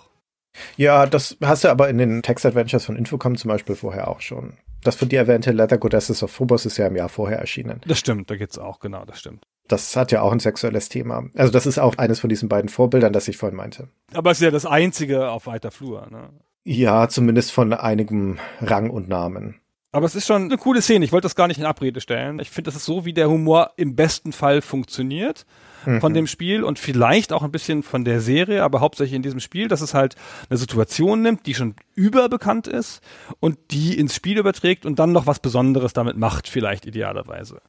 Ja, 0.77 1.05
das 1.05 1.37
hast 1.41 1.63
du 1.63 1.69
aber 1.69 1.89
in 1.89 1.97
den 1.97 2.21
Text-Adventures 2.21 2.85
von 2.85 2.95
Infocom 2.95 3.37
zum 3.37 3.49
Beispiel 3.49 3.75
vorher 3.75 4.07
auch 4.07 4.21
schon. 4.21 4.53
Das 4.83 4.95
von 4.95 5.09
dir 5.09 5.19
erwähnte 5.19 5.51
Letter 5.51 5.77
Goddesses 5.77 6.23
of 6.23 6.31
Phobos 6.31 6.65
ist 6.65 6.77
ja 6.77 6.87
im 6.87 6.95
Jahr 6.95 7.09
vorher 7.09 7.39
erschienen. 7.39 7.81
Das 7.87 7.99
stimmt, 7.99 8.29
da 8.29 8.35
geht's 8.35 8.57
auch, 8.57 8.79
genau, 8.79 9.05
das 9.05 9.19
stimmt. 9.19 9.45
Das 9.67 9.95
hat 9.95 10.11
ja 10.11 10.21
auch 10.21 10.31
ein 10.31 10.39
sexuelles 10.39 10.89
Thema. 10.89 11.29
Also 11.35 11.51
das 11.51 11.65
ist 11.65 11.79
auch 11.79 11.97
eines 11.97 12.19
von 12.19 12.29
diesen 12.29 12.49
beiden 12.49 12.69
Vorbildern, 12.69 13.13
das 13.13 13.27
ich 13.27 13.37
vorhin 13.37 13.55
meinte. 13.55 13.89
Aber 14.13 14.31
es 14.31 14.39
ist 14.39 14.43
ja 14.43 14.51
das 14.51 14.65
einzige 14.65 15.29
auf 15.29 15.47
weiter 15.47 15.71
Flur, 15.71 16.07
ne? 16.11 16.29
Ja, 16.65 17.09
zumindest 17.09 17.51
von 17.51 17.73
einigem 17.73 18.39
Rang 18.61 18.89
und 18.89 19.09
Namen. 19.09 19.59
Aber 19.91 20.05
es 20.05 20.15
ist 20.15 20.25
schon 20.25 20.43
eine 20.43 20.57
coole 20.57 20.81
Szene. 20.81 21.05
Ich 21.05 21.11
wollte 21.11 21.25
das 21.25 21.35
gar 21.35 21.47
nicht 21.47 21.59
in 21.59 21.65
Abrede 21.65 22.01
stellen. 22.01 22.39
Ich 22.39 22.49
finde, 22.49 22.69
das 22.69 22.75
ist 22.75 22.85
so, 22.85 23.05
wie 23.05 23.13
der 23.13 23.29
Humor 23.29 23.71
im 23.75 23.95
besten 23.95 24.31
Fall 24.31 24.61
funktioniert 24.61 25.45
von 25.83 26.11
mhm. 26.11 26.15
dem 26.15 26.27
Spiel 26.27 26.63
und 26.63 26.79
vielleicht 26.79 27.33
auch 27.33 27.43
ein 27.43 27.51
bisschen 27.51 27.83
von 27.83 28.05
der 28.05 28.21
Serie, 28.21 28.63
aber 28.63 28.79
hauptsächlich 28.79 29.15
in 29.15 29.21
diesem 29.21 29.39
Spiel, 29.39 29.67
dass 29.67 29.81
es 29.81 29.93
halt 29.93 30.15
eine 30.49 30.57
Situation 30.57 31.21
nimmt, 31.21 31.45
die 31.45 31.53
schon 31.53 31.75
überbekannt 31.93 32.67
ist 32.67 33.01
und 33.39 33.57
die 33.71 33.97
ins 33.97 34.15
Spiel 34.15 34.37
überträgt 34.37 34.85
und 34.85 34.97
dann 34.99 35.11
noch 35.11 35.27
was 35.27 35.39
Besonderes 35.39 35.93
damit 35.93 36.17
macht, 36.17 36.47
vielleicht 36.47 36.85
idealerweise. 36.85 37.61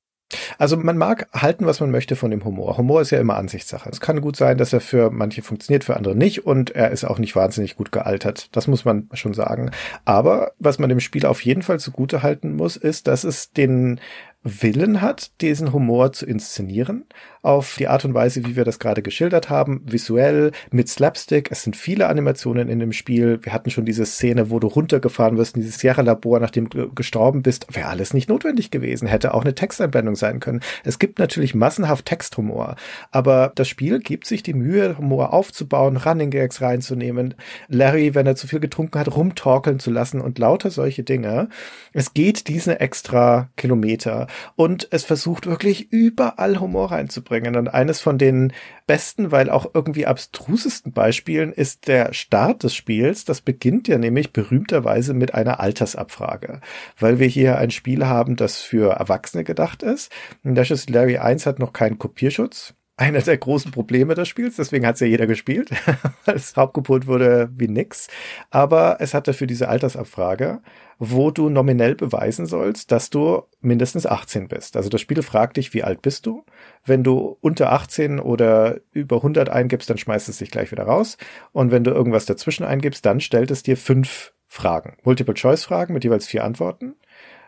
Also 0.59 0.77
man 0.77 0.97
mag 0.97 1.29
halten, 1.33 1.67
was 1.67 1.81
man 1.81 1.91
möchte 1.91 2.17
von 2.17 2.31
dem 2.31 2.45
Humor. 2.45 2.77
Humor 2.79 3.01
ist 3.01 3.11
ja 3.11 3.21
immer 3.21 3.37
Ansichtssache. 3.37 3.89
Es 3.91 4.01
kann 4.01 4.21
gut 4.21 4.37
sein, 4.37 4.59
dass 4.59 4.73
er 4.73 4.81
für 4.81 5.11
manche 5.11 5.43
funktioniert, 5.43 5.85
für 5.85 5.97
andere 5.97 6.15
nicht 6.15 6.47
und 6.47 6.71
er 6.71 6.91
ist 6.91 7.05
auch 7.05 7.19
nicht 7.19 7.37
wahnsinnig 7.37 7.77
gut 7.77 7.93
gealtert. 7.93 8.49
Das 8.53 8.67
muss 8.67 8.85
man 8.85 9.09
schon 9.13 9.35
sagen. 9.35 9.71
Aber 10.05 10.53
was 10.59 10.79
man 10.79 10.89
dem 10.89 11.01
Spiel 11.01 11.27
auf 11.27 11.41
jeden 11.43 11.63
Fall 11.63 11.79
zugute 11.79 12.23
halten 12.23 12.57
muss, 12.57 12.77
ist, 12.77 13.07
dass 13.07 13.25
es 13.25 13.53
den 13.53 14.01
Willen 14.45 15.01
hat, 15.01 15.41
diesen 15.41 15.73
Humor 15.73 16.13
zu 16.13 16.27
inszenieren, 16.27 17.07
auf 17.41 17.77
die 17.79 17.89
Art 17.89 18.05
und 18.05 18.13
Weise, 18.13 18.45
wie 18.47 18.57
wir 18.57 18.65
das 18.65 18.79
gerade 18.79 19.03
geschildert 19.03 19.49
haben, 19.49 19.83
visuell, 19.85 20.53
mit 20.71 20.89
Slapstick. 20.89 21.51
Es 21.51 21.63
sind 21.63 21.77
viele 21.77 22.09
Animationen 22.09 22.69
in 22.69 22.79
dem 22.79 22.93
Spiel. 22.93 23.39
Wir 23.43 23.55
hatten 23.55 23.71
schon 23.71 23.87
diese 23.87 24.05
Szene, 24.05 24.51
wo 24.51 24.59
du 24.59 24.67
runtergefahren 24.67 25.39
wirst 25.39 25.57
in 25.57 25.63
dieses 25.63 25.79
Sierra-Labor, 25.79 26.41
nachdem 26.41 26.69
du 26.69 26.93
gestorben 26.93 27.43
bist. 27.43 27.67
Wäre 27.75 27.89
alles 27.89 28.13
nicht 28.13 28.29
notwendig 28.29 28.71
gewesen, 28.71 29.09
hätte 29.09 29.33
auch 29.33 29.43
eine 29.43 29.55
Texteinblendung 29.55 30.15
sein 30.15 30.41
können. 30.41 30.61
Es 30.85 30.99
gibt 30.99 31.19
natürlich 31.19 31.55
massenhaft 31.55 32.05
Texthumor, 32.05 32.77
aber 33.11 33.53
das 33.55 33.69
Spiel 33.69 33.99
gibt 33.99 34.27
sich 34.27 34.43
die 34.43 34.55
Mühe, 34.55 34.99
Humor 34.99 35.33
aufzubauen, 35.33 35.97
Running 35.97 36.31
Gags 36.31 36.61
reinzunehmen, 36.61 37.35
Larry, 37.69 38.15
wenn 38.15 38.27
er 38.27 38.37
zu 38.37 38.47
viel 38.47 38.61
getrunken 38.61 38.99
hat, 38.99 39.15
rumtorkeln 39.15 39.79
zu 39.79 39.91
lassen 39.91 40.21
und 40.21 40.39
lauter 40.39 40.71
solche 40.71 41.03
Dinge. 41.03 41.49
Es 41.95 42.13
geht 42.13 42.49
diese 42.49 42.81
extra 42.81 43.49
Kilometer 43.57 44.27
und 44.57 44.89
es 44.91 45.05
versucht 45.05 45.47
wirklich 45.47 45.93
überall 45.93 46.61
Humor 46.61 46.93
reinzubringen. 46.93 47.57
Und 47.57 47.69
eines 47.69 48.01
von 48.01 48.19
den 48.19 48.53
besten, 48.87 49.33
weil 49.33 49.51
auch 49.51 49.71
irgendwie 49.75 50.07
abstrusesten 50.07 50.93
Beispielen 50.93 51.53
ist 51.53 51.89
der 51.89 52.13
Start 52.13 52.63
des 52.63 52.75
Spiels. 52.75 53.25
Das 53.25 53.41
beginnt 53.41 53.89
ja 53.89 53.99
nämlich 53.99 54.33
berühmterweise 54.33 55.15
mit 55.15 55.35
einer 55.35 55.61
Altersabfrage, 55.61 56.61
weil 56.99 57.19
wir 57.19 57.29
hier 57.29 57.59
ein 57.59 57.71
Spiel 57.71 58.07
haben, 58.07 58.37
das 58.37 58.61
für 58.61 58.93
Erwachsene 58.93 59.45
gedacht 59.45 59.83
ist. 59.83 60.11
Lashes 60.43 60.89
Larry 60.89 61.19
1 61.19 61.47
hat 61.47 61.59
noch 61.59 61.73
keinen 61.73 61.99
Kopierschutz 61.99 62.75
einer 62.97 63.21
der 63.21 63.37
großen 63.37 63.73
Probleme 63.73 64.15
des 64.15 64.29
Spiels, 64.29 64.57
deswegen 64.57 64.87
hat 64.87 64.95
es 64.95 65.01
ja 65.01 65.07
jeder 65.07 65.27
gespielt, 65.27 65.71
weil 66.25 66.37
es 66.37 66.57
hauptgepult 66.57 67.07
wurde 67.07 67.49
wie 67.53 67.67
nix. 67.67 68.09
Aber 68.51 68.99
es 69.01 69.15
hat 69.15 69.27
dafür 69.27 69.49
diese 69.49 69.69
Altersabfrage, 69.69 70.61
wo 70.99 71.33
du 71.33 71.49
nominell 71.49 71.97
beweisen 71.97 72.47
sollst, 72.47 72.93
dass 72.93 73.11
du 73.11 73.43
mindestens 73.61 74.07
18 74.07 74.47
bist. 74.47 74.77
Also 74.77 74.89
das 74.89 75.01
Spiel 75.01 75.21
fragt 75.23 75.57
dich, 75.57 75.75
wie 75.75 75.83
alt 75.83 76.03
bist 76.03 76.27
du? 76.27 76.45
Wenn 76.85 77.03
du 77.03 77.37
unter 77.41 77.73
18 77.73 78.21
oder 78.21 78.79
über 78.93 79.17
100 79.17 79.49
eingibst, 79.49 79.91
dann 79.91 79.99
schmeißt 79.99 80.29
es 80.29 80.39
dich 80.39 80.53
gleich 80.53 80.71
wieder 80.71 80.85
raus. 80.85 81.17
Und 81.51 81.73
wenn 81.73 81.83
du 81.83 81.91
irgendwas 81.91 82.27
dazwischen 82.27 82.65
eingibst, 82.65 83.05
dann 83.05 83.21
stellt 83.21 83.51
es 83.51 83.65
dir 83.65 83.77
fünf 83.77 84.33
Fragen. 84.47 84.97
Multiple-Choice-Fragen 85.03 85.93
mit 85.95 86.05
jeweils 86.05 86.29
vier 86.29 86.45
Antworten 86.45 86.95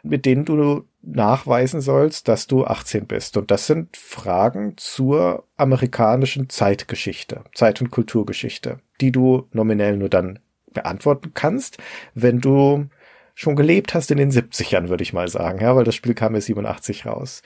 mit 0.08 0.24
denen 0.24 0.44
du 0.44 0.84
nachweisen 1.02 1.80
sollst, 1.80 2.28
dass 2.28 2.46
du 2.46 2.64
18 2.64 3.06
bist. 3.06 3.36
Und 3.36 3.50
das 3.50 3.66
sind 3.66 3.96
Fragen 3.96 4.74
zur 4.76 5.44
amerikanischen 5.56 6.48
Zeitgeschichte, 6.48 7.44
Zeit- 7.54 7.80
und 7.80 7.90
Kulturgeschichte, 7.90 8.80
die 9.00 9.12
du 9.12 9.48
nominell 9.52 9.96
nur 9.96 10.08
dann 10.08 10.40
beantworten 10.72 11.32
kannst, 11.34 11.78
wenn 12.14 12.40
du 12.40 12.88
schon 13.34 13.56
gelebt 13.56 13.94
hast 13.94 14.10
in 14.10 14.18
den 14.18 14.30
70ern, 14.30 14.88
würde 14.88 15.02
ich 15.02 15.12
mal 15.12 15.28
sagen, 15.28 15.60
ja, 15.60 15.76
weil 15.76 15.84
das 15.84 15.94
Spiel 15.94 16.14
kam 16.14 16.34
ja 16.34 16.40
87 16.40 17.06
raus. 17.06 17.42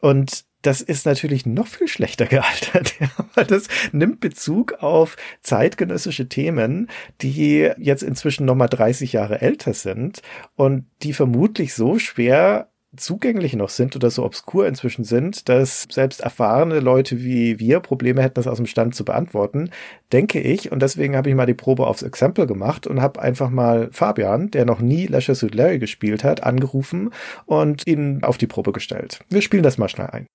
Und 0.00 0.44
das 0.66 0.80
ist 0.80 1.06
natürlich 1.06 1.46
noch 1.46 1.66
viel 1.66 1.88
schlechter 1.88 2.26
gealtert, 2.34 2.94
das 3.34 3.68
nimmt 3.92 4.20
Bezug 4.20 4.74
auf 4.82 5.16
zeitgenössische 5.42 6.28
Themen, 6.28 6.88
die 7.20 7.70
jetzt 7.78 8.02
inzwischen 8.02 8.46
nochmal 8.46 8.68
30 8.68 9.12
Jahre 9.12 9.40
älter 9.40 9.74
sind 9.74 10.22
und 10.56 10.86
die 11.02 11.12
vermutlich 11.12 11.74
so 11.74 11.98
schwer 11.98 12.68
zugänglich 12.96 13.54
noch 13.56 13.70
sind 13.70 13.96
oder 13.96 14.10
so 14.10 14.24
obskur 14.24 14.66
inzwischen 14.66 15.04
sind, 15.04 15.48
dass 15.48 15.84
selbst 15.90 16.20
erfahrene 16.20 16.80
Leute 16.80 17.22
wie 17.22 17.58
wir 17.58 17.80
Probleme 17.80 18.22
hätten, 18.22 18.34
das 18.34 18.46
aus 18.46 18.58
dem 18.58 18.66
Stand 18.66 18.94
zu 18.94 19.04
beantworten, 19.04 19.70
denke 20.12 20.40
ich. 20.40 20.70
Und 20.70 20.80
deswegen 20.80 21.16
habe 21.16 21.28
ich 21.28 21.34
mal 21.34 21.46
die 21.46 21.54
Probe 21.54 21.86
aufs 21.86 22.02
Exempel 22.02 22.46
gemacht 22.46 22.86
und 22.86 23.00
habe 23.00 23.20
einfach 23.20 23.50
mal 23.50 23.88
Fabian, 23.90 24.50
der 24.50 24.64
noch 24.64 24.80
nie 24.80 25.06
Leisure 25.06 25.34
Suit 25.34 25.54
Larry 25.54 25.78
gespielt 25.78 26.24
hat, 26.24 26.42
angerufen 26.44 27.10
und 27.46 27.86
ihn 27.86 28.22
auf 28.22 28.38
die 28.38 28.46
Probe 28.46 28.72
gestellt. 28.72 29.20
Wir 29.28 29.42
spielen 29.42 29.62
das 29.62 29.78
mal 29.78 29.88
schnell 29.88 30.08
ein. 30.08 30.26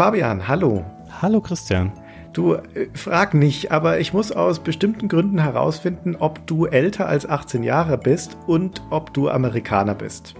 Fabian, 0.00 0.48
hallo. 0.48 0.82
Hallo 1.20 1.42
Christian. 1.42 1.92
Du, 2.32 2.54
äh, 2.54 2.88
frag 2.94 3.34
nicht, 3.34 3.70
aber 3.70 4.00
ich 4.00 4.14
muss 4.14 4.32
aus 4.32 4.60
bestimmten 4.60 5.08
Gründen 5.08 5.38
herausfinden, 5.38 6.16
ob 6.18 6.46
du 6.46 6.64
älter 6.64 7.06
als 7.06 7.28
18 7.28 7.62
Jahre 7.62 7.98
bist 7.98 8.38
und 8.46 8.82
ob 8.88 9.12
du 9.12 9.28
Amerikaner 9.28 9.94
bist. 9.94 10.36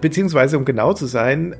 Beziehungsweise, 0.00 0.58
um 0.58 0.64
genau 0.64 0.92
zu 0.92 1.06
sein, 1.06 1.54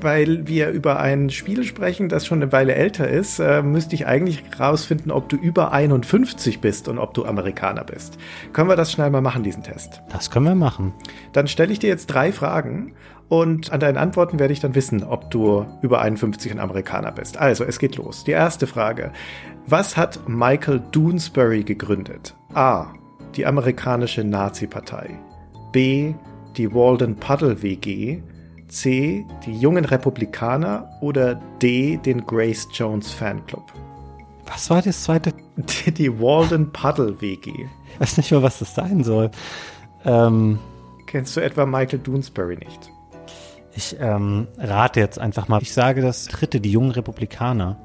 weil 0.00 0.48
wir 0.48 0.70
über 0.70 0.98
ein 0.98 1.30
Spiel 1.30 1.62
sprechen, 1.62 2.08
das 2.08 2.26
schon 2.26 2.42
eine 2.42 2.50
Weile 2.50 2.74
älter 2.74 3.06
ist, 3.06 3.38
äh, 3.38 3.62
müsste 3.62 3.94
ich 3.94 4.08
eigentlich 4.08 4.42
herausfinden, 4.56 5.12
ob 5.12 5.28
du 5.28 5.36
über 5.36 5.70
51 5.70 6.60
bist 6.60 6.88
und 6.88 6.98
ob 6.98 7.14
du 7.14 7.24
Amerikaner 7.24 7.84
bist. 7.84 8.18
Können 8.52 8.68
wir 8.68 8.76
das 8.76 8.90
schnell 8.90 9.10
mal 9.10 9.20
machen, 9.22 9.44
diesen 9.44 9.62
Test? 9.62 10.02
Das 10.10 10.32
können 10.32 10.46
wir 10.46 10.54
machen. 10.56 10.92
Dann 11.32 11.46
stelle 11.46 11.72
ich 11.72 11.78
dir 11.78 11.88
jetzt 11.88 12.06
drei 12.06 12.32
Fragen 12.32 12.94
und 13.32 13.72
an 13.72 13.80
deinen 13.80 13.96
Antworten 13.96 14.38
werde 14.38 14.52
ich 14.52 14.60
dann 14.60 14.74
wissen, 14.74 15.02
ob 15.02 15.30
du 15.30 15.64
über 15.80 16.02
51 16.02 16.52
ein 16.52 16.58
Amerikaner 16.58 17.12
bist. 17.12 17.38
Also, 17.38 17.64
es 17.64 17.78
geht 17.78 17.96
los. 17.96 18.24
Die 18.24 18.32
erste 18.32 18.66
Frage. 18.66 19.10
Was 19.66 19.96
hat 19.96 20.28
Michael 20.28 20.82
Doonesbury 20.92 21.64
gegründet? 21.64 22.34
A. 22.52 22.88
Die 23.34 23.46
amerikanische 23.46 24.22
Nazi-Partei. 24.22 25.18
B. 25.72 26.12
Die 26.58 26.74
Walden 26.74 27.16
Puddle 27.16 27.62
WG. 27.62 28.20
C. 28.68 29.24
Die 29.46 29.58
jungen 29.58 29.86
Republikaner. 29.86 30.90
Oder 31.00 31.36
D. 31.62 31.96
Den 32.04 32.26
Grace 32.26 32.68
Jones 32.74 33.10
Fanclub. 33.12 33.64
Was 34.44 34.68
war 34.68 34.82
das 34.82 35.04
zweite? 35.04 35.32
Die 35.86 36.20
Walden 36.20 36.70
Puddle 36.70 37.18
WG. 37.22 37.50
Ich 37.94 37.98
weiß 38.00 38.18
nicht 38.18 38.30
mal, 38.30 38.42
was 38.42 38.58
das 38.58 38.74
sein 38.74 39.02
soll. 39.02 39.30
Ähm, 40.04 40.58
Kennst 41.06 41.34
du 41.34 41.40
etwa 41.40 41.64
Michael 41.64 42.00
Doonesbury 42.00 42.56
nicht? 42.56 42.91
Ich 43.74 43.96
ähm, 44.00 44.48
rate 44.58 45.00
jetzt 45.00 45.18
einfach 45.18 45.48
mal. 45.48 45.60
Ich 45.62 45.72
sage 45.72 46.02
das 46.02 46.26
dritte, 46.26 46.60
die 46.60 46.70
jungen 46.72 46.90
Republikaner. 46.90 47.76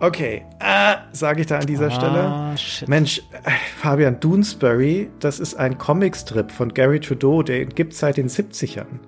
Okay, 0.00 0.42
äh, 0.60 0.96
sage 1.12 1.42
ich 1.42 1.46
da 1.46 1.58
an 1.58 1.66
dieser 1.66 1.86
Ah, 1.86 1.90
Stelle. 1.90 2.58
shit. 2.58 2.88
Mensch, 2.88 3.18
äh, 3.44 3.50
Fabian 3.78 4.18
Doonesbury, 4.20 5.08
das 5.20 5.40
ist 5.40 5.54
ein 5.54 5.78
Comicstrip 5.78 6.50
von 6.50 6.74
Gary 6.74 7.00
Trudeau, 7.00 7.42
den 7.42 7.68
gibt's 7.70 8.00
seit 8.00 8.16
den 8.16 8.28
70ern. 8.28 9.00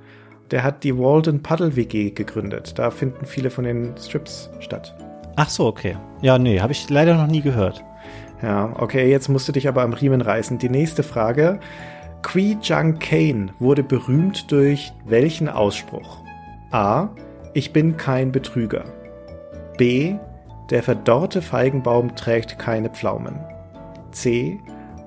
Der 0.52 0.62
hat 0.62 0.84
die 0.84 0.96
Walden 0.96 1.42
Puddle 1.42 1.74
WG 1.74 2.10
gegründet. 2.12 2.78
Da 2.78 2.90
finden 2.92 3.26
viele 3.26 3.50
von 3.50 3.64
den 3.64 3.94
Strips 3.98 4.48
statt. 4.60 4.94
Ach 5.34 5.50
so, 5.50 5.66
okay. 5.66 5.96
Ja, 6.22 6.38
nee, 6.38 6.60
habe 6.60 6.72
ich 6.72 6.88
leider 6.88 7.14
noch 7.16 7.26
nie 7.26 7.42
gehört. 7.42 7.82
Ja, 8.42 8.72
okay, 8.78 9.10
jetzt 9.10 9.28
musst 9.28 9.48
du 9.48 9.52
dich 9.52 9.66
aber 9.66 9.82
am 9.82 9.92
Riemen 9.92 10.20
reißen. 10.20 10.58
Die 10.58 10.68
nächste 10.68 11.02
Frage. 11.02 11.58
Qui 12.26 12.58
Jung 12.60 12.98
Kane 12.98 13.54
wurde 13.60 13.84
berühmt 13.84 14.50
durch 14.50 14.92
welchen 15.04 15.48
Ausspruch? 15.48 16.24
A. 16.72 17.10
Ich 17.54 17.72
bin 17.72 17.96
kein 17.96 18.32
Betrüger. 18.32 18.84
B. 19.78 20.16
Der 20.70 20.82
verdorrte 20.82 21.40
Feigenbaum 21.40 22.16
trägt 22.16 22.58
keine 22.58 22.90
Pflaumen. 22.90 23.38
C. 24.10 24.58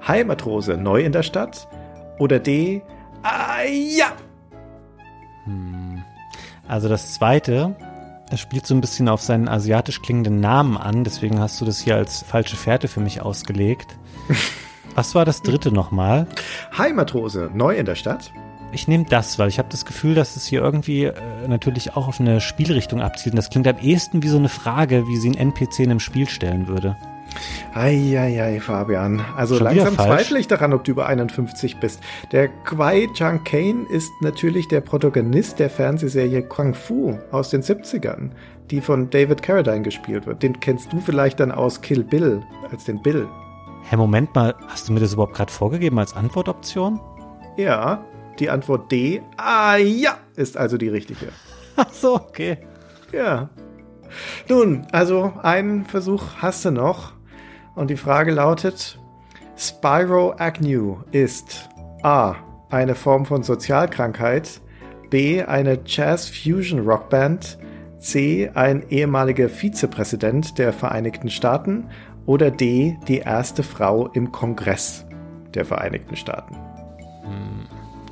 Heimatrose 0.08 0.78
neu 0.78 1.02
in 1.02 1.12
der 1.12 1.24
Stadt. 1.24 1.68
Oder 2.20 2.40
D. 2.40 2.82
Ah, 3.22 3.64
ja! 3.68 4.14
Also 6.70 6.88
das 6.88 7.16
zweite, 7.16 7.76
das 8.30 8.40
spielt 8.40 8.66
so 8.66 8.74
ein 8.74 8.82
bisschen 8.82 9.10
auf 9.10 9.22
seinen 9.22 9.50
asiatisch 9.50 10.02
klingenden 10.02 10.40
Namen 10.40 10.78
an, 10.78 11.04
deswegen 11.04 11.42
hast 11.42 11.60
du 11.60 11.66
das 11.66 11.82
hier 11.82 11.98
als 11.98 12.24
falsche 12.24 12.56
Fährte 12.56 12.88
für 12.88 13.02
mich 13.02 13.22
ausgelegt. 13.22 13.98
Was 14.96 15.16
war 15.16 15.26
das 15.26 15.42
dritte 15.42 15.72
nochmal? 15.72 16.28
Heimatrose 16.78 17.50
neu 17.54 17.76
in 17.76 17.86
der 17.86 17.96
Stadt. 17.96 18.32
Ich 18.72 18.88
nehme 18.88 19.06
das, 19.10 19.40
weil 19.40 19.50
ich 19.50 19.58
habe 19.58 19.70
das 19.72 19.86
Gefühl, 19.86 20.14
dass 20.14 20.36
es 20.36 20.46
hier 20.46 20.62
irgendwie 20.62 21.06
äh, 21.06 21.14
natürlich 21.48 21.96
auch 21.96 22.08
auf 22.08 22.20
eine 22.20 22.40
Spielrichtung 22.40 23.02
abzielt. 23.02 23.34
Und 23.34 23.38
das 23.38 23.50
klingt 23.50 23.68
am 23.68 23.80
ehesten 23.80 24.22
wie 24.22 24.28
so 24.28 24.38
eine 24.38 24.50
Frage, 24.50 25.08
wie 25.08 25.18
sie 25.18 25.30
ein 25.32 25.38
NPC 25.38 25.80
in 25.80 25.92
einem 25.92 26.00
Spiel 26.00 26.30
stellen 26.30 26.68
würde. 26.68 26.96
Eieiei, 27.74 28.60
Fabian. 28.60 29.24
Also 29.36 29.56
Schon 29.56 29.66
langsam 29.66 29.96
zweifle 29.96 30.40
ich 30.40 30.48
daran, 30.48 30.74
ob 30.74 30.84
du 30.84 30.92
über 30.92 31.08
51 31.08 31.78
bist. 31.78 32.02
Der 32.32 32.48
Kwai 32.48 33.08
Chang 33.14 33.44
Kane 33.44 33.86
ist 33.92 34.12
natürlich 34.22 34.68
der 34.68 34.82
Protagonist 34.82 35.60
der 35.60 35.70
Fernsehserie 35.70 36.44
Kung 36.44 36.74
Fu 36.74 37.18
aus 37.32 37.50
den 37.50 37.62
70ern, 37.62 38.32
die 38.72 38.82
von 38.82 39.10
David 39.10 39.42
Carradine 39.42 39.82
gespielt 39.82 40.26
wird. 40.26 40.44
Den 40.44 40.60
kennst 40.60 40.92
du 40.92 41.00
vielleicht 41.00 41.40
dann 41.40 41.52
aus 41.52 41.82
Kill 41.82 42.04
Bill, 42.04 42.42
als 42.72 42.86
den 42.86 43.02
Bill. 43.02 43.28
Hä, 43.90 43.98
Moment 43.98 44.36
mal, 44.36 44.54
hast 44.68 44.88
du 44.88 44.94
mir 44.94 45.00
das 45.00 45.14
überhaupt 45.14 45.34
gerade 45.34 45.52
vorgegeben 45.52 45.98
als 45.98 46.14
Antwortoption? 46.16 47.00
Ja, 47.58 48.06
die 48.38 48.52
Antwort 48.52 48.92
D. 48.92 49.24
Ah 49.36 49.78
ja, 49.78 50.20
ist 50.36 50.58
also 50.58 50.78
die 50.78 50.90
richtige. 50.90 51.30
Ach 51.76 51.92
so, 51.92 52.14
okay. 52.14 52.60
Ja. 53.12 53.50
Nun, 54.48 54.86
also 54.92 55.34
einen 55.42 55.86
Versuch 55.86 56.22
hast 56.38 56.66
du 56.66 56.70
noch. 56.70 57.14
Und 57.74 57.90
die 57.90 57.98
Frage 57.98 58.30
lautet, 58.30 59.00
Spyro 59.58 60.36
Agnew 60.38 60.98
ist 61.12 61.68
A. 62.04 62.36
eine 62.70 62.94
Form 62.94 63.26
von 63.26 63.42
Sozialkrankheit, 63.42 64.62
B. 65.10 65.42
eine 65.42 65.80
Jazz-Fusion-Rockband, 65.84 67.58
C. 67.98 68.52
ein 68.54 68.88
ehemaliger 68.92 69.50
Vizepräsident 69.50 70.60
der 70.60 70.74
Vereinigten 70.74 71.32
Staaten 71.32 71.90
oder 72.30 72.52
D. 72.52 73.00
die 73.08 73.18
erste 73.18 73.64
Frau 73.64 74.06
im 74.10 74.32
Kongress 74.32 75.04
der 75.56 75.66
Vereinigten 75.66 76.16
Staaten. 76.16 76.56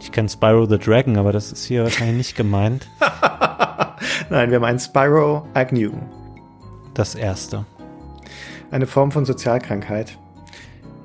Ich 0.01 0.11
kenne 0.11 0.27
Spyro 0.27 0.65
the 0.65 0.79
Dragon, 0.79 1.17
aber 1.17 1.31
das 1.31 1.51
ist 1.51 1.65
hier 1.65 1.83
wahrscheinlich 1.83 2.17
nicht 2.17 2.35
gemeint. 2.35 2.87
Nein, 4.31 4.49
wir 4.49 4.59
meinen 4.59 4.79
Spyro 4.79 5.45
Agnew. 5.53 5.91
Das 6.95 7.13
erste. 7.13 7.65
Eine 8.71 8.87
Form 8.87 9.11
von 9.11 9.23
Sozialkrankheit. 9.23 10.17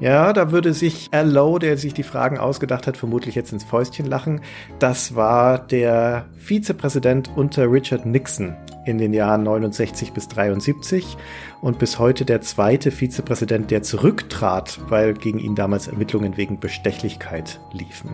Ja, 0.01 0.33
da 0.33 0.51
würde 0.51 0.75
sich 0.75 1.09
L.O., 1.13 1.59
der 1.59 1.77
sich 1.77 1.95
die 1.95 2.03
Fragen 2.03 2.39
ausgedacht 2.39 2.87
hat, 2.87 2.97
vermutlich 2.97 3.35
jetzt 3.35 3.53
ins 3.53 3.65
Fäustchen 3.65 4.07
lachen. 4.07 4.41
Das 4.79 5.15
war 5.15 5.59
der 5.59 6.27
Vizepräsident 6.37 7.31
unter 7.37 7.71
Richard 7.71 8.05
Nixon 8.05 8.57
in 8.85 8.99
den 8.99 9.13
Jahren 9.15 9.45
69 9.45 10.13
bis 10.13 10.29
73 10.29 11.17
und 11.61 11.79
bis 11.79 11.99
heute 11.99 12.25
der 12.25 12.41
zweite 12.41 12.91
Vizepräsident, 12.91 13.71
der 13.71 13.83
zurücktrat, 13.83 14.81
weil 14.89 15.15
gegen 15.15 15.39
ihn 15.39 15.55
damals 15.55 15.87
Ermittlungen 15.87 16.37
wegen 16.37 16.59
Bestechlichkeit 16.59 17.61
liefen. 17.73 18.11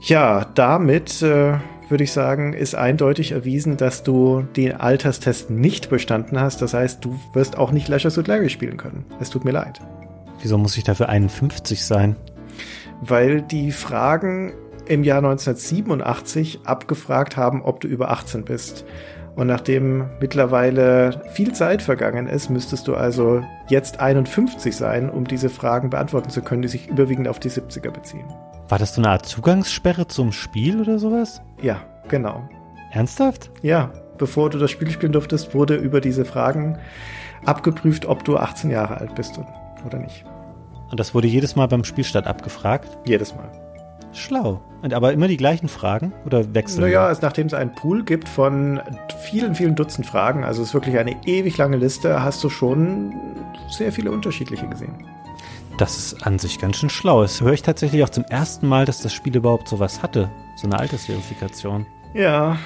Ja, 0.00 0.46
damit 0.54 1.22
äh, 1.22 1.54
würde 1.88 2.04
ich 2.04 2.12
sagen, 2.12 2.52
ist 2.52 2.74
eindeutig 2.74 3.32
erwiesen, 3.32 3.76
dass 3.76 4.02
du 4.02 4.42
den 4.56 4.72
Alterstest 4.72 5.50
nicht 5.50 5.90
bestanden 5.90 6.40
hast. 6.40 6.62
Das 6.62 6.74
heißt, 6.74 7.04
du 7.04 7.18
wirst 7.32 7.58
auch 7.58 7.72
nicht 7.72 7.88
Suit 7.88 8.26
Larry 8.26 8.48
spielen 8.48 8.76
können. 8.76 9.04
Es 9.20 9.30
tut 9.30 9.44
mir 9.44 9.52
leid. 9.52 9.80
Wieso 10.40 10.58
muss 10.58 10.76
ich 10.76 10.84
dafür 10.84 11.08
51 11.08 11.84
sein? 11.84 12.16
Weil 13.00 13.42
die 13.42 13.72
Fragen 13.72 14.52
im 14.86 15.04
Jahr 15.04 15.18
1987 15.18 16.60
abgefragt 16.64 17.36
haben, 17.36 17.62
ob 17.62 17.80
du 17.80 17.88
über 17.88 18.10
18 18.10 18.44
bist. 18.44 18.84
Und 19.36 19.46
nachdem 19.46 20.06
mittlerweile 20.20 21.22
viel 21.32 21.52
Zeit 21.52 21.80
vergangen 21.80 22.26
ist, 22.26 22.50
müsstest 22.50 22.88
du 22.88 22.96
also 22.96 23.42
jetzt 23.68 24.00
51 24.00 24.74
sein, 24.74 25.10
um 25.10 25.28
diese 25.28 25.48
Fragen 25.48 25.90
beantworten 25.90 26.30
zu 26.30 26.42
können, 26.42 26.62
die 26.62 26.68
sich 26.68 26.88
überwiegend 26.88 27.28
auf 27.28 27.38
die 27.38 27.50
70er 27.50 27.90
beziehen. 27.90 28.24
War 28.68 28.78
das 28.78 28.94
so 28.94 29.00
eine 29.00 29.10
Art 29.10 29.26
Zugangssperre 29.26 30.08
zum 30.08 30.32
Spiel 30.32 30.80
oder 30.80 30.98
sowas? 30.98 31.40
Ja, 31.62 31.82
genau. 32.08 32.48
Ernsthaft? 32.90 33.50
Ja, 33.62 33.92
bevor 34.16 34.50
du 34.50 34.58
das 34.58 34.70
Spiel 34.70 34.90
spielen 34.90 35.12
durftest, 35.12 35.54
wurde 35.54 35.76
über 35.76 36.00
diese 36.00 36.24
Fragen 36.24 36.78
abgeprüft, 37.44 38.06
ob 38.06 38.24
du 38.24 38.36
18 38.38 38.70
Jahre 38.70 38.98
alt 38.98 39.14
bist 39.14 39.38
oder 39.84 39.98
nicht. 39.98 40.24
Und 40.90 40.98
das 40.98 41.14
wurde 41.14 41.28
jedes 41.28 41.56
Mal 41.56 41.66
beim 41.66 41.84
Spielstart 41.84 42.26
abgefragt? 42.26 42.98
Jedes 43.04 43.34
Mal. 43.34 43.50
Schlau. 44.12 44.60
Und 44.82 44.94
aber 44.94 45.12
immer 45.12 45.28
die 45.28 45.36
gleichen 45.36 45.68
Fragen 45.68 46.12
oder 46.24 46.54
wechseln? 46.54 46.82
Naja, 46.82 47.06
also 47.06 47.20
nachdem 47.22 47.46
es 47.46 47.54
einen 47.54 47.72
Pool 47.72 48.04
gibt 48.04 48.28
von 48.28 48.80
vielen, 49.20 49.54
vielen 49.54 49.74
Dutzend 49.74 50.06
Fragen, 50.06 50.44
also 50.44 50.62
es 50.62 50.68
ist 50.68 50.74
wirklich 50.74 50.98
eine 50.98 51.16
ewig 51.26 51.56
lange 51.58 51.76
Liste, 51.76 52.22
hast 52.22 52.42
du 52.42 52.48
schon 52.48 53.14
sehr 53.70 53.92
viele 53.92 54.10
unterschiedliche 54.10 54.66
gesehen. 54.66 54.94
Das 55.78 55.96
ist 55.96 56.26
an 56.26 56.38
sich 56.38 56.58
ganz 56.58 56.76
schön 56.76 56.90
schlau. 56.90 57.22
Das 57.22 57.40
höre 57.40 57.52
ich 57.52 57.62
tatsächlich 57.62 58.02
auch 58.02 58.08
zum 58.08 58.24
ersten 58.24 58.66
Mal, 58.66 58.84
dass 58.84 59.00
das 59.00 59.12
Spiel 59.12 59.36
überhaupt 59.36 59.68
sowas 59.68 60.02
hatte. 60.02 60.30
So 60.56 60.66
eine 60.66 60.78
Altersverifikation. 60.78 61.86
Ja, 62.14 62.56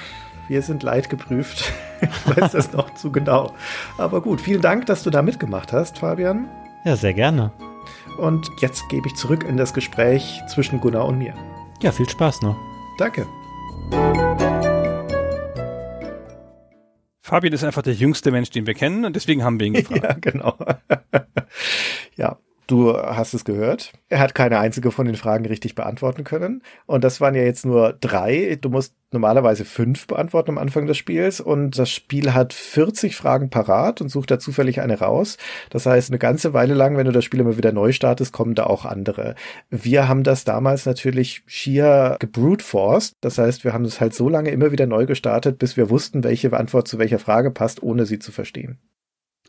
wir 0.47 0.61
sind 0.61 0.83
leidgeprüft. 0.83 1.71
Ich 2.03 2.37
weiß 2.37 2.51
das 2.51 2.73
noch 2.73 2.93
zu 2.95 3.13
genau. 3.13 3.53
Aber 3.97 4.19
gut, 4.19 4.41
vielen 4.41 4.59
Dank, 4.61 4.87
dass 4.87 5.03
du 5.03 5.09
da 5.09 5.21
mitgemacht 5.21 5.71
hast, 5.71 5.99
Fabian. 5.99 6.49
Ja, 6.85 6.97
sehr 6.97 7.13
gerne. 7.13 7.51
Und 8.17 8.49
jetzt 8.59 8.89
gebe 8.89 9.07
ich 9.07 9.15
zurück 9.15 9.43
in 9.43 9.57
das 9.57 9.73
Gespräch 9.73 10.41
zwischen 10.47 10.81
Gunnar 10.81 11.05
und 11.05 11.17
mir. 11.17 11.33
Ja, 11.81 11.91
viel 11.91 12.09
Spaß 12.09 12.41
noch. 12.41 12.57
Danke. 12.97 13.25
Fabian 17.21 17.53
ist 17.53 17.63
einfach 17.63 17.81
der 17.81 17.93
jüngste 17.93 18.31
Mensch, 18.31 18.49
den 18.49 18.67
wir 18.67 18.73
kennen 18.73 19.05
und 19.05 19.15
deswegen 19.15 19.43
haben 19.43 19.59
wir 19.59 19.67
ihn 19.67 19.73
gefragt. 19.83 20.03
Ja, 20.03 20.13
genau. 20.31 20.57
ja, 22.15 22.37
Du 22.67 22.95
hast 22.95 23.33
es 23.33 23.43
gehört. 23.43 23.91
Er 24.07 24.19
hat 24.19 24.35
keine 24.35 24.59
einzige 24.59 24.91
von 24.91 25.05
den 25.05 25.15
Fragen 25.15 25.45
richtig 25.45 25.75
beantworten 25.75 26.23
können. 26.23 26.63
Und 26.85 27.03
das 27.03 27.19
waren 27.19 27.35
ja 27.35 27.43
jetzt 27.43 27.65
nur 27.65 27.93
drei. 27.99 28.57
Du 28.61 28.69
musst 28.69 28.95
normalerweise 29.11 29.65
fünf 29.65 30.07
beantworten 30.07 30.51
am 30.51 30.57
Anfang 30.57 30.85
des 30.85 30.97
Spiels. 30.97 31.41
Und 31.41 31.77
das 31.77 31.89
Spiel 31.89 32.33
hat 32.33 32.53
40 32.53 33.17
Fragen 33.17 33.49
parat 33.49 33.99
und 33.99 34.07
sucht 34.09 34.31
da 34.31 34.39
zufällig 34.39 34.79
eine 34.79 34.99
raus. 34.99 35.37
Das 35.71 35.85
heißt, 35.85 36.09
eine 36.09 36.19
ganze 36.19 36.53
Weile 36.53 36.73
lang, 36.73 36.95
wenn 36.95 37.05
du 37.05 37.11
das 37.11 37.25
Spiel 37.25 37.41
immer 37.41 37.57
wieder 37.57 37.73
neu 37.73 37.91
startest, 37.91 38.31
kommen 38.31 38.55
da 38.55 38.65
auch 38.65 38.85
andere. 38.85 39.35
Wir 39.69 40.07
haben 40.07 40.23
das 40.23 40.45
damals 40.45 40.85
natürlich 40.85 41.43
schier 41.45 42.15
gebrute 42.19 42.63
forced. 42.63 43.15
Das 43.19 43.37
heißt, 43.37 43.65
wir 43.65 43.73
haben 43.73 43.85
es 43.85 43.99
halt 43.99 44.13
so 44.13 44.29
lange 44.29 44.51
immer 44.51 44.71
wieder 44.71 44.87
neu 44.87 45.05
gestartet, 45.05 45.59
bis 45.59 45.75
wir 45.75 45.89
wussten, 45.89 46.23
welche 46.23 46.53
Antwort 46.53 46.87
zu 46.87 46.97
welcher 46.97 47.19
Frage 47.19 47.51
passt, 47.51 47.83
ohne 47.83 48.05
sie 48.05 48.19
zu 48.19 48.31
verstehen. 48.31 48.79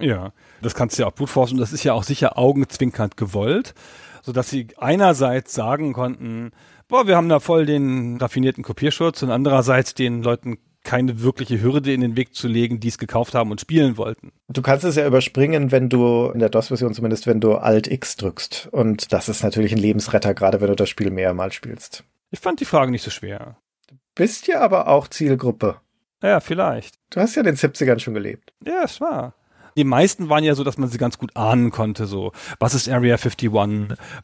Ja, 0.01 0.33
das 0.61 0.75
kannst 0.75 0.99
du 0.99 1.03
ja 1.03 1.09
auch 1.09 1.13
blutforschen 1.13 1.57
und 1.57 1.61
das 1.61 1.73
ist 1.73 1.85
ja 1.85 1.93
auch 1.93 2.05
sicher 2.05 2.37
augenzwinkernd 2.37 3.17
gewollt, 3.17 3.75
so 4.23 4.33
dass 4.33 4.51
sie 4.51 4.69
einerseits 4.77 5.55
sagen 5.55 5.93
konnten, 5.93 6.53
boah, 6.89 7.07
wir 7.07 7.17
haben 7.17 7.29
da 7.29 7.41
voll 7.41 7.67
den 7.67 8.17
raffinierten 8.19 8.65
Kopierschutz 8.65 9.23
und 9.23 9.31
andererseits 9.31 9.95
den 9.95 10.23
Leuten 10.23 10.59
keine 10.85 11.23
wirkliche 11.23 11.61
Hürde 11.63 11.93
in 11.93 12.03
den 12.03 12.17
Weg 12.17 12.35
zu 12.35 12.47
legen, 12.47 12.79
die 12.79 12.89
es 12.89 12.99
gekauft 12.99 13.35
haben 13.35 13.51
und 13.51 13.61
spielen 13.61 13.97
wollten. 13.97 14.33
Du 14.49 14.63
kannst 14.63 14.85
es 14.85 14.97
ja 14.97 15.07
überspringen, 15.07 15.73
wenn 15.73 15.89
du 15.89 16.31
in 16.33 16.41
der 16.41 16.51
DOS-Version 16.51 16.93
zumindest, 16.93 17.27
wenn 17.27 17.41
du 17.41 17.55
Alt 17.55 17.91
X 17.91 18.17
drückst. 18.17 18.69
Und 18.71 19.13
das 19.13 19.29
ist 19.29 19.43
natürlich 19.43 19.73
ein 19.73 19.79
Lebensretter, 19.79 20.35
gerade 20.35 20.61
wenn 20.61 20.69
du 20.69 20.77
das 20.77 20.91
Spiel 20.91 21.11
mehrmals 21.11 21.55
spielst. 21.55 22.05
Ich 22.31 22.41
fand 22.41 22.61
die 22.61 22.67
Frage 22.67 22.91
nicht 22.91 23.03
so 23.03 23.11
schwer. 23.11 23.57
Du 23.89 23.97
bist 24.15 24.47
ja 24.47 24.61
aber 24.61 24.89
auch 24.89 25.09
Zielgruppe. 25.09 25.77
Ja, 26.23 26.41
vielleicht. 26.41 26.97
Du 27.11 27.21
hast 27.21 27.35
ja 27.35 27.41
in 27.41 27.47
den 27.47 27.57
70ern 27.57 27.99
schon 27.99 28.15
gelebt. 28.15 28.53
Ja, 28.65 28.83
es 28.85 29.01
war. 29.01 29.35
Die 29.77 29.85
meisten 29.85 30.29
waren 30.29 30.45
ja 30.45 30.55
so, 30.55 30.65
dass 30.65 30.79
man 30.79 30.89
sie 30.89 30.99
ganz 30.99 31.19
gut 31.19 31.37
ahnen 31.37 31.71
konnte, 31.71 32.07
so, 32.07 32.33
was 32.59 32.75
ist 32.75 32.89
Area 32.89 33.17
51, 33.17 33.51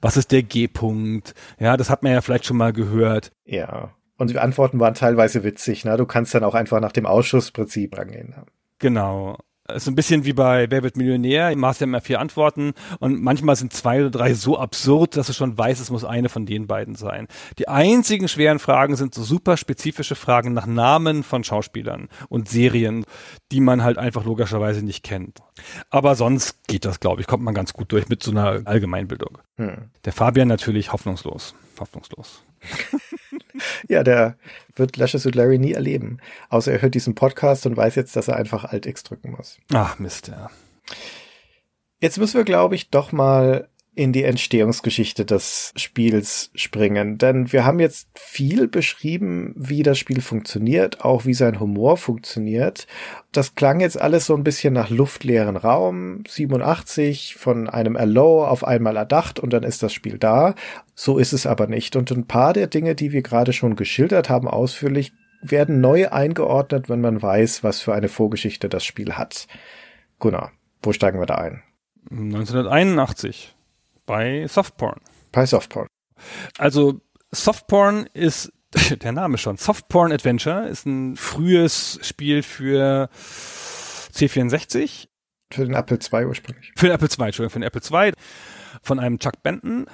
was 0.00 0.16
ist 0.16 0.32
der 0.32 0.42
G-Punkt, 0.42 1.34
ja, 1.58 1.76
das 1.76 1.90
hat 1.90 2.02
man 2.02 2.12
ja 2.12 2.20
vielleicht 2.20 2.46
schon 2.46 2.56
mal 2.56 2.72
gehört. 2.72 3.32
Ja. 3.44 3.90
Und 4.16 4.30
die 4.30 4.38
Antworten 4.38 4.78
waren 4.80 4.94
teilweise 4.94 5.44
witzig, 5.44 5.84
ne? 5.84 5.96
Du 5.96 6.04
kannst 6.04 6.34
dann 6.34 6.44
auch 6.44 6.54
einfach 6.54 6.80
nach 6.80 6.92
dem 6.92 7.06
Ausschussprinzip 7.06 7.96
rangehen. 7.96 8.34
Genau 8.78 9.38
ist 9.74 9.88
ein 9.88 9.94
bisschen 9.94 10.24
wie 10.24 10.32
bei 10.32 10.70
Wer 10.70 10.82
wird 10.82 10.96
Millionär, 10.96 11.50
im 11.50 11.60
Master 11.60 11.84
immer 11.84 12.00
vier 12.00 12.20
Antworten 12.20 12.72
und 12.98 13.22
manchmal 13.22 13.56
sind 13.56 13.72
zwei 13.72 14.00
oder 14.00 14.10
drei 14.10 14.34
so 14.34 14.58
absurd, 14.58 15.16
dass 15.16 15.26
du 15.28 15.32
schon 15.32 15.56
weißt, 15.56 15.80
es 15.80 15.90
muss 15.90 16.04
eine 16.04 16.28
von 16.28 16.46
den 16.46 16.66
beiden 16.66 16.94
sein. 16.94 17.28
Die 17.58 17.68
einzigen 17.68 18.28
schweren 18.28 18.58
Fragen 18.58 18.96
sind 18.96 19.14
so 19.14 19.22
super 19.22 19.56
spezifische 19.56 20.14
Fragen 20.14 20.52
nach 20.52 20.66
Namen 20.66 21.22
von 21.22 21.44
Schauspielern 21.44 22.08
und 22.28 22.48
Serien, 22.48 23.04
die 23.52 23.60
man 23.60 23.82
halt 23.82 23.98
einfach 23.98 24.24
logischerweise 24.24 24.84
nicht 24.84 25.02
kennt. 25.02 25.38
Aber 25.90 26.14
sonst 26.14 26.66
geht 26.66 26.84
das, 26.84 27.00
glaube 27.00 27.20
ich, 27.20 27.26
kommt 27.26 27.42
man 27.42 27.54
ganz 27.54 27.72
gut 27.72 27.92
durch 27.92 28.08
mit 28.08 28.22
so 28.22 28.30
einer 28.30 28.62
Allgemeinbildung. 28.64 29.38
Hm. 29.56 29.90
Der 30.04 30.12
Fabian 30.12 30.48
natürlich 30.48 30.92
hoffnungslos. 30.92 31.54
Hoffnungslos. 31.78 32.44
ja, 33.88 34.02
der 34.02 34.36
wird 34.74 34.96
Lashes 34.96 35.24
with 35.24 35.34
Larry 35.34 35.58
nie 35.58 35.72
erleben. 35.72 36.18
Außer 36.48 36.72
er 36.72 36.82
hört 36.82 36.94
diesen 36.94 37.14
Podcast 37.14 37.66
und 37.66 37.76
weiß 37.76 37.94
jetzt, 37.94 38.16
dass 38.16 38.28
er 38.28 38.36
einfach 38.36 38.64
Alt 38.64 38.86
X 38.86 39.02
drücken 39.02 39.32
muss. 39.32 39.58
Ach, 39.72 39.98
Mist, 39.98 40.28
ja. 40.28 40.50
Jetzt 42.00 42.18
müssen 42.18 42.38
wir, 42.38 42.44
glaube 42.44 42.74
ich, 42.74 42.90
doch 42.90 43.12
mal 43.12 43.68
in 44.00 44.14
die 44.14 44.24
Entstehungsgeschichte 44.24 45.26
des 45.26 45.74
Spiels 45.76 46.50
springen. 46.54 47.18
Denn 47.18 47.52
wir 47.52 47.66
haben 47.66 47.80
jetzt 47.80 48.08
viel 48.14 48.66
beschrieben, 48.66 49.52
wie 49.58 49.82
das 49.82 49.98
Spiel 49.98 50.22
funktioniert, 50.22 51.04
auch 51.04 51.26
wie 51.26 51.34
sein 51.34 51.60
Humor 51.60 51.98
funktioniert. 51.98 52.86
Das 53.30 53.56
klang 53.56 53.80
jetzt 53.80 54.00
alles 54.00 54.24
so 54.24 54.34
ein 54.34 54.42
bisschen 54.42 54.72
nach 54.72 54.88
luftleeren 54.88 55.58
Raum. 55.58 56.24
87 56.26 57.34
von 57.36 57.68
einem 57.68 57.94
Allo 57.94 58.42
auf 58.46 58.64
einmal 58.64 58.96
erdacht 58.96 59.38
und 59.38 59.52
dann 59.52 59.64
ist 59.64 59.82
das 59.82 59.92
Spiel 59.92 60.16
da. 60.16 60.54
So 60.94 61.18
ist 61.18 61.34
es 61.34 61.46
aber 61.46 61.66
nicht. 61.66 61.94
Und 61.94 62.10
ein 62.10 62.26
paar 62.26 62.54
der 62.54 62.68
Dinge, 62.68 62.94
die 62.94 63.12
wir 63.12 63.20
gerade 63.20 63.52
schon 63.52 63.76
geschildert 63.76 64.30
haben, 64.30 64.48
ausführlich, 64.48 65.12
werden 65.42 65.82
neu 65.82 66.08
eingeordnet, 66.08 66.88
wenn 66.88 67.02
man 67.02 67.20
weiß, 67.20 67.62
was 67.64 67.82
für 67.82 67.92
eine 67.92 68.08
Vorgeschichte 68.08 68.70
das 68.70 68.82
Spiel 68.82 69.18
hat. 69.18 69.46
Gunnar, 70.18 70.52
wo 70.82 70.94
steigen 70.94 71.20
wir 71.20 71.26
da 71.26 71.34
ein? 71.34 71.62
1981 72.10 73.54
bei 74.10 74.44
Softporn. 74.48 75.00
Bei 75.30 75.46
Softporn. 75.46 75.86
Also 76.58 77.00
Softporn 77.30 78.08
ist 78.12 78.52
der 79.02 79.12
Name 79.12 79.38
schon. 79.38 79.56
Softporn 79.56 80.10
Adventure 80.10 80.66
ist 80.66 80.84
ein 80.84 81.14
frühes 81.14 82.00
Spiel 82.02 82.42
für 82.42 83.08
C64. 84.12 85.06
Für 85.52 85.64
den 85.64 85.74
Apple 85.74 86.00
II 86.12 86.24
ursprünglich. 86.24 86.72
Für 86.76 86.86
den 86.86 86.94
Apple 86.96 87.06
II, 87.06 87.26
Entschuldigung, 87.26 87.50
für 87.50 87.58
den 87.60 87.66
Apple 87.68 87.82
II 87.88 88.12
von 88.82 88.98
einem 88.98 89.20
Chuck 89.20 89.44
Benton, 89.44 89.86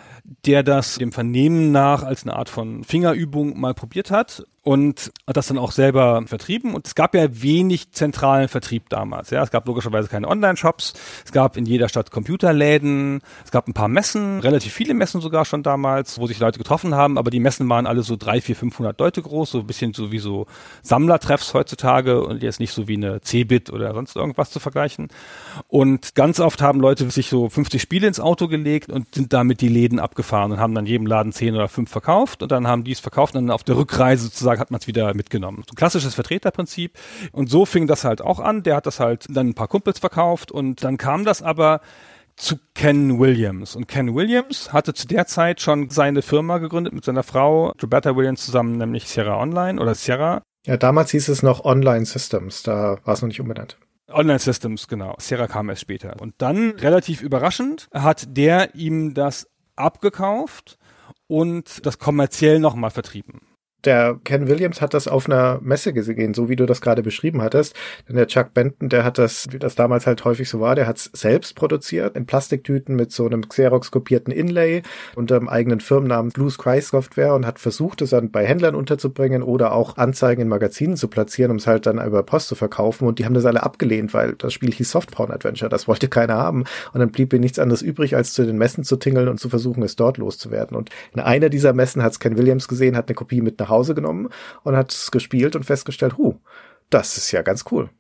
der 0.45 0.63
das 0.63 0.97
dem 0.97 1.13
Vernehmen 1.13 1.73
nach 1.73 2.03
als 2.03 2.23
eine 2.23 2.35
Art 2.35 2.49
von 2.49 2.85
Fingerübung 2.85 3.59
mal 3.59 3.75
probiert 3.75 4.11
hat 4.11 4.45
und 4.67 5.13
hat 5.29 5.37
das 5.37 5.47
dann 5.47 5.59
auch 5.59 5.71
selber 5.71 6.25
vertrieben. 6.27 6.75
Und 6.75 6.89
es 6.89 6.97
gab 6.97 7.15
ja 7.15 7.29
wenig 7.41 7.93
zentralen 7.93 8.49
Vertrieb 8.49 8.89
damals. 8.89 9.31
Ja, 9.31 9.41
es 9.45 9.53
gab 9.53 9.65
logischerweise 9.69 10.09
keine 10.09 10.27
Online-Shops. 10.27 10.95
Es 11.25 11.31
gab 11.31 11.57
in 11.57 11.67
jeder 11.67 11.89
Stadt 11.89 12.11
Computerläden. 12.11 13.21
Es 13.45 13.53
gab 13.53 13.69
ein 13.69 13.75
paar 13.75 13.87
Messen, 13.87 14.41
relativ 14.41 14.73
viele 14.73 14.93
Messen 14.95 15.21
sogar 15.21 15.45
schon 15.45 15.63
damals, 15.63 16.19
wo 16.19 16.27
sich 16.27 16.41
Leute 16.41 16.59
getroffen 16.59 16.97
haben. 16.97 17.17
Aber 17.17 17.31
die 17.31 17.39
Messen 17.39 17.69
waren 17.69 17.87
alle 17.87 18.03
so 18.03 18.17
drei, 18.17 18.41
vier, 18.41 18.57
500 18.57 18.99
Leute 18.99 19.23
groß, 19.23 19.53
so 19.53 19.61
ein 19.61 19.69
bisschen 19.69 19.95
so 19.95 20.11
wie 20.11 20.19
so 20.19 20.49
Sammlertreffs 20.83 21.55
heutzutage 21.55 22.27
und 22.27 22.43
jetzt 22.43 22.59
nicht 22.59 22.73
so 22.73 22.89
wie 22.89 22.97
eine 22.97 23.21
C-Bit 23.21 23.71
oder 23.71 23.95
sonst 23.95 24.17
irgendwas 24.17 24.51
zu 24.51 24.59
vergleichen. 24.59 25.11
Und 25.69 26.17
ganz 26.17 26.41
oft 26.41 26.61
haben 26.61 26.81
Leute 26.81 27.09
sich 27.09 27.29
so 27.29 27.49
50 27.49 27.81
Spiele 27.81 28.09
ins 28.09 28.19
Auto 28.19 28.49
gelegt 28.49 28.91
und 28.91 29.15
sind 29.15 29.33
damit 29.33 29.61
die 29.61 29.69
Läden 29.69 30.01
abgefahren 30.17 30.53
und 30.53 30.59
haben 30.59 30.75
dann 30.75 30.87
jedem 30.87 31.07
Laden 31.07 31.33
10 31.33 31.55
oder 31.55 31.69
5 31.69 31.91
verkauft 31.91 32.43
und 32.43 32.51
dann 32.51 32.67
haben 32.67 32.85
die 32.85 32.93
es 32.93 33.01
verkauft 33.01 33.35
und 33.35 33.43
dann 33.43 33.55
auf 33.55 33.65
der 33.65 33.77
Rückreise 33.77 34.25
sozusagen 34.25 34.59
hat 34.59 34.71
man 34.71 34.81
es 34.81 34.87
wieder 34.87 35.13
mitgenommen. 35.15 35.63
So 35.67 35.73
ein 35.73 35.77
klassisches 35.77 36.15
Vertreterprinzip. 36.15 36.99
Und 37.33 37.51
so 37.51 37.67
fing 37.67 37.87
das 37.87 38.05
halt 38.05 38.23
auch 38.23 38.41
an. 38.41 38.63
Der 38.63 38.77
hat 38.77 38.87
das 38.87 38.99
halt 38.99 39.27
dann 39.29 39.49
ein 39.49 39.55
paar 39.55 39.69
Kumpels 39.69 39.99
verkauft 39.99 40.51
und 40.51 40.83
dann 40.83 40.97
kam 40.97 41.25
das 41.25 41.43
aber 41.43 41.81
zu 42.37 42.57
Ken 42.75 43.19
Williams. 43.19 43.77
Und 43.77 43.89
Ken 43.89 44.15
Williams 44.15 44.73
hatte 44.73 44.95
zu 44.95 45.07
der 45.07 45.27
Zeit 45.27 45.61
schon 45.61 45.91
seine 45.91 46.23
Firma 46.23 46.59
gegründet 46.59 46.95
mit 46.95 47.05
seiner 47.05 47.23
Frau 47.23 47.73
Roberta 47.83 48.17
Williams 48.17 48.45
zusammen, 48.45 48.79
nämlich 48.79 49.09
Sierra 49.09 49.39
Online 49.39 49.81
oder 49.81 49.95
Sierra. 49.95 50.43
Ja, 50.67 50.77
damals 50.77 51.11
hieß 51.11 51.29
es 51.29 51.43
noch 51.43 51.65
Online 51.65 52.07
Systems, 52.07 52.63
da 52.63 52.99
war 53.05 53.15
es 53.15 53.23
noch 53.23 53.29
nicht 53.29 53.41
umbenannt. 53.41 53.79
Online 54.09 54.39
Systems, 54.39 54.89
genau. 54.89 55.15
Sierra 55.19 55.47
kam 55.47 55.69
erst 55.69 55.83
später. 55.83 56.17
Und 56.21 56.35
dann, 56.39 56.71
relativ 56.73 57.23
überraschend, 57.23 57.89
hat 57.93 58.25
der 58.37 58.75
ihm 58.75 59.15
das 59.15 59.49
abgekauft 59.77 60.79
und 61.27 61.85
das 61.87 61.99
kommerziell 61.99 62.59
nochmal 62.59 62.91
vertrieben 62.91 63.41
der 63.85 64.19
Ken 64.25 64.49
Williams 64.49 64.81
hat 64.81 64.95
das 64.95 65.07
auf 65.09 65.27
einer 65.27 65.61
Messe 65.63 65.93
gesehen, 65.93 66.35
so 66.35 66.49
wie 66.49 66.57
du 66.57 66.67
das 66.67 66.81
gerade 66.81 67.03
beschrieben 67.03 67.43
hattest. 67.43 67.75
Denn 68.09 68.17
der 68.17 68.27
Chuck 68.27 68.53
Benton, 68.53 68.89
der 68.89 69.05
hat 69.05 69.19
das, 69.19 69.47
wie 69.51 69.59
das 69.59 69.75
damals 69.75 70.07
halt 70.07 70.25
häufig 70.25 70.49
so 70.49 70.61
war, 70.61 70.75
der 70.75 70.87
hat 70.87 70.97
es 70.97 71.11
selbst 71.13 71.55
produziert 71.55 72.17
in 72.17 72.27
Plastiktüten 72.27 72.97
mit 72.97 73.13
so 73.13 73.27
einem 73.27 73.49
Xerox-kopierten 73.49 74.33
Inlay 74.33 74.83
unter 75.15 75.39
dem 75.39 75.49
eigenen 75.49 75.81
Firmennamen 75.81 76.33
Blue 76.33 76.51
Sky 76.51 76.81
Software 76.81 77.35
und 77.35 77.47
hat 77.47 77.59
versucht, 77.59 78.03
es 78.03 78.11
dann 78.11 78.31
bei 78.31 78.45
Händlern 78.45 78.75
unterzubringen 78.75 79.43
oder 79.43 79.73
auch 79.73 79.97
Anzeigen 79.97 80.43
in 80.43 80.49
Magazinen 80.49 80.97
zu 80.97 81.09
platzieren, 81.09 81.51
um 81.51 81.59
es 81.59 81.67
halt 81.67 81.87
dann 81.87 82.05
über 82.05 82.23
Post 82.23 82.49
zu 82.49 82.55
verkaufen. 82.55 83.07
Und 83.07 83.19
die 83.19 83.25
haben 83.25 83.35
das 83.35 83.47
alle 83.47 83.63
abgelehnt, 83.63 84.15
weil 84.15 84.33
das 84.35 84.53
Spiel 84.53 84.73
hieß 84.73 84.91
Softporn 84.91 85.31
Adventure. 85.31 85.69
Das 85.69 85.87
wollte 85.87 86.09
keiner 86.09 86.35
haben. 86.35 86.65
Und 86.93 87.01
dann 87.01 87.11
blieb 87.11 87.33
ihm 87.33 87.41
nichts 87.41 87.59
anderes 87.59 87.83
übrig, 87.83 88.17
als 88.17 88.33
zu 88.33 88.45
den 88.45 88.59
Messen 88.59 88.85
zu 88.85 88.97
tingeln 88.97 89.29
und 89.29 89.39
zu 89.39 89.49
versuchen, 89.49 89.83
es 89.83 89.97
dort 89.97 90.19
loszuwerden. 90.19 90.77
Und 90.77 90.91
in 91.15 91.21
einer 91.21 91.49
dieser 91.49 91.73
Messen 91.73 92.03
hat 92.03 92.13
es 92.13 92.21
Ken 92.21 92.37
Williams 92.37 92.69
gesehen, 92.69 92.97
hat 92.97 93.09
eine 93.09 93.15
Kopie 93.15 93.41
mit 93.41 93.59
nach 93.61 93.66
Hause 93.69 93.87
Hause 93.87 93.95
genommen 93.95 94.29
und 94.63 94.77
hat 94.77 94.93
es 94.93 95.11
gespielt 95.11 95.57
und 95.57 95.65
festgestellt, 95.65 96.17
hu, 96.17 96.41
das 96.91 97.17
ist 97.17 97.31
ja 97.33 97.43
ganz 97.43 97.65
cool. 97.71 97.91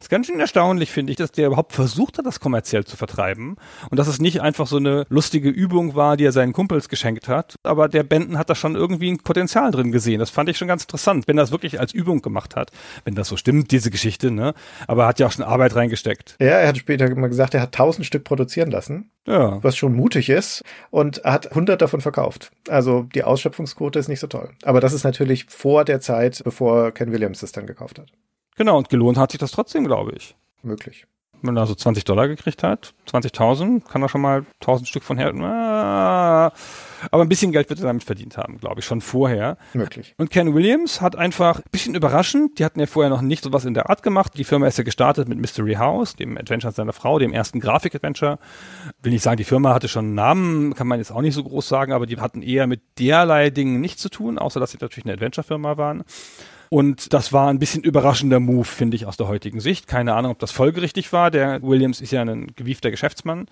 Ist 0.00 0.10
ganz 0.10 0.26
schön 0.26 0.40
erstaunlich, 0.40 0.90
finde 0.90 1.12
ich, 1.12 1.16
dass 1.16 1.32
der 1.32 1.46
überhaupt 1.48 1.72
versucht 1.72 2.18
hat, 2.18 2.26
das 2.26 2.40
kommerziell 2.40 2.84
zu 2.84 2.96
vertreiben 2.96 3.56
und 3.90 3.98
dass 3.98 4.08
es 4.08 4.20
nicht 4.20 4.40
einfach 4.40 4.66
so 4.66 4.76
eine 4.76 5.06
lustige 5.08 5.48
Übung 5.48 5.94
war, 5.94 6.16
die 6.16 6.24
er 6.24 6.32
seinen 6.32 6.52
Kumpels 6.52 6.88
geschenkt 6.88 7.28
hat. 7.28 7.56
Aber 7.62 7.88
der 7.88 8.02
Benton 8.02 8.38
hat 8.38 8.50
da 8.50 8.54
schon 8.54 8.74
irgendwie 8.74 9.10
ein 9.10 9.18
Potenzial 9.18 9.70
drin 9.70 9.92
gesehen. 9.92 10.18
Das 10.18 10.30
fand 10.30 10.48
ich 10.48 10.58
schon 10.58 10.68
ganz 10.68 10.82
interessant, 10.84 11.28
wenn 11.28 11.38
er 11.38 11.42
das 11.42 11.52
wirklich 11.52 11.80
als 11.80 11.92
Übung 11.92 12.22
gemacht 12.22 12.56
hat. 12.56 12.70
Wenn 13.04 13.14
das 13.14 13.28
so 13.28 13.36
stimmt, 13.36 13.70
diese 13.70 13.90
Geschichte, 13.90 14.30
ne? 14.30 14.54
Aber 14.86 15.04
er 15.04 15.08
hat 15.08 15.20
ja 15.20 15.26
auch 15.26 15.32
schon 15.32 15.44
Arbeit 15.44 15.74
reingesteckt. 15.74 16.36
Ja, 16.40 16.58
er 16.58 16.68
hat 16.68 16.78
später 16.78 17.06
immer 17.06 17.28
gesagt, 17.28 17.54
er 17.54 17.62
hat 17.62 17.72
tausend 17.72 18.06
Stück 18.06 18.24
produzieren 18.24 18.70
lassen. 18.70 19.10
Ja. 19.26 19.62
Was 19.62 19.76
schon 19.76 19.94
mutig 19.94 20.28
ist 20.28 20.62
und 20.90 21.22
hat 21.24 21.54
hundert 21.54 21.80
davon 21.80 22.00
verkauft. 22.00 22.50
Also 22.68 23.04
die 23.14 23.22
Ausschöpfungsquote 23.22 23.98
ist 23.98 24.08
nicht 24.08 24.20
so 24.20 24.26
toll. 24.26 24.50
Aber 24.64 24.80
das 24.80 24.92
ist 24.92 25.04
natürlich 25.04 25.46
vor 25.48 25.84
der 25.84 26.00
Zeit, 26.00 26.42
bevor 26.44 26.90
Ken 26.90 27.12
Williams 27.12 27.42
es 27.42 27.52
dann 27.52 27.66
gekauft 27.66 27.98
hat. 28.00 28.10
Genau, 28.56 28.78
und 28.78 28.88
gelohnt 28.88 29.18
hat 29.18 29.32
sich 29.32 29.40
das 29.40 29.50
trotzdem, 29.50 29.84
glaube 29.84 30.12
ich. 30.16 30.36
Möglich. 30.62 31.06
Wenn 31.44 31.56
er 31.56 31.66
so 31.66 31.74
20 31.74 32.04
Dollar 32.04 32.28
gekriegt 32.28 32.62
hat, 32.62 32.94
20.000, 33.10 33.88
kann 33.88 34.00
er 34.00 34.08
schon 34.08 34.20
mal 34.20 34.46
1.000 34.60 34.86
Stück 34.86 35.02
von 35.02 35.18
her. 35.18 35.34
Ah, 35.34 36.52
aber 37.10 37.22
ein 37.22 37.28
bisschen 37.28 37.50
Geld 37.50 37.68
wird 37.68 37.80
er 37.80 37.86
damit 37.86 38.04
verdient 38.04 38.36
haben, 38.36 38.58
glaube 38.58 38.78
ich, 38.78 38.86
schon 38.86 39.00
vorher. 39.00 39.58
Möglich. 39.72 40.14
Und 40.18 40.30
Ken 40.30 40.54
Williams 40.54 41.00
hat 41.00 41.16
einfach, 41.16 41.58
ein 41.58 41.70
bisschen 41.72 41.96
überraschend, 41.96 42.60
die 42.60 42.64
hatten 42.64 42.78
ja 42.78 42.86
vorher 42.86 43.10
noch 43.10 43.22
nicht 43.22 43.42
sowas 43.42 43.64
in 43.64 43.74
der 43.74 43.90
Art 43.90 44.04
gemacht. 44.04 44.34
Die 44.36 44.44
Firma 44.44 44.68
ist 44.68 44.78
ja 44.78 44.84
gestartet 44.84 45.28
mit 45.28 45.38
Mystery 45.38 45.74
House, 45.74 46.14
dem 46.14 46.38
Adventure 46.38 46.72
seiner 46.72 46.92
Frau, 46.92 47.18
dem 47.18 47.32
ersten 47.32 47.58
Grafik-Adventure. 47.58 48.38
Will 49.02 49.12
nicht 49.12 49.24
sagen, 49.24 49.36
die 49.36 49.44
Firma 49.44 49.74
hatte 49.74 49.88
schon 49.88 50.04
einen 50.04 50.14
Namen, 50.14 50.74
kann 50.74 50.86
man 50.86 51.00
jetzt 51.00 51.10
auch 51.10 51.22
nicht 51.22 51.34
so 51.34 51.42
groß 51.42 51.66
sagen, 51.66 51.92
aber 51.92 52.06
die 52.06 52.20
hatten 52.20 52.42
eher 52.42 52.68
mit 52.68 52.82
derlei 53.00 53.50
Dingen 53.50 53.80
nichts 53.80 54.00
zu 54.00 54.10
tun, 54.10 54.38
außer 54.38 54.60
dass 54.60 54.70
sie 54.70 54.78
natürlich 54.80 55.06
eine 55.06 55.14
Adventure-Firma 55.14 55.76
waren. 55.76 56.04
Und 56.72 57.12
das 57.12 57.34
war 57.34 57.50
ein 57.50 57.58
bisschen 57.58 57.82
überraschender 57.82 58.40
Move, 58.40 58.64
finde 58.64 58.96
ich, 58.96 59.04
aus 59.04 59.18
der 59.18 59.28
heutigen 59.28 59.60
Sicht. 59.60 59.86
Keine 59.86 60.14
Ahnung, 60.14 60.32
ob 60.32 60.38
das 60.38 60.52
folgerichtig 60.52 61.12
war. 61.12 61.30
Der 61.30 61.62
Williams 61.62 62.00
ist 62.00 62.12
ja 62.12 62.22
ein 62.22 62.46
gewiefter 62.56 62.90
Geschäftsmann. 62.90 63.44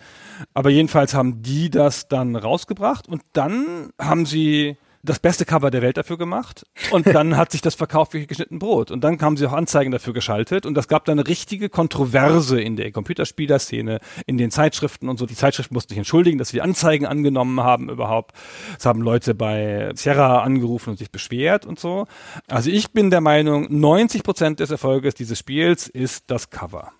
Aber 0.54 0.70
jedenfalls 0.70 1.12
haben 1.12 1.42
die 1.42 1.68
das 1.68 2.08
dann 2.08 2.34
rausgebracht 2.34 3.06
und 3.08 3.20
dann 3.34 3.90
haben 4.00 4.24
sie 4.24 4.78
das 5.02 5.18
beste 5.18 5.44
Cover 5.44 5.70
der 5.70 5.82
Welt 5.82 5.96
dafür 5.96 6.18
gemacht 6.18 6.66
und 6.90 7.06
dann 7.06 7.36
hat 7.36 7.52
sich 7.52 7.62
das 7.62 7.74
verkauft 7.74 8.14
wie 8.14 8.26
geschnitten 8.26 8.58
Brot 8.58 8.90
und 8.90 9.02
dann 9.02 9.20
haben 9.20 9.36
sie 9.36 9.46
auch 9.46 9.52
Anzeigen 9.52 9.90
dafür 9.90 10.12
geschaltet 10.12 10.66
und 10.66 10.74
das 10.74 10.88
gab 10.88 11.04
dann 11.04 11.18
eine 11.18 11.28
richtige 11.28 11.68
Kontroverse 11.68 12.60
in 12.60 12.76
der 12.76 12.92
Computerspielerszene, 12.92 14.00
in 14.26 14.38
den 14.38 14.50
Zeitschriften 14.50 15.08
und 15.08 15.18
so. 15.18 15.26
Die 15.26 15.34
Zeitschriften 15.34 15.74
mussten 15.74 15.90
sich 15.90 15.98
entschuldigen, 15.98 16.38
dass 16.38 16.48
sie 16.48 16.60
Anzeigen 16.60 17.06
angenommen 17.06 17.60
haben 17.60 17.88
überhaupt. 17.88 18.32
Es 18.78 18.86
haben 18.86 19.02
Leute 19.02 19.34
bei 19.34 19.90
Sierra 19.94 20.42
angerufen 20.42 20.90
und 20.90 20.98
sich 20.98 21.10
beschwert 21.10 21.66
und 21.66 21.78
so. 21.78 22.06
Also 22.48 22.70
ich 22.70 22.92
bin 22.92 23.10
der 23.10 23.20
Meinung, 23.20 23.66
90 23.70 24.22
Prozent 24.22 24.60
des 24.60 24.70
Erfolges 24.70 25.14
dieses 25.14 25.38
Spiels 25.38 25.88
ist 25.88 26.30
das 26.30 26.50
Cover. 26.50 26.92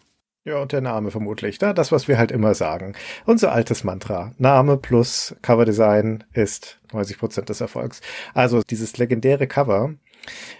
Ja, 0.44 0.56
und 0.56 0.72
der 0.72 0.80
Name 0.80 1.10
vermutlich. 1.10 1.60
Ne? 1.60 1.74
Das, 1.74 1.92
was 1.92 2.08
wir 2.08 2.16
halt 2.16 2.32
immer 2.32 2.54
sagen. 2.54 2.94
Unser 3.26 3.52
altes 3.52 3.84
Mantra. 3.84 4.32
Name 4.38 4.78
plus 4.78 5.36
Coverdesign 5.42 6.24
ist 6.32 6.80
90 6.92 7.18
Prozent 7.18 7.48
des 7.50 7.60
Erfolgs. 7.60 8.00
Also 8.32 8.62
dieses 8.62 8.96
legendäre 8.96 9.46
Cover. 9.46 9.94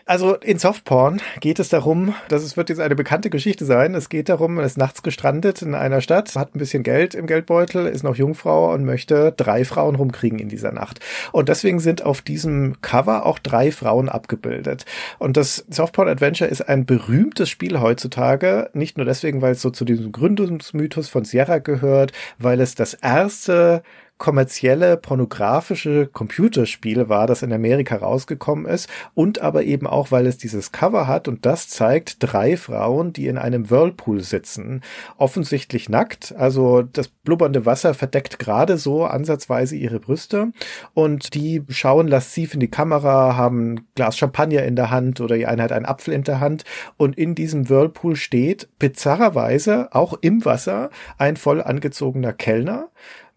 Also 0.07 0.35
in 0.35 0.59
Softporn 0.59 1.23
geht 1.41 1.61
es 1.61 1.69
darum, 1.69 2.15
dass 2.29 2.43
es 2.43 2.57
wird 2.57 2.69
jetzt 2.69 2.81
eine 2.81 2.97
bekannte 2.97 3.31
Geschichte 3.31 3.65
sein. 3.65 3.95
Es 3.95 4.09
geht 4.09 4.29
darum, 4.29 4.55
man 4.55 4.65
ist 4.65 4.77
nachts 4.77 5.05
gestrandet 5.05 5.63
in 5.63 5.75
einer 5.75 6.01
Stadt, 6.01 6.35
hat 6.35 6.55
ein 6.55 6.59
bisschen 6.59 6.83
Geld 6.83 7.15
im 7.15 7.27
Geldbeutel, 7.27 7.87
ist 7.87 8.03
noch 8.03 8.17
Jungfrau 8.17 8.73
und 8.73 8.85
möchte 8.85 9.33
drei 9.37 9.65
Frauen 9.65 9.95
rumkriegen 9.95 10.41
in 10.41 10.49
dieser 10.49 10.73
Nacht. 10.73 10.99
Und 11.31 11.49
deswegen 11.49 11.79
sind 11.79 12.05
auf 12.05 12.23
diesem 12.23 12.81
Cover 12.83 13.25
auch 13.25 13.39
drei 13.39 13.71
Frauen 13.71 14.09
abgebildet. 14.09 14.85
Und 15.19 15.37
das 15.37 15.65
Softporn 15.71 16.09
Adventure 16.09 16.51
ist 16.51 16.63
ein 16.63 16.87
berühmtes 16.87 17.49
Spiel 17.49 17.81
heutzutage, 17.81 18.71
nicht 18.73 18.97
nur 18.97 19.07
deswegen, 19.07 19.43
weil 19.43 19.53
es 19.53 19.63
so 19.63 19.71
zu 19.71 19.85
diesem 19.85 20.11
Gründungsmythos 20.11 21.09
von 21.09 21.25
Sierra 21.25 21.59
gehört, 21.59 22.13
weil 22.39 22.61
es 22.61 22.75
das 22.75 22.95
erste 22.95 23.83
kommerzielle 24.21 24.99
pornografische 24.99 26.07
Computerspiel 26.07 27.09
war, 27.09 27.27
das 27.27 27.43
in 27.43 27.55
Amerika 27.55 27.97
rausgekommen 27.97 28.67
ist 28.67 28.87
und 29.15 29.41
aber 29.41 29.65
eben 29.65 29.87
auch, 29.87 30.13
weil 30.13 30.27
es 30.27 30.37
dieses 30.37 30.73
Cover 30.73 31.09
hat 31.09 31.27
und 31.27 31.47
das 31.47 31.69
zeigt 31.69 32.17
drei 32.21 32.59
Frauen, 32.59 33.15
die 33.15 33.27
in 33.27 33.39
einem 33.39 33.71
Whirlpool 33.71 34.21
sitzen, 34.21 34.83
offensichtlich 35.17 35.89
nackt, 35.89 36.35
also 36.37 36.83
das 36.83 37.09
blubbernde 37.09 37.65
Wasser 37.65 37.95
verdeckt 37.95 38.39
gerade 38.39 38.77
so 38.77 39.07
ansatzweise 39.07 39.75
ihre 39.75 40.01
Brüste 40.01 40.53
und 40.93 41.35
die 41.35 41.65
schauen 41.71 42.07
lasziv 42.07 42.53
in 42.53 42.61
die 42.61 42.71
Kamera, 42.71 43.37
haben 43.37 43.73
ein 43.73 43.87
Glas 43.95 44.19
Champagner 44.19 44.65
in 44.65 44.77
der 44.77 44.91
Hand 44.91 45.23
oder 45.23 45.37
die 45.37 45.47
eine 45.47 45.63
hat 45.63 45.73
einen 45.73 45.87
Apfel 45.87 46.13
in 46.13 46.25
der 46.25 46.41
Hand 46.41 46.65
und 46.99 47.17
in 47.17 47.35
diesem 47.35 47.71
Whirlpool 47.71 48.17
steht 48.17 48.69
bizarrerweise 48.79 49.89
auch 49.93 50.13
im 50.21 50.45
Wasser 50.45 50.91
ein 51.17 51.39
voll 51.39 51.63
angezogener 51.63 52.35
Kellner, 52.35 52.91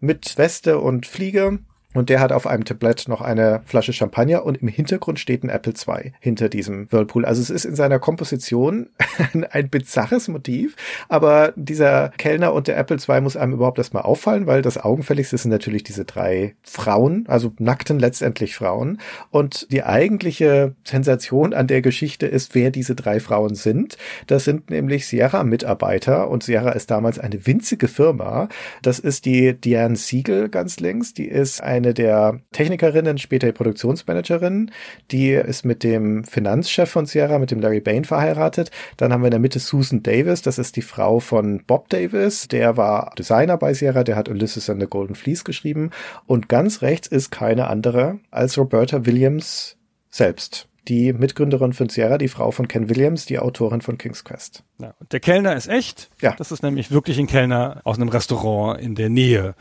mit 0.04 0.36
Weste 0.38 0.78
und 0.78 1.06
Fliege. 1.06 1.58
Und 1.94 2.10
der 2.10 2.20
hat 2.20 2.32
auf 2.32 2.46
einem 2.46 2.64
Tablett 2.64 3.08
noch 3.08 3.20
eine 3.20 3.62
Flasche 3.64 3.92
Champagner 3.92 4.44
und 4.44 4.60
im 4.60 4.68
Hintergrund 4.68 5.18
steht 5.20 5.44
ein 5.44 5.48
Apple 5.48 5.72
II 5.72 6.12
hinter 6.20 6.48
diesem 6.48 6.90
Whirlpool. 6.92 7.24
Also 7.24 7.40
es 7.40 7.50
ist 7.50 7.64
in 7.64 7.76
seiner 7.76 7.98
Komposition 8.00 8.90
ein 9.50 9.70
bizarres 9.70 10.28
Motiv, 10.28 10.74
aber 11.08 11.52
dieser 11.56 12.10
Kellner 12.18 12.52
und 12.52 12.66
der 12.66 12.76
Apple 12.76 12.96
II 12.96 13.20
muss 13.20 13.36
einem 13.36 13.54
überhaupt 13.54 13.78
erstmal 13.78 14.02
auffallen, 14.02 14.46
weil 14.46 14.60
das 14.60 14.76
Augenfälligste 14.76 15.38
sind 15.38 15.52
natürlich 15.52 15.84
diese 15.84 16.04
drei 16.04 16.56
Frauen, 16.62 17.24
also 17.28 17.52
nackten 17.58 17.98
letztendlich 17.98 18.56
Frauen. 18.56 18.98
Und 19.30 19.70
die 19.70 19.84
eigentliche 19.84 20.74
Sensation 20.84 21.54
an 21.54 21.68
der 21.68 21.80
Geschichte 21.80 22.26
ist, 22.26 22.54
wer 22.54 22.70
diese 22.70 22.96
drei 22.96 23.20
Frauen 23.20 23.54
sind. 23.54 23.96
Das 24.26 24.44
sind 24.44 24.70
nämlich 24.70 25.06
Sierra-Mitarbeiter 25.06 26.28
und 26.28 26.42
Sierra 26.42 26.72
ist 26.72 26.90
damals 26.90 27.20
eine 27.20 27.46
winzige 27.46 27.86
Firma. 27.86 28.48
Das 28.82 28.98
ist 28.98 29.24
die 29.24 29.54
Diane 29.54 29.96
Siegel 29.96 30.48
ganz 30.48 30.80
links, 30.80 31.14
die 31.14 31.28
ist 31.28 31.62
ein 31.62 31.83
eine 31.84 31.94
der 31.94 32.40
Technikerinnen, 32.52 33.18
später 33.18 33.46
die 33.46 33.52
Produktionsmanagerin. 33.52 34.70
Die 35.10 35.30
ist 35.30 35.64
mit 35.64 35.82
dem 35.82 36.24
Finanzchef 36.24 36.90
von 36.90 37.06
Sierra, 37.06 37.38
mit 37.38 37.50
dem 37.50 37.60
Larry 37.60 37.80
Bain 37.80 38.04
verheiratet. 38.04 38.70
Dann 38.96 39.12
haben 39.12 39.22
wir 39.22 39.28
in 39.28 39.32
der 39.32 39.40
Mitte 39.40 39.58
Susan 39.58 40.02
Davis, 40.02 40.42
das 40.42 40.58
ist 40.58 40.76
die 40.76 40.82
Frau 40.82 41.20
von 41.20 41.62
Bob 41.66 41.88
Davis. 41.90 42.48
Der 42.48 42.76
war 42.76 43.12
Designer 43.18 43.56
bei 43.56 43.74
Sierra, 43.74 44.04
der 44.04 44.16
hat 44.16 44.28
Ulysses 44.28 44.70
and 44.70 44.80
the 44.80 44.86
Golden 44.86 45.14
Fleece 45.14 45.44
geschrieben. 45.44 45.90
Und 46.26 46.48
ganz 46.48 46.82
rechts 46.82 47.06
ist 47.06 47.30
keine 47.30 47.68
andere 47.68 48.18
als 48.30 48.58
Roberta 48.58 49.06
Williams 49.06 49.76
selbst 50.10 50.68
die 50.88 51.12
Mitgründerin 51.12 51.72
von 51.72 51.88
Sierra, 51.88 52.18
die 52.18 52.28
Frau 52.28 52.50
von 52.50 52.68
Ken 52.68 52.88
Williams, 52.90 53.24
die 53.24 53.38
Autorin 53.38 53.80
von 53.80 53.96
King's 53.96 54.22
Quest. 54.24 54.64
Ja, 54.78 54.94
der 55.10 55.20
Kellner 55.20 55.56
ist 55.56 55.66
echt. 55.66 56.10
Ja. 56.20 56.34
Das 56.36 56.52
ist 56.52 56.62
nämlich 56.62 56.90
wirklich 56.90 57.18
ein 57.18 57.26
Kellner 57.26 57.80
aus 57.84 57.96
einem 57.96 58.10
Restaurant 58.10 58.80
in 58.80 58.94
der 58.94 59.08
Nähe 59.08 59.54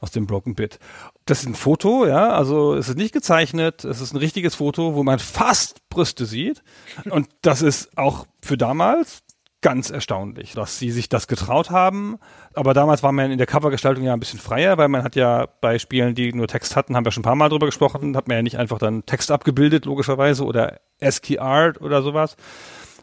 aus 0.00 0.10
dem 0.10 0.26
Broken 0.26 0.54
Bit. 0.54 0.78
Das 1.24 1.40
ist 1.40 1.46
ein 1.46 1.54
Foto, 1.54 2.06
ja, 2.06 2.30
also 2.30 2.74
es 2.74 2.88
ist 2.88 2.96
nicht 2.96 3.12
gezeichnet, 3.12 3.84
es 3.84 4.00
ist 4.00 4.12
ein 4.12 4.18
richtiges 4.18 4.54
Foto, 4.54 4.94
wo 4.94 5.02
man 5.02 5.18
fast 5.18 5.88
Brüste 5.88 6.26
sieht. 6.26 6.62
Und 7.10 7.28
das 7.42 7.62
ist 7.62 7.96
auch 7.96 8.26
für 8.42 8.56
damals 8.56 9.22
ganz 9.62 9.90
erstaunlich, 9.90 10.52
dass 10.52 10.78
sie 10.78 10.92
sich 10.92 11.08
das 11.08 11.26
getraut 11.26 11.70
haben. 11.70 12.18
Aber 12.54 12.74
damals 12.74 13.02
war 13.02 13.10
man 13.10 13.32
in 13.32 13.38
der 13.38 13.48
Covergestaltung 13.48 14.04
ja 14.04 14.12
ein 14.12 14.20
bisschen 14.20 14.38
freier, 14.38 14.78
weil 14.78 14.88
man 14.88 15.02
hat 15.02 15.16
ja 15.16 15.48
bei 15.60 15.78
Spielen, 15.78 16.14
die 16.14 16.32
nur 16.32 16.46
Text 16.46 16.76
hatten, 16.76 16.94
haben 16.94 17.04
wir 17.04 17.10
schon 17.10 17.22
ein 17.22 17.24
paar 17.24 17.34
Mal 17.34 17.48
drüber 17.48 17.66
gesprochen, 17.66 18.16
hat 18.16 18.28
man 18.28 18.36
ja 18.36 18.42
nicht 18.42 18.58
einfach 18.58 18.78
dann 18.78 19.04
Text 19.06 19.32
abgebildet, 19.32 19.84
logischerweise, 19.84 20.44
oder 20.44 20.78
ASCII 21.00 21.38
oder 21.80 22.02
sowas, 22.02 22.36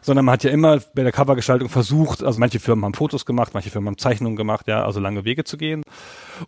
sondern 0.00 0.24
man 0.24 0.34
hat 0.34 0.44
ja 0.44 0.50
immer 0.50 0.80
bei 0.94 1.02
der 1.02 1.12
Covergestaltung 1.12 1.68
versucht, 1.68 2.22
also 2.22 2.38
manche 2.38 2.60
Firmen 2.60 2.84
haben 2.84 2.94
Fotos 2.94 3.26
gemacht, 3.26 3.52
manche 3.54 3.70
Firmen 3.70 3.88
haben 3.88 3.98
Zeichnungen 3.98 4.36
gemacht, 4.36 4.66
ja, 4.66 4.84
also 4.84 5.00
lange 5.00 5.24
Wege 5.24 5.44
zu 5.44 5.56
gehen. 5.56 5.82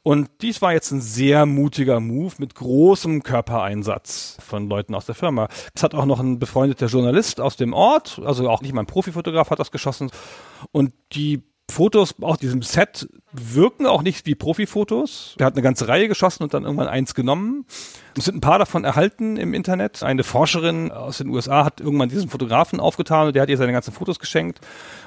Und 0.03 0.29
dies 0.43 0.63
war 0.63 0.73
jetzt 0.73 0.91
ein 0.91 1.01
sehr 1.01 1.47
mutiger 1.47 2.01
Move 2.01 2.35
mit 2.39 2.55
großem 2.55 3.23
Körpereinsatz 3.23 4.37
von 4.41 4.69
Leuten 4.69 4.95
aus 4.95 5.07
der 5.07 5.15
Firma. 5.15 5.49
Es 5.75 5.83
hat 5.83 5.95
auch 5.95 6.07
noch 6.07 6.21
ein 6.21 6.39
befreundeter 6.39 6.87
Journalist 6.87 7.41
aus 7.41 7.57
dem 7.57 7.73
Ort, 7.73 8.21
also 8.25 8.49
auch 8.49 8.63
nicht 8.63 8.73
mal 8.73 8.83
ein 8.83 8.87
Profifotograf 8.87 9.51
hat 9.51 9.59
das 9.59 9.71
geschossen. 9.71 10.11
Und 10.73 10.93
die 11.13 11.43
Fotos 11.69 12.15
aus 12.21 12.39
diesem 12.39 12.63
Set 12.63 13.09
wirken 13.33 13.87
auch 13.87 14.03
nicht 14.03 14.25
wie 14.27 14.35
Profifotos. 14.35 15.35
Er 15.39 15.47
hat 15.47 15.55
eine 15.55 15.63
ganze 15.63 15.89
Reihe 15.89 16.09
geschossen 16.09 16.43
und 16.43 16.55
dann 16.55 16.63
irgendwann 16.63 16.89
eins 16.89 17.15
genommen. 17.15 17.67
Es 18.17 18.25
sind 18.25 18.37
ein 18.37 18.41
paar 18.41 18.59
davon 18.59 18.85
erhalten 18.85 19.37
im 19.37 19.53
Internet. 19.53 20.03
Eine 20.03 20.25
Forscherin 20.25 20.91
aus 20.91 21.19
den 21.19 21.29
USA 21.29 21.65
hat 21.65 21.81
irgendwann 21.81 22.09
diesen 22.09 22.31
Fotografen 22.31 22.81
aufgetan 22.81 23.27
und 23.27 23.35
der 23.35 23.43
hat 23.43 23.51
ihr 23.51 23.59
seine 23.59 23.73
ganzen 23.73 23.93
Fotos 23.93 24.19
geschenkt. 24.19 24.61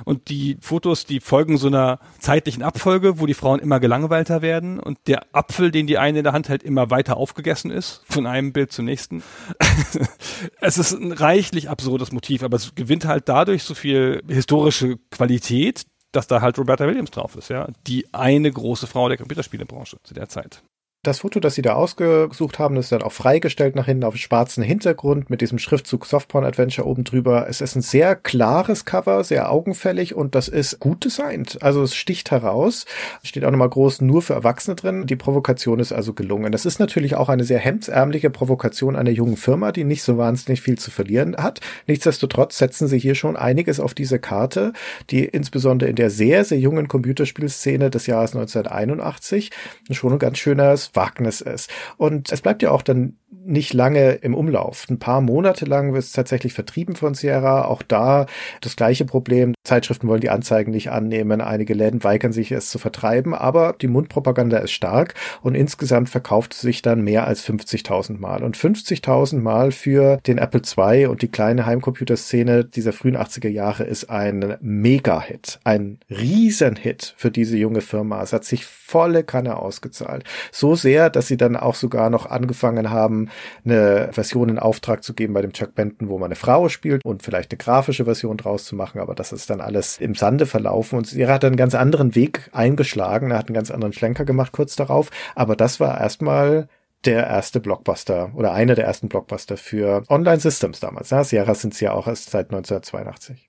Und 0.03 0.29
die 0.29 0.57
Fotos, 0.61 1.05
die 1.05 1.21
folgen 1.21 1.57
so 1.57 1.67
einer 1.67 1.99
zeitlichen 2.19 2.61
Abfolge, 2.61 3.19
wo 3.19 3.25
die 3.25 3.33
Frauen 3.33 3.59
immer 3.59 3.79
gelangweilter 3.79 4.41
werden 4.41 4.79
und 4.79 4.99
der 5.07 5.25
Apfel, 5.31 5.71
den 5.71 5.87
die 5.87 5.97
eine 5.97 6.19
in 6.19 6.23
der 6.23 6.33
Hand 6.33 6.49
hält, 6.49 6.61
immer 6.61 6.91
weiter 6.91 7.17
aufgegessen 7.17 7.71
ist, 7.71 8.03
von 8.07 8.27
einem 8.27 8.53
Bild 8.53 8.71
zum 8.71 8.85
nächsten. 8.85 9.23
es 10.61 10.77
ist 10.77 10.91
ein 10.91 11.13
reichlich 11.13 11.69
absurdes 11.69 12.11
Motiv, 12.11 12.43
aber 12.43 12.57
es 12.57 12.75
gewinnt 12.75 13.05
halt 13.05 13.27
dadurch 13.27 13.63
so 13.63 13.73
viel 13.73 14.21
historische 14.27 14.97
Qualität, 15.09 15.85
dass 16.11 16.27
da 16.27 16.41
halt 16.41 16.57
Roberta 16.57 16.87
Williams 16.87 17.11
drauf 17.11 17.35
ist, 17.35 17.49
ja. 17.49 17.67
Die 17.87 18.11
eine 18.13 18.51
große 18.51 18.87
Frau 18.87 19.07
der 19.07 19.17
Computerspielebranche 19.17 19.97
zu 20.03 20.13
der 20.13 20.29
Zeit. 20.29 20.63
Das 21.01 21.19
Foto, 21.19 21.39
das 21.39 21.55
sie 21.55 21.61
da 21.61 21.75
ausgesucht 21.75 22.59
haben, 22.59 22.75
ist 22.75 22.91
dann 22.91 23.03
auch 23.03 23.13
freigestellt 23.13 23.73
nach 23.73 23.85
hinten 23.85 24.03
auf 24.03 24.17
schwarzen 24.17 24.61
Hintergrund 24.61 25.29
mit 25.29 25.39
diesem 25.39 25.57
Schriftzug 25.57 26.05
Softporn 26.05 26.43
Adventure 26.43 26.85
oben 26.85 27.05
drüber. 27.05 27.47
Es 27.47 27.61
ist 27.61 27.77
ein 27.77 27.81
sehr 27.81 28.17
klares 28.17 28.83
Cover, 28.83 29.23
sehr 29.23 29.49
augenfällig 29.49 30.13
und 30.13 30.35
das 30.35 30.49
ist 30.49 30.81
gut 30.81 31.05
designt. 31.05 31.63
Also 31.63 31.83
es 31.83 31.95
sticht 31.95 32.31
heraus. 32.31 32.85
Steht 33.23 33.45
auch 33.45 33.51
nochmal 33.51 33.69
groß 33.69 34.01
nur 34.01 34.21
für 34.21 34.33
Erwachsene 34.33 34.75
drin. 34.75 35.07
Die 35.07 35.15
Provokation 35.15 35.79
ist 35.79 35.93
also 35.93 36.11
gelungen. 36.11 36.51
Das 36.51 36.65
ist 36.65 36.79
natürlich 36.79 37.15
auch 37.15 37.29
eine 37.29 37.45
sehr 37.45 37.59
hemdsärmliche 37.59 38.29
Provokation 38.29 38.97
einer 38.97 39.11
jungen 39.11 39.37
Firma, 39.37 39.71
die 39.71 39.85
nicht 39.85 40.03
so 40.03 40.17
wahnsinnig 40.17 40.59
viel 40.59 40.77
zu 40.77 40.91
verlieren 40.91 41.37
hat. 41.37 41.61
Nichtsdestotrotz 41.87 42.57
setzen 42.57 42.89
sie 42.89 42.99
hier 42.99 43.15
schon 43.15 43.37
einiges 43.37 43.79
auf 43.79 43.93
diese 43.93 44.19
Karte, 44.19 44.73
die 45.11 45.23
insbesondere 45.23 45.89
in 45.89 45.95
der 45.95 46.09
sehr, 46.09 46.43
sehr 46.43 46.59
jungen 46.59 46.89
Computerspielszene 46.89 47.89
des 47.89 48.05
Jahres 48.05 48.35
1981 48.35 49.51
schon 49.91 50.11
ein 50.11 50.19
ganz 50.19 50.37
schönes 50.37 50.88
Wagnis 50.93 51.41
ist. 51.41 51.69
Und 51.97 52.31
es 52.31 52.41
bleibt 52.41 52.61
ja 52.61 52.71
auch 52.71 52.81
dann 52.81 53.17
nicht 53.31 53.73
lange 53.73 54.11
im 54.13 54.33
Umlauf. 54.33 54.87
Ein 54.89 54.99
paar 54.99 55.21
Monate 55.21 55.65
lang 55.65 55.93
wird 55.93 56.03
es 56.03 56.11
tatsächlich 56.11 56.53
vertrieben 56.53 56.95
von 56.95 57.13
Sierra. 57.13 57.65
Auch 57.65 57.81
da 57.83 58.25
das 58.61 58.75
gleiche 58.75 59.05
Problem. 59.05 59.53
Zeitschriften 59.63 60.07
wollen 60.07 60.21
die 60.21 60.29
Anzeigen 60.29 60.71
nicht 60.71 60.91
annehmen. 60.91 61.41
Einige 61.41 61.73
Läden 61.73 62.03
weigern 62.03 62.31
sich, 62.31 62.51
es 62.51 62.69
zu 62.69 62.79
vertreiben. 62.79 63.33
Aber 63.33 63.75
die 63.79 63.87
Mundpropaganda 63.87 64.57
ist 64.57 64.71
stark 64.71 65.13
und 65.41 65.55
insgesamt 65.55 66.09
verkauft 66.09 66.53
es 66.53 66.61
sich 66.61 66.81
dann 66.81 67.01
mehr 67.01 67.27
als 67.27 67.47
50.000 67.47 68.19
Mal. 68.19 68.43
Und 68.43 68.57
50.000 68.57 69.39
Mal 69.39 69.71
für 69.71 70.17
den 70.27 70.37
Apple 70.37 70.61
II 70.61 71.07
und 71.07 71.21
die 71.21 71.29
kleine 71.29 71.65
Heimcomputerszene 71.65 72.65
dieser 72.65 72.93
frühen 72.93 73.17
80er 73.17 73.49
Jahre 73.49 73.83
ist 73.83 74.09
ein 74.09 74.57
Mega-Hit. 74.61 75.59
Ein 75.63 75.99
Riesenhit 76.09 77.13
für 77.17 77.31
diese 77.31 77.57
junge 77.57 77.81
Firma. 77.81 78.21
Es 78.21 78.33
hat 78.33 78.45
sich 78.45 78.65
volle 78.89 79.23
Kanne 79.23 79.57
ausgezahlt. 79.57 80.23
So 80.51 80.75
sehr, 80.75 81.09
dass 81.09 81.27
sie 81.27 81.37
dann 81.37 81.55
auch 81.55 81.75
sogar 81.75 82.09
noch 82.09 82.25
angefangen 82.25 82.89
haben, 82.89 83.29
eine 83.63 84.09
Version 84.11 84.49
in 84.49 84.57
Auftrag 84.59 85.03
zu 85.03 85.13
geben 85.13 85.33
bei 85.33 85.41
dem 85.41 85.53
Chuck 85.53 85.75
Benton, 85.75 86.09
wo 86.09 86.17
man 86.17 86.27
eine 86.27 86.35
Frau 86.35 86.69
spielt 86.69 87.05
und 87.05 87.21
vielleicht 87.21 87.51
eine 87.51 87.57
grafische 87.57 88.05
Version 88.05 88.37
draus 88.37 88.65
zu 88.65 88.75
machen, 88.75 88.99
aber 88.99 89.13
das 89.13 89.31
ist 89.31 89.49
dann 89.49 89.61
alles 89.61 89.99
im 89.99 90.15
Sande 90.15 90.45
verlaufen 90.45 90.97
und 90.97 91.07
sie 91.07 91.27
hat 91.27 91.45
einen 91.45 91.55
ganz 91.55 91.75
anderen 91.75 92.15
Weg 92.15 92.49
eingeschlagen, 92.51 93.31
er 93.31 93.37
hat 93.37 93.47
einen 93.47 93.55
ganz 93.55 93.69
anderen 93.69 93.93
Schlenker 93.93 94.25
gemacht 94.25 94.51
kurz 94.51 94.75
darauf, 94.75 95.11
aber 95.35 95.55
das 95.55 95.79
war 95.79 95.99
erstmal 95.99 96.67
der 97.05 97.27
erste 97.27 97.59
Blockbuster 97.59 98.31
oder 98.35 98.53
einer 98.53 98.75
der 98.75 98.85
ersten 98.85 99.07
Blockbuster 99.07 99.55
für 99.55 100.03
Online 100.09 100.39
Systems 100.39 100.79
damals. 100.79 101.11
Ja, 101.11 101.23
Sierra 101.23 101.55
sind 101.55 101.73
sie 101.73 101.85
ja 101.85 101.93
auch 101.93 102.07
erst 102.07 102.29
seit 102.31 102.47
1982. 102.47 103.48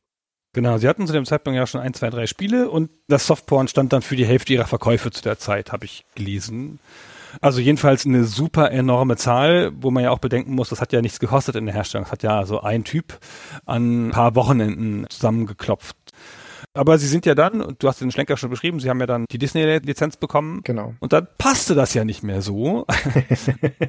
Genau, 0.52 0.78
sie 0.78 0.88
hatten 0.88 1.06
zu 1.06 1.12
dem 1.12 1.24
Zeitpunkt 1.24 1.56
ja 1.56 1.66
schon 1.66 1.80
ein, 1.80 1.94
zwei, 1.94 2.10
drei 2.10 2.26
Spiele 2.26 2.70
und 2.70 2.90
das 3.06 3.26
Softporn 3.26 3.68
stand 3.68 3.92
dann 3.92 4.02
für 4.02 4.16
die 4.16 4.26
Hälfte 4.26 4.52
ihrer 4.52 4.66
Verkäufe 4.66 5.10
zu 5.10 5.22
der 5.22 5.38
Zeit, 5.38 5.70
habe 5.70 5.84
ich 5.84 6.04
gelesen. 6.16 6.80
Also 7.40 7.60
jedenfalls 7.60 8.06
eine 8.06 8.24
super 8.24 8.72
enorme 8.72 9.16
Zahl, 9.16 9.70
wo 9.76 9.92
man 9.92 10.02
ja 10.02 10.10
auch 10.10 10.18
bedenken 10.18 10.54
muss, 10.54 10.70
das 10.70 10.80
hat 10.80 10.92
ja 10.92 11.00
nichts 11.00 11.20
gekostet 11.20 11.54
in 11.54 11.66
der 11.66 11.74
Herstellung. 11.74 12.04
Das 12.04 12.12
hat 12.12 12.24
ja 12.24 12.44
so 12.44 12.60
ein 12.60 12.82
Typ 12.82 13.18
an 13.66 14.08
ein 14.08 14.10
paar 14.10 14.34
Wochenenden 14.34 15.06
zusammengeklopft. 15.08 15.96
Aber 16.72 16.98
sie 16.98 17.08
sind 17.08 17.26
ja 17.26 17.34
dann, 17.34 17.60
und 17.60 17.82
du 17.82 17.88
hast 17.88 18.00
den 18.00 18.12
Schlenker 18.12 18.36
schon 18.36 18.50
beschrieben, 18.50 18.78
sie 18.78 18.88
haben 18.88 19.00
ja 19.00 19.06
dann 19.06 19.24
die 19.30 19.38
Disney-Lizenz 19.38 20.16
bekommen. 20.16 20.60
Genau. 20.62 20.94
Und 21.00 21.12
dann 21.12 21.26
passte 21.36 21.74
das 21.74 21.94
ja 21.94 22.04
nicht 22.04 22.22
mehr 22.22 22.42
so. 22.42 22.86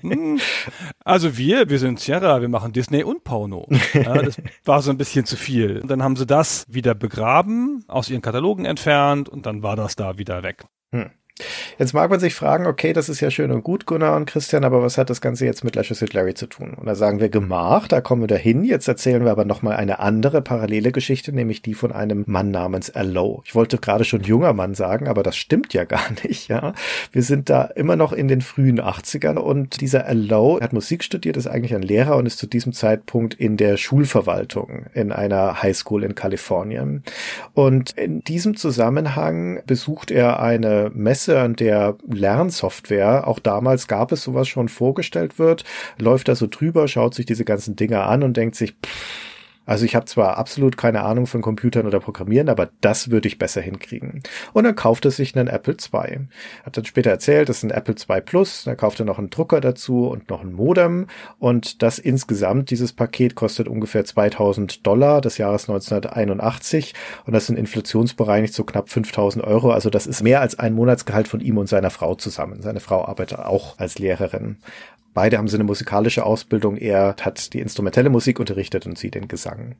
Hm. 0.02 0.40
also 1.06 1.38
wir, 1.38 1.70
wir 1.70 1.78
sind 1.78 2.00
Sierra, 2.00 2.42
wir 2.42 2.50
machen 2.50 2.74
Disney 2.74 3.04
und 3.04 3.24
Porno. 3.24 3.68
Ja, 3.94 4.22
das 4.22 4.42
war 4.66 4.82
so 4.82 4.90
ein 4.90 4.98
bisschen 4.98 5.26
zu 5.26 5.36
viel. 5.36 5.80
Und 5.80 5.90
dann 5.92 6.02
haben 6.02 6.16
sie 6.16 6.26
das 6.26 6.66
wieder 6.68 6.96
begraben, 6.96 7.84
aus 7.88 8.10
ihren 8.10 8.22
Katalogen 8.22 8.66
entfernt 8.66 9.30
und 9.30 9.46
dann 9.46 9.62
war 9.62 9.76
das 9.76 9.96
da 9.96 10.18
wieder 10.18 10.44
weg. 10.44 10.66
Hm. 10.92 11.12
Jetzt 11.78 11.94
mag 11.94 12.10
man 12.10 12.20
sich 12.20 12.36
fragen, 12.36 12.66
okay, 12.66 12.94
das 12.94 13.10
ist 13.10 13.22
ja 13.22 13.32
schön 13.32 13.52
und 13.52 13.64
gut, 13.64 13.86
Gunnar 13.86 14.16
und 14.16 14.26
Christian, 14.26 14.64
aber 14.64 14.82
was 14.82 14.98
hat 14.98 15.10
das 15.10 15.22
Ganze 15.22 15.46
jetzt 15.46 15.64
mit 15.64 15.76
Lashes 15.76 16.02
with 16.02 16.14
Larry 16.14 16.34
zu 16.34 16.48
tun? 16.48 16.74
Und 16.74 16.86
da 16.86 16.96
sagen 16.96 17.20
wir 17.20 17.30
gemach, 17.30 17.88
da 17.88 18.02
kommen 18.02 18.22
wir 18.22 18.28
dahin. 18.28 18.64
Jetzt 18.64 18.88
erzählen 18.88 19.24
wir 19.24 19.32
aber 19.32 19.46
nochmal 19.46 19.78
eine 19.78 20.00
andere 20.00 20.42
parallele 20.42 20.92
Geschichte, 20.92 21.34
nämlich 21.34 21.62
die 21.62 21.74
von 21.74 21.92
einem 21.92 22.24
Mann 22.28 22.52
namens 22.52 22.90
Allo. 22.90 23.42
Ich 23.46 23.56
wollte 23.56 23.78
gerade 23.78 24.04
schon 24.04 24.24
junger 24.24 24.54
Mann 24.54 24.76
sagen, 24.76 25.08
aber 25.08 25.24
das 25.24 25.36
stimmt 25.36 25.74
ja 25.74 25.84
gar 25.92 26.12
nicht, 26.24 26.48
ja. 26.48 26.74
Wir 27.12 27.24
sind 27.24 27.50
da 27.50 27.64
immer 27.64 27.96
noch 27.96 28.14
in 28.14 28.28
den 28.28 28.42
frühen 28.42 28.80
80ern 28.80 29.38
und 29.38 29.82
dieser 29.82 30.06
Allo 30.06 30.60
hat 30.62 30.74
Musik 30.74 31.04
studiert, 31.04 31.38
ist 31.38 31.48
eigentlich 31.48 31.76
ein 31.76 31.82
Lehrer 31.82 32.16
und 32.18 32.26
ist 32.26 32.38
zu 32.38 32.48
diesem 32.48 32.74
Zeitpunkt 32.74 33.34
in 33.34 33.58
der 33.58 33.78
Schulverwaltung 33.78 34.86
in 34.94 35.12
einer 35.12 35.62
Highschool 35.62 36.04
in 36.04 36.16
Kalifornien. 36.16 37.04
Und 37.54 37.92
in 37.92 38.22
diesem 38.22 38.56
Zusammenhang 38.56 39.62
besucht 39.66 40.12
er 40.12 40.40
eine 40.42 40.92
Messe 40.94 41.31
An 41.40 41.56
der 41.56 41.96
Lernsoftware, 42.08 43.28
auch 43.28 43.40
damals 43.40 43.88
gab 43.88 44.12
es 44.12 44.24
sowas 44.24 44.48
schon 44.48 44.70
vorgestellt 44.70 45.40
wird, 45.40 45.64
läuft 45.98 46.28
da 46.28 46.36
so 46.36 46.48
drüber, 46.48 46.88
schaut 46.88 47.14
sich 47.14 47.26
diese 47.26 47.46
ganzen 47.46 47.76
Dinge 47.76 48.04
an 48.04 48.24
und 48.24 48.38
denkt 48.38 48.56
sich, 48.56 48.74
pff, 48.84 49.31
also 49.66 49.86
ich 49.86 49.96
habe 49.96 50.06
zwar 50.06 50.38
absolut 50.38 50.78
keine 50.78 51.04
Ahnung 51.04 51.28
von 51.28 51.42
Computern 51.42 51.86
oder 51.86 52.00
Programmieren, 52.00 52.50
aber 52.50 52.70
das 52.82 53.12
würde 53.12 53.28
ich 53.28 53.38
besser 53.38 53.62
hinkriegen. 53.62 54.24
Und 54.54 54.64
dann 54.64 54.76
kauft 54.76 55.06
er 55.06 55.12
sich 55.12 55.38
einen 55.38 55.48
Apple 55.48 55.76
II. 55.76 56.28
Hat 56.66 56.78
dann 56.78 56.86
später 56.86 57.12
erzählt, 57.12 57.50
das 57.50 57.58
ist 57.58 57.64
ein 57.64 57.72
Apple 57.72 57.96
II 57.96 58.22
Plus, 58.22 58.64
dann 58.64 58.78
kauft 58.78 59.00
er 59.00 59.06
noch 59.06 59.20
einen 59.20 59.30
Drucker 59.30 59.62
dazu 59.62 60.08
und 60.08 60.30
noch 60.30 60.42
ein 60.42 60.54
Modem 60.54 61.08
und 61.40 61.82
das 61.82 62.00
insgesamt, 62.00 62.72
dieses 62.72 62.94
Paket 62.94 63.36
kostet 63.36 63.68
ungefähr 63.68 64.04
2000 64.04 64.86
Dollar 64.86 65.22
des 65.22 65.38
Jahres 65.38 65.70
1981 65.70 66.94
und 67.26 67.34
das 67.34 67.48
sind 67.48 67.58
inflationsbereinigt 67.58 68.54
so 68.54 68.64
knapp 68.64 68.90
5000 68.90 69.44
Euro. 69.44 69.72
Also 69.72 69.90
das 69.90 70.08
ist 70.08 70.24
mehr 70.24 70.42
als 70.42 70.58
ein 70.58 70.74
Monatsgehalt 70.74 71.28
von 71.28 71.40
ihm 71.40 71.58
und 71.58 71.68
seiner 71.68 71.90
Frau 71.90 72.16
zusammen. 72.16 72.62
Seine 72.62 72.80
Frau 72.80 73.06
arbeitet 73.06 73.40
auch 73.40 73.78
als 73.78 74.00
Lehrerin. 74.00 74.58
Beide 75.14 75.38
haben 75.38 75.48
sie 75.48 75.56
eine 75.56 75.64
musikalische 75.66 76.26
Ausbildung. 76.26 76.78
Er 76.78 77.16
hat 77.22 77.54
die 77.54 77.60
instrumentelle 77.60 78.10
Musik 78.10 78.40
unterrichtet 78.40 78.86
und 78.86 78.98
sie 78.98 79.12
den 79.12 79.28
Gesang. 79.28 79.76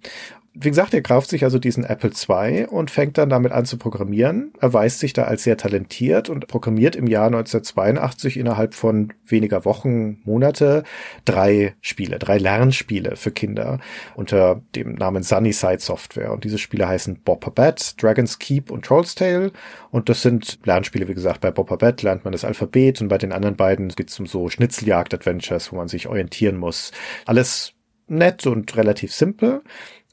Wie 0.54 0.68
gesagt, 0.68 0.94
er 0.94 1.02
kauft 1.02 1.30
sich 1.30 1.46
also 1.46 1.60
diesen 1.60 1.86
Apple 1.86 2.12
II 2.12 2.66
und 2.66 2.92
fängt 2.92 3.18
dann 3.18 3.30
damit 3.30 3.54
an 3.54 3.64
zu 3.64 3.78
programmieren. 3.78 4.52
erweist 4.60 5.00
sich 5.00 5.14
da 5.14 5.24
als 5.24 5.44
sehr 5.44 5.56
talentiert 5.56 6.28
und 6.28 6.48
programmiert 6.48 6.98
im 6.98 7.08
Jahr 7.08 7.28
1982 7.28 8.36
innerhalb 8.36 8.74
von 8.74 9.14
weniger 9.26 9.64
Wochen, 9.64 10.20
Monate 10.26 10.84
drei 11.24 11.76
Spiele, 11.80 12.20
drei 12.20 12.38
Lernspiele 12.38 13.16
für 13.16 13.32
Kinder 13.32 13.80
unter 14.16 14.62
dem 14.76 14.96
Namen 14.96 15.24
Sunnyside 15.24 15.80
Software. 15.80 16.34
Und 16.34 16.44
diese 16.44 16.58
Spiele 16.58 16.86
heißen 16.86 17.22
Bob 17.24 17.46
Babette, 17.46 17.96
Dragon's 17.98 18.38
Keep 18.38 18.72
und 18.72 18.86
Troll's 18.86 19.16
Tale. 19.16 19.54
Und 19.90 20.10
das 20.10 20.22
sind 20.22 20.60
Lernspiele, 20.66 21.08
wie 21.08 21.14
gesagt, 21.14 21.40
bei 21.40 21.52
Bob 21.52 21.70
Babette 21.70 22.06
lernt 22.06 22.26
man 22.26 22.34
das 22.34 22.44
Alphabet 22.44 23.00
und 23.00 23.08
bei 23.08 23.18
den 23.18 23.32
anderen 23.32 23.56
beiden 23.56 23.88
geht 23.88 24.10
es 24.10 24.20
um 24.20 24.26
so 24.26 24.50
Schnitzeljagd 24.50 25.14
Adventures, 25.22 25.72
wo 25.72 25.76
man 25.76 25.88
sich 25.88 26.08
orientieren 26.08 26.58
muss. 26.58 26.92
Alles 27.26 27.74
nett 28.08 28.46
und 28.48 28.76
relativ 28.76 29.14
simpel. 29.14 29.62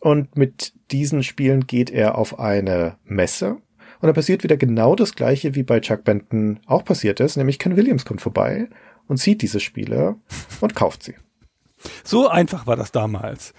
Und 0.01 0.37
mit 0.37 0.73
diesen 0.91 1.23
Spielen 1.23 1.67
geht 1.67 1.91
er 1.91 2.17
auf 2.17 2.39
eine 2.39 2.97
Messe. 3.05 3.57
Und 4.01 4.07
da 4.07 4.13
passiert 4.13 4.45
wieder 4.45 4.57
genau 4.57 4.95
das 4.95 5.15
gleiche, 5.15 5.55
wie 5.55 5.65
bei 5.65 5.81
Chuck 5.81 6.05
Benton 6.05 6.61
auch 6.67 6.85
passiert 6.85 7.19
ist, 7.19 7.37
nämlich 7.37 7.59
Ken 7.59 7.77
Williams 7.77 8.05
kommt 8.05 8.21
vorbei 8.21 8.69
und 9.09 9.19
sieht 9.19 9.43
diese 9.43 9.59
Spiele 9.59 10.17
und 10.61 10.77
kauft 10.77 11.03
sie. 11.03 11.17
So 12.05 12.29
einfach 12.29 12.67
war 12.67 12.77
das 12.77 12.93
damals. 12.93 13.55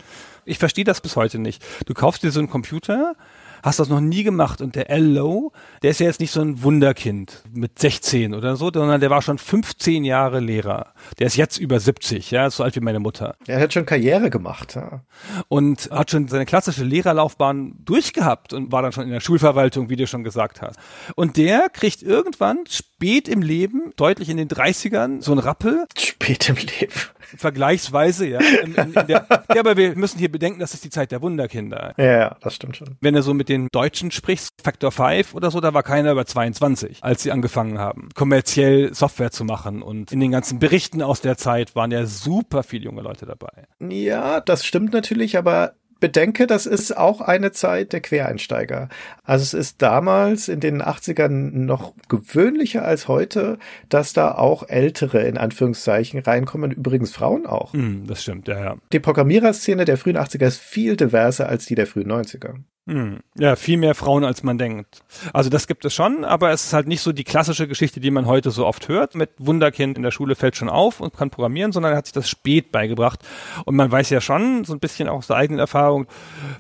Ich 0.46 0.58
verstehe 0.58 0.86
das 0.86 1.02
bis 1.02 1.16
heute 1.16 1.40
nicht. 1.40 1.64
Du 1.86 1.94
kaufst 1.94 2.24
dir 2.24 2.32
so 2.32 2.40
einen 2.40 2.50
Computer, 2.50 3.16
hast 3.64 3.80
das 3.80 3.90
noch 3.90 4.00
nie 4.00 4.24
gemacht. 4.24 4.62
Und 4.62 4.76
der 4.76 4.90
L.O., 4.90 5.52
der 5.82 5.92
ist 5.92 6.00
ja 6.00 6.08
jetzt 6.08 6.20
nicht 6.20 6.32
so 6.32 6.42
ein 6.42 6.64
Wunderkind 6.64 7.44
mit 7.54 7.80
16 7.80 8.34
oder 8.34 8.56
so, 8.56 8.72
sondern 8.74 9.00
der 9.00 9.10
war 9.10 9.22
schon 9.22 9.38
15 9.38 10.04
Jahre 10.04 10.40
Lehrer. 10.40 10.94
Der 11.20 11.28
ist 11.28 11.36
jetzt 11.36 11.58
über 11.58 11.80
70, 11.80 12.32
ja, 12.32 12.50
so 12.50 12.64
alt 12.64 12.76
wie 12.76 12.82
meine 12.82 13.00
Mutter. 13.00 13.36
Er 13.48 13.60
hat 13.60 13.74
schon 13.74 13.86
Karriere 13.86 14.30
gemacht, 14.30 14.76
ja. 14.76 15.04
Und 15.48 15.90
hat 15.92 16.12
schon 16.12 16.28
seine 16.28 16.46
klassische 16.46 16.84
Lehrerlaufbahn 16.84 17.76
durchgehabt 17.84 18.54
und 18.54 18.72
war 18.72 18.82
dann 18.82 18.92
schon 18.92 19.04
in 19.06 19.12
der 19.12 19.20
Schulverwaltung, 19.20 19.90
wie 19.90 19.96
du 19.96 20.08
schon 20.08 20.24
gesagt 20.24 20.62
hast. 20.62 20.78
Und 21.16 21.38
der 21.38 21.70
kriegt 21.70 22.02
irgendwann 22.02 22.60
spät 22.68 23.28
im 23.28 23.42
Leben, 23.42 23.92
deutlich 23.96 24.30
in 24.30 24.38
den 24.38 24.48
30ern, 24.48 25.22
so 25.22 25.32
ein 25.32 25.40
Rappel. 25.40 25.86
Spät 25.98 26.50
im 26.50 26.56
Leben 26.56 26.94
vergleichsweise, 27.38 28.28
ja. 28.28 28.40
In, 28.40 28.76
in, 28.76 28.94
der, 29.08 29.26
ja, 29.54 29.60
aber 29.60 29.78
wir 29.78 29.96
müssen 29.96 30.20
hier 30.20 30.32
bedenken, 30.32 30.60
das 30.60 30.74
ist 30.74 30.84
die 30.84 30.90
Zeit 30.90 31.12
der 31.12 31.22
Wunderkinder. 31.22 31.94
Ja, 31.98 32.06
ja, 32.06 32.38
das 32.42 32.56
stimmt 32.56 32.78
schon. 32.78 32.96
Wenn 33.02 33.14
du 33.14 33.22
so 33.22 33.34
mit 33.34 33.50
den 33.50 33.68
Deutschen 33.72 34.12
sprichst, 34.12 34.62
Factor 34.64 34.92
5 34.92 35.34
oder 35.34 35.52
so, 35.52 35.60
da 35.60 35.74
war 35.74 35.84
keiner 35.84 36.12
über 36.12 36.26
22, 36.26 37.00
als 37.02 37.24
sie 37.24 37.32
angefangen 37.32 37.80
haben, 37.80 38.10
kommerziell 38.16 38.94
Software 38.94 39.32
zu 39.32 39.44
machen. 39.46 39.82
Und 39.82 40.12
in 40.12 40.20
den 40.20 40.32
ganzen 40.32 40.60
Berichten 40.60 41.02
aus 41.02 41.22
der 41.22 41.38
Zeit 41.38 41.76
waren 41.76 41.92
ja 41.92 42.06
super 42.06 42.64
viele 42.64 42.86
junge 42.86 43.02
Leute 43.02 43.26
dabei. 43.26 43.68
Ja, 43.80 44.42
das 44.42 44.66
stimmt 44.66 44.94
natürlich, 44.94 45.38
aber 45.38 45.74
bedenke, 46.00 46.48
das 46.48 46.66
ist 46.66 46.96
auch 46.96 47.22
eine 47.22 47.52
Zeit 47.52 47.94
der 47.94 48.02
Quereinsteiger. 48.02 48.90
Also 49.24 49.44
es 49.44 49.54
ist 49.54 49.82
damals 49.82 50.48
in 50.48 50.60
den 50.60 50.82
80ern 50.82 51.52
noch 51.52 51.94
gewöhnlicher 52.08 52.84
als 52.84 53.08
heute, 53.08 53.58
dass 53.90 54.14
da 54.14 54.34
auch 54.34 54.68
Ältere 54.68 55.24
in 55.28 55.38
Anführungszeichen 55.38 56.20
reinkommen, 56.20 56.72
übrigens 56.72 57.12
Frauen 57.12 57.46
auch. 57.46 57.74
Mm, 57.74 58.06
das 58.08 58.24
stimmt, 58.24 58.48
ja, 58.48 58.60
ja. 58.60 58.78
Die 58.92 59.00
Programmiererszene 59.00 59.86
der 59.86 59.98
frühen 59.98 60.18
80er 60.18 60.48
ist 60.48 60.60
viel 60.60 60.96
diverser 60.96 61.50
als 61.50 61.66
die 61.66 61.76
der 61.76 61.88
frühen 61.88 62.12
90er. 62.12 62.56
Hm. 62.90 63.20
Ja, 63.38 63.56
viel 63.56 63.78
mehr 63.78 63.94
Frauen, 63.94 64.24
als 64.24 64.42
man 64.42 64.58
denkt. 64.58 65.04
Also 65.32 65.52
das 65.52 65.68
gibt 65.68 65.86
es 65.86 65.94
schon, 65.94 66.26
aber 66.26 66.50
es 66.50 66.66
ist 66.66 66.74
halt 66.74 66.88
nicht 66.88 67.02
so 67.02 67.12
die 67.12 67.24
klassische 67.24 67.68
Geschichte, 67.68 68.00
die 68.00 68.10
man 68.10 68.26
heute 68.26 68.50
so 68.50 68.66
oft 68.66 68.88
hört. 68.88 69.14
Mit 69.14 69.30
Wunderkind 69.38 69.96
in 69.96 70.02
der 70.02 70.10
Schule 70.10 70.34
fällt 70.34 70.56
schon 70.56 70.70
auf 70.70 71.00
und 71.00 71.16
kann 71.16 71.30
programmieren, 71.30 71.72
sondern 71.72 71.92
er 71.92 72.00
hat 72.00 72.08
sich 72.08 72.14
das 72.14 72.28
spät 72.28 72.72
beigebracht. 72.72 73.20
Und 73.66 73.76
man 73.76 73.92
weiß 73.92 74.10
ja 74.10 74.22
schon, 74.22 74.64
so 74.66 74.74
ein 74.74 74.80
bisschen 74.80 75.08
auch 75.08 75.20
aus 75.20 75.28
der 75.28 75.36
eigenen 75.36 75.60
Erfahrung, 75.60 76.08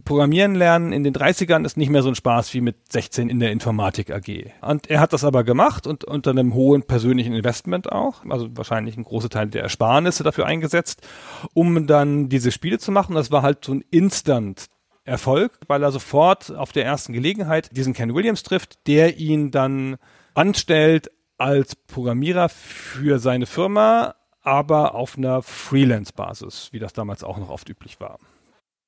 Programmieren 0.05 0.53
lernen 0.53 0.93
in 0.93 1.03
den 1.03 1.15
30ern 1.15 1.65
ist 1.65 1.77
nicht 1.77 1.89
mehr 1.89 2.03
so 2.03 2.09
ein 2.09 2.15
Spaß 2.15 2.53
wie 2.53 2.61
mit 2.61 2.75
16 2.91 3.27
in 3.27 3.39
der 3.39 3.51
Informatik 3.51 4.11
AG. 4.11 4.51
Und 4.61 4.87
er 4.87 4.99
hat 4.99 5.13
das 5.13 5.23
aber 5.23 5.43
gemacht 5.43 5.87
und 5.87 6.03
unter 6.03 6.29
einem 6.29 6.53
hohen 6.53 6.83
persönlichen 6.83 7.33
Investment 7.33 7.91
auch, 7.91 8.23
also 8.29 8.49
wahrscheinlich 8.55 8.97
ein 8.97 9.03
großer 9.03 9.29
Teil 9.29 9.47
der 9.47 9.63
Ersparnisse 9.63 10.23
dafür 10.23 10.45
eingesetzt, 10.45 11.07
um 11.55 11.87
dann 11.87 12.29
diese 12.29 12.51
Spiele 12.51 12.77
zu 12.77 12.91
machen. 12.91 13.15
Das 13.15 13.31
war 13.31 13.41
halt 13.41 13.65
so 13.65 13.73
ein 13.73 13.83
Instant 13.89 14.69
Erfolg, 15.09 15.59
weil 15.67 15.83
er 15.83 15.91
sofort 15.91 16.51
auf 16.55 16.71
der 16.71 16.85
ersten 16.85 17.13
Gelegenheit 17.13 17.75
diesen 17.75 17.93
Ken 17.93 18.13
Williams 18.13 18.43
trifft, 18.43 18.87
der 18.87 19.17
ihn 19.17 19.51
dann 19.51 19.97
anstellt 20.33 21.11
als 21.37 21.75
Programmierer 21.75 22.49
für 22.49 23.19
seine 23.19 23.45
Firma, 23.45 24.15
aber 24.41 24.95
auf 24.95 25.17
einer 25.17 25.41
Freelance-Basis, 25.41 26.69
wie 26.71 26.79
das 26.79 26.93
damals 26.93 27.23
auch 27.23 27.37
noch 27.37 27.49
oft 27.49 27.67
üblich 27.69 27.99
war. 27.99 28.19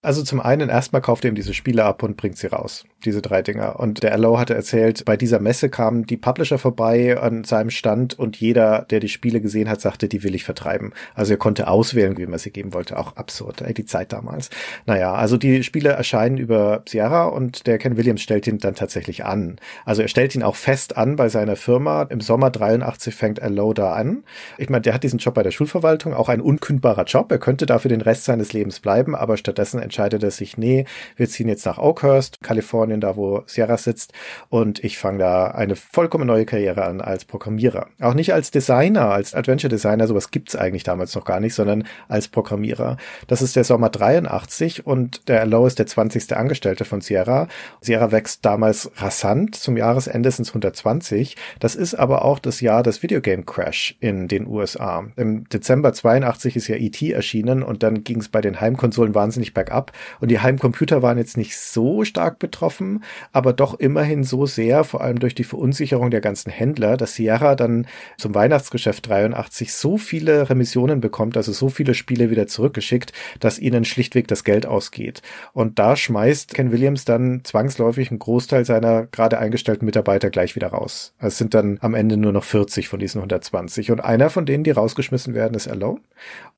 Also 0.04 0.24
zum 0.24 0.40
einen 0.40 0.70
erstmal 0.70 1.04
kauft 1.04 1.26
er 1.26 1.30
ihm 1.30 1.36
diese 1.36 1.54
Spiele 1.54 1.86
ab 1.86 2.02
und 2.02 2.18
bringt 2.18 2.36
sie 2.36 2.48
raus, 2.48 2.86
diese 3.06 3.22
drei 3.22 3.44
Dinger. 3.44 3.80
Und 3.80 4.02
der 4.02 4.14
Allo 4.14 4.40
hatte 4.40 4.56
erzählt, 4.56 5.06
bei 5.06 5.16
dieser 5.16 5.40
Messe 5.40 5.70
kamen 5.70 6.08
die 6.08 6.18
Publisher 6.18 6.58
vorbei 6.58 7.20
an 7.20 7.44
seinem 7.44 7.70
Stand 7.70 8.18
und 8.18 8.38
jeder, 8.38 8.82
der 8.90 9.00
die 9.00 9.10
Spiele 9.10 9.42
gesehen 9.42 9.70
hat, 9.70 9.80
sagte, 9.80 10.08
die 10.08 10.24
will 10.24 10.34
ich 10.34 10.44
vertreiben. 10.44 10.92
Also 11.14 11.34
er 11.34 11.38
konnte 11.38 11.68
auswählen, 11.68 12.18
wie 12.18 12.26
man 12.26 12.40
sie 12.40 12.50
geben 12.50 12.74
wollte. 12.74 12.98
Auch 12.98 13.16
absurd, 13.16 13.62
ey, 13.62 13.76
die 13.76 13.86
Zeit 13.86 14.12
damals. 14.12 14.50
Naja, 14.88 15.14
also 15.14 15.38
die 15.38 15.62
Spiele 15.62 15.90
erscheinen 15.90 16.38
über 16.38 16.82
Sierra 16.90 17.26
und 17.26 17.68
der 17.68 17.78
Ken 17.78 17.96
Williams 17.96 18.24
stellt 18.24 18.48
ihn 18.48 18.58
dann 18.58 18.74
tatsächlich 18.74 19.24
an. 19.24 19.58
Also 19.86 20.02
er 20.02 20.08
stellt 20.08 20.34
ihn 20.34 20.42
auch 20.42 20.56
fest 20.56 20.98
an 20.98 21.16
bei 21.16 21.30
seiner 21.30 21.56
Firma. 21.56 22.08
Im 22.10 22.22
Sommer 22.22 22.50
83 22.50 23.14
fängt 23.14 23.40
Allo 23.40 23.74
da 23.74 23.94
an. 23.94 24.24
Ich 24.58 24.68
meine, 24.68 24.82
der 24.82 24.96
hat 24.96 25.04
diesen 25.04 25.20
Job 25.20 25.36
bei 25.36 25.44
der 25.44 25.52
Schulverwaltung, 25.52 26.16
auch 26.16 26.28
ein 26.28 26.42
unkündbarer 26.42 27.04
Job. 27.04 27.32
Er 27.32 27.38
könnte 27.38 27.68
dafür 27.68 27.90
den 27.90 28.02
Rest 28.02 28.24
seines 28.24 28.52
Lebens 28.52 28.80
bleiben, 28.80 29.16
aber 29.16 29.38
stattdessen 29.38 29.91
entscheidet 29.92 30.24
er 30.24 30.32
sich, 30.32 30.58
nee, 30.58 30.86
wir 31.18 31.28
ziehen 31.28 31.50
jetzt 31.50 31.66
nach 31.66 31.78
Oakhurst, 31.78 32.42
Kalifornien, 32.42 33.02
da 33.02 33.18
wo 33.18 33.44
Sierra 33.46 33.76
sitzt 33.76 34.14
und 34.48 34.82
ich 34.86 34.98
fange 34.98 35.20
da 35.20 35.48
eine 35.48 35.76
vollkommen 35.76 36.26
neue 36.26 36.46
Karriere 36.46 36.86
an 36.86 37.02
als 37.02 37.26
Programmierer. 37.26 37.88
Auch 38.00 38.14
nicht 38.14 38.34
als 38.34 38.52
Designer, 38.52 39.12
als 39.12 39.34
Adventure 39.34 39.70
Designer, 39.70 40.08
sowas 40.08 40.32
gibt's 40.32 40.56
eigentlich 40.56 40.84
damals 40.84 41.14
noch 41.14 41.26
gar 41.26 41.42
nicht, 41.42 41.54
sondern 41.54 41.84
als 42.08 42.30
Programmierer. 42.30 42.96
Das 43.28 43.42
ist 43.42 43.58
der 43.58 43.66
Sommer 43.66 43.90
83 43.90 44.88
und 44.88 45.28
der 45.28 45.42
Allo 45.42 45.68
ist 45.68 45.78
der 45.78 45.88
20. 45.88 46.38
Angestellte 46.38 46.86
von 46.86 47.02
Sierra. 47.02 47.50
Sierra 47.82 48.14
wächst 48.14 48.46
damals 48.46 48.90
rasant, 48.96 49.56
zum 49.56 49.76
Jahresende 49.76 50.32
sind 50.32 50.44
es 50.44 50.52
120. 50.52 51.36
Das 51.60 51.76
ist 51.76 51.96
aber 51.96 52.24
auch 52.24 52.40
das 52.40 52.62
Jahr 52.62 52.82
des 52.82 53.04
Videogame 53.04 53.44
Crash 53.44 53.98
in 54.00 54.30
den 54.30 54.48
USA. 54.48 55.04
Im 55.18 55.50
Dezember 55.50 55.92
82 55.92 56.56
ist 56.56 56.70
ja 56.70 56.78
E.T. 56.78 57.12
erschienen 57.12 57.62
und 57.62 57.84
dann 57.84 58.06
ging 58.06 58.22
es 58.22 58.30
bei 58.30 58.40
den 58.40 58.62
Heimkonsolen 58.62 59.14
wahnsinnig 59.14 59.54
bergab 59.54 59.81
und 60.20 60.30
die 60.30 60.40
Heimcomputer 60.40 61.02
waren 61.02 61.18
jetzt 61.18 61.38
nicht 61.38 61.58
so 61.58 62.04
stark 62.04 62.40
betroffen, 62.40 63.04
aber 63.32 63.54
doch 63.54 63.80
immerhin 63.80 64.24
so 64.24 64.46
sehr, 64.46 64.84
vor 64.84 65.02
allem 65.02 65.20
durch 65.20 65.36
die 65.36 65.44
Verunsicherung 65.44 66.12
der 66.12 66.22
ganzen 66.22 66.52
Händler, 66.52 66.98
dass 66.98 67.16
Sierra 67.16 67.56
dann 67.56 67.88
zum 68.18 68.36
Weihnachtsgeschäft 68.36 69.08
83 69.08 69.74
so 69.74 69.98
viele 69.98 70.50
Remissionen 70.50 71.02
bekommt, 71.02 71.38
also 71.38 71.52
so 71.52 71.70
viele 71.70 71.94
Spiele 71.94 72.30
wieder 72.30 72.48
zurückgeschickt, 72.48 73.14
dass 73.40 73.60
ihnen 73.60 73.86
schlichtweg 73.86 74.28
das 74.28 74.44
Geld 74.44 74.66
ausgeht. 74.66 75.22
Und 75.54 75.80
da 75.80 75.96
schmeißt 75.96 76.54
Ken 76.54 76.72
Williams 76.72 77.06
dann 77.06 77.42
zwangsläufig 77.44 78.10
einen 78.10 78.20
Großteil 78.20 78.66
seiner 78.66 79.06
gerade 79.08 79.40
eingestellten 79.40 79.86
Mitarbeiter 79.86 80.30
gleich 80.30 80.56
wieder 80.56 80.68
raus. 80.68 81.14
Es 81.20 81.38
sind 81.38 81.54
dann 81.54 81.78
am 81.82 81.94
Ende 81.94 82.18
nur 82.18 82.32
noch 82.32 82.44
40 82.44 82.88
von 82.88 83.00
diesen 83.00 83.20
120. 83.20 83.92
Und 83.92 84.02
einer 84.02 84.30
von 84.30 84.46
denen, 84.46 84.64
die 84.64 84.72
rausgeschmissen 84.72 85.34
werden, 85.34 85.54
ist 85.56 85.68
Alone. 85.68 86.00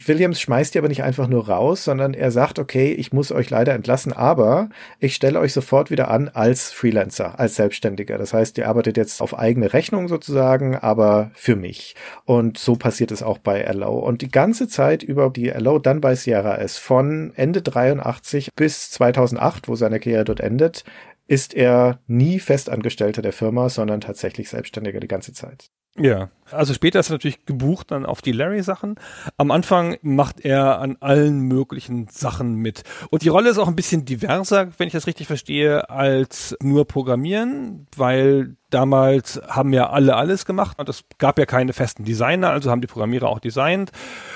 Williams 0.06 0.41
schmeißt 0.41 0.74
die 0.74 0.80
aber 0.80 0.90
nicht 0.90 1.04
einfach 1.04 1.28
nur 1.28 1.48
raus, 1.48 1.84
sondern 1.84 2.14
er 2.14 2.32
sagt, 2.32 2.60
okay, 2.60 2.91
ich 2.91 3.12
muss 3.14 3.31
euch 3.31 3.49
leider 3.49 3.73
entlassen, 3.73 4.11
aber 4.11 4.69
ich 4.99 5.15
stelle 5.15 5.40
euch 5.40 5.53
sofort 5.53 5.91
wieder 5.91 6.10
an 6.10 6.30
als 6.30 6.72
Freelancer, 6.72 7.40
als 7.40 7.56
Selbstständiger. 7.56 8.18
Das 8.18 8.34
heißt, 8.34 8.57
ihr 8.57 8.68
arbeitet 8.68 8.98
jetzt 8.98 9.22
auf 9.22 9.38
eigene 9.38 9.72
Rechnung 9.72 10.07
sozusagen, 10.07 10.76
aber 10.76 11.31
für 11.34 11.56
mich. 11.56 11.95
Und 12.26 12.57
so 12.57 12.76
passiert 12.76 13.11
es 13.11 13.23
auch 13.23 13.38
bei 13.38 13.65
Allo. 13.68 13.98
Und 13.98 14.22
die 14.22 14.31
ganze 14.31 14.68
Zeit 14.68 15.03
über 15.03 15.30
die 15.30 15.53
Allo 15.53 15.80
dann 15.80 16.02
bei 16.02 16.15
Sierra 16.15 16.56
ist, 16.56 16.80
von 16.80 17.31
Ende 17.35 17.61
83 17.61 18.49
bis 18.56 18.91
2008, 18.91 19.68
wo 19.68 19.76
seine 19.76 19.99
Karriere 19.99 20.26
dort 20.26 20.40
endet, 20.40 20.84
ist 21.27 21.53
er 21.53 21.99
nie 22.07 22.40
Festangestellter 22.40 23.22
der 23.22 23.34
Firma, 23.34 23.69
sondern 23.69 24.02
tatsächlich 24.02 24.49
Selbstständiger 24.49 24.99
die 24.99 25.07
ganze 25.07 25.34
Zeit. 25.34 25.69
Ja, 25.98 26.30
also 26.52 26.74
später 26.74 26.99
ist 26.99 27.10
er 27.10 27.14
natürlich 27.14 27.45
gebucht 27.45 27.91
dann 27.91 28.06
auf 28.06 28.22
die 28.22 28.32
Larry-Sachen. 28.32 28.95
Am 29.38 29.52
Anfang 29.52 29.98
macht 30.02 30.41
er 30.41 30.80
an 30.80 30.98
allen 30.99 31.40
möglichen 31.40 32.07
Sachen 32.07 32.56
mit. 32.56 32.84
Und 33.10 33.22
die 33.22 33.30
Rolle 33.30 33.49
ist 33.49 33.57
auch 33.57 33.68
ein 33.68 33.76
bisschen 33.76 34.06
diverser, 34.06 34.70
wenn 34.78 34.88
ich 34.88 34.94
das 34.94 35.07
richtig 35.07 35.28
verstehe, 35.28 35.90
als 35.90 36.56
nur 36.61 36.86
Programmieren, 36.86 37.88
weil 37.95 38.56
damals 38.74 39.40
haben 39.48 39.72
ja 39.72 39.90
alle 39.91 40.15
alles 40.15 40.45
gemacht 40.45 40.80
und 40.80 40.90
es 40.90 41.03
gab 41.20 41.38
ja 41.38 41.45
keine 41.45 41.74
festen 41.74 42.06
Designer, 42.06 42.49
also 42.49 42.72
haben 42.72 42.82
die 42.82 42.88
Programmierer 42.88 43.30
auch 43.30 43.40
designt 43.40 43.91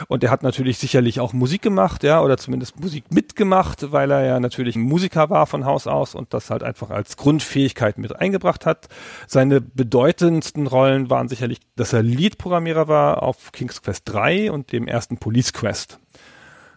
und 0.07 0.23
er 0.23 0.29
hat 0.29 0.43
natürlich 0.43 0.77
sicherlich 0.77 1.19
auch 1.19 1.33
Musik 1.33 1.63
gemacht, 1.63 2.03
ja, 2.03 2.21
oder 2.21 2.37
zumindest 2.37 2.79
Musik 2.79 3.05
mitgemacht, 3.09 3.91
weil 3.91 4.11
er 4.11 4.23
ja 4.25 4.39
natürlich 4.39 4.75
Musiker 4.75 5.31
war 5.31 5.47
von 5.47 5.65
Haus 5.65 5.87
aus 5.87 6.13
und 6.13 6.35
das 6.35 6.51
halt 6.51 6.61
einfach 6.61 6.91
als 6.91 7.17
Grundfähigkeit 7.17 7.97
mit 7.97 8.15
eingebracht 8.15 8.67
hat. 8.67 8.87
Seine 9.25 9.59
bedeutendsten 9.59 10.67
Rollen 10.67 11.09
waren 11.09 11.27
sicherlich, 11.47 11.59
dass 11.75 11.93
er 11.93 12.03
Lead-Programmierer 12.03 12.87
war 12.87 13.23
auf 13.23 13.51
King's 13.51 13.81
Quest 13.81 14.03
3 14.05 14.51
und 14.51 14.71
dem 14.71 14.87
ersten 14.87 15.17
Police 15.17 15.53
Quest 15.53 15.99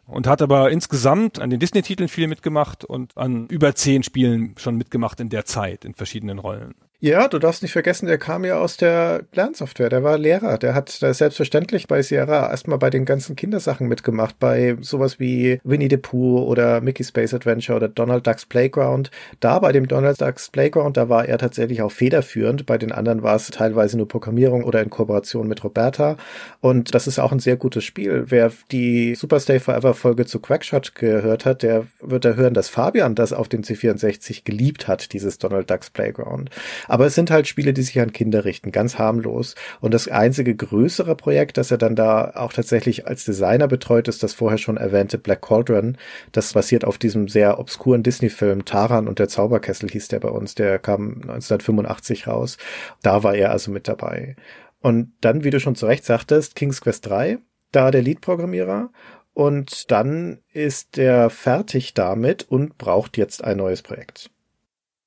und 0.07 0.27
hat 0.27 0.43
aber 0.43 0.71
insgesamt 0.71 1.41
an 1.41 1.51
den 1.51 1.61
Disney-Titeln 1.61 2.09
viel 2.09 2.29
mitgemacht 2.29 2.85
und 2.85 3.17
an 3.17 3.47
über 3.49 3.75
zehn 3.75 4.03
Spielen 4.03 4.55
schon 4.59 4.77
mitgemacht 4.77 5.21
in 5.21 5.29
der 5.29 5.45
Zeit 5.45 5.85
in 5.85 5.95
verschiedenen 5.95 6.39
Rollen. 6.39 6.75
Ja, 7.03 7.29
du 7.29 7.39
darfst 7.39 7.63
nicht 7.63 7.73
vergessen, 7.73 8.09
der 8.09 8.19
kam 8.19 8.45
ja 8.45 8.59
aus 8.59 8.77
der 8.77 9.23
Lernsoftware, 9.33 9.89
der 9.89 10.05
war 10.05 10.19
Lehrer, 10.19 10.59
der 10.59 10.75
hat 10.75 11.03
da 11.03 11.15
selbstverständlich 11.15 11.87
bei 11.87 12.03
Sierra 12.03 12.51
erstmal 12.51 12.77
bei 12.77 12.91
den 12.91 13.07
ganzen 13.07 13.37
Kindersachen 13.37 13.89
mitgemacht, 13.89 14.39
bei 14.39 14.77
sowas 14.83 15.19
wie 15.19 15.61
Winnie 15.65 15.89
the 15.89 15.97
Pooh 15.97 16.43
oder 16.43 16.83
Mickey 16.83 17.03
Space 17.03 17.33
Adventure 17.33 17.77
oder 17.77 17.89
Donald 17.89 18.27
Ducks 18.27 18.45
Playground. 18.45 19.11
Da 19.41 19.61
bei 19.61 19.73
dem 19.73 19.89
Donald 19.89 20.21
Ducks 20.21 20.51
Playground, 20.51 20.99
da 20.99 21.09
war 21.09 21.25
er 21.25 21.39
tatsächlich 21.39 21.81
auch 21.81 21.91
federführend, 21.91 22.67
bei 22.67 22.77
den 22.77 22.93
anderen 22.93 23.23
war 23.23 23.37
es 23.37 23.47
teilweise 23.47 23.97
nur 23.97 24.07
Programmierung 24.07 24.65
oder 24.65 24.83
in 24.83 24.91
Kooperation 24.91 25.49
mit 25.49 25.65
Roberta 25.65 26.19
und 26.61 26.95
das 26.95 27.07
ist 27.07 27.19
auch 27.19 27.33
ein 27.33 27.41
sehr 27.41 27.57
gutes 27.57 27.83
Spiel. 27.83 28.25
Wer 28.27 28.53
die 28.73 29.15
Super 29.15 29.41
Stay 29.41 29.59
Forever 29.59 29.95
Folge 29.95 30.27
zu 30.27 30.39
Quackshot 30.39 30.95
gehört 30.95 31.47
hat, 31.47 31.63
der 31.63 31.87
wird 32.03 32.27
da 32.27 32.35
hören, 32.35 32.53
dass 32.53 32.69
Fabian 32.69 33.15
das 33.15 33.33
auf 33.33 33.49
dem 33.49 33.63
C64 33.63 34.45
geliebt 34.45 34.87
hat, 34.87 35.15
dieses 35.15 35.39
Donald 35.39 35.71
Ducks 35.71 35.89
Playground. 35.89 36.51
Aber 36.91 37.07
es 37.07 37.15
sind 37.15 37.31
halt 37.31 37.47
Spiele, 37.47 37.73
die 37.73 37.83
sich 37.83 38.01
an 38.01 38.13
Kinder 38.13 38.45
richten, 38.45 38.73
ganz 38.73 38.99
harmlos. 38.99 39.55
Und 39.81 39.95
das 39.95 40.09
einzige 40.09 40.57
größere 40.57 41.15
Projekt, 41.15 41.57
das 41.57 41.71
er 41.71 41.79
dann 41.79 41.95
da 41.95 42.33
auch 42.35 42.53
tatsächlich 42.53 43.07
als 43.07 43.25
Designer 43.25 43.69
betreut, 43.69 44.09
ist 44.09 44.25
das 44.25 44.35
vorher 44.35 44.59
schon 44.59 44.77
erwähnte 44.77 45.17
Black 45.17 45.41
Cauldron. 45.41 45.97
Das 46.33 46.53
basiert 46.53 46.85
auf 46.85 46.99
diesem 46.99 47.29
sehr 47.29 47.61
obskuren 47.61 48.03
Disney-Film 48.03 48.65
Taran 48.65 49.07
und 49.07 49.21
der 49.21 49.29
Zauberkessel 49.29 49.89
hieß 49.89 50.09
der 50.09 50.19
bei 50.19 50.31
uns. 50.31 50.57
Der 50.57 50.81
kam 50.81 51.13
1985 51.23 52.27
raus. 52.27 52.59
Da 53.03 53.23
war 53.23 53.37
er 53.37 53.53
also 53.53 53.71
mit 53.71 53.87
dabei. 53.87 54.35
Und 54.81 55.13
dann, 55.21 55.45
wie 55.45 55.51
du 55.51 55.61
schon 55.61 55.77
zu 55.77 55.87
Recht 55.87 56.05
sagtest, 56.05 56.57
King's 56.57 56.81
Quest 56.81 57.07
3, 57.09 57.39
da 57.71 57.93
der 57.93 58.03
Lead-Programmierer. 58.03 58.91
Und 59.33 59.93
dann 59.93 60.41
ist 60.53 60.99
er 60.99 61.31
fertig 61.31 61.95
damit 61.95 62.43
und 62.49 62.79
braucht 62.79 63.17
jetzt 63.17 63.45
ein 63.45 63.59
neues 63.59 63.83
Projekt. 63.83 64.33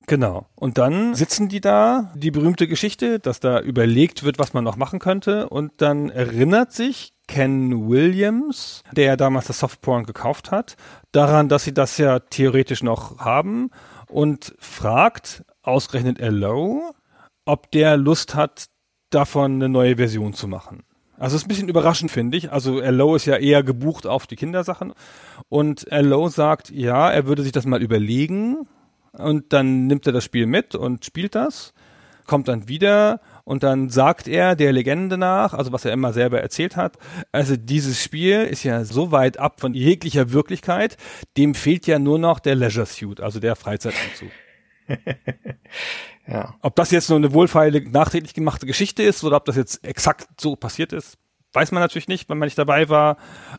Genau. 0.06 0.46
Und 0.54 0.76
dann 0.78 1.14
sitzen 1.14 1.48
die 1.48 1.60
da, 1.60 2.12
die 2.14 2.30
berühmte 2.30 2.68
Geschichte, 2.68 3.18
dass 3.18 3.40
da 3.40 3.60
überlegt 3.60 4.22
wird, 4.22 4.38
was 4.38 4.52
man 4.52 4.64
noch 4.64 4.76
machen 4.76 4.98
könnte. 4.98 5.48
Und 5.48 5.72
dann 5.78 6.10
erinnert 6.10 6.72
sich 6.72 7.14
Ken 7.26 7.88
Williams, 7.88 8.82
der 8.92 9.16
damals 9.16 9.46
das 9.46 9.60
Softporn 9.60 10.04
gekauft 10.04 10.50
hat, 10.50 10.76
daran, 11.12 11.48
dass 11.48 11.64
sie 11.64 11.72
das 11.72 11.96
ja 11.96 12.18
theoretisch 12.18 12.82
noch 12.82 13.18
haben 13.18 13.70
und 14.08 14.54
fragt 14.58 15.44
ausgerechnet 15.62 16.20
Allo, 16.20 16.92
ob 17.46 17.70
der 17.70 17.96
Lust 17.96 18.34
hat, 18.34 18.66
davon 19.10 19.54
eine 19.54 19.68
neue 19.68 19.96
Version 19.96 20.34
zu 20.34 20.48
machen. 20.48 20.82
Also 21.16 21.36
es 21.36 21.42
ist 21.42 21.46
ein 21.46 21.48
bisschen 21.48 21.68
überraschend, 21.68 22.10
finde 22.10 22.36
ich. 22.36 22.52
Also 22.52 22.80
Allo 22.80 23.14
ist 23.14 23.24
ja 23.24 23.36
eher 23.36 23.62
gebucht 23.62 24.06
auf 24.06 24.26
die 24.26 24.36
Kindersachen. 24.36 24.92
Und 25.48 25.90
Allo 25.92 26.28
sagt, 26.28 26.70
ja, 26.70 27.10
er 27.10 27.26
würde 27.26 27.42
sich 27.42 27.52
das 27.52 27.66
mal 27.66 27.82
überlegen, 27.82 28.66
und 29.16 29.52
dann 29.52 29.86
nimmt 29.86 30.06
er 30.06 30.12
das 30.12 30.24
Spiel 30.24 30.46
mit 30.46 30.74
und 30.74 31.04
spielt 31.04 31.34
das, 31.34 31.72
kommt 32.26 32.48
dann 32.48 32.68
wieder 32.68 33.20
und 33.44 33.62
dann 33.62 33.90
sagt 33.90 34.28
er 34.28 34.56
der 34.56 34.72
Legende 34.72 35.18
nach, 35.18 35.52
also 35.52 35.72
was 35.72 35.84
er 35.84 35.92
immer 35.92 36.12
selber 36.12 36.40
erzählt 36.40 36.76
hat, 36.76 36.96
also 37.32 37.56
dieses 37.56 38.02
Spiel 38.02 38.42
ist 38.42 38.64
ja 38.64 38.84
so 38.84 39.12
weit 39.12 39.38
ab 39.38 39.60
von 39.60 39.74
jeglicher 39.74 40.32
Wirklichkeit, 40.32 40.96
dem 41.36 41.54
fehlt 41.54 41.86
ja 41.86 41.98
nur 41.98 42.18
noch 42.18 42.40
der 42.40 42.54
Leisure 42.54 42.86
Suit, 42.86 43.20
also 43.20 43.40
der 43.40 43.56
Freizeitanzug. 43.56 44.30
ja. 46.26 46.54
Ob 46.60 46.76
das 46.76 46.90
jetzt 46.90 47.08
nur 47.08 47.18
eine 47.18 47.32
wohlfeile, 47.32 47.82
nachträglich 47.88 48.34
gemachte 48.34 48.66
Geschichte 48.66 49.02
ist 49.02 49.24
oder 49.24 49.36
ob 49.36 49.44
das 49.44 49.56
jetzt 49.56 49.84
exakt 49.86 50.28
so 50.40 50.56
passiert 50.56 50.92
ist, 50.92 51.18
weiß 51.54 51.72
man 51.72 51.82
natürlich 51.82 52.08
nicht, 52.08 52.28
wenn 52.28 52.38
man 52.38 52.46
nicht 52.46 52.58
dabei 52.58 52.88
war. 52.88 53.16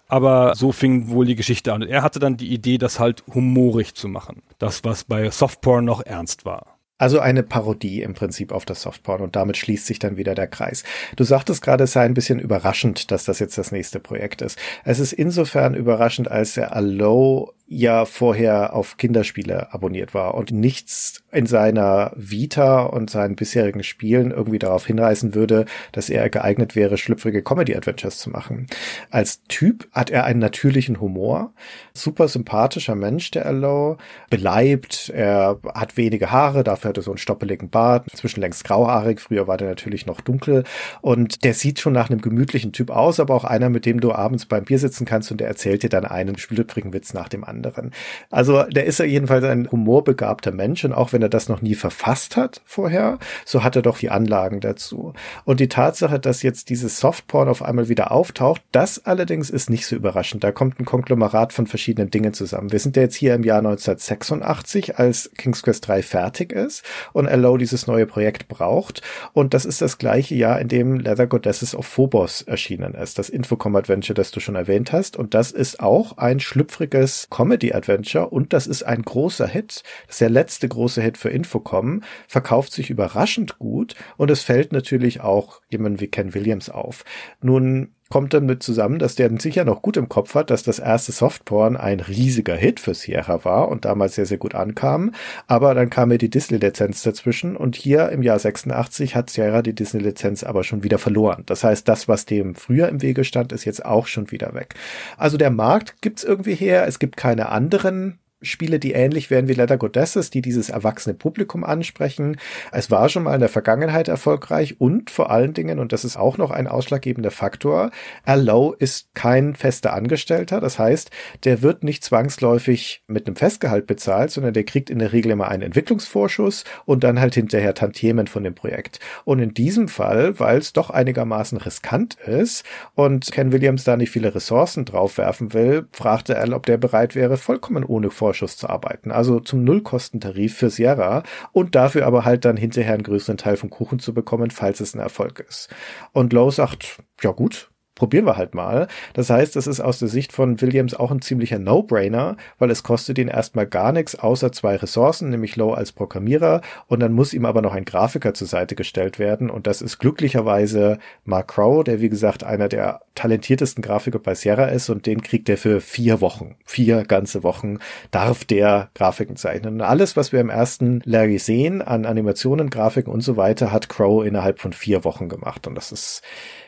Aber 0.07 0.53
so 0.55 0.71
fing 0.71 1.09
wohl 1.09 1.25
die 1.25 1.35
Geschichte 1.35 1.73
an. 1.73 1.83
Und 1.83 1.89
er 1.89 2.03
hatte 2.03 2.19
dann 2.19 2.37
die 2.37 2.53
Idee, 2.53 2.77
das 2.77 2.99
halt 2.99 3.23
humorig 3.33 3.95
zu 3.95 4.07
machen. 4.07 4.43
Das, 4.59 4.83
was 4.83 5.05
bei 5.05 5.29
Softporn 5.31 5.85
noch 5.85 6.01
ernst 6.01 6.45
war. 6.45 6.75
Also 6.97 7.19
eine 7.19 7.43
Parodie 7.43 8.01
im 8.01 8.13
Prinzip 8.13 8.53
auf 8.53 8.63
das 8.63 8.81
Softporn 8.81 9.21
und 9.21 9.35
damit 9.35 9.57
schließt 9.57 9.85
sich 9.85 9.99
dann 9.99 10.15
wieder 10.15 10.33
der 10.33 10.47
Kreis. 10.47 10.85
Du 11.17 11.25
sagtest 11.25 11.61
gerade, 11.61 11.83
es 11.83 11.91
sei 11.91 12.05
ein 12.05 12.13
bisschen 12.13 12.39
überraschend, 12.39 13.11
dass 13.11 13.25
das 13.25 13.39
jetzt 13.39 13.57
das 13.57 13.73
nächste 13.73 13.99
Projekt 13.99 14.41
ist. 14.41 14.57
Es 14.85 14.99
ist 14.99 15.11
insofern 15.11 15.75
überraschend, 15.75 16.31
als 16.31 16.53
der 16.53 16.73
Allo 16.73 17.51
ja 17.67 18.05
vorher 18.05 18.75
auf 18.75 18.97
Kinderspiele 18.97 19.73
abonniert 19.73 20.13
war 20.13 20.35
und 20.35 20.51
nichts 20.51 21.23
in 21.31 21.47
seiner 21.47 22.11
Vita 22.15 22.83
und 22.83 23.09
seinen 23.09 23.35
bisherigen 23.35 23.81
Spielen 23.81 24.29
irgendwie 24.31 24.59
darauf 24.59 24.85
hinreißen 24.85 25.33
würde, 25.33 25.65
dass 25.91 26.09
er 26.09 26.29
geeignet 26.29 26.75
wäre, 26.75 26.97
schlüpfrige 26.97 27.41
Comedy-Adventures 27.41 28.19
zu 28.19 28.29
machen. 28.29 28.67
Als 29.09 29.41
Typ 29.47 29.87
hat 29.91 30.11
er 30.11 30.25
einen 30.25 30.39
natürlichen 30.39 31.01
Humor, 31.01 31.53
super 31.93 32.27
sympathischer 32.27 32.95
Mensch, 32.95 33.31
der 33.31 33.47
Allo, 33.47 33.97
beleibt, 34.29 35.09
er 35.09 35.59
hat 35.73 35.97
wenige 35.97 36.31
Haare, 36.31 36.63
dafür 36.63 36.89
hat 36.89 36.97
er 36.97 37.03
so 37.03 37.11
einen 37.11 37.17
stoppeligen 37.17 37.69
Bart, 37.69 38.07
inzwischen 38.11 38.41
längst 38.41 38.63
grauhaarig, 38.63 39.19
früher 39.19 39.47
war 39.47 39.57
der 39.57 39.69
natürlich 39.69 40.05
noch 40.05 40.21
dunkel 40.21 40.65
und 41.01 41.43
der 41.43 41.55
sieht 41.55 41.79
schon 41.79 41.93
nach 41.93 42.11
einem 42.11 42.21
gemütlichen 42.21 42.73
Typ 42.73 42.91
aus, 42.91 43.19
aber 43.19 43.33
auch 43.33 43.43
einer, 43.43 43.69
mit 43.69 43.87
dem 43.87 43.99
du 43.99 44.13
abends 44.13 44.45
beim 44.45 44.65
Bier 44.65 44.77
sitzen 44.77 45.05
kannst 45.05 45.31
und 45.31 45.41
der 45.41 45.47
erzählt 45.47 45.81
dir 45.81 45.89
dann 45.89 46.05
einen 46.05 46.37
schlüpfrigen 46.37 46.93
Witz 46.93 47.13
nach 47.13 47.27
dem 47.27 47.43
anderen 47.43 47.54
anderen. 47.55 47.91
Also 48.29 48.63
der 48.63 48.85
ist 48.85 48.99
ja 48.99 49.05
jedenfalls 49.05 49.43
ein 49.43 49.69
humorbegabter 49.71 50.51
Mensch 50.51 50.83
und 50.83 50.93
auch 50.93 51.13
wenn 51.13 51.21
er 51.21 51.29
das 51.29 51.49
noch 51.49 51.61
nie 51.61 51.75
verfasst 51.75 52.37
hat 52.37 52.61
vorher, 52.65 53.19
so 53.45 53.63
hat 53.63 53.75
er 53.75 53.81
doch 53.81 53.97
die 53.97 54.09
Anlagen 54.09 54.59
dazu. 54.59 55.13
Und 55.45 55.59
die 55.59 55.69
Tatsache, 55.69 56.19
dass 56.19 56.43
jetzt 56.43 56.69
dieses 56.69 56.99
Softporn 56.99 57.47
auf 57.47 57.61
einmal 57.63 57.89
wieder 57.89 58.11
auftaucht, 58.11 58.61
das 58.71 59.05
allerdings 59.05 59.49
ist 59.49 59.69
nicht 59.69 59.85
so 59.85 59.95
überraschend. 59.95 60.43
Da 60.43 60.51
kommt 60.51 60.79
ein 60.79 60.85
Konglomerat 60.85 61.53
von 61.53 61.67
verschiedenen 61.67 62.11
Dingen 62.11 62.33
zusammen. 62.33 62.71
Wir 62.71 62.79
sind 62.79 62.95
ja 62.95 63.03
jetzt 63.03 63.15
hier 63.15 63.33
im 63.33 63.43
Jahr 63.43 63.59
1986, 63.59 64.99
als 64.99 65.31
King's 65.37 65.63
Quest 65.63 65.87
3 65.87 66.01
fertig 66.01 66.51
ist 66.51 66.83
und 67.13 67.27
Allo 67.27 67.57
dieses 67.57 67.87
neue 67.87 68.05
Projekt 68.05 68.47
braucht. 68.47 69.01
Und 69.33 69.53
das 69.53 69.65
ist 69.65 69.81
das 69.81 69.97
gleiche 69.97 70.35
Jahr, 70.35 70.59
in 70.59 70.67
dem 70.67 70.99
Leather 70.99 71.27
Goddesses 71.27 71.75
of 71.75 71.85
Phobos 71.85 72.41
erschienen 72.41 72.93
ist, 72.93 73.17
das 73.19 73.29
Infocom 73.29 73.75
Adventure, 73.75 74.15
das 74.15 74.31
du 74.31 74.39
schon 74.39 74.55
erwähnt 74.55 74.91
hast. 74.91 75.17
Und 75.17 75.33
das 75.33 75.51
ist 75.51 75.79
auch 75.79 76.17
ein 76.17 76.39
schlüpfriges 76.39 77.27
Comedy-Adventure 77.45 78.29
und 78.29 78.53
das 78.53 78.65
ist 78.65 78.83
ein 78.83 79.03
großer 79.03 79.47
Hit. 79.47 79.83
Das 80.07 80.15
ist 80.15 80.21
der 80.21 80.29
letzte 80.29 80.67
große 80.67 81.01
Hit 81.01 81.17
für 81.17 81.29
Infocom, 81.29 82.01
verkauft 82.27 82.71
sich 82.71 82.89
überraschend 82.89 83.59
gut 83.59 83.95
und 84.17 84.31
es 84.31 84.41
fällt 84.41 84.73
natürlich 84.73 85.21
auch 85.21 85.61
jemand 85.69 86.01
wie 86.01 86.07
Ken 86.07 86.33
Williams 86.33 86.69
auf. 86.69 87.05
Nun 87.41 87.94
kommt 88.09 88.33
dann 88.33 88.45
mit 88.45 88.61
zusammen, 88.61 88.99
dass 88.99 89.15
der 89.15 89.31
sicher 89.39 89.65
noch 89.65 89.81
gut 89.81 89.97
im 89.97 90.09
Kopf 90.09 90.35
hat, 90.35 90.49
dass 90.49 90.63
das 90.63 90.79
erste 90.79 91.11
Softporn 91.11 91.75
ein 91.75 91.99
riesiger 91.99 92.55
Hit 92.55 92.79
für 92.79 92.93
Sierra 92.93 93.43
war 93.43 93.67
und 93.69 93.85
damals 93.85 94.15
sehr, 94.15 94.25
sehr 94.25 94.37
gut 94.37 94.53
ankam. 94.53 95.11
Aber 95.47 95.73
dann 95.73 95.89
kam 95.89 96.09
mir 96.09 96.17
die 96.17 96.29
Disney-Lizenz 96.29 97.01
dazwischen 97.01 97.57
und 97.57 97.75
hier 97.75 98.09
im 98.09 98.21
Jahr 98.21 98.37
86 98.37 99.15
hat 99.15 99.29
Sierra 99.29 99.61
die 99.61 99.73
Disney-Lizenz 99.73 100.43
aber 100.43 100.63
schon 100.63 100.83
wieder 100.83 100.99
verloren. 100.99 101.43
Das 101.47 101.63
heißt, 101.63 101.87
das, 101.87 102.07
was 102.07 102.25
dem 102.25 102.55
früher 102.55 102.89
im 102.89 103.01
Wege 103.01 103.23
stand, 103.23 103.51
ist 103.51 103.65
jetzt 103.65 103.83
auch 103.83 104.07
schon 104.07 104.31
wieder 104.31 104.53
weg. 104.53 104.75
Also 105.17 105.37
der 105.37 105.51
Markt 105.51 106.01
gibt's 106.01 106.23
irgendwie 106.23 106.55
her. 106.55 106.87
Es 106.87 106.99
gibt 106.99 107.17
keine 107.17 107.49
anderen 107.49 108.19
Spiele, 108.45 108.79
die 108.79 108.93
ähnlich 108.93 109.29
wären 109.29 109.47
wie 109.47 109.53
Letter 109.53 109.77
Goddesses, 109.77 110.29
die 110.29 110.41
dieses 110.41 110.69
erwachsene 110.69 111.15
Publikum 111.15 111.63
ansprechen. 111.63 112.37
Es 112.71 112.91
war 112.91 113.09
schon 113.09 113.23
mal 113.23 113.33
in 113.33 113.39
der 113.39 113.49
Vergangenheit 113.49 114.07
erfolgreich 114.07 114.79
und 114.79 115.09
vor 115.09 115.31
allen 115.31 115.53
Dingen, 115.53 115.79
und 115.79 115.91
das 115.91 116.05
ist 116.05 116.17
auch 116.17 116.37
noch 116.37 116.51
ein 116.51 116.67
ausschlaggebender 116.67 117.31
Faktor, 117.31 117.91
Allow 118.23 118.73
ist 118.77 119.13
kein 119.13 119.55
fester 119.55 119.93
Angestellter. 119.93 120.61
Das 120.61 120.79
heißt, 120.79 121.11
der 121.43 121.61
wird 121.61 121.83
nicht 121.83 122.03
zwangsläufig 122.03 123.03
mit 123.07 123.27
einem 123.27 123.35
Festgehalt 123.35 123.87
bezahlt, 123.87 124.31
sondern 124.31 124.53
der 124.53 124.63
kriegt 124.63 124.89
in 124.89 124.99
der 124.99 125.11
Regel 125.13 125.31
immer 125.31 125.47
einen 125.47 125.63
Entwicklungsvorschuss 125.63 126.63
und 126.85 127.03
dann 127.03 127.19
halt 127.19 127.35
hinterher 127.35 127.73
Tantiemen 127.73 128.27
von 128.27 128.43
dem 128.43 128.55
Projekt. 128.55 128.99
Und 129.23 129.39
in 129.39 129.53
diesem 129.53 129.87
Fall, 129.87 130.39
weil 130.39 130.59
es 130.59 130.73
doch 130.73 130.89
einigermaßen 130.89 131.57
riskant 131.57 132.15
ist 132.25 132.63
und 132.93 133.31
Ken 133.31 133.51
Williams 133.51 133.83
da 133.83 133.97
nicht 133.97 134.11
viele 134.11 134.35
Ressourcen 134.35 134.85
draufwerfen 134.85 135.53
will, 135.53 135.87
fragte 135.91 136.37
Al, 136.37 136.53
ob 136.53 136.65
der 136.65 136.77
bereit 136.77 137.15
wäre, 137.15 137.37
vollkommen 137.37 137.83
ohne 137.83 138.11
Vorschuss 138.11 138.34
Vorschuss 138.35 138.57
zu 138.57 138.69
arbeiten. 138.69 139.11
Also 139.11 139.39
zum 139.39 139.63
Nullkostentarif 139.63 140.55
für 140.55 140.69
Sierra 140.69 141.23
und 141.51 141.75
dafür 141.75 142.05
aber 142.05 142.25
halt 142.25 142.45
dann 142.45 142.57
hinterher 142.57 142.93
einen 142.93 143.03
größeren 143.03 143.37
Teil 143.37 143.57
vom 143.57 143.69
Kuchen 143.69 143.99
zu 143.99 144.13
bekommen, 144.13 144.51
falls 144.51 144.79
es 144.81 144.93
ein 144.93 144.99
Erfolg 144.99 145.39
ist. 145.47 145.69
Und 146.11 146.33
Lowe 146.33 146.51
sagt, 146.51 146.97
ja 147.21 147.31
gut, 147.31 147.71
probieren 147.95 148.25
wir 148.25 148.37
halt 148.37 148.53
mal. 148.53 148.87
Das 149.13 149.29
heißt, 149.29 149.55
es 149.55 149.67
ist 149.67 149.79
aus 149.79 149.99
der 149.99 150.09
Sicht 150.09 150.33
von 150.33 150.61
Williams 150.61 150.93
auch 150.93 151.11
ein 151.11 151.21
ziemlicher 151.21 151.59
No-Brainer, 151.59 152.37
weil 152.59 152.69
es 152.69 152.83
kostet 152.83 153.17
ihn 153.17 153.29
erstmal 153.29 153.65
gar 153.65 153.91
nichts, 153.91 154.15
außer 154.15 154.51
zwei 154.51 154.75
Ressourcen, 154.75 155.29
nämlich 155.29 155.55
Low 155.55 155.73
als 155.73 155.91
Programmierer. 155.91 156.61
Und 156.87 156.99
dann 156.99 157.13
muss 157.13 157.33
ihm 157.33 157.45
aber 157.45 157.61
noch 157.61 157.73
ein 157.73 157.85
Grafiker 157.85 158.33
zur 158.33 158.47
Seite 158.47 158.75
gestellt 158.75 159.17
werden. 159.17 159.49
Und 159.49 159.65
das 159.65 159.81
ist 159.81 159.97
glücklicherweise 159.99 160.99
Mark 161.23 161.47
Crow, 161.47 161.83
der 161.83 162.01
wie 162.01 162.09
gesagt 162.09 162.43
einer 162.43 162.67
der 162.67 163.01
talentiertesten 163.15 163.81
Grafiker 163.81 164.19
bei 164.19 164.35
Sierra 164.35 164.65
ist. 164.65 164.89
Und 164.89 165.05
den 165.05 165.21
kriegt 165.21 165.47
er 165.47 165.57
für 165.57 165.79
vier 165.79 166.19
Wochen, 166.21 166.55
vier 166.65 167.05
ganze 167.05 167.43
Wochen 167.43 167.79
darf 168.11 168.43
der 168.43 168.89
Grafiken 168.93 169.37
zeichnen. 169.37 169.75
Und 169.75 169.81
alles, 169.81 170.17
was 170.17 170.33
wir 170.33 170.41
im 170.41 170.49
ersten 170.49 171.01
Larry 171.05 171.39
sehen 171.39 171.81
an 171.81 172.05
Animationen, 172.05 172.69
Grafiken 172.69 173.11
und 173.11 173.21
so 173.21 173.37
weiter, 173.37 173.71
hat 173.71 173.87
Crow 173.87 174.25
innerhalb 174.25 174.59
von 174.59 174.73
vier 174.73 175.05
Wochen 175.05 175.29
gemacht. 175.29 175.65
Und 175.67 175.75
das 175.75 175.91
ist 175.91 176.21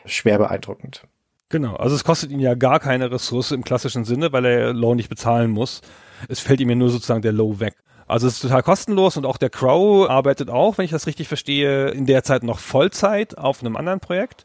schwer 0.08 0.38
beeindruckend. 0.38 1.04
Genau, 1.50 1.76
also 1.76 1.94
es 1.94 2.04
kostet 2.04 2.30
ihn 2.30 2.40
ja 2.40 2.54
gar 2.54 2.78
keine 2.78 3.10
Ressource 3.10 3.52
im 3.52 3.64
klassischen 3.64 4.04
Sinne, 4.04 4.32
weil 4.32 4.44
er 4.44 4.72
Low 4.74 4.94
nicht 4.94 5.08
bezahlen 5.08 5.50
muss. 5.50 5.80
Es 6.28 6.40
fällt 6.40 6.60
ihm 6.60 6.68
ja 6.68 6.76
nur 6.76 6.90
sozusagen 6.90 7.22
der 7.22 7.32
Low 7.32 7.58
weg. 7.58 7.76
Also 8.08 8.26
es 8.26 8.34
ist 8.34 8.40
total 8.40 8.62
kostenlos 8.62 9.18
und 9.18 9.26
auch 9.26 9.36
der 9.36 9.50
Crow 9.50 10.08
arbeitet 10.08 10.48
auch, 10.48 10.78
wenn 10.78 10.86
ich 10.86 10.90
das 10.90 11.06
richtig 11.06 11.28
verstehe, 11.28 11.88
in 11.88 12.06
der 12.06 12.22
Zeit 12.22 12.42
noch 12.42 12.58
Vollzeit 12.58 13.36
auf 13.36 13.60
einem 13.60 13.76
anderen 13.76 14.00
Projekt 14.00 14.44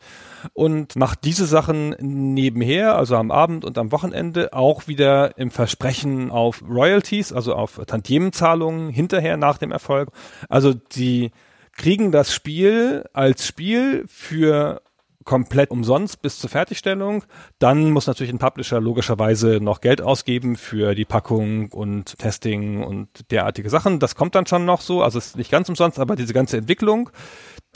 und 0.51 0.97
macht 0.97 1.23
diese 1.23 1.45
Sachen 1.45 1.95
nebenher, 1.99 2.97
also 2.97 3.15
am 3.15 3.31
Abend 3.31 3.63
und 3.63 3.77
am 3.77 3.93
Wochenende, 3.93 4.51
auch 4.51 4.89
wieder 4.89 5.37
im 5.37 5.49
Versprechen 5.49 6.29
auf 6.29 6.61
Royalties, 6.61 7.31
also 7.31 7.55
auf 7.55 7.79
Tantiemenzahlungen 7.87 8.89
hinterher 8.89 9.37
nach 9.37 9.57
dem 9.57 9.71
Erfolg. 9.71 10.09
Also 10.49 10.73
die 10.73 11.31
kriegen 11.71 12.11
das 12.11 12.33
Spiel 12.33 13.05
als 13.13 13.47
Spiel 13.47 14.03
für 14.07 14.81
komplett 15.23 15.71
umsonst 15.71 16.21
bis 16.21 16.39
zur 16.39 16.49
Fertigstellung. 16.49 17.23
Dann 17.59 17.91
muss 17.91 18.07
natürlich 18.07 18.33
ein 18.33 18.39
Publisher 18.39 18.79
logischerweise 18.79 19.59
noch 19.61 19.81
Geld 19.81 20.01
ausgeben 20.01 20.55
für 20.55 20.95
die 20.95 21.05
Packung 21.05 21.71
und 21.71 22.17
Testing 22.17 22.83
und 22.83 23.31
derartige 23.31 23.69
Sachen. 23.69 23.99
Das 23.99 24.15
kommt 24.15 24.35
dann 24.35 24.45
schon 24.45 24.65
noch 24.65 24.81
so. 24.81 25.01
Also 25.01 25.17
es 25.17 25.27
ist 25.27 25.37
nicht 25.37 25.51
ganz 25.51 25.69
umsonst, 25.69 25.99
aber 25.99 26.15
diese 26.15 26.33
ganze 26.33 26.57
Entwicklung 26.57 27.09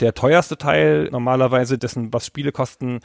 der 0.00 0.14
teuerste 0.14 0.56
Teil 0.56 1.08
normalerweise 1.10 1.78
dessen, 1.78 2.12
was 2.12 2.26
Spiele 2.26 2.52
kosten, 2.52 3.00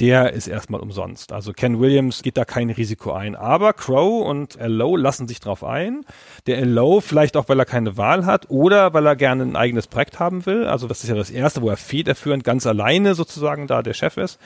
der 0.00 0.32
ist 0.32 0.46
erstmal 0.46 0.80
umsonst. 0.80 1.32
Also 1.32 1.52
Ken 1.52 1.80
Williams 1.80 2.22
geht 2.22 2.36
da 2.36 2.44
kein 2.44 2.70
Risiko 2.70 3.12
ein. 3.12 3.34
Aber 3.34 3.72
Crow 3.72 4.26
und 4.26 4.56
L.O. 4.56 4.96
lassen 4.96 5.26
sich 5.28 5.40
drauf 5.40 5.64
ein. 5.64 6.04
Der 6.46 6.58
L.O. 6.58 7.00
vielleicht 7.00 7.36
auch, 7.36 7.48
weil 7.48 7.58
er 7.58 7.64
keine 7.64 7.96
Wahl 7.96 8.26
hat 8.26 8.50
oder 8.50 8.92
weil 8.92 9.06
er 9.06 9.16
gerne 9.16 9.44
ein 9.44 9.56
eigenes 9.56 9.86
Projekt 9.86 10.18
haben 10.20 10.44
will. 10.46 10.66
Also 10.66 10.86
das 10.86 11.02
ist 11.02 11.10
ja 11.10 11.16
das 11.16 11.30
erste, 11.30 11.62
wo 11.62 11.70
er 11.70 11.76
federführend 11.76 12.44
ganz 12.44 12.66
alleine 12.66 13.14
sozusagen 13.14 13.66
da 13.66 13.82
der 13.82 13.94
Chef 13.94 14.16
ist. 14.16 14.38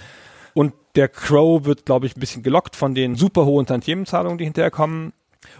Und 0.54 0.72
der 0.96 1.08
Crow 1.08 1.64
wird, 1.64 1.86
glaube 1.86 2.06
ich, 2.06 2.16
ein 2.16 2.20
bisschen 2.20 2.42
gelockt 2.42 2.74
von 2.74 2.94
den 2.94 3.14
super 3.14 3.44
hohen 3.44 3.66
Tantiemenzahlungen, 3.66 4.38
die 4.38 4.44
hinterher 4.44 4.70
kommen. 4.70 5.12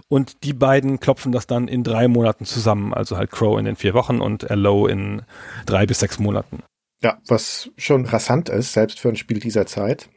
Und 0.09 0.44
die 0.44 0.52
beiden 0.52 1.01
klopfen 1.01 1.32
das 1.32 1.47
dann 1.47 1.69
in 1.69 1.85
drei 1.85 2.09
Monaten 2.09 2.44
zusammen. 2.44 2.94
Also 2.94 3.16
halt 3.16 3.31
Crow 3.31 3.59
in 3.59 3.65
den 3.65 3.77
vier 3.77 3.94
Wochen 3.94 4.20
und 4.20 4.47
Low 4.51 4.86
in 4.86 5.23
drei 5.66 5.86
bis 5.86 6.01
sechs 6.01 6.19
Monaten. 6.19 6.62
Ja, 7.01 7.19
was 7.27 7.70
schon 7.77 8.06
rasant 8.06 8.48
ist, 8.48 8.73
selbst 8.73 8.98
für 8.98 9.09
ein 9.09 9.16
Spiel 9.16 9.39
dieser 9.39 9.66
Zeit. 9.66 10.09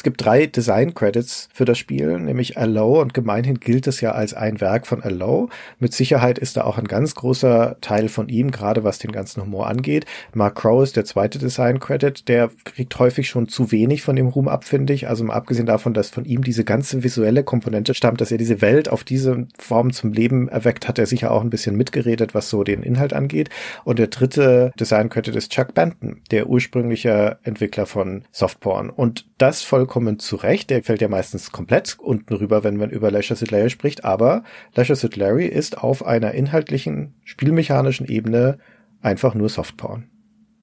Es 0.00 0.02
gibt 0.02 0.24
drei 0.24 0.46
Design-Credits 0.46 1.50
für 1.52 1.66
das 1.66 1.76
Spiel, 1.76 2.18
nämlich 2.18 2.56
Allow 2.56 3.02
und 3.02 3.12
gemeinhin 3.12 3.60
gilt 3.60 3.86
es 3.86 4.00
ja 4.00 4.12
als 4.12 4.32
ein 4.32 4.58
Werk 4.58 4.86
von 4.86 5.02
Allow. 5.02 5.50
Mit 5.78 5.92
Sicherheit 5.92 6.38
ist 6.38 6.56
da 6.56 6.64
auch 6.64 6.78
ein 6.78 6.88
ganz 6.88 7.14
großer 7.14 7.76
Teil 7.82 8.08
von 8.08 8.30
ihm, 8.30 8.50
gerade 8.50 8.82
was 8.82 8.98
den 8.98 9.12
ganzen 9.12 9.42
Humor 9.42 9.66
angeht. 9.66 10.06
Mark 10.32 10.54
Crow 10.54 10.82
ist 10.82 10.96
der 10.96 11.04
zweite 11.04 11.38
Design-Credit, 11.38 12.28
der 12.28 12.48
kriegt 12.64 12.98
häufig 12.98 13.28
schon 13.28 13.46
zu 13.46 13.72
wenig 13.72 14.00
von 14.00 14.16
dem 14.16 14.28
Ruhm 14.28 14.48
ab, 14.48 14.64
finde 14.64 14.94
ich. 14.94 15.06
Also 15.06 15.22
mal 15.22 15.34
abgesehen 15.34 15.66
davon, 15.66 15.92
dass 15.92 16.08
von 16.08 16.24
ihm 16.24 16.44
diese 16.44 16.64
ganze 16.64 17.02
visuelle 17.02 17.44
Komponente 17.44 17.92
stammt, 17.92 18.22
dass 18.22 18.32
er 18.32 18.38
diese 18.38 18.62
Welt 18.62 18.88
auf 18.88 19.04
diese 19.04 19.48
Form 19.58 19.92
zum 19.92 20.14
Leben 20.14 20.48
erweckt, 20.48 20.88
hat 20.88 20.98
er 20.98 21.04
sicher 21.04 21.30
auch 21.30 21.42
ein 21.42 21.50
bisschen 21.50 21.76
mitgeredet, 21.76 22.34
was 22.34 22.48
so 22.48 22.64
den 22.64 22.82
Inhalt 22.82 23.12
angeht. 23.12 23.50
Und 23.84 23.98
der 23.98 24.06
dritte 24.06 24.72
Design-Credit 24.80 25.36
ist 25.36 25.52
Chuck 25.52 25.74
Benton, 25.74 26.22
der 26.30 26.48
ursprüngliche 26.48 27.36
Entwickler 27.42 27.84
von 27.84 28.22
Softporn. 28.32 28.88
Und 28.88 29.26
das 29.36 29.60
voll 29.60 29.89
vollkommen 29.90 30.20
zurecht. 30.20 30.70
Der 30.70 30.84
fällt 30.84 31.00
ja 31.00 31.08
meistens 31.08 31.50
komplett 31.50 31.98
unten 31.98 32.34
rüber, 32.34 32.62
wenn 32.62 32.76
man 32.76 32.90
über 32.90 33.10
Leisure 33.10 33.36
Suit 33.36 33.50
Larry 33.50 33.70
spricht. 33.70 34.04
Aber 34.04 34.44
Leisure 34.74 34.96
Suit 34.96 35.16
Larry 35.16 35.46
ist 35.46 35.78
auf 35.78 36.06
einer 36.06 36.32
inhaltlichen, 36.32 37.14
spielmechanischen 37.24 38.06
Ebene 38.06 38.58
einfach 39.02 39.34
nur 39.34 39.48
Softporn. 39.48 40.08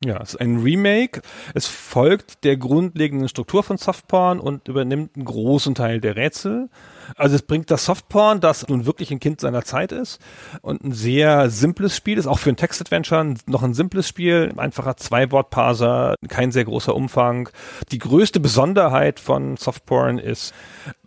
Ja, 0.06 0.22
es 0.22 0.36
ist 0.36 0.40
ein 0.40 0.58
Remake. 0.62 1.22
Es 1.54 1.68
folgt 1.68 2.46
der 2.46 2.56
grundlegenden 2.56 3.28
Struktur 3.28 3.64
von 3.64 3.78
Softporn 3.78 4.40
und 4.40 4.70
übernimmt 4.70 5.16
einen 5.16 5.26
großen 5.26 5.76
Teil 5.76 6.00
der 6.00 6.16
Rätsel. 6.16 6.70
Also 7.16 7.36
es 7.36 7.42
bringt 7.42 7.72
das 7.72 7.86
Softporn, 7.86 8.40
das 8.40 8.68
nun 8.68 8.86
wirklich 8.86 9.12
ein 9.12 9.20
Kind 9.20 9.42
seiner 9.42 9.64
Zeit 9.64 9.92
ist 9.92 10.20
und 10.62 10.84
ein 10.84 10.92
sehr 10.92 11.50
simples 11.50 11.96
Spiel 11.96 12.18
ist, 12.18 12.28
auch 12.28 12.40
für 12.40 12.50
ein 12.50 12.56
Text-Adventure 12.56 13.36
noch 13.46 13.64
ein 13.64 13.74
simples 13.74 14.08
Spiel, 14.08 14.54
einfacher 14.58 14.98
Zwei-Wort-Parser, 14.98 16.16
kein 16.28 16.52
sehr 16.52 16.66
großer 16.66 16.96
Umfang. 16.96 17.50
Die 17.92 18.00
größte 18.00 18.40
Besonderheit 18.40 19.20
von 19.20 19.58
Softporn 19.58 20.18
ist 20.18 20.54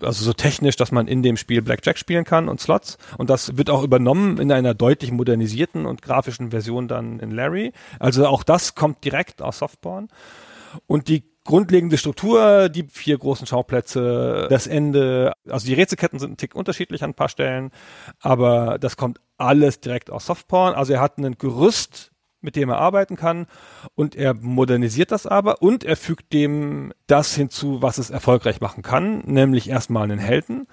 also 0.00 0.24
so 0.24 0.32
technisch, 0.32 0.76
dass 0.76 0.92
man 0.92 1.06
in 1.06 1.22
dem 1.22 1.36
Spiel 1.36 1.62
Blackjack 1.62 1.98
spielen 1.98 2.24
kann 2.24 2.48
und 2.48 2.60
Slots 2.60 2.98
und 3.18 3.30
das 3.30 3.56
wird 3.56 3.70
auch 3.70 3.82
übernommen 3.82 4.38
in 4.38 4.52
einer 4.52 4.74
deutlich 4.74 5.12
modernisierten 5.12 5.86
und 5.86 6.02
grafischen 6.02 6.50
Version 6.50 6.88
dann 6.88 7.20
in 7.20 7.30
Larry. 7.30 7.72
Also 7.98 8.26
auch 8.26 8.42
das 8.42 8.74
kommt 8.74 9.04
direkt 9.04 9.42
aus 9.42 9.58
Softporn. 9.58 10.08
Und 10.86 11.08
die 11.08 11.29
grundlegende 11.44 11.98
Struktur, 11.98 12.68
die 12.68 12.84
vier 12.84 13.18
großen 13.18 13.46
Schauplätze, 13.46 14.46
das 14.50 14.66
Ende, 14.66 15.32
also 15.48 15.66
die 15.66 15.74
Rätselketten 15.74 16.18
sind 16.18 16.32
ein 16.32 16.36
Tick 16.36 16.54
unterschiedlich 16.54 17.02
an 17.02 17.10
ein 17.10 17.14
paar 17.14 17.28
Stellen, 17.28 17.70
aber 18.20 18.78
das 18.78 18.96
kommt 18.96 19.20
alles 19.38 19.80
direkt 19.80 20.10
aus 20.10 20.26
Softporn. 20.26 20.74
Also 20.74 20.92
er 20.92 21.00
hat 21.00 21.18
ein 21.18 21.38
Gerüst, 21.38 22.12
mit 22.42 22.56
dem 22.56 22.68
er 22.68 22.78
arbeiten 22.78 23.16
kann 23.16 23.46
und 23.94 24.14
er 24.14 24.34
modernisiert 24.34 25.10
das 25.10 25.26
aber 25.26 25.62
und 25.62 25.84
er 25.84 25.96
fügt 25.96 26.32
dem 26.32 26.92
das 27.06 27.34
hinzu, 27.34 27.82
was 27.82 27.98
es 27.98 28.10
erfolgreich 28.10 28.60
machen 28.60 28.82
kann, 28.82 29.20
nämlich 29.26 29.68
erstmal 29.68 30.04
einen 30.04 30.18
Helden 30.18 30.66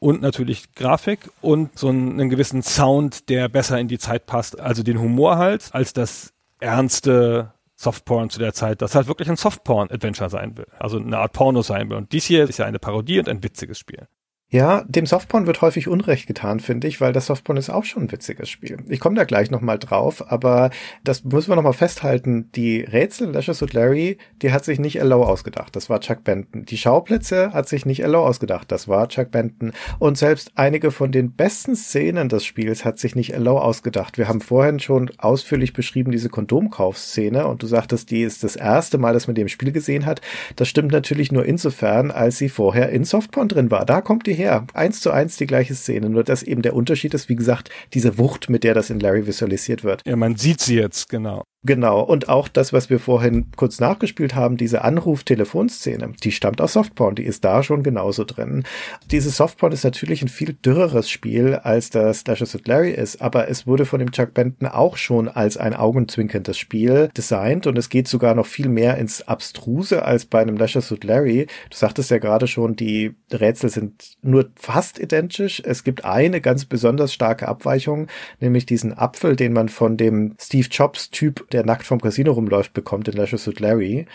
und 0.00 0.20
natürlich 0.20 0.74
Grafik 0.74 1.30
und 1.40 1.78
so 1.78 1.88
einen, 1.88 2.28
gewissen 2.28 2.62
Sound, 2.62 3.28
der 3.30 3.48
besser 3.48 3.78
in 3.78 3.88
die 3.88 3.98
Zeit 3.98 4.26
passt, 4.26 4.60
also 4.60 4.82
den 4.82 5.00
Humor 5.00 5.38
halt, 5.38 5.70
als 5.72 5.92
das 5.92 6.34
ernste 6.60 7.54
Softporn 7.80 8.28
zu 8.28 8.40
der 8.40 8.54
Zeit, 8.54 8.82
das 8.82 8.96
halt 8.96 9.06
wirklich 9.06 9.30
ein 9.30 9.36
Softporn-Adventure 9.36 10.28
sein 10.28 10.56
will. 10.58 10.66
Also 10.80 10.98
eine 10.98 11.16
Art 11.16 11.32
Porno 11.32 11.62
sein 11.62 11.88
will. 11.88 11.96
Und 11.96 12.12
dies 12.12 12.24
hier 12.24 12.48
ist 12.48 12.58
ja 12.58 12.66
eine 12.66 12.80
Parodie 12.80 13.20
und 13.20 13.28
ein 13.28 13.44
witziges 13.44 13.78
Spiel. 13.78 14.08
Ja, 14.50 14.82
dem 14.88 15.04
Softporn 15.04 15.46
wird 15.46 15.60
häufig 15.60 15.88
Unrecht 15.88 16.26
getan, 16.26 16.60
finde 16.60 16.88
ich, 16.88 17.02
weil 17.02 17.12
das 17.12 17.26
Softporn 17.26 17.58
ist 17.58 17.68
auch 17.68 17.84
schon 17.84 18.04
ein 18.04 18.12
witziges 18.12 18.48
Spiel. 18.48 18.78
Ich 18.88 18.98
komme 18.98 19.14
da 19.14 19.24
gleich 19.24 19.50
nochmal 19.50 19.78
drauf, 19.78 20.32
aber 20.32 20.70
das 21.04 21.22
müssen 21.22 21.50
wir 21.50 21.56
nochmal 21.56 21.74
festhalten. 21.74 22.48
Die 22.54 22.80
Rätsel 22.80 23.30
Lashes 23.30 23.60
und 23.60 23.74
Larry, 23.74 24.16
die 24.40 24.50
hat 24.50 24.64
sich 24.64 24.78
nicht 24.78 25.02
Allow 25.02 25.22
ausgedacht. 25.24 25.76
Das 25.76 25.90
war 25.90 26.00
Chuck 26.00 26.24
Benton. 26.24 26.64
Die 26.64 26.78
Schauplätze 26.78 27.52
hat 27.52 27.68
sich 27.68 27.84
nicht 27.84 28.02
Allow 28.02 28.24
ausgedacht. 28.24 28.72
Das 28.72 28.88
war 28.88 29.06
Chuck 29.10 29.30
Benton. 29.30 29.72
Und 29.98 30.16
selbst 30.16 30.52
einige 30.54 30.92
von 30.92 31.12
den 31.12 31.32
besten 31.32 31.76
Szenen 31.76 32.30
des 32.30 32.46
Spiels 32.46 32.86
hat 32.86 32.98
sich 32.98 33.14
nicht 33.14 33.34
Allow 33.34 33.58
ausgedacht. 33.58 34.16
Wir 34.16 34.28
haben 34.28 34.40
vorhin 34.40 34.80
schon 34.80 35.10
ausführlich 35.18 35.74
beschrieben, 35.74 36.10
diese 36.10 36.30
Kondomkaufszene. 36.30 37.46
Und 37.46 37.62
du 37.62 37.66
sagtest, 37.66 38.10
die 38.10 38.22
ist 38.22 38.44
das 38.44 38.56
erste 38.56 38.96
Mal, 38.96 39.12
dass 39.12 39.26
man 39.26 39.34
die 39.34 39.42
im 39.42 39.48
Spiel 39.48 39.72
gesehen 39.72 40.06
hat. 40.06 40.22
Das 40.56 40.68
stimmt 40.68 40.92
natürlich 40.92 41.32
nur 41.32 41.44
insofern, 41.44 42.10
als 42.10 42.38
sie 42.38 42.48
vorher 42.48 42.88
in 42.88 43.04
Softporn 43.04 43.48
drin 43.48 43.70
war. 43.70 43.84
Da 43.84 44.00
kommt 44.00 44.26
die 44.26 44.37
her. 44.38 44.66
Eins 44.72 45.00
zu 45.00 45.10
eins 45.10 45.36
die 45.36 45.46
gleiche 45.46 45.74
Szene, 45.74 46.08
nur 46.08 46.24
dass 46.24 46.42
eben 46.42 46.62
der 46.62 46.74
Unterschied 46.74 47.14
ist, 47.14 47.28
wie 47.28 47.36
gesagt, 47.36 47.70
diese 47.94 48.18
Wucht, 48.18 48.48
mit 48.48 48.64
der 48.64 48.74
das 48.74 48.90
in 48.90 49.00
Larry 49.00 49.26
visualisiert 49.26 49.84
wird. 49.84 50.02
Ja, 50.06 50.16
man 50.16 50.36
sieht 50.36 50.60
sie 50.60 50.76
jetzt, 50.76 51.08
genau. 51.08 51.44
Genau, 51.64 52.00
und 52.02 52.28
auch 52.28 52.46
das, 52.46 52.72
was 52.72 52.88
wir 52.88 53.00
vorhin 53.00 53.50
kurz 53.56 53.80
nachgespielt 53.80 54.36
haben, 54.36 54.56
diese 54.56 54.84
Anruf-Telefonszene, 54.84 56.12
die 56.22 56.30
stammt 56.30 56.60
aus 56.60 56.74
Softporn, 56.74 57.16
die 57.16 57.24
ist 57.24 57.44
da 57.44 57.64
schon 57.64 57.82
genauso 57.82 58.22
drin. 58.22 58.62
Dieses 59.10 59.36
Softporn 59.38 59.72
ist 59.72 59.82
natürlich 59.82 60.22
ein 60.22 60.28
viel 60.28 60.52
dürreres 60.52 61.10
Spiel, 61.10 61.56
als 61.56 61.90
das 61.90 62.22
Dashes 62.22 62.54
with 62.54 62.66
Larry 62.66 62.92
ist, 62.92 63.20
aber 63.20 63.48
es 63.48 63.66
wurde 63.66 63.86
von 63.86 63.98
dem 63.98 64.12
Chuck 64.12 64.34
Benton 64.34 64.68
auch 64.68 64.96
schon 64.96 65.26
als 65.26 65.56
ein 65.56 65.74
augenzwinkerndes 65.74 66.56
Spiel 66.56 67.08
designt 67.16 67.66
und 67.66 67.76
es 67.76 67.88
geht 67.88 68.06
sogar 68.06 68.36
noch 68.36 68.46
viel 68.46 68.68
mehr 68.68 68.96
ins 68.96 69.26
Abstruse 69.26 70.04
als 70.04 70.26
bei 70.26 70.40
einem 70.40 70.58
Dashes 70.58 70.92
with 70.92 71.02
Larry. 71.02 71.48
Du 71.70 71.76
sagtest 71.76 72.12
ja 72.12 72.18
gerade 72.18 72.46
schon, 72.46 72.76
die 72.76 73.16
Rätsel 73.32 73.68
sind 73.68 74.12
nur 74.22 74.48
fast 74.54 75.00
identisch. 75.00 75.60
Es 75.64 75.82
gibt 75.82 76.04
eine 76.04 76.40
ganz 76.40 76.66
besonders 76.66 77.12
starke 77.12 77.48
Abweichung, 77.48 78.06
nämlich 78.38 78.64
diesen 78.64 78.96
Apfel, 78.96 79.34
den 79.34 79.52
man 79.52 79.68
von 79.68 79.96
dem 79.96 80.36
Steve 80.38 80.68
Jobs 80.70 81.10
Typ 81.10 81.47
der 81.52 81.64
nackt 81.64 81.86
vom 81.86 82.00
Casino 82.00 82.32
rumläuft, 82.32 82.72
bekommt 82.72 83.08
in 83.08 83.14
Leisure 83.14 83.38
Suit 83.38 83.60
Larry. 83.60 84.06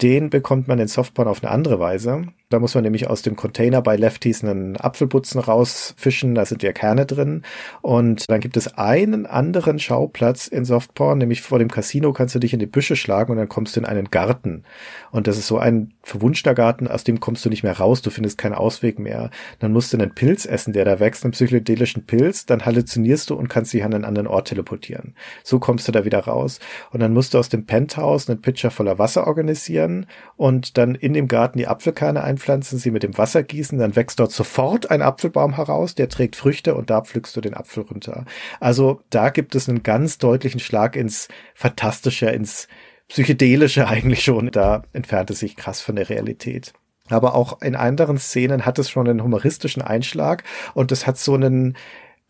Den 0.00 0.30
bekommt 0.30 0.68
man 0.68 0.78
in 0.78 0.86
Softporn 0.86 1.26
auf 1.26 1.42
eine 1.42 1.50
andere 1.50 1.80
Weise. 1.80 2.26
Da 2.50 2.60
muss 2.60 2.74
man 2.74 2.84
nämlich 2.84 3.10
aus 3.10 3.20
dem 3.20 3.36
Container 3.36 3.82
bei 3.82 3.96
Lefties 3.96 4.42
einen 4.42 4.78
Apfelputzen 4.78 5.38
rausfischen, 5.38 6.34
da 6.34 6.46
sind 6.46 6.62
ja 6.62 6.72
Kerne 6.72 7.04
drin. 7.04 7.42
Und 7.82 8.30
dann 8.30 8.40
gibt 8.40 8.56
es 8.56 8.78
einen 8.78 9.26
anderen 9.26 9.78
Schauplatz 9.78 10.46
in 10.46 10.64
Softporn, 10.64 11.18
nämlich 11.18 11.42
vor 11.42 11.58
dem 11.58 11.70
Casino 11.70 12.12
kannst 12.14 12.34
du 12.34 12.38
dich 12.38 12.54
in 12.54 12.58
die 12.58 12.66
Büsche 12.66 12.96
schlagen 12.96 13.32
und 13.32 13.38
dann 13.38 13.50
kommst 13.50 13.76
du 13.76 13.80
in 13.80 13.86
einen 13.86 14.08
Garten. 14.10 14.62
Und 15.10 15.26
das 15.26 15.36
ist 15.36 15.48
so 15.48 15.58
ein 15.58 15.92
verwunschener 16.02 16.54
Garten, 16.54 16.88
aus 16.88 17.04
dem 17.04 17.20
kommst 17.20 17.44
du 17.44 17.50
nicht 17.50 17.64
mehr 17.64 17.76
raus, 17.76 18.00
du 18.00 18.08
findest 18.08 18.38
keinen 18.38 18.54
Ausweg 18.54 18.98
mehr. 18.98 19.30
Dann 19.58 19.72
musst 19.72 19.92
du 19.92 19.98
einen 19.98 20.14
Pilz 20.14 20.46
essen, 20.46 20.72
der 20.72 20.86
da 20.86 21.00
wächst, 21.00 21.24
einen 21.24 21.32
psychedelischen 21.32 22.06
Pilz, 22.06 22.46
dann 22.46 22.64
halluzinierst 22.64 23.28
du 23.28 23.34
und 23.34 23.48
kannst 23.48 23.74
dich 23.74 23.84
an 23.84 23.92
einen 23.92 24.06
anderen 24.06 24.28
Ort 24.28 24.48
teleportieren. 24.48 25.14
So 25.44 25.58
kommst 25.58 25.86
du 25.86 25.92
da 25.92 26.06
wieder 26.06 26.20
raus. 26.20 26.60
Und 26.92 27.00
dann 27.00 27.12
musst 27.12 27.34
du 27.34 27.38
aus 27.38 27.50
dem 27.50 27.66
Penthouse 27.66 28.30
einen 28.30 28.40
Pitcher 28.40 28.70
voller 28.70 28.98
Wasser 28.98 29.26
organisieren 29.26 29.87
und 30.36 30.78
dann 30.78 30.94
in 30.94 31.12
dem 31.12 31.28
Garten 31.28 31.58
die 31.58 31.68
Apfelkerne 31.68 32.24
ein 32.24 32.38
einpflanzen, 32.38 32.78
sie 32.78 32.90
mit 32.90 33.02
dem 33.02 33.18
Wasser 33.18 33.42
gießen, 33.42 33.78
dann 33.78 33.96
wächst 33.96 34.20
dort 34.20 34.32
sofort 34.32 34.90
ein 34.90 35.02
Apfelbaum 35.02 35.56
heraus, 35.56 35.94
der 35.94 36.08
trägt 36.08 36.36
Früchte 36.36 36.74
und 36.74 36.88
da 36.90 37.02
pflückst 37.02 37.36
du 37.36 37.40
den 37.40 37.54
Apfel 37.54 37.82
runter. 37.82 38.24
Also 38.60 39.00
da 39.10 39.30
gibt 39.30 39.54
es 39.54 39.68
einen 39.68 39.82
ganz 39.82 40.18
deutlichen 40.18 40.60
Schlag 40.60 40.96
ins 40.96 41.28
Fantastische, 41.54 42.26
ins 42.26 42.68
Psychedelische 43.08 43.88
eigentlich 43.88 44.22
schon. 44.22 44.50
Da 44.50 44.84
entfernt 44.92 45.30
es 45.30 45.40
sich 45.40 45.56
krass 45.56 45.80
von 45.80 45.96
der 45.96 46.08
Realität. 46.08 46.72
Aber 47.08 47.34
auch 47.34 47.62
in 47.62 47.74
anderen 47.74 48.18
Szenen 48.18 48.66
hat 48.66 48.78
es 48.78 48.90
schon 48.90 49.08
einen 49.08 49.22
humoristischen 49.22 49.82
Einschlag 49.82 50.44
und 50.74 50.92
es 50.92 51.06
hat 51.06 51.18
so 51.18 51.34
einen 51.34 51.76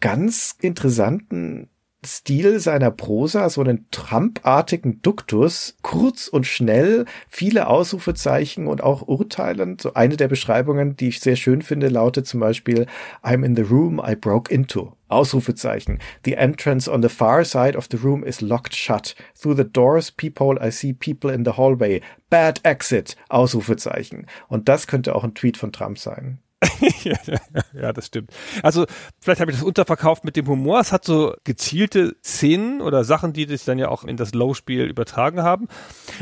ganz 0.01 0.55
interessanten 0.61 1.69
Stil 2.07 2.61
seiner 2.61 2.93
Prosa, 2.93 3.51
so 3.51 3.61
einen 3.61 3.87
Trump-artigen 3.91 5.03
Duktus, 5.03 5.77
kurz 5.83 6.29
und 6.29 6.47
schnell, 6.47 7.07
viele 7.29 7.67
Ausrufezeichen 7.67 8.69
und 8.69 8.85
auch 8.85 9.03
urteilend. 9.03 9.81
So 9.83 9.95
eine 9.95 10.17
der 10.17 10.29
Beschreibungen, 10.29 10.97
die 10.97 11.09
ich 11.09 11.19
sehr 11.19 11.35
schön 11.35 11.61
finde, 11.61 11.89
lautet 11.89 12.29
zum 12.29 12.39
Beispiel 12.39 12.87
I'm 13.25 13.45
in 13.45 13.57
the 13.57 13.63
room 13.63 14.01
I 14.05 14.15
broke 14.15 14.53
into. 14.55 14.93
Ausrufezeichen. 15.09 15.99
The 16.25 16.35
entrance 16.35 16.89
on 16.89 17.03
the 17.03 17.09
far 17.09 17.45
side 17.45 17.77
of 17.77 17.89
the 17.91 17.97
room 17.97 18.23
is 18.23 18.41
locked 18.41 18.77
shut. 18.77 19.17
Through 19.35 19.57
the 19.57 19.69
doors 19.69 20.13
peephole 20.13 20.61
I 20.65 20.71
see 20.71 20.93
people 20.93 21.33
in 21.33 21.45
the 21.45 21.57
hallway. 21.57 22.01
Bad 22.31 22.61
exit. 22.63 23.17
Ausrufezeichen. 23.29 24.27
Und 24.47 24.69
das 24.69 24.87
könnte 24.87 25.17
auch 25.17 25.25
ein 25.25 25.35
Tweet 25.35 25.57
von 25.57 25.73
Trump 25.73 25.99
sein. 25.99 26.39
ja, 27.73 27.93
das 27.93 28.07
stimmt. 28.07 28.31
Also 28.63 28.87
vielleicht 29.21 29.41
habe 29.41 29.51
ich 29.51 29.57
das 29.57 29.67
unterverkauft 29.67 30.25
mit 30.25 30.37
dem 30.37 30.47
Humor. 30.49 30.81
Es 30.81 30.93
hat 30.93 31.05
so 31.05 31.35
gezielte 31.45 32.17
Szenen 32.25 32.81
oder 32.81 33.05
Sachen, 33.05 33.33
die 33.33 33.47
sich 33.47 33.65
dann 33.65 33.79
ja 33.79 33.89
auch 33.89 34.05
in 34.05 34.17
das 34.17 34.35
Low-Spiel 34.35 34.83
übertragen 34.85 35.43
haben. 35.43 35.69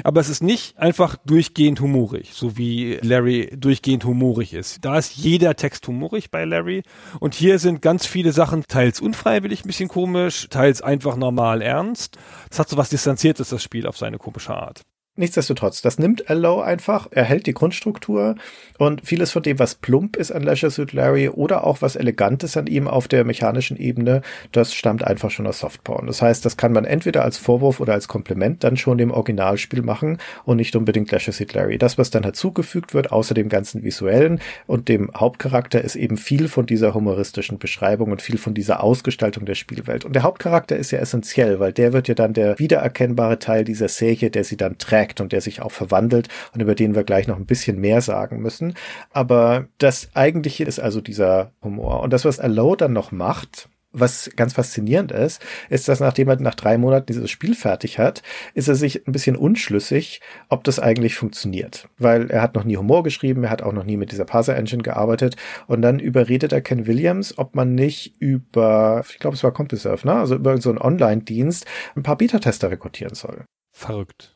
Aber 0.05 0.21
es 0.21 0.29
ist 0.29 0.43
nicht 0.43 0.79
einfach 0.79 1.17
durchgehend 1.25 1.81
humorig, 1.81 2.33
so 2.35 2.57
wie 2.59 2.99
Larry 3.03 3.51
durchgehend 3.57 4.05
humorig 4.05 4.53
ist. 4.53 4.85
Da 4.85 4.99
ist 4.99 5.17
jeder 5.17 5.57
Text 5.57 5.87
humorig 5.89 6.31
bei 6.31 6.45
Larry. 6.45 6.83
Und 7.19 7.35
hier 7.35 7.59
sind 7.59 7.81
ganz 7.81 8.05
viele 8.07 8.33
Sachen 8.33 8.65
teils 8.69 9.01
unfreiwillig 9.01 9.65
ein 9.65 9.69
bisschen 9.69 9.89
komisch, 9.89 10.49
teils 10.51 10.83
einfach 10.83 11.17
normal 11.17 11.63
ernst. 11.63 12.19
Es 12.51 12.59
hat 12.59 12.69
so 12.69 12.77
was 12.77 12.91
Distanziertes, 12.91 13.49
das 13.49 13.63
Spiel 13.63 13.87
auf 13.87 13.97
seine 13.97 14.19
komische 14.19 14.55
Art. 14.55 14.83
Nichtsdestotrotz, 15.19 15.81
das 15.81 15.99
nimmt 15.99 16.29
Allow 16.29 16.61
einfach, 16.61 17.09
er 17.11 17.25
hält 17.25 17.47
die 17.47 17.55
Grundstruktur 17.55 18.35
und 18.77 19.01
vieles 19.07 19.33
von 19.33 19.43
dem, 19.43 19.59
was 19.59 19.75
plump 19.75 20.15
ist 20.17 20.31
an 20.31 20.43
Leisure 20.43 20.71
Suit 20.71 20.93
Larry 20.93 21.31
oder 21.31 21.65
auch 21.67 21.81
was 21.81 21.97
Elegantes 21.97 22.55
an 22.59 22.67
ihm 22.67 22.87
auf 22.87 23.09
der 23.09 23.25
mechanischen 23.25 23.79
Ebene, 23.79 24.21
das 24.53 24.75
stammt 24.75 25.03
einfach 25.03 25.31
schon 25.31 25.47
aus 25.47 25.61
Softporn. 25.61 26.07
Das 26.07 26.21
heißt, 26.21 26.45
das 26.45 26.59
kann 26.59 26.73
man 26.73 26.85
entweder 26.85 27.25
als 27.25 27.39
Vorwurf 27.39 27.81
oder 27.81 27.95
als 27.95 28.09
Kompliment 28.09 28.63
dann 28.63 28.77
schon 28.77 28.99
dem 28.99 29.11
Originalspiel 29.11 29.81
machen 29.81 30.19
und 30.45 30.59
nicht 30.59 30.77
unbedingt 30.77 31.11
Leisure 31.11 31.33
Suit 31.33 31.55
Larry. 31.55 31.79
Das, 31.79 31.97
was 31.97 32.11
dann 32.11 32.23
dazugefügt 32.23 32.93
wird, 32.93 33.11
außer 33.11 33.33
dem 33.33 33.49
ganzen 33.49 33.85
visuellen 33.85 34.41
und 34.67 34.91
dem 34.91 35.11
Hauptcharakter, 35.17 35.81
ist 35.81 35.97
eben 35.97 36.19
viel 36.19 36.49
von 36.49 36.67
dieser 36.67 36.93
humoristischen 36.93 37.59
Beschreibung 37.59 38.11
und 38.11 38.21
viel 38.21 38.37
von 38.37 38.53
dieser 38.53 38.83
Ausgestaltung 38.83 39.47
der 39.47 39.55
Spielwelt. 39.55 40.05
Und 40.05 40.15
der 40.15 40.25
Hauptcharakter 40.25 40.77
ist 40.77 40.91
ja 40.91 40.99
essentiell, 40.99 41.59
weil 41.59 41.73
der 41.73 41.95
wird 41.95 42.07
ja 42.09 42.15
dann 42.15 42.35
der 42.35 42.59
wiedererkennbare 42.59 43.39
Teil 43.39 43.65
dieser 43.65 43.89
Serie, 43.89 44.31
der 44.31 44.45
sie 44.45 44.59
dann 44.59 44.77
trägt 44.77 45.06
Aspekt 45.07 45.21
und 45.21 45.33
der 45.33 45.41
sich 45.41 45.63
auch 45.63 45.73
verwandelt 45.73 46.29
und 46.53 46.61
über 46.61 46.75
den 46.75 46.95
wir 46.95 47.05
gleich 47.05 47.29
noch 47.29 47.37
ein 47.37 47.47
bisschen 47.47 47.81
mehr 47.81 48.01
sagen 48.01 48.41
müssen. 48.41 48.75
Aber 49.13 49.69
das 49.79 50.11
eigentliche 50.15 50.65
ist 50.65 50.81
also 50.81 51.01
dieser 51.01 51.53
Humor. 51.63 52.03
Und 52.03 52.13
das, 52.13 52.25
was 52.25 52.41
Allo 52.41 52.77
dann 52.77 52.93
noch 52.93 53.13
macht, 53.13 53.69
Was 53.99 54.29
ganz 54.37 54.53
faszinierend 54.53 55.11
ist, 55.11 55.41
ist, 55.71 55.89
dass 55.89 56.01
nachdem 56.01 56.29
er 56.29 56.39
nach 56.39 56.55
drei 56.55 56.77
Monaten 56.77 57.07
dieses 57.07 57.31
Spiel 57.31 57.55
fertig 57.55 57.99
hat, 57.99 58.23
ist 58.53 58.69
er 58.69 58.75
sich 58.75 59.07
ein 59.07 59.13
bisschen 59.13 59.37
unschlüssig, 59.37 60.21
ob 60.51 60.65
das 60.65 60.79
eigentlich 60.79 61.15
funktioniert. 61.15 61.89
Weil 61.97 62.31
er 62.31 62.43
hat 62.43 62.55
noch 62.55 62.65
nie 62.65 62.77
Humor 62.77 63.03
geschrieben, 63.05 63.45
er 63.45 63.51
hat 63.51 63.63
auch 63.63 63.73
noch 63.73 63.85
nie 63.85 63.97
mit 63.97 64.13
dieser 64.13 64.27
Parser-Engine 64.27 64.83
gearbeitet. 64.83 65.37
Und 65.67 65.81
dann 65.81 65.99
überredet 65.99 66.53
er 66.53 66.61
Ken 66.61 66.87
Williams, 66.87 67.39
ob 67.39 67.55
man 67.55 67.75
nicht 67.75 68.21
über, 68.21 69.03
ich 69.09 69.19
glaube, 69.19 69.37
es 69.37 69.43
war 69.43 69.53
CompuServe, 69.53 70.07
ne? 70.07 70.15
also 70.15 70.35
über 70.35 70.61
so 70.61 70.69
einen 70.69 70.79
Online-Dienst 70.79 71.65
ein 71.95 72.03
paar 72.03 72.19
Beta-Tester 72.19 72.71
rekrutieren 72.71 73.15
soll. 73.15 73.47
Verrückt 73.73 74.36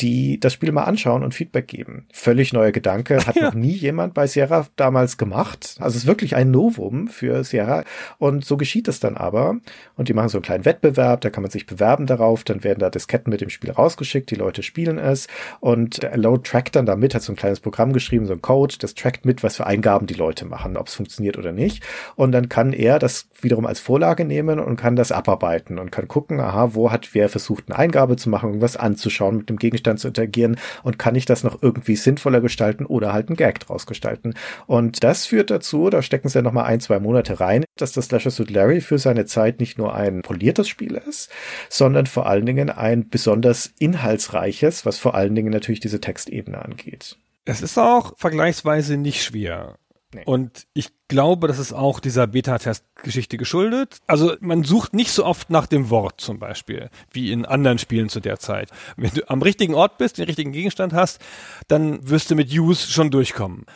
die 0.00 0.38
das 0.38 0.52
Spiel 0.52 0.72
mal 0.72 0.84
anschauen 0.84 1.22
und 1.22 1.34
Feedback 1.34 1.68
geben. 1.68 2.06
Völlig 2.12 2.52
neuer 2.52 2.72
Gedanke, 2.72 3.26
hat 3.26 3.36
ja. 3.36 3.44
noch 3.46 3.54
nie 3.54 3.72
jemand 3.72 4.14
bei 4.14 4.26
Sierra 4.26 4.66
damals 4.76 5.16
gemacht. 5.16 5.76
Also 5.78 5.96
es 5.96 6.02
ist 6.02 6.06
wirklich 6.06 6.36
ein 6.36 6.50
Novum 6.50 7.08
für 7.08 7.44
Sierra 7.44 7.84
und 8.18 8.44
so 8.44 8.56
geschieht 8.56 8.88
es 8.88 9.00
dann 9.00 9.16
aber. 9.16 9.56
Und 9.96 10.08
die 10.08 10.14
machen 10.14 10.28
so 10.28 10.38
einen 10.38 10.44
kleinen 10.44 10.64
Wettbewerb, 10.64 11.22
da 11.22 11.30
kann 11.30 11.42
man 11.42 11.50
sich 11.50 11.66
bewerben 11.66 12.06
darauf, 12.06 12.44
dann 12.44 12.62
werden 12.64 12.80
da 12.80 12.90
Disketten 12.90 13.30
mit 13.30 13.40
dem 13.40 13.48
Spiel 13.48 13.70
rausgeschickt, 13.70 14.30
die 14.30 14.34
Leute 14.34 14.62
spielen 14.62 14.98
es 14.98 15.28
und 15.60 16.02
der 16.02 16.16
Load 16.16 16.48
trackt 16.48 16.76
dann 16.76 16.86
damit, 16.86 17.14
hat 17.14 17.22
so 17.22 17.32
ein 17.32 17.36
kleines 17.36 17.60
Programm 17.60 17.92
geschrieben, 17.92 18.26
so 18.26 18.34
ein 18.34 18.42
Code, 18.42 18.74
das 18.78 18.94
trackt 18.94 19.24
mit, 19.24 19.42
was 19.42 19.56
für 19.56 19.66
Eingaben 19.66 20.06
die 20.06 20.14
Leute 20.14 20.44
machen, 20.44 20.76
ob 20.76 20.88
es 20.88 20.94
funktioniert 20.94 21.38
oder 21.38 21.52
nicht. 21.52 21.82
Und 22.16 22.32
dann 22.32 22.48
kann 22.48 22.72
er 22.72 22.98
das 22.98 23.28
wiederum 23.40 23.66
als 23.66 23.80
Vorlage 23.80 24.24
nehmen 24.24 24.60
und 24.60 24.76
kann 24.76 24.96
das 24.96 25.12
abarbeiten 25.12 25.78
und 25.78 25.90
kann 25.90 26.08
gucken, 26.08 26.40
aha, 26.40 26.74
wo 26.74 26.90
hat 26.90 27.14
wer 27.14 27.28
versucht, 27.28 27.64
eine 27.68 27.78
Eingabe 27.78 28.16
zu 28.16 28.28
machen, 28.28 28.50
irgendwas 28.50 28.76
anzuschauen, 28.76 29.38
mit 29.38 29.48
dem 29.48 29.56
Gegenstand 29.56 29.85
zu 29.94 30.08
interagieren 30.08 30.56
und 30.82 30.98
kann 30.98 31.14
ich 31.14 31.24
das 31.24 31.44
noch 31.44 31.62
irgendwie 31.62 31.96
sinnvoller 31.96 32.40
gestalten 32.40 32.86
oder 32.86 33.12
halt 33.12 33.28
einen 33.28 33.36
Gag 33.36 33.60
draus 33.60 33.86
gestalten. 33.86 34.34
Und 34.66 35.04
das 35.04 35.26
führt 35.26 35.50
dazu, 35.50 35.88
da 35.90 36.02
stecken 36.02 36.28
sie 36.28 36.38
ja 36.38 36.42
nochmal 36.42 36.64
ein, 36.64 36.80
zwei 36.80 36.98
Monate 36.98 37.38
rein, 37.38 37.64
dass 37.76 37.92
das 37.92 38.10
Leisure 38.10 38.30
Suit 38.30 38.50
Larry 38.50 38.80
für 38.80 38.98
seine 38.98 39.26
Zeit 39.26 39.60
nicht 39.60 39.78
nur 39.78 39.94
ein 39.94 40.22
poliertes 40.22 40.68
Spiel 40.68 41.00
ist, 41.08 41.30
sondern 41.68 42.06
vor 42.06 42.26
allen 42.26 42.46
Dingen 42.46 42.70
ein 42.70 43.08
besonders 43.08 43.72
inhaltsreiches, 43.78 44.84
was 44.84 44.98
vor 44.98 45.14
allen 45.14 45.34
Dingen 45.34 45.52
natürlich 45.52 45.80
diese 45.80 46.00
Textebene 46.00 46.60
angeht. 46.60 47.16
Es 47.44 47.62
ist 47.62 47.78
auch 47.78 48.14
vergleichsweise 48.16 48.96
nicht 48.96 49.22
schwer. 49.22 49.76
Nee. 50.14 50.22
Und 50.24 50.66
ich 50.72 50.88
glaube, 51.08 51.46
das 51.48 51.58
ist 51.58 51.72
auch 51.72 52.00
dieser 52.00 52.26
Beta-Test-Geschichte 52.26 53.36
geschuldet. 53.36 53.98
Also 54.06 54.34
man 54.40 54.64
sucht 54.64 54.94
nicht 54.94 55.12
so 55.12 55.24
oft 55.24 55.50
nach 55.50 55.66
dem 55.66 55.90
Wort 55.90 56.20
zum 56.20 56.38
Beispiel, 56.38 56.90
wie 57.12 57.30
in 57.30 57.44
anderen 57.44 57.78
Spielen 57.78 58.08
zu 58.08 58.20
der 58.20 58.38
Zeit. 58.38 58.70
Wenn 58.96 59.12
du 59.12 59.28
am 59.30 59.42
richtigen 59.42 59.74
Ort 59.74 59.98
bist, 59.98 60.18
den 60.18 60.24
richtigen 60.24 60.52
Gegenstand 60.52 60.92
hast, 60.92 61.20
dann 61.68 62.08
wirst 62.08 62.30
du 62.30 62.34
mit 62.34 62.50
Use 62.52 62.90
schon 62.90 63.10
durchkommen. 63.10 63.66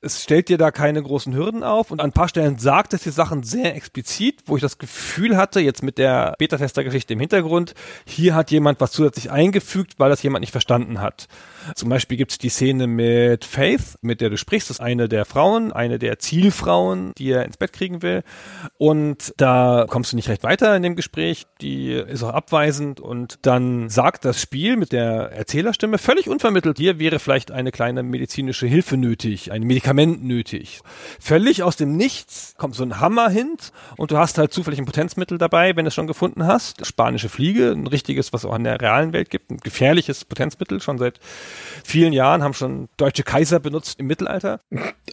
Es 0.00 0.22
stellt 0.22 0.48
dir 0.48 0.58
da 0.58 0.70
keine 0.70 1.02
großen 1.02 1.34
Hürden 1.34 1.62
auf 1.62 1.90
und 1.90 2.00
an 2.00 2.10
ein 2.10 2.12
paar 2.12 2.28
Stellen 2.28 2.58
sagt 2.58 2.92
es 2.92 3.02
die 3.02 3.10
Sachen 3.10 3.42
sehr 3.42 3.76
explizit, 3.76 4.42
wo 4.46 4.56
ich 4.56 4.62
das 4.62 4.78
Gefühl 4.78 5.36
hatte, 5.36 5.60
jetzt 5.60 5.82
mit 5.82 5.98
der 5.98 6.34
Beta-Tester-Geschichte 6.38 7.12
im 7.12 7.20
Hintergrund, 7.20 7.74
hier 8.04 8.34
hat 8.34 8.50
jemand 8.50 8.80
was 8.80 8.92
zusätzlich 8.92 9.30
eingefügt, 9.30 9.94
weil 9.98 10.10
das 10.10 10.22
jemand 10.22 10.40
nicht 10.40 10.52
verstanden 10.52 11.00
hat. 11.00 11.28
Zum 11.74 11.88
Beispiel 11.88 12.16
gibt 12.16 12.32
es 12.32 12.38
die 12.38 12.48
Szene 12.48 12.86
mit 12.86 13.44
Faith, 13.44 13.96
mit 14.00 14.20
der 14.20 14.30
du 14.30 14.36
sprichst, 14.36 14.70
das 14.70 14.78
ist 14.78 14.80
eine 14.80 15.08
der 15.08 15.24
Frauen, 15.24 15.72
eine 15.72 15.98
der 15.98 16.18
Zielfrauen, 16.18 16.79
die 17.18 17.30
er 17.30 17.44
ins 17.44 17.56
Bett 17.56 17.72
kriegen 17.72 18.02
will. 18.02 18.22
Und 18.78 19.32
da 19.36 19.86
kommst 19.88 20.12
du 20.12 20.16
nicht 20.16 20.28
recht 20.28 20.42
weiter 20.42 20.74
in 20.76 20.82
dem 20.82 20.96
Gespräch. 20.96 21.46
Die 21.60 21.92
ist 21.92 22.22
auch 22.22 22.32
abweisend 22.32 23.00
und 23.00 23.38
dann 23.42 23.88
sagt 23.88 24.24
das 24.24 24.40
Spiel 24.40 24.76
mit 24.76 24.92
der 24.92 25.32
Erzählerstimme 25.32 25.98
völlig 25.98 26.28
unvermittelt, 26.28 26.78
hier 26.78 26.98
wäre 26.98 27.18
vielleicht 27.18 27.50
eine 27.50 27.72
kleine 27.72 28.02
medizinische 28.02 28.66
Hilfe 28.66 28.96
nötig, 28.96 29.52
ein 29.52 29.62
Medikament 29.62 30.24
nötig. 30.24 30.80
Völlig 31.18 31.62
aus 31.62 31.76
dem 31.76 31.96
Nichts 31.96 32.54
kommt 32.56 32.74
so 32.74 32.82
ein 32.82 33.00
Hammer 33.00 33.28
hin 33.28 33.56
und 33.96 34.10
du 34.10 34.18
hast 34.18 34.38
halt 34.38 34.52
zufällig 34.52 34.78
ein 34.78 34.86
Potenzmittel 34.86 35.38
dabei, 35.38 35.76
wenn 35.76 35.84
du 35.84 35.88
es 35.88 35.94
schon 35.94 36.06
gefunden 36.06 36.46
hast. 36.46 36.86
Spanische 36.86 37.28
Fliege, 37.28 37.72
ein 37.72 37.86
richtiges, 37.86 38.32
was 38.32 38.44
auch 38.44 38.54
in 38.56 38.64
der 38.64 38.80
realen 38.80 39.12
Welt 39.12 39.30
gibt, 39.30 39.50
ein 39.50 39.58
gefährliches 39.58 40.24
Potenzmittel, 40.24 40.80
schon 40.80 40.98
seit 40.98 41.20
vielen 41.84 42.12
Jahren, 42.12 42.42
haben 42.42 42.54
schon 42.54 42.88
deutsche 42.96 43.22
Kaiser 43.22 43.60
benutzt 43.60 43.98
im 43.98 44.06
Mittelalter. 44.06 44.60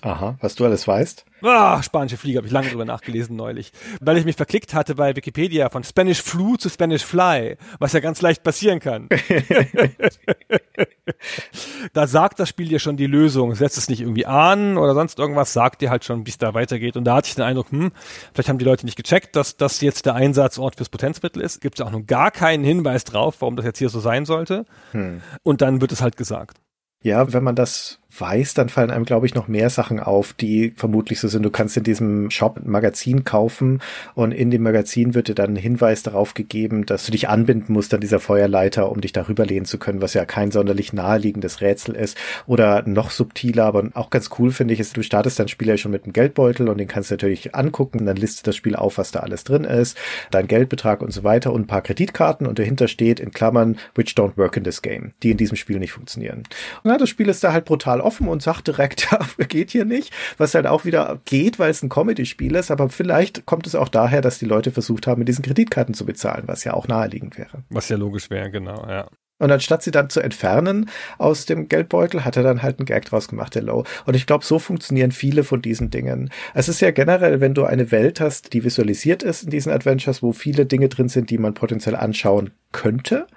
Aha, 0.02 0.38
was 0.42 0.56
du 0.56 0.66
alles 0.66 0.88
weißt. 0.88 1.26
Ah, 1.42 1.82
spanische 1.84 2.18
Fliege, 2.18 2.38
habe 2.38 2.48
ich 2.48 2.54
lange 2.54 2.70
drüber 2.70 2.86
nachgelesen 2.86 3.36
neulich. 3.36 3.72
Weil 4.02 4.18
ich 4.18 4.26
mich 4.26 4.36
verklickt 4.36 4.74
hatte 4.74 4.96
bei 4.96 5.16
Wikipedia 5.16 5.70
von 5.70 5.84
Spanish 5.84 6.22
Flu 6.22 6.58
zu 6.58 6.70
Spanish 6.70 7.04
Fly, 7.04 7.58
was 7.80 7.94
ja 7.94 8.00
ganz 8.00 8.22
leicht 8.22 8.44
passieren 8.44 8.80
kann. 8.80 9.08
da 11.94 12.08
sagt 12.08 12.40
das 12.40 12.50
Spiel 12.50 12.68
dir 12.68 12.80
schon 12.80 12.98
die 12.98 13.08
Lösung. 13.08 13.56
Setzt 13.56 13.78
es 13.78 13.90
nicht 13.90 14.02
irgendwie 14.02 14.26
an 14.26 14.78
oder 14.78 14.94
sonst 14.94 15.20
irgendwas, 15.20 15.54
sagt 15.54 15.82
dir 15.82 15.90
halt 15.90 16.06
schon, 16.06 16.26
wie 16.26 16.32
es 16.32 16.38
da 16.38 16.54
weitergeht. 16.54 16.98
Und 16.98 17.06
da 17.06 17.16
hatte 17.16 17.28
ich 17.28 17.36
den 17.36 17.46
Eindruck, 17.46 17.72
hm, 17.72 17.92
vielleicht 18.34 18.50
haben 18.50 18.60
die 18.60 18.66
Leute 18.66 18.86
nicht 18.86 18.98
gecheckt, 18.98 19.36
dass 19.36 19.58
das 19.58 19.82
jetzt 19.82 20.06
der 20.06 20.16
Einsatzort 20.16 20.78
fürs 20.78 20.90
Potenzmittel 20.90 21.42
ist. 21.42 21.62
Gibt 21.62 21.80
es 21.80 21.86
auch 21.86 21.92
nun 21.92 22.08
gar 22.08 22.32
keinen 22.32 22.64
Hinweis 22.64 23.04
drauf, 23.04 23.36
warum 23.40 23.56
das 23.56 23.66
jetzt 23.66 23.80
hier 23.80 23.90
so 23.90 24.00
sein 24.00 24.26
sollte. 24.26 24.66
Hm. 24.92 25.22
Und 25.44 25.62
dann 25.62 25.82
wird 25.82 25.92
es 25.92 26.02
halt 26.02 26.18
gesagt. 26.18 26.58
Ja, 27.04 27.32
wenn 27.32 27.44
man 27.44 27.56
das 27.56 28.00
weiß, 28.20 28.54
dann 28.54 28.70
fallen 28.70 28.92
einem, 28.92 29.06
glaube 29.06 29.26
ich, 29.26 29.36
noch 29.36 29.48
mehr 29.48 29.70
Sachen 29.70 30.00
auf, 30.00 30.34
die 30.34 30.74
vermutlich 30.76 31.20
so 31.20 31.28
sind. 31.28 31.44
Du 31.44 31.50
kannst 31.50 31.78
in 31.78 31.84
diesem 31.84 32.30
Shop 32.32 32.58
ein 32.58 32.70
Magazin 32.70 33.24
kaufen 33.24 33.82
und 34.16 34.32
in 34.32 34.52
dem 34.52 34.64
Magazin 34.64 35.14
wird 35.14 35.28
dir 35.28 35.36
dann 35.36 35.54
ein 35.54 35.56
Hinweis 35.56 36.04
darauf 36.04 36.34
gegeben, 36.34 36.86
dass 36.86 37.06
du 37.06 37.12
dich 37.12 37.30
anbinden 37.30 37.74
musst 37.74 37.94
an 37.94 38.02
dieser 38.02 38.20
Feuerleiter, 38.20 38.92
um 38.92 39.02
dich 39.02 39.14
darüber 39.14 39.46
lehnen 39.46 39.66
zu 39.66 39.78
können, 39.78 40.02
was 40.02 40.14
ja 40.14 40.26
kein 40.26 40.52
sonderlich 40.52 40.94
naheliegendes 40.94 41.62
Rätsel 41.62 41.96
ist. 41.96 42.18
Oder 42.46 42.84
noch 42.88 43.12
subtiler, 43.12 43.66
aber 43.66 43.90
auch 43.94 44.10
ganz 44.10 44.30
cool 44.40 44.52
finde 44.52 44.74
ich, 44.74 44.80
ist, 44.80 44.98
du 44.98 45.04
startest 45.04 45.40
dein 45.40 45.48
Spiel 45.48 45.68
ja 45.68 45.78
schon 45.78 45.92
mit 45.92 46.04
einem 46.04 46.14
Geldbeutel 46.14 46.70
und 46.70 46.78
den 46.78 46.88
kannst 46.88 47.12
du 47.12 47.14
natürlich 47.16 47.56
angucken, 47.56 48.06
dann 48.06 48.18
listet 48.18 48.48
das 48.48 48.56
Spiel 48.56 48.76
auf, 48.76 48.98
was 48.98 49.12
da 49.12 49.20
alles 49.20 49.44
drin 49.44 49.64
ist, 49.64 49.98
dein 50.32 50.48
Geldbetrag 50.48 51.02
und 51.02 51.12
so 51.12 51.24
weiter 51.24 51.54
und 51.54 51.62
ein 51.62 51.68
paar 51.68 51.82
Kreditkarten 51.82 52.48
und 52.48 52.60
dahinter 52.60 52.88
steht 52.88 53.20
in 53.20 53.32
Klammern, 53.32 53.78
which 53.96 54.14
don't 54.16 54.38
work 54.38 54.58
in 54.58 54.64
this 54.64 54.82
game, 54.82 55.14
die 55.24 55.32
in 55.32 55.38
diesem 55.38 55.58
Spiel 55.58 55.80
nicht 55.80 55.92
funktionieren. 55.92 56.44
Und 56.84 56.92
ja, 56.92 56.98
das 56.98 57.10
Spiel 57.10 57.30
ist 57.30 57.44
da 57.44 57.54
halt 57.54 57.66
brutal 57.66 58.02
offen 58.08 58.30
und 58.30 58.42
sagt 58.42 58.68
direkt, 58.68 59.10
ja, 59.12 59.20
geht 59.48 59.72
hier 59.72 59.86
nicht, 59.86 60.14
was 60.38 60.56
halt 60.56 60.66
auch 60.66 60.86
wieder 60.86 61.20
geht, 61.26 61.60
weil 61.60 61.70
es 61.70 61.84
ein 61.84 61.90
Comedy-Spiel 61.90 62.56
ist, 62.56 62.72
aber 62.72 62.90
vielleicht 62.90 63.46
kommt 63.46 63.68
es 63.68 63.76
auch 63.76 63.90
daher, 63.90 64.22
dass 64.22 64.40
die 64.40 64.46
Leute 64.46 64.72
versucht 64.72 65.06
haben, 65.08 65.20
mit 65.20 65.28
diesen 65.28 65.44
Kreditkarten 65.44 65.94
zu 65.94 66.06
bezahlen, 66.06 66.44
was 66.48 66.64
ja 66.64 66.74
auch 66.74 66.88
naheliegend 66.88 67.38
wäre. 67.38 67.64
Was 67.70 67.90
ja 67.90 67.98
logisch 67.98 68.30
wäre, 68.30 68.50
genau, 68.50 68.88
ja. 68.88 69.08
Und 69.40 69.52
anstatt 69.52 69.84
sie 69.84 69.92
dann 69.92 70.10
zu 70.10 70.20
entfernen 70.20 70.90
aus 71.20 71.46
dem 71.46 71.68
Geldbeutel, 71.70 72.26
hat 72.26 72.38
er 72.38 72.44
dann 72.44 72.64
halt 72.64 72.80
einen 72.80 72.88
Gag 72.88 73.06
draus 73.06 73.28
gemacht, 73.28 73.54
der 73.54 73.62
Low. 73.62 73.84
Und 74.06 74.16
ich 74.16 74.26
glaube, 74.26 74.44
so 74.44 74.58
funktionieren 74.58 75.12
viele 75.12 75.44
von 75.44 75.62
diesen 75.62 75.92
Dingen. 75.92 76.32
Es 76.56 76.70
ist 76.70 76.82
ja 76.82 76.90
generell, 76.90 77.40
wenn 77.40 77.54
du 77.54 77.66
eine 77.66 77.92
Welt 77.92 78.20
hast, 78.20 78.54
die 78.54 78.64
visualisiert 78.64 79.22
ist 79.22 79.44
in 79.44 79.52
diesen 79.52 79.72
Adventures, 79.72 80.24
wo 80.24 80.32
viele 80.32 80.66
Dinge 80.66 80.90
drin 80.90 81.10
sind, 81.10 81.30
die 81.30 81.38
man 81.38 81.54
potenziell 81.54 81.96
anschauen 81.96 82.50
könnte, 82.72 83.28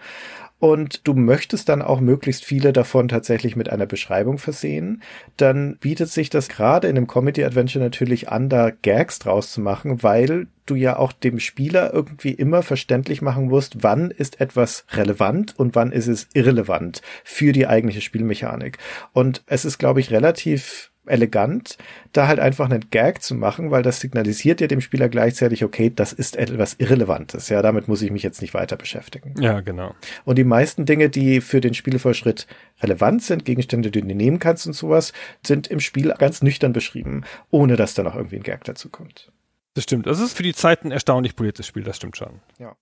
und 0.61 1.09
du 1.09 1.15
möchtest 1.15 1.71
dann 1.71 1.83
auch 1.83 2.01
möglichst 2.01 2.45
viele 2.45 2.73
davon 2.73 3.09
tatsächlich 3.09 3.57
mit 3.57 3.71
einer 3.71 3.87
Beschreibung 3.87 4.39
versehen, 4.39 5.03
dann 5.39 5.77
bietet 5.79 6.11
sich 6.11 6.29
das 6.29 6.49
gerade 6.49 6.87
in 6.87 6.97
einem 6.97 7.07
Comedy-Adventure 7.07 7.83
natürlich 7.83 8.29
an, 8.29 8.51
da 8.51 8.71
Gags 8.71 9.19
draus 9.19 9.51
zu 9.53 9.63
machen, 9.63 10.03
weil 10.03 10.47
du 10.67 10.75
ja 10.75 10.99
auch 10.99 11.13
dem 11.13 11.41
Spieler 11.41 11.93
irgendwie 11.93 12.33
immer 12.33 12.63
verständlich 12.63 13.23
machen 13.23 13.47
musst, 13.47 13.83
wann 13.83 14.11
ist 14.11 14.41
etwas 14.41 14.85
relevant 14.93 15.59
und 15.59 15.75
wann 15.75 15.93
ist 15.93 16.07
es 16.07 16.29
irrelevant 16.35 17.01
für 17.25 17.53
die 17.53 17.67
eigentliche 17.67 18.03
Spielmechanik. 18.03 18.79
Und 19.13 19.43
es 19.47 19.65
ist, 19.65 19.79
glaube 19.79 20.01
ich, 20.01 20.11
relativ 20.11 20.90
elegant, 21.07 21.79
da 22.13 22.29
halt 22.29 22.39
einfach 22.39 22.71
einen 22.71 22.91
Gag 22.91 23.23
zu 23.23 23.35
machen, 23.35 23.71
weil 23.71 23.83
das 23.83 24.01
signalisiert 24.01 24.61
ja 24.61 24.67
dem 24.67 24.81
Spieler 24.81 25.09
gleichzeitig, 25.09 25.65
okay, 25.65 25.93
das 25.95 26.13
ist 26.13 26.37
etwas 26.37 26.75
Irrelevantes. 26.75 27.49
Ja, 27.49 27.63
damit 27.63 27.89
muss 27.89 28.03
ich 28.03 28.11
mich 28.11 28.23
jetzt 28.23 28.41
nicht 28.41 28.55
weiter 28.55 28.77
beschäftigen. 28.77 29.35
Ja, 29.41 29.61
genau. 29.61 29.95
Und 30.25 30.37
die 30.37 30.45
meisten 30.45 30.87
Dinge, 30.87 31.09
die 31.09 31.41
für 31.41 31.61
den 31.61 31.75
Spielvorschritt 31.75 32.47
relevant 32.83 33.23
sind, 33.23 33.45
Gegenstände, 33.45 33.91
die 33.91 34.03
du 34.03 34.15
nehmen 34.15 34.39
kannst 34.39 34.67
und 34.67 34.75
sowas, 34.75 35.13
sind 35.45 35.67
im 35.69 35.81
Spiel 35.81 36.15
ganz 36.19 36.43
nüchtern 36.43 36.73
beschrieben, 36.73 37.25
ohne 37.51 37.77
dass 37.77 37.95
da 37.95 38.03
noch 38.03 38.17
irgendwie 38.17 38.37
ein 38.37 38.43
Gag 38.43 38.65
dazu 38.65 38.89
kommt. 38.89 39.33
Das 39.75 39.85
stimmt. 39.85 40.07
Das 40.07 40.21
ist 40.21 40.37
für 40.37 40.43
die 40.43 40.55
Zeit 40.55 40.85
ein 40.85 40.91
erstaunlich 40.91 41.37
poliertes 41.37 41.67
Spiel, 41.67 41.85
das 41.85 41.97
stimmt 41.97 42.17
schon. 42.17 42.41
Ja. 42.59 42.77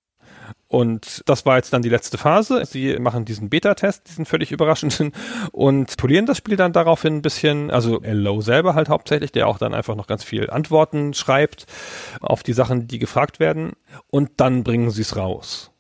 Und 0.69 1.23
das 1.25 1.47
war 1.47 1.57
jetzt 1.57 1.73
dann 1.73 1.81
die 1.81 1.89
letzte 1.89 2.19
Phase. 2.19 2.63
Sie 2.67 2.99
machen 2.99 3.25
diesen 3.25 3.49
Beta-Test, 3.49 4.09
diesen 4.09 4.27
völlig 4.27 4.53
überraschenden, 4.53 5.13
und 5.51 5.97
polieren 5.97 6.27
das 6.27 6.37
Spiel 6.37 6.57
dann 6.57 6.75
daraufhin 6.75 7.17
ein 7.17 7.23
bisschen. 7.23 7.71
Also 7.71 8.01
Low 8.05 8.43
selber 8.43 8.75
halt 8.75 8.91
hauptsächlich, 8.91 9.33
der 9.33 9.49
auch 9.49 9.59
dann 9.59 9.73
einfach 9.73 9.95
noch 9.97 10.07
ganz 10.07 10.25
viel 10.25 10.51
Antworten 10.51 11.15
schreibt 11.15 11.65
auf 12.21 12.43
die 12.43 12.53
Sachen, 12.53 12.87
die 12.87 12.99
gefragt 12.99 13.41
werden. 13.41 13.73
Und 14.11 14.33
dann 14.37 14.63
bringen 14.63 14.91
sie 14.91 15.03
es 15.03 15.17
raus. 15.17 15.71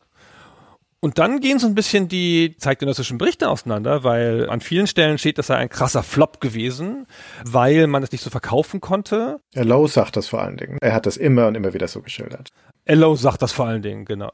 Und 1.00 1.18
dann 1.18 1.38
gehen 1.38 1.60
so 1.60 1.68
ein 1.68 1.76
bisschen 1.76 2.08
die 2.08 2.56
zeitgenössischen 2.58 3.18
Berichte 3.18 3.48
auseinander, 3.48 4.02
weil 4.02 4.50
an 4.50 4.60
vielen 4.60 4.88
Stellen 4.88 5.18
steht, 5.18 5.38
das 5.38 5.46
sei 5.46 5.56
ein 5.56 5.68
krasser 5.68 6.02
Flop 6.02 6.40
gewesen, 6.40 7.06
weil 7.44 7.86
man 7.86 8.02
es 8.02 8.10
nicht 8.10 8.22
so 8.22 8.30
verkaufen 8.30 8.80
konnte. 8.80 9.40
Lowe 9.54 9.86
sagt 9.86 10.16
das 10.16 10.26
vor 10.26 10.42
allen 10.42 10.56
Dingen. 10.56 10.78
Er 10.80 10.94
hat 10.94 11.06
das 11.06 11.16
immer 11.16 11.46
und 11.46 11.54
immer 11.54 11.72
wieder 11.72 11.86
so 11.86 12.02
geschildert. 12.02 12.50
Ello 12.88 13.16
sagt 13.16 13.42
das 13.42 13.52
vor 13.52 13.66
allen 13.66 13.82
Dingen, 13.82 14.06
genau. 14.06 14.32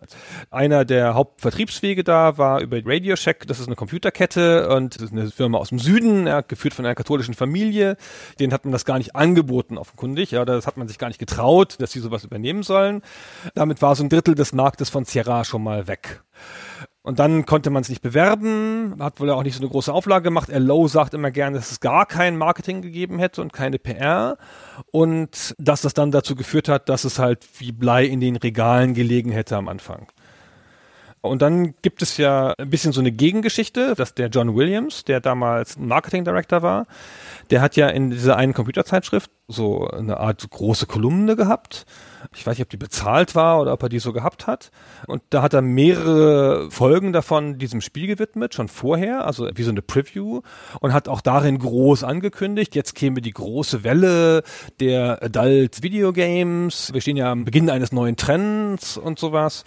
Einer 0.52 0.84
der 0.84 1.14
Hauptvertriebswege 1.14 2.04
da 2.04 2.38
war 2.38 2.60
über 2.60 2.78
Radio 2.84 3.16
Shack, 3.16 3.48
das 3.48 3.58
ist 3.58 3.66
eine 3.66 3.74
Computerkette 3.74 4.68
und 4.68 4.94
das 4.94 5.02
ist 5.02 5.12
eine 5.12 5.28
Firma 5.32 5.58
aus 5.58 5.70
dem 5.70 5.80
Süden, 5.80 6.28
ja, 6.28 6.40
geführt 6.40 6.72
von 6.72 6.84
einer 6.84 6.94
katholischen 6.94 7.34
Familie. 7.34 7.96
Den 8.38 8.52
hat 8.52 8.64
man 8.64 8.70
das 8.70 8.84
gar 8.84 8.98
nicht 8.98 9.16
angeboten, 9.16 9.76
offenkundig, 9.76 10.30
ja, 10.30 10.44
das 10.44 10.68
hat 10.68 10.76
man 10.76 10.86
sich 10.86 10.98
gar 10.98 11.08
nicht 11.08 11.18
getraut, 11.18 11.74
dass 11.80 11.90
sie 11.90 11.98
sowas 11.98 12.22
übernehmen 12.22 12.62
sollen. 12.62 13.02
Damit 13.56 13.82
war 13.82 13.96
so 13.96 14.04
ein 14.04 14.08
Drittel 14.08 14.36
des 14.36 14.52
Marktes 14.52 14.88
von 14.88 15.04
Sierra 15.04 15.44
schon 15.44 15.64
mal 15.64 15.88
weg. 15.88 16.22
Und 17.02 17.18
dann 17.18 17.44
konnte 17.44 17.68
man 17.68 17.82
es 17.82 17.90
nicht 17.90 18.00
bewerben, 18.00 18.96
hat 18.98 19.20
wohl 19.20 19.28
auch 19.28 19.42
nicht 19.42 19.54
so 19.54 19.60
eine 19.60 19.68
große 19.68 19.92
Auflage 19.92 20.22
gemacht. 20.22 20.48
Lowe 20.50 20.88
sagt 20.88 21.12
immer 21.12 21.30
gerne, 21.30 21.56
dass 21.56 21.70
es 21.70 21.80
gar 21.80 22.06
kein 22.06 22.38
Marketing 22.38 22.80
gegeben 22.80 23.18
hätte 23.18 23.42
und 23.42 23.52
keine 23.52 23.78
PR. 23.78 24.38
Und 24.90 25.54
dass 25.58 25.82
das 25.82 25.92
dann 25.92 26.10
dazu 26.10 26.34
geführt 26.34 26.68
hat, 26.68 26.88
dass 26.88 27.04
es 27.04 27.18
halt 27.18 27.46
wie 27.58 27.72
Blei 27.72 28.06
in 28.06 28.20
den 28.20 28.36
Regalen 28.36 28.94
gelegen 28.94 29.32
hätte 29.32 29.56
am 29.58 29.68
Anfang. 29.68 30.06
Und 31.20 31.42
dann 31.42 31.74
gibt 31.82 32.00
es 32.00 32.16
ja 32.16 32.54
ein 32.58 32.70
bisschen 32.70 32.92
so 32.92 33.00
eine 33.00 33.12
Gegengeschichte, 33.12 33.94
dass 33.94 34.14
der 34.14 34.28
John 34.28 34.54
Williams, 34.56 35.04
der 35.04 35.20
damals 35.20 35.78
Marketing 35.78 36.24
Director 36.24 36.62
war, 36.62 36.86
der 37.50 37.60
hat 37.60 37.76
ja 37.76 37.88
in 37.88 38.10
dieser 38.10 38.36
einen 38.36 38.54
Computerzeitschrift 38.54 39.30
so 39.48 39.88
eine 39.88 40.20
Art 40.20 40.48
große 40.48 40.86
Kolumne 40.86 41.36
gehabt 41.36 41.84
ich 42.34 42.46
weiß 42.46 42.56
nicht, 42.58 42.66
ob 42.66 42.70
die 42.70 42.76
bezahlt 42.76 43.34
war 43.34 43.60
oder 43.60 43.72
ob 43.72 43.82
er 43.82 43.88
die 43.88 43.98
so 43.98 44.12
gehabt 44.12 44.46
hat. 44.46 44.70
Und 45.06 45.22
da 45.30 45.42
hat 45.42 45.54
er 45.54 45.62
mehrere 45.62 46.70
Folgen 46.70 47.12
davon 47.12 47.58
diesem 47.58 47.80
Spiel 47.80 48.06
gewidmet, 48.06 48.54
schon 48.54 48.68
vorher, 48.68 49.26
also 49.26 49.48
wie 49.54 49.62
so 49.62 49.70
eine 49.70 49.82
Preview 49.82 50.40
und 50.80 50.92
hat 50.92 51.08
auch 51.08 51.20
darin 51.20 51.58
groß 51.58 52.04
angekündigt, 52.04 52.74
jetzt 52.74 52.94
käme 52.94 53.20
die 53.20 53.32
große 53.32 53.84
Welle 53.84 54.42
der 54.80 55.22
Adult 55.22 55.82
Video 55.82 56.12
Games. 56.12 56.92
Wir 56.92 57.00
stehen 57.00 57.16
ja 57.16 57.30
am 57.30 57.44
Beginn 57.44 57.70
eines 57.70 57.92
neuen 57.92 58.16
Trends 58.16 58.96
und 58.96 59.18
sowas. 59.18 59.64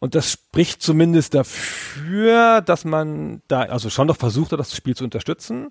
Und 0.00 0.14
das 0.14 0.30
spricht 0.32 0.82
zumindest 0.82 1.34
dafür, 1.34 2.60
dass 2.60 2.84
man 2.84 3.42
da 3.48 3.62
also 3.62 3.90
schon 3.90 4.06
noch 4.06 4.16
versucht 4.16 4.52
hat, 4.52 4.58
das 4.60 4.74
Spiel 4.74 4.96
zu 4.96 5.04
unterstützen 5.04 5.68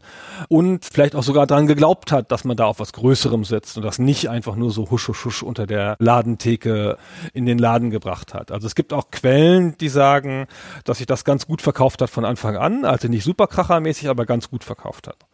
und 0.48 0.86
vielleicht 0.86 1.16
auch 1.16 1.24
sogar 1.24 1.48
daran 1.48 1.68
geglaubt 1.68 2.12
hat, 2.12 2.32
dass 2.32 2.46
man 2.46 2.56
da 2.56 2.66
auf 2.66 2.80
was 2.80 2.94
Größerem 2.94 3.44
setzt 3.44 3.78
und 3.78 3.84
das 3.84 4.00
nicht 4.00 4.30
einfach 4.30 4.56
nur 4.56 4.72
so 4.72 4.90
husch 4.90 5.08
husch 5.08 5.26
husch 5.26 5.44
unter 5.44 5.68
der 5.68 5.96
Laden 6.00 6.29
Ladentheke 6.30 6.98
in 7.34 7.46
den 7.46 7.58
Laden 7.58 7.90
gebracht 7.90 8.34
hat. 8.34 8.52
Also 8.52 8.68
es 8.68 8.76
gibt 8.76 8.94
auch 8.94 9.12
Quellen, 9.12 9.78
die 9.78 9.90
sagen, 9.90 10.48
dass 10.84 11.00
sich 11.00 11.08
das 11.08 11.26
ganz 11.26 11.48
gut 11.48 11.62
verkauft 11.62 12.02
hat 12.02 12.10
von 12.10 12.26
Anfang 12.26 12.56
an, 12.56 12.86
also 12.86 13.08
nicht 13.08 13.24
super 13.24 13.48
krachermäßig, 13.48 14.10
aber 14.10 14.26
ganz 14.26 14.50
gut 14.50 14.64
verkauft 14.64 15.08
hat. 15.08 15.26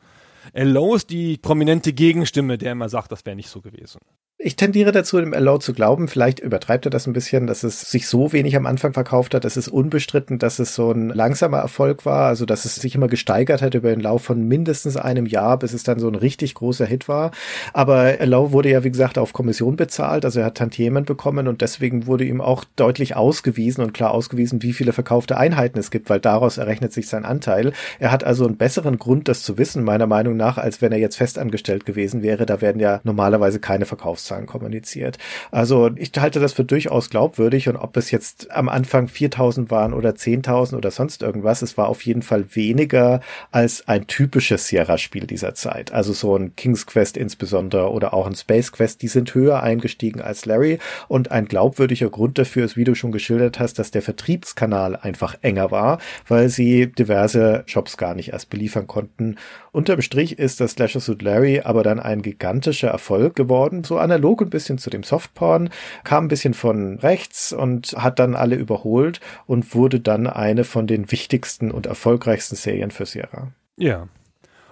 Lowe 0.54 0.96
ist 0.96 1.10
die 1.10 1.38
prominente 1.38 1.92
Gegenstimme, 1.94 2.58
der 2.58 2.72
immer 2.72 2.88
sagt, 2.90 3.12
das 3.12 3.26
wäre 3.26 3.36
nicht 3.36 3.50
so 3.50 3.62
gewesen. 3.62 4.00
Ich 4.38 4.58
tendiere 4.58 4.92
dazu, 4.92 5.18
dem 5.18 5.34
Allow 5.34 5.60
zu 5.60 5.72
glauben. 5.72 6.10
Vielleicht 6.10 6.42
übertreibt 6.42 6.86
er 6.86 6.90
das 6.90 7.08
ein 7.08 7.14
bisschen, 7.14 7.48
dass 7.48 7.64
es 7.64 7.80
sich 7.90 8.10
so 8.10 8.34
wenig 8.34 8.58
am 8.58 8.66
Anfang 8.66 8.92
verkauft 8.92 9.34
hat. 9.34 9.46
Es 9.46 9.56
ist 9.56 9.70
unbestritten, 9.70 10.40
dass 10.40 10.60
es 10.60 10.76
so 10.76 10.92
ein 10.92 11.08
langsamer 11.08 11.60
Erfolg 11.60 12.06
war. 12.06 12.28
Also, 12.28 12.46
dass 12.46 12.66
es 12.66 12.76
sich 12.76 12.96
immer 12.96 13.08
gesteigert 13.08 13.62
hat 13.62 13.76
über 13.76 13.92
den 13.92 14.02
Lauf 14.02 14.24
von 14.24 14.46
mindestens 14.46 14.98
einem 14.98 15.26
Jahr, 15.26 15.58
bis 15.58 15.72
es 15.72 15.84
dann 15.84 16.00
so 16.00 16.10
ein 16.10 16.16
richtig 16.16 16.54
großer 16.54 16.86
Hit 16.86 17.08
war. 17.08 17.32
Aber 17.72 18.18
Allow 18.20 18.52
wurde 18.52 18.70
ja, 18.70 18.84
wie 18.84 18.92
gesagt, 18.92 19.18
auf 19.18 19.32
Kommission 19.32 19.78
bezahlt. 19.78 20.26
Also, 20.26 20.42
er 20.42 20.48
hat 20.48 20.58
Tantiemen 20.58 21.06
bekommen 21.06 21.48
und 21.48 21.62
deswegen 21.62 22.06
wurde 22.06 22.26
ihm 22.26 22.42
auch 22.42 22.66
deutlich 22.76 23.16
ausgewiesen 23.16 23.86
und 23.86 23.94
klar 23.94 24.12
ausgewiesen, 24.12 24.62
wie 24.62 24.74
viele 24.74 24.92
verkaufte 24.92 25.38
Einheiten 25.38 25.80
es 25.80 25.92
gibt, 25.92 26.10
weil 26.10 26.20
daraus 26.20 26.58
errechnet 26.58 26.92
sich 26.92 27.08
sein 27.08 27.24
Anteil. 27.24 27.72
Er 28.00 28.12
hat 28.12 28.26
also 28.26 28.46
einen 28.46 28.58
besseren 28.58 29.00
Grund, 29.00 29.30
das 29.30 29.44
zu 29.44 29.58
wissen, 29.58 29.86
meiner 29.86 30.08
Meinung 30.08 30.36
nach, 30.36 30.58
als 30.58 30.82
wenn 30.82 30.92
er 30.92 31.00
jetzt 31.00 31.16
festangestellt 31.16 31.86
gewesen 31.86 32.22
wäre. 32.22 32.46
Da 32.46 32.60
werden 32.60 32.82
ja 32.82 33.00
normalerweise 33.06 33.62
keine 33.62 33.86
Verkaufs 33.86 34.25
Verkaufszahlen 34.26 34.46
kommuniziert. 34.46 35.18
Also 35.52 35.92
ich 35.96 36.12
halte 36.18 36.40
das 36.40 36.54
für 36.54 36.66
durchaus 36.66 37.10
glaubwürdig 37.10 37.70
und 37.70 37.78
ob 37.78 37.96
es 37.98 38.12
jetzt 38.12 38.52
am 38.52 38.70
Anfang 38.70 39.08
4000 39.08 39.70
waren 39.72 39.94
oder 39.94 40.12
10.000 40.12 40.76
oder 40.76 40.92
sonst 40.92 41.22
irgendwas, 41.22 41.62
es 41.62 41.78
war 41.78 41.88
auf 41.88 42.02
jeden 42.04 42.22
Fall 42.22 42.46
weniger 42.56 43.22
als 43.52 43.88
ein 43.88 44.08
typisches 44.08 44.68
Sierra-Spiel 44.68 45.28
dieser 45.28 45.54
Zeit. 45.54 45.92
Also 45.92 46.14
so 46.14 46.36
ein 46.36 46.56
King's 46.56 46.86
Quest 46.86 47.18
insbesondere 47.18 47.92
oder 47.92 48.14
auch 48.14 48.28
ein 48.28 48.36
Space 48.36 48.72
Quest, 48.72 49.02
die 49.02 49.08
sind 49.08 49.34
höher 49.34 49.62
eingestiegen 49.62 50.22
als 50.22 50.46
Larry 50.46 50.80
und 51.08 51.32
ein 51.32 51.46
glaubwürdiger 51.46 52.10
Grund 52.10 52.38
dafür 52.38 52.66
ist, 52.66 52.78
wie 52.78 52.84
du 52.84 52.96
schon 52.96 53.12
geschildert 53.12 53.60
hast, 53.60 53.80
dass 53.80 53.92
der 53.92 54.02
Vertriebskanal 54.02 54.96
einfach 54.96 55.36
enger 55.42 55.72
war, 55.72 56.00
weil 56.28 56.50
sie 56.50 56.88
diverse 56.88 57.64
Shops 57.68 57.98
gar 57.98 58.16
nicht 58.16 58.34
erst 58.34 58.50
beliefern 58.50 58.88
konnten. 58.88 59.38
Unterm 59.76 60.00
Strich 60.02 60.40
ist 60.40 60.62
das 60.62 60.72
Slasher 60.72 61.02
Suit 61.02 61.22
Larry 61.22 61.60
aber 61.60 61.84
dann 61.84 62.00
ein 62.00 62.22
gigantischer 62.22 62.88
Erfolg 62.88 63.36
geworden, 63.36 63.84
so 63.84 63.98
analog 63.98 64.42
ein 64.42 64.50
bisschen 64.50 64.78
zu 64.78 64.90
dem 64.90 65.04
Softporn, 65.04 65.70
kam 66.06 66.24
ein 66.24 66.28
bisschen 66.30 66.54
von 66.54 66.98
rechts 67.00 67.52
und 67.52 67.88
hat 67.98 68.20
dann 68.20 68.36
alle 68.36 68.56
überholt 68.56 69.20
und 69.48 69.76
wurde 69.76 70.00
dann 70.00 70.28
eine 70.28 70.64
von 70.64 70.88
den 70.88 71.12
wichtigsten 71.12 71.72
und 71.72 71.88
erfolgreichsten 71.88 72.56
Serien 72.56 72.90
für 72.90 73.06
Sierra. 73.06 73.52
Ja, 73.76 74.08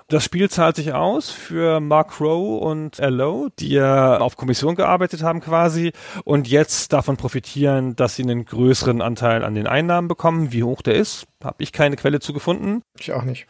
das 0.08 0.24
Spiel 0.24 0.50
zahlt 0.50 0.76
sich 0.76 0.94
aus 0.94 1.30
für 1.30 1.80
Mark 1.80 2.20
Rowe 2.20 2.60
und 2.60 3.00
L.O., 3.00 3.50
die 3.60 3.70
ja 3.70 4.18
auf 4.18 4.38
Kommission 4.38 4.76
gearbeitet 4.76 5.24
haben 5.24 5.42
quasi 5.42 5.92
und 6.24 6.48
jetzt 6.48 6.94
davon 6.94 7.18
profitieren, 7.18 7.96
dass 7.96 8.16
sie 8.16 8.24
einen 8.24 8.46
größeren 8.46 9.02
Anteil 9.02 9.44
an 9.44 9.56
den 9.56 9.68
Einnahmen 9.68 10.08
bekommen. 10.08 10.52
Wie 10.52 10.64
hoch 10.64 10.82
der 10.82 10.96
ist, 10.96 11.26
habe 11.44 11.64
ich 11.64 11.72
keine 11.72 11.96
Quelle 11.96 12.20
zu 12.20 12.34
gefunden. 12.34 12.82
Ich 13.00 13.14
auch 13.14 13.24
nicht. 13.24 13.48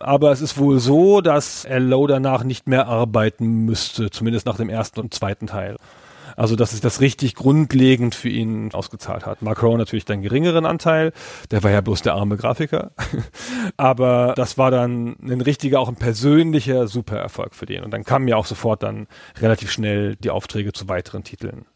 Aber 0.00 0.32
es 0.32 0.40
ist 0.40 0.58
wohl 0.58 0.78
so, 0.78 1.20
dass 1.20 1.64
L.O. 1.64 2.06
danach 2.06 2.44
nicht 2.44 2.68
mehr 2.68 2.86
arbeiten 2.86 3.64
müsste, 3.64 4.10
zumindest 4.10 4.46
nach 4.46 4.56
dem 4.56 4.68
ersten 4.68 5.00
und 5.00 5.14
zweiten 5.14 5.46
Teil. 5.46 5.76
Also, 6.36 6.56
dass 6.56 6.72
sich 6.72 6.80
das 6.80 7.00
richtig 7.00 7.34
grundlegend 7.34 8.14
für 8.14 8.28
ihn 8.28 8.72
ausgezahlt 8.72 9.26
hat. 9.26 9.42
Mark 9.42 9.62
Rowe 9.62 9.78
natürlich 9.78 10.04
den 10.04 10.22
geringeren 10.22 10.66
Anteil. 10.66 11.12
Der 11.50 11.62
war 11.62 11.70
ja 11.70 11.80
bloß 11.80 12.02
der 12.02 12.14
arme 12.14 12.36
Grafiker. 12.36 12.92
Aber 13.76 14.34
das 14.36 14.58
war 14.58 14.70
dann 14.70 15.16
ein 15.22 15.40
richtiger, 15.40 15.80
auch 15.80 15.88
ein 15.88 15.96
persönlicher 15.96 16.86
Supererfolg 16.86 17.54
für 17.54 17.66
den. 17.66 17.84
Und 17.84 17.92
dann 17.92 18.04
kamen 18.04 18.28
ja 18.28 18.36
auch 18.36 18.46
sofort 18.46 18.82
dann 18.82 19.06
relativ 19.40 19.70
schnell 19.70 20.16
die 20.16 20.30
Aufträge 20.30 20.72
zu 20.72 20.88
weiteren 20.88 21.24
Titeln. 21.24 21.66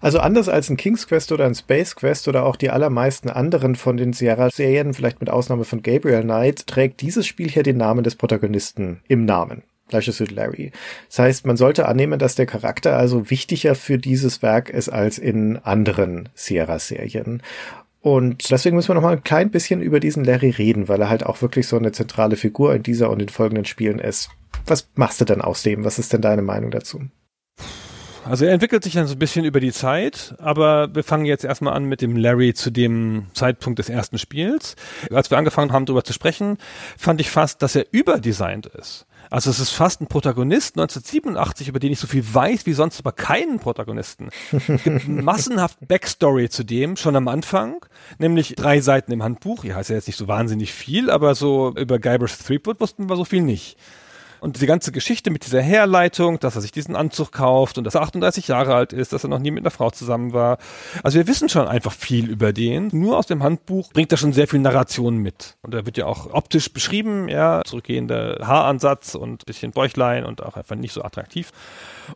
Also 0.00 0.18
anders 0.18 0.48
als 0.48 0.68
ein 0.68 0.76
King's 0.76 1.06
Quest 1.06 1.32
oder 1.32 1.46
ein 1.46 1.54
Space 1.54 1.96
Quest 1.96 2.28
oder 2.28 2.44
auch 2.44 2.56
die 2.56 2.70
allermeisten 2.70 3.30
anderen 3.30 3.74
von 3.74 3.96
den 3.96 4.12
Sierra-Serien, 4.12 4.94
vielleicht 4.94 5.20
mit 5.20 5.30
Ausnahme 5.30 5.64
von 5.64 5.82
Gabriel 5.82 6.22
Knight, 6.22 6.66
trägt 6.66 7.00
dieses 7.00 7.26
Spiel 7.26 7.48
hier 7.48 7.62
den 7.62 7.76
Namen 7.76 8.04
des 8.04 8.16
Protagonisten 8.16 9.00
im 9.08 9.24
Namen. 9.24 9.62
Gleiches 9.88 10.20
mit 10.20 10.32
Larry. 10.32 10.72
Das 11.08 11.20
heißt, 11.20 11.46
man 11.46 11.56
sollte 11.56 11.86
annehmen, 11.86 12.18
dass 12.18 12.34
der 12.34 12.46
Charakter 12.46 12.96
also 12.96 13.30
wichtiger 13.30 13.74
für 13.74 13.98
dieses 13.98 14.42
Werk 14.42 14.68
ist 14.68 14.88
als 14.88 15.18
in 15.18 15.58
anderen 15.58 16.28
Sierra-Serien. 16.34 17.42
Und 18.00 18.50
deswegen 18.50 18.76
müssen 18.76 18.90
wir 18.90 18.94
noch 18.94 19.02
mal 19.02 19.14
ein 19.16 19.24
klein 19.24 19.50
bisschen 19.50 19.82
über 19.82 19.98
diesen 19.98 20.24
Larry 20.24 20.50
reden, 20.50 20.88
weil 20.88 21.00
er 21.00 21.08
halt 21.08 21.26
auch 21.26 21.42
wirklich 21.42 21.66
so 21.66 21.76
eine 21.76 21.92
zentrale 21.92 22.36
Figur 22.36 22.74
in 22.74 22.82
dieser 22.82 23.10
und 23.10 23.18
den 23.18 23.28
folgenden 23.28 23.64
Spielen 23.64 23.98
ist. 23.98 24.30
Was 24.66 24.88
machst 24.94 25.20
du 25.20 25.24
denn 25.24 25.40
aus 25.40 25.62
dem? 25.62 25.84
Was 25.84 25.98
ist 25.98 26.12
denn 26.12 26.20
deine 26.20 26.42
Meinung 26.42 26.70
dazu? 26.70 27.00
Also 28.28 28.44
er 28.44 28.52
entwickelt 28.52 28.82
sich 28.82 28.94
dann 28.94 29.06
so 29.06 29.14
ein 29.14 29.20
bisschen 29.20 29.44
über 29.44 29.60
die 29.60 29.70
Zeit, 29.70 30.34
aber 30.38 30.92
wir 30.92 31.04
fangen 31.04 31.26
jetzt 31.26 31.44
erstmal 31.44 31.74
an 31.74 31.84
mit 31.84 32.00
dem 32.02 32.16
Larry 32.16 32.54
zu 32.54 32.70
dem 32.70 33.26
Zeitpunkt 33.34 33.78
des 33.78 33.88
ersten 33.88 34.18
Spiels. 34.18 34.74
Als 35.12 35.30
wir 35.30 35.38
angefangen 35.38 35.72
haben, 35.72 35.86
darüber 35.86 36.02
zu 36.02 36.12
sprechen, 36.12 36.58
fand 36.98 37.20
ich 37.20 37.30
fast, 37.30 37.62
dass 37.62 37.76
er 37.76 37.86
überdesignt 37.92 38.66
ist. 38.66 39.06
Also 39.36 39.50
es 39.50 39.60
ist 39.60 39.72
fast 39.72 40.00
ein 40.00 40.06
Protagonist 40.06 40.78
1987, 40.78 41.68
über 41.68 41.78
den 41.78 41.92
ich 41.92 42.00
so 42.00 42.06
viel 42.06 42.24
weiß 42.26 42.64
wie 42.64 42.72
sonst 42.72 42.98
über 43.00 43.12
keinen 43.12 43.58
Protagonisten. 43.58 44.30
Es 44.50 44.82
gibt 44.82 45.08
massenhaft 45.08 45.76
Backstory 45.86 46.48
zu 46.48 46.64
dem, 46.64 46.96
schon 46.96 47.16
am 47.16 47.28
Anfang, 47.28 47.84
nämlich 48.16 48.54
drei 48.56 48.80
Seiten 48.80 49.12
im 49.12 49.22
Handbuch. 49.22 49.62
Ja, 49.62 49.78
ist 49.78 49.90
ja 49.90 49.96
jetzt 49.96 50.06
nicht 50.06 50.16
so 50.16 50.26
wahnsinnig 50.26 50.72
viel, 50.72 51.10
aber 51.10 51.34
so 51.34 51.74
über 51.76 51.98
Guybrush 51.98 52.38
Threepwood 52.38 52.80
wussten 52.80 53.10
wir 53.10 53.16
so 53.16 53.26
viel 53.26 53.42
nicht. 53.42 53.76
Und 54.46 54.60
die 54.62 54.66
ganze 54.66 54.92
Geschichte 54.92 55.32
mit 55.32 55.44
dieser 55.44 55.60
Herleitung, 55.60 56.38
dass 56.38 56.54
er 56.54 56.62
sich 56.62 56.70
diesen 56.70 56.94
Anzug 56.94 57.32
kauft 57.32 57.78
und 57.78 57.84
dass 57.84 57.96
er 57.96 58.02
38 58.02 58.46
Jahre 58.46 58.76
alt 58.76 58.92
ist, 58.92 59.12
dass 59.12 59.24
er 59.24 59.28
noch 59.28 59.40
nie 59.40 59.50
mit 59.50 59.64
einer 59.64 59.72
Frau 59.72 59.90
zusammen 59.90 60.32
war. 60.32 60.58
Also 61.02 61.18
wir 61.18 61.26
wissen 61.26 61.48
schon 61.48 61.66
einfach 61.66 61.92
viel 61.92 62.30
über 62.30 62.52
den. 62.52 62.88
Nur 62.92 63.18
aus 63.18 63.26
dem 63.26 63.42
Handbuch 63.42 63.92
bringt 63.92 64.12
er 64.12 64.18
schon 64.18 64.32
sehr 64.32 64.46
viel 64.46 64.60
Narration 64.60 65.16
mit. 65.16 65.56
Und 65.62 65.74
er 65.74 65.84
wird 65.84 65.96
ja 65.98 66.06
auch 66.06 66.32
optisch 66.32 66.72
beschrieben, 66.72 67.28
ja, 67.28 67.62
zurückgehender 67.66 68.38
Haaransatz 68.40 69.16
und 69.16 69.44
bisschen 69.46 69.72
Bäuchlein 69.72 70.24
und 70.24 70.44
auch 70.44 70.56
einfach 70.56 70.76
nicht 70.76 70.92
so 70.92 71.02
attraktiv. 71.02 71.50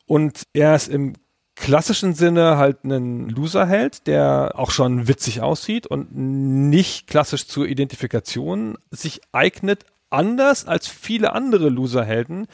Und 0.07 0.45
er 0.53 0.77
ist 0.77 0.87
im 0.87 1.15
klassischen 1.57 2.15
Sinne 2.15 2.59
halt 2.59 2.85
einen 2.85 3.29
Loser-Held, 3.29 4.07
der 4.07 4.53
auch 4.55 4.71
schon 4.71 5.09
witzig 5.09 5.41
aussieht 5.41 5.89
und 5.89 6.15
nicht 6.15 7.09
klassisch 7.09 7.49
zur 7.49 7.67
Identifikation 7.67 8.79
sich 8.93 9.21
eignet, 9.33 9.85
anders 10.11 10.67
als 10.67 10.89
viele 10.89 11.33
andere 11.33 11.69
Loser-Helden, 11.69 12.47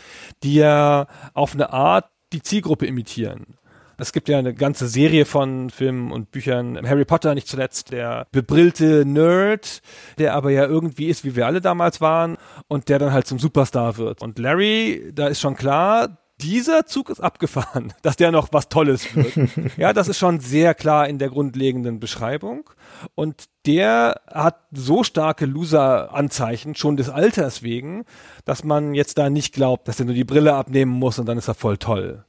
die 0.43 0.55
ja 0.55 1.07
auf 1.35 1.55
eine 1.55 1.73
Art 1.73 2.07
die 2.33 2.43
Zielgruppe 2.43 2.87
imitieren. 2.87 3.57
Es 3.99 4.13
gibt 4.13 4.29
ja 4.29 4.39
eine 4.39 4.53
ganze 4.53 4.89
Serie 4.89 5.25
von 5.25 5.71
Filmen 5.71 6.13
und 6.13 6.31
Büchern. 6.31 6.87
Harry 6.87 7.07
Potter 7.07 7.35
nicht 7.35 7.49
zuletzt, 7.49 7.93
der 7.93 8.27
bebrillte 8.31 9.07
Nerd, 9.07 9.81
der 10.19 10.35
aber 10.35 10.51
ja 10.51 10.67
irgendwie 10.67 11.07
ist, 11.07 11.25
wie 11.25 11.35
wir 11.35 11.47
alle 11.47 11.63
damals 11.63 12.01
waren 12.03 12.37
und 12.69 12.91
der 12.91 12.99
dann 12.99 13.13
halt 13.13 13.27
zum 13.27 13.39
Superstar 13.39 13.97
wird. 13.97 14.23
Und 14.23 14.39
Larry, 14.39 15.11
da 15.15 15.29
ist 15.29 15.41
schon 15.41 15.57
klar, 15.57 16.19
dieser 16.43 16.85
Zug 16.85 17.09
ist 17.09 17.21
abgefahren, 17.21 17.95
dass 18.03 18.17
der 18.17 18.33
noch 18.33 18.49
was 18.53 18.69
Tolles 18.69 19.17
wird. 19.17 19.51
ja, 19.79 19.95
das 19.95 20.09
ist 20.09 20.19
schon 20.19 20.41
sehr 20.41 20.75
klar 20.75 21.09
in 21.09 21.19
der 21.19 21.31
grundlegenden 21.31 21.99
Beschreibung. 21.99 22.69
Und 23.15 23.45
der 23.67 24.21
hat 24.33 24.61
so 24.73 25.03
starke 25.03 25.47
Loser-Anzeichen, 25.47 26.75
schon 26.75 26.97
des 26.97 27.09
Alters 27.09 27.63
wegen, 27.63 28.05
dass 28.45 28.65
man 28.65 28.95
jetzt 28.95 29.19
da 29.19 29.31
nicht 29.31 29.55
glaubt, 29.55 29.89
dass 29.89 30.01
er 30.01 30.07
nur 30.07 30.15
die 30.15 30.25
Brille 30.25 30.55
abnehmen 30.55 30.93
muss 30.93 31.19
und 31.19 31.27
dann 31.27 31.39
ist 31.39 31.49
er 31.49 31.55
voll 31.55 31.79
toll. 31.79 32.25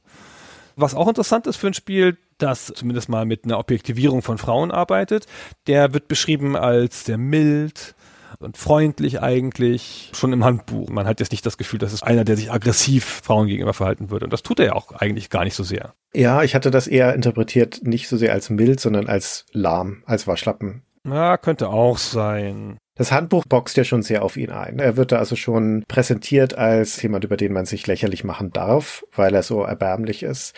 Was 0.76 0.94
auch 0.94 1.08
interessant 1.08 1.46
ist 1.46 1.56
für 1.56 1.66
ein 1.66 1.74
Spiel, 1.74 2.16
das 2.38 2.66
zumindest 2.66 3.08
mal 3.08 3.24
mit 3.24 3.44
einer 3.44 3.58
Objektivierung 3.58 4.22
von 4.22 4.38
Frauen 4.38 4.70
arbeitet, 4.70 5.26
der 5.66 5.92
wird 5.92 6.06
beschrieben 6.06 6.56
als 6.56 7.04
sehr 7.04 7.18
mild, 7.18 7.96
und 8.38 8.56
freundlich 8.56 9.20
eigentlich, 9.22 10.10
schon 10.14 10.32
im 10.32 10.44
Handbuch. 10.44 10.88
Man 10.90 11.06
hat 11.06 11.20
jetzt 11.20 11.32
nicht 11.32 11.44
das 11.46 11.58
Gefühl, 11.58 11.78
dass 11.78 11.92
es 11.92 12.02
einer, 12.02 12.24
der 12.24 12.36
sich 12.36 12.52
aggressiv 12.52 13.04
Frauen 13.04 13.46
gegenüber 13.46 13.74
verhalten 13.74 14.10
würde. 14.10 14.24
Und 14.26 14.32
das 14.32 14.42
tut 14.42 14.60
er 14.60 14.66
ja 14.66 14.72
auch 14.74 14.92
eigentlich 14.92 15.30
gar 15.30 15.44
nicht 15.44 15.54
so 15.54 15.62
sehr. 15.62 15.94
Ja, 16.12 16.42
ich 16.42 16.54
hatte 16.54 16.70
das 16.70 16.86
eher 16.86 17.14
interpretiert, 17.14 17.80
nicht 17.82 18.08
so 18.08 18.16
sehr 18.16 18.32
als 18.32 18.50
mild, 18.50 18.80
sondern 18.80 19.06
als 19.06 19.46
lahm, 19.52 20.02
als 20.06 20.26
Waschlappen. 20.26 20.82
Ja, 21.04 21.36
könnte 21.36 21.68
auch 21.68 21.98
sein. 21.98 22.78
Das 22.94 23.12
Handbuch 23.12 23.44
boxt 23.46 23.76
ja 23.76 23.84
schon 23.84 24.02
sehr 24.02 24.22
auf 24.24 24.36
ihn 24.36 24.50
ein. 24.50 24.80
Er 24.80 24.96
wird 24.96 25.12
da 25.12 25.18
also 25.18 25.36
schon 25.36 25.84
präsentiert 25.86 26.54
als 26.58 27.00
jemand, 27.00 27.24
über 27.24 27.36
den 27.36 27.52
man 27.52 27.64
sich 27.64 27.86
lächerlich 27.86 28.24
machen 28.24 28.50
darf, 28.50 29.04
weil 29.14 29.34
er 29.34 29.44
so 29.44 29.62
erbärmlich 29.62 30.22
ist. 30.22 30.54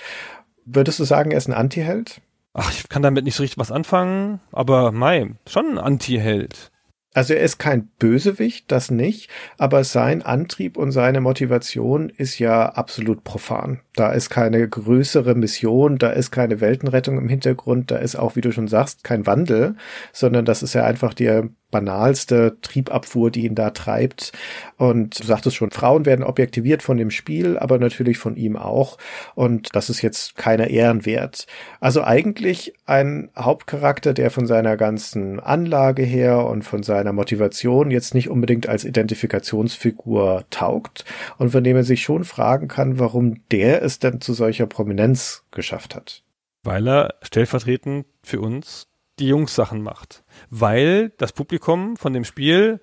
Würdest 0.64 0.98
du 0.98 1.05
sagen, 1.05 1.30
er 1.32 1.38
ist 1.38 1.48
ein 1.48 1.55
Antiheld? 1.55 2.22
Ach, 2.55 2.72
ich 2.72 2.88
kann 2.88 3.02
damit 3.02 3.24
nicht 3.24 3.34
so 3.34 3.42
richtig 3.42 3.59
was 3.59 3.70
anfangen, 3.70 4.40
aber 4.52 4.90
mei, 4.90 5.32
schon 5.47 5.66
ein 5.72 5.78
Antiheld. 5.78 6.70
Also 7.12 7.35
er 7.35 7.43
ist 7.43 7.59
kein 7.59 7.89
Bösewicht, 7.99 8.70
das 8.70 8.91
nicht, 8.91 9.28
aber 9.59 9.82
sein 9.82 10.23
Antrieb 10.23 10.77
und 10.77 10.93
seine 10.93 11.20
Motivation 11.20 12.09
ist 12.09 12.39
ja 12.39 12.66
absolut 12.66 13.24
profan. 13.24 13.81
Da 13.95 14.12
ist 14.12 14.31
keine 14.31 14.69
größere 14.69 15.35
Mission, 15.35 15.99
da 15.99 16.11
ist 16.11 16.31
keine 16.31 16.61
Weltenrettung 16.61 17.19
im 17.19 17.28
Hintergrund, 17.28 17.91
da 17.91 17.97
ist 17.97 18.15
auch, 18.15 18.37
wie 18.37 18.43
du 18.43 18.53
schon 18.53 18.69
sagst, 18.69 19.03
kein 19.03 19.27
Wandel, 19.27 19.74
sondern 20.12 20.45
das 20.45 20.62
ist 20.62 20.74
ja 20.74 20.85
einfach 20.85 21.12
die 21.12 21.51
banalste 21.70 22.56
Triebabfuhr, 22.62 23.30
die 23.30 23.44
ihn 23.47 23.55
da 23.55 23.70
treibt. 23.70 24.32
Und 24.76 25.20
du 25.20 25.24
sagtest 25.24 25.56
schon, 25.56 25.70
Frauen 25.70 26.06
werden 26.06 26.24
objektiviert 26.24 26.82
von 26.82 26.97
dem 26.97 27.10
Spiel, 27.10 27.59
aber 27.59 27.78
natürlich 27.78 28.18
von 28.18 28.36
ihm 28.36 28.56
auch. 28.56 28.98
Und 29.34 29.74
das 29.74 29.90
ist 29.90 30.02
jetzt 30.02 30.36
keiner 30.36 30.68
Ehrenwert. 30.68 31.47
Also 31.80 32.02
eigentlich 32.02 32.74
ein 32.86 33.30
Hauptcharakter, 33.36 34.14
der 34.14 34.30
von 34.30 34.47
seiner 34.47 34.76
ganzen 34.76 35.40
Anlage 35.40 36.02
her 36.02 36.47
und 36.47 36.62
von 36.62 36.82
seiner 36.82 37.12
Motivation 37.12 37.90
jetzt 37.90 38.14
nicht 38.14 38.28
unbedingt 38.28 38.68
als 38.68 38.84
Identifikationsfigur 38.84 40.44
taugt 40.51 41.05
und 41.38 41.51
von 41.51 41.64
dem 41.64 41.76
er 41.76 41.84
sich 41.84 42.02
schon 42.02 42.24
fragen 42.24 42.68
kann, 42.68 42.98
warum 42.98 43.47
der 43.51 43.82
es 43.82 43.98
denn 43.98 44.20
zu 44.20 44.34
solcher 44.34 44.66
Prominenz 44.66 45.44
geschafft 45.51 45.94
hat. 45.94 46.22
Weil 46.62 46.86
er 46.88 47.14
stellvertretend 47.22 48.06
für 48.22 48.40
uns 48.40 48.90
die 49.20 49.28
Jungs-Sachen 49.28 49.82
macht. 49.82 50.24
Weil 50.51 51.10
das 51.18 51.32
Publikum 51.32 51.97
von 51.97 52.12
dem 52.12 52.24
Spiel 52.24 52.80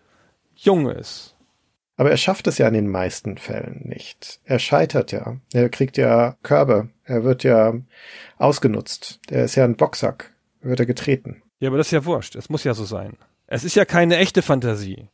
jung 0.56 0.90
ist. 0.90 1.36
Aber 1.98 2.12
er 2.12 2.18
schafft 2.18 2.46
es 2.48 2.60
ja 2.60 2.68
in 2.68 2.76
den 2.76 2.88
meisten 2.88 3.38
Fällen 3.38 3.82
nicht. 3.86 4.40
Er 4.46 4.60
scheitert 4.60 5.12
ja. 5.12 5.38
Er 5.52 5.70
kriegt 5.70 5.98
ja 5.98 6.38
Körbe. 6.44 6.90
Er 7.04 7.24
wird 7.24 7.44
ja 7.44 7.74
ausgenutzt. 8.38 9.20
Er 9.30 9.46
ist 9.46 9.56
ja 9.56 9.66
ein 9.66 9.76
Boxsack. 9.76 10.34
Wird 10.62 10.80
er 10.80 10.86
getreten. 10.86 11.42
Ja, 11.60 11.70
aber 11.70 11.78
das 11.78 11.88
ist 11.88 11.92
ja 11.92 12.06
wurscht. 12.06 12.36
Es 12.36 12.50
muss 12.50 12.64
ja 12.64 12.76
so 12.76 12.86
sein. 12.86 13.18
Es 13.48 13.64
ist 13.64 13.76
ja 13.76 13.86
keine 13.86 14.18
echte 14.18 14.44
Fantasie. 14.44 15.08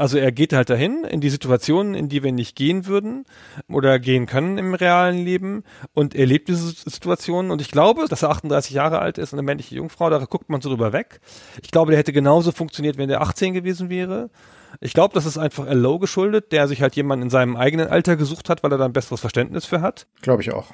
Also 0.00 0.16
er 0.16 0.32
geht 0.32 0.54
halt 0.54 0.70
dahin 0.70 1.04
in 1.04 1.20
die 1.20 1.28
Situationen, 1.28 1.94
in 1.94 2.08
die 2.08 2.22
wir 2.22 2.32
nicht 2.32 2.56
gehen 2.56 2.86
würden 2.86 3.26
oder 3.68 3.98
gehen 3.98 4.24
können 4.24 4.56
im 4.56 4.72
realen 4.72 5.22
Leben 5.22 5.62
und 5.92 6.14
er 6.14 6.24
lebt 6.24 6.48
diese 6.48 6.70
Situationen 6.70 7.50
und 7.50 7.60
ich 7.60 7.70
glaube, 7.70 8.06
dass 8.08 8.22
er 8.22 8.30
38 8.30 8.74
Jahre 8.74 9.00
alt 9.00 9.18
ist 9.18 9.34
und 9.34 9.38
eine 9.38 9.44
männliche 9.44 9.74
Jungfrau, 9.74 10.08
da 10.08 10.24
guckt 10.24 10.48
man 10.48 10.62
so 10.62 10.70
drüber 10.70 10.94
weg. 10.94 11.20
Ich 11.62 11.70
glaube, 11.70 11.90
der 11.90 11.98
hätte 11.98 12.14
genauso 12.14 12.50
funktioniert, 12.50 12.96
wenn 12.96 13.10
der 13.10 13.20
18 13.20 13.52
gewesen 13.52 13.90
wäre. 13.90 14.30
Ich 14.80 14.92
glaube, 14.92 15.14
das 15.14 15.26
ist 15.26 15.38
einfach 15.38 15.66
Low 15.70 15.98
geschuldet, 15.98 16.52
der 16.52 16.68
sich 16.68 16.82
halt 16.82 16.96
jemanden 16.96 17.24
in 17.24 17.30
seinem 17.30 17.56
eigenen 17.56 17.88
Alter 17.88 18.16
gesucht 18.16 18.48
hat, 18.48 18.62
weil 18.62 18.72
er 18.72 18.78
da 18.78 18.84
ein 18.84 18.92
besseres 18.92 19.20
Verständnis 19.20 19.66
für 19.66 19.80
hat. 19.80 20.06
Glaube 20.22 20.42
ich 20.42 20.52
auch. 20.52 20.68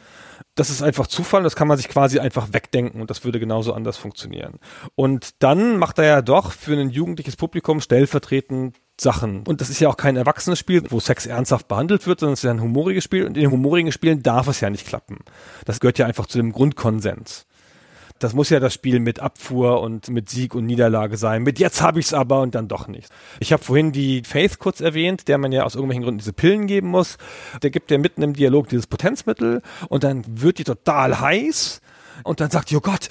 Das 0.55 0.71
ist 0.71 0.83
einfach 0.83 1.07
Zufall, 1.07 1.43
das 1.43 1.57
kann 1.57 1.69
man 1.69 1.77
sich 1.77 1.89
quasi 1.89 2.19
einfach 2.19 2.53
wegdenken 2.53 3.01
und 3.01 3.11
das 3.11 3.25
würde 3.25 3.41
genauso 3.41 3.73
anders 3.73 3.97
funktionieren. 3.97 4.59
Und 4.95 5.43
dann 5.43 5.79
macht 5.79 5.99
er 5.99 6.05
ja 6.05 6.23
doch 6.23 6.53
für 6.53 6.73
ein 6.73 6.91
jugendliches 6.91 7.37
Publikum 7.37 7.81
stellvertretend 7.81 8.77
Sachen. 8.99 9.43
Und 9.47 9.61
das 9.61 9.69
ist 9.69 9.81
ja 9.81 9.89
auch 9.89 9.97
kein 9.97 10.17
erwachsenes 10.17 10.59
Spiel, 10.59 10.83
wo 10.91 11.01
Sex 11.01 11.27
ernsthaft 11.27 11.69
behandelt 11.69 12.07
wird, 12.07 12.21
sondern 12.21 12.35
es 12.35 12.41
ist 12.41 12.45
ja 12.45 12.51
ein 12.51 12.63
humoriges 12.63 13.05
Spiel 13.05 13.25
und 13.25 13.37
in 13.37 13.43
den 13.43 13.51
humorigen 13.51 13.93
Spielen 13.93 14.23
darf 14.23 14.49
es 14.49 14.61
ja 14.61 14.71
nicht 14.71 14.87
klappen. 14.87 15.19
Das 15.65 15.81
gehört 15.81 15.99
ja 15.99 16.07
einfach 16.07 16.27
zu 16.27 16.39
dem 16.39 16.53
Grundkonsens. 16.53 17.47
Das 18.19 18.33
muss 18.33 18.51
ja 18.51 18.61
das 18.61 18.75
Spiel 18.75 19.01
mit 19.01 19.21
Abfuhr 19.21 19.81
und 19.81 20.09
mit 20.09 20.31
Sieg 20.31 20.55
und 20.55 20.67
Niederlage 20.67 21.17
sein. 21.17 21.43
Mit 21.43 21.59
jetzt 21.59 21.83
habe 21.83 22.01
ich's 22.01 22.15
aber 22.15 22.41
und 22.41 22.55
dann 22.55 22.69
doch 22.69 22.89
nicht. 22.89 23.09
Ich 23.41 23.53
habe 23.53 23.63
vorhin 23.63 23.93
die 23.93 24.23
Faith 24.23 24.59
kurz 24.59 24.81
erwähnt, 24.81 25.29
der 25.29 25.39
man 25.39 25.53
ja 25.53 25.65
aus 25.65 25.75
irgendwelchen 25.75 26.05
Gründen 26.05 26.19
diese 26.19 26.33
Pillen 26.33 26.67
geben 26.67 26.89
muss. 26.89 27.19
Der 27.63 27.71
gibt 27.71 27.91
ja 27.91 27.99
mitten 27.99 28.23
im 28.23 28.33
Dialog 28.33 28.69
dieses 28.69 28.87
Potenzmittel 28.87 29.63
und 29.89 30.05
dann 30.05 30.25
wird 30.27 30.59
die 30.59 30.65
total 30.65 31.21
heiß 31.21 31.81
und 32.25 32.41
dann 32.41 32.51
sagt 32.51 32.71
die, 32.71 32.77
oh 32.77 32.81
Gott, 32.81 33.09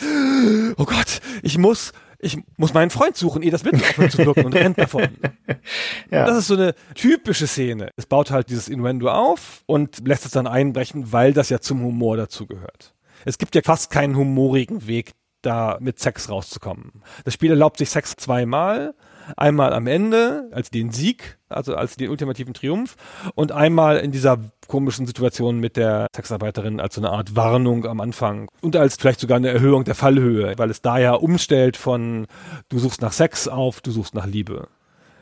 oh 0.77 0.85
Gott, 0.85 1.21
ich 1.43 1.57
muss 1.57 1.93
ich 2.25 2.39
muss 2.57 2.73
meinen 2.73 2.89
Freund 2.89 3.15
suchen, 3.15 3.43
ehe 3.43 3.51
das 3.51 3.63
Mittel 3.63 3.81
aufhört 3.81 4.11
zu 4.11 4.25
wirken 4.25 4.45
und 4.45 4.55
rennt 4.55 4.79
davon. 4.79 5.09
ja. 6.11 6.25
Das 6.25 6.37
ist 6.37 6.47
so 6.47 6.55
eine 6.55 6.73
typische 6.95 7.45
Szene. 7.45 7.91
Es 7.97 8.07
baut 8.07 8.31
halt 8.31 8.49
dieses 8.49 8.67
Innuendo 8.67 9.09
auf 9.09 9.63
und 9.67 10.07
lässt 10.07 10.25
es 10.25 10.31
dann 10.31 10.47
einbrechen, 10.47 11.11
weil 11.11 11.33
das 11.33 11.49
ja 11.49 11.59
zum 11.59 11.83
Humor 11.83 12.17
dazu 12.17 12.47
gehört. 12.47 12.94
Es 13.25 13.37
gibt 13.37 13.55
ja 13.55 13.61
fast 13.63 13.91
keinen 13.91 14.15
humorigen 14.15 14.87
Weg, 14.87 15.13
da 15.41 15.77
mit 15.79 15.99
Sex 15.99 16.29
rauszukommen. 16.29 17.03
Das 17.23 17.33
Spiel 17.33 17.51
erlaubt 17.51 17.77
sich 17.77 17.89
Sex 17.89 18.15
zweimal. 18.15 18.93
Einmal 19.37 19.73
am 19.73 19.87
Ende 19.87 20.49
als 20.51 20.69
den 20.69 20.91
Sieg, 20.91 21.39
also 21.49 21.75
als 21.75 21.95
den 21.95 22.11
ultimativen 22.11 22.53
Triumph 22.53 22.95
und 23.33 23.51
einmal 23.51 23.97
in 23.97 24.11
dieser 24.11 24.37
komischen 24.67 25.07
Situation 25.07 25.59
mit 25.59 25.77
der 25.77 26.05
Sexarbeiterin 26.15 26.79
als 26.79 26.93
so 26.93 27.01
eine 27.01 27.09
Art 27.09 27.35
Warnung 27.35 27.85
am 27.85 28.01
Anfang 28.01 28.49
und 28.61 28.75
als 28.75 28.97
vielleicht 28.97 29.19
sogar 29.19 29.37
eine 29.37 29.49
Erhöhung 29.49 29.83
der 29.83 29.95
Fallhöhe, 29.95 30.53
weil 30.57 30.69
es 30.69 30.83
da 30.83 30.99
ja 30.99 31.13
umstellt 31.13 31.75
von 31.75 32.27
du 32.69 32.77
suchst 32.77 33.01
nach 33.01 33.13
Sex 33.13 33.47
auf 33.47 33.81
du 33.81 33.89
suchst 33.89 34.13
nach 34.13 34.27
Liebe 34.27 34.67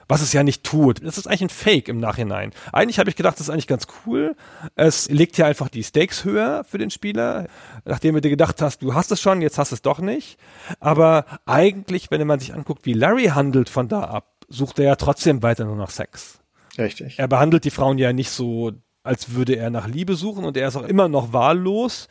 was 0.07 0.21
es 0.21 0.33
ja 0.33 0.43
nicht 0.43 0.63
tut. 0.63 1.05
Das 1.05 1.17
ist 1.17 1.27
eigentlich 1.27 1.43
ein 1.43 1.49
Fake 1.49 1.87
im 1.87 1.99
Nachhinein. 1.99 2.51
Eigentlich 2.71 2.99
habe 2.99 3.09
ich 3.09 3.15
gedacht, 3.15 3.39
das 3.39 3.47
ist 3.47 3.49
eigentlich 3.49 3.67
ganz 3.67 3.87
cool. 4.05 4.35
Es 4.75 5.09
legt 5.09 5.37
ja 5.37 5.45
einfach 5.45 5.69
die 5.69 5.83
Stakes 5.83 6.23
höher 6.23 6.63
für 6.63 6.77
den 6.77 6.89
Spieler, 6.89 7.47
nachdem 7.85 8.15
du 8.15 8.21
dir 8.21 8.29
gedacht 8.29 8.61
hast, 8.61 8.81
du 8.81 8.93
hast 8.93 9.11
es 9.11 9.21
schon, 9.21 9.41
jetzt 9.41 9.57
hast 9.57 9.71
es 9.71 9.81
doch 9.81 9.99
nicht. 9.99 10.37
Aber 10.79 11.25
eigentlich, 11.45 12.11
wenn 12.11 12.25
man 12.27 12.39
sich 12.39 12.53
anguckt, 12.53 12.85
wie 12.85 12.93
Larry 12.93 13.25
handelt 13.25 13.69
von 13.69 13.87
da 13.87 14.01
ab, 14.01 14.45
sucht 14.49 14.79
er 14.79 14.85
ja 14.85 14.95
trotzdem 14.95 15.43
weiter 15.43 15.65
nur 15.65 15.75
nach 15.75 15.89
Sex. 15.89 16.39
Richtig. 16.77 17.19
Er 17.19 17.27
behandelt 17.27 17.65
die 17.65 17.71
Frauen 17.71 17.97
ja 17.97 18.13
nicht 18.13 18.29
so, 18.29 18.71
als 19.03 19.33
würde 19.33 19.55
er 19.55 19.69
nach 19.69 19.87
Liebe 19.87 20.15
suchen 20.15 20.45
und 20.45 20.57
er 20.57 20.67
ist 20.67 20.75
auch 20.75 20.83
immer 20.83 21.07
noch 21.07 21.33
wahllos. 21.33 22.07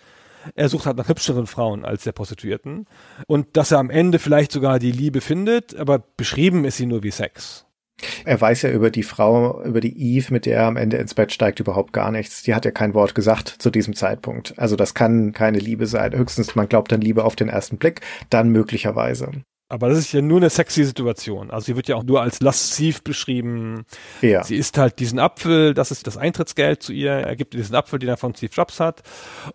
Er 0.55 0.69
sucht 0.69 0.87
halt 0.87 0.97
nach 0.97 1.09
hübscheren 1.09 1.47
Frauen 1.47 1.85
als 1.85 2.05
der 2.05 2.13
Prostituierten. 2.13 2.87
Und 3.27 3.57
dass 3.57 3.71
er 3.71 3.79
am 3.79 3.91
Ende 3.91 4.19
vielleicht 4.19 4.53
sogar 4.53 4.79
die 4.79 4.93
Liebe 4.93 5.21
findet, 5.21 5.77
aber 5.77 5.99
beschrieben 5.99 6.65
ist 6.65 6.77
sie 6.77 6.87
nur 6.87 7.03
wie 7.03 7.11
Sex. 7.11 7.65
Er 8.25 8.41
weiß 8.41 8.63
ja 8.63 8.71
über 8.71 8.91
die 8.91 9.03
Frau, 9.03 9.63
über 9.65 9.81
die 9.81 10.17
Eve, 10.17 10.33
mit 10.33 10.47
der 10.47 10.59
er 10.59 10.67
am 10.67 10.77
Ende 10.77 10.97
ins 10.97 11.15
Bett 11.15 11.33
steigt, 11.33 11.61
überhaupt 11.61 11.93
gar 11.93 12.11
nichts. 12.11 12.43
Die 12.43 12.55
hat 12.55 12.65
ja 12.65 12.71
kein 12.71 12.95
Wort 12.95 13.15
gesagt 13.15 13.49
zu 13.49 13.71
diesem 13.71 13.95
Zeitpunkt. 13.95 14.55
Also 14.59 14.77
das 14.77 14.95
kann 14.95 15.33
keine 15.33 15.59
Liebe 15.59 15.87
sein. 15.87 16.17
Höchstens 16.17 16.55
man 16.55 16.69
glaubt 16.69 16.93
dann 16.93 17.01
Liebe 17.01 17.25
auf 17.25 17.37
den 17.37 17.49
ersten 17.49 17.79
Blick, 17.79 18.01
dann 18.31 18.51
möglicherweise. 18.51 19.31
Aber 19.73 19.89
das 19.89 19.97
ist 20.01 20.13
ja 20.13 20.21
nur 20.21 20.37
eine 20.37 20.51
sexy 20.51 20.85
Situation. 20.85 21.51
Also 21.51 21.65
sie 21.65 21.77
wird 21.77 21.89
ja 21.89 21.97
auch 21.97 22.03
nur 22.03 22.21
als 22.21 22.41
lasziv 22.41 23.03
beschrieben. 23.03 23.87
Ja. 24.21 24.45
Sie 24.45 24.57
isst 24.57 24.77
halt 24.77 24.99
diesen 24.99 25.19
Apfel, 25.19 25.73
das 25.73 25.91
ist 25.91 26.07
das 26.07 26.19
Eintrittsgeld 26.19 26.83
zu 26.83 26.93
ihr. 26.93 27.13
Er 27.13 27.37
gibt 27.37 27.55
ihr 27.55 27.61
diesen 27.61 27.75
Apfel, 27.75 27.99
den 27.99 28.11
er 28.11 28.19
von 28.19 28.35
Steve 28.35 28.53
Jobs 28.53 28.81
hat. 28.81 29.03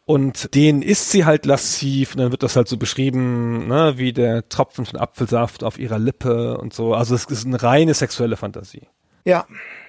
Und 0.06 0.56
den 0.56 0.82
isst 0.82 1.12
sie 1.12 1.26
halt 1.26 1.46
lasziv. 1.46 2.16
Und 2.16 2.22
dann 2.22 2.32
wird 2.32 2.42
das 2.42 2.56
halt 2.56 2.68
so 2.68 2.78
beschrieben, 2.78 3.68
ne, 3.68 3.94
wie 3.98 4.12
der 4.12 4.50
Tropfen 4.50 4.88
von 4.88 5.00
Apfelsaft 5.00 5.64
auf 5.64 5.78
ihrer 5.78 6.00
Lippe 6.00 6.58
und 6.58 6.74
so. 6.74 6.96
Also 6.96 7.14
es 7.14 7.26
ist 7.26 7.46
eine 7.46 7.62
reine 7.62 7.94
sexuelle 7.94 8.38
Fantasie. 8.38 8.88
Ja, 9.24 9.46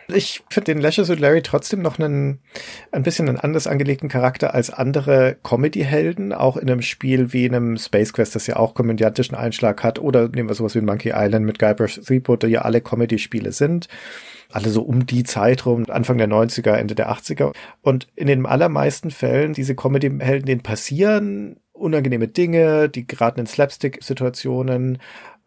ich 0.09 0.43
finde 0.49 0.73
den 0.75 0.81
Lashes 0.81 1.11
und 1.11 1.21
Larry 1.21 1.43
trotzdem 1.43 1.83
noch 1.83 1.99
einen, 1.99 2.41
ein 2.93 3.03
bisschen 3.03 3.29
einen 3.29 3.39
anders 3.39 3.67
angelegten 3.67 4.09
Charakter 4.09 4.55
als 4.55 4.71
andere 4.71 5.37
Comedy-Helden, 5.43 6.33
auch 6.33 6.57
in 6.57 6.71
einem 6.71 6.83
Spiel 6.83 7.33
wie 7.33 7.45
in 7.45 7.55
einem 7.55 7.77
Space 7.77 8.13
Quest, 8.13 8.35
das 8.35 8.47
ja 8.47 8.57
auch 8.57 8.75
komödiantischen 8.75 9.37
Einschlag 9.37 9.83
hat, 9.85 9.99
oder 9.99 10.29
nehmen 10.29 10.49
wir 10.49 10.55
sowas 10.55 10.75
wie 10.75 10.81
Monkey 10.81 11.13
Island 11.15 11.45
mit 11.45 11.59
Guybrush 11.59 12.01
Threepwood, 12.01 12.43
die 12.43 12.49
ja 12.49 12.63
alle 12.63 12.81
Comedy-Spiele 12.81 13.53
sind 13.53 13.89
alle 14.51 14.71
so 14.71 14.83
um 14.83 15.05
die 15.07 15.25
Zeit 15.25 15.67
rum, 15.67 15.85
Anfang 15.89 16.19
der 16.19 16.29
90er, 16.29 16.73
Ende 16.73 16.95
der 16.95 17.11
80er. 17.11 17.53
Und 17.83 18.09
in 18.17 18.27
den 18.27 18.47
allermeisten 18.47 19.11
Fällen, 19.11 19.53
diese 19.53 19.75
Comedy-Helden, 19.75 20.47
denen 20.47 20.63
passieren 20.63 21.57
unangenehme 21.73 22.29
Dinge, 22.29 22.89
die 22.89 23.07
geraten 23.07 23.41
in 23.41 23.47
Slapstick-Situationen, 23.47 24.99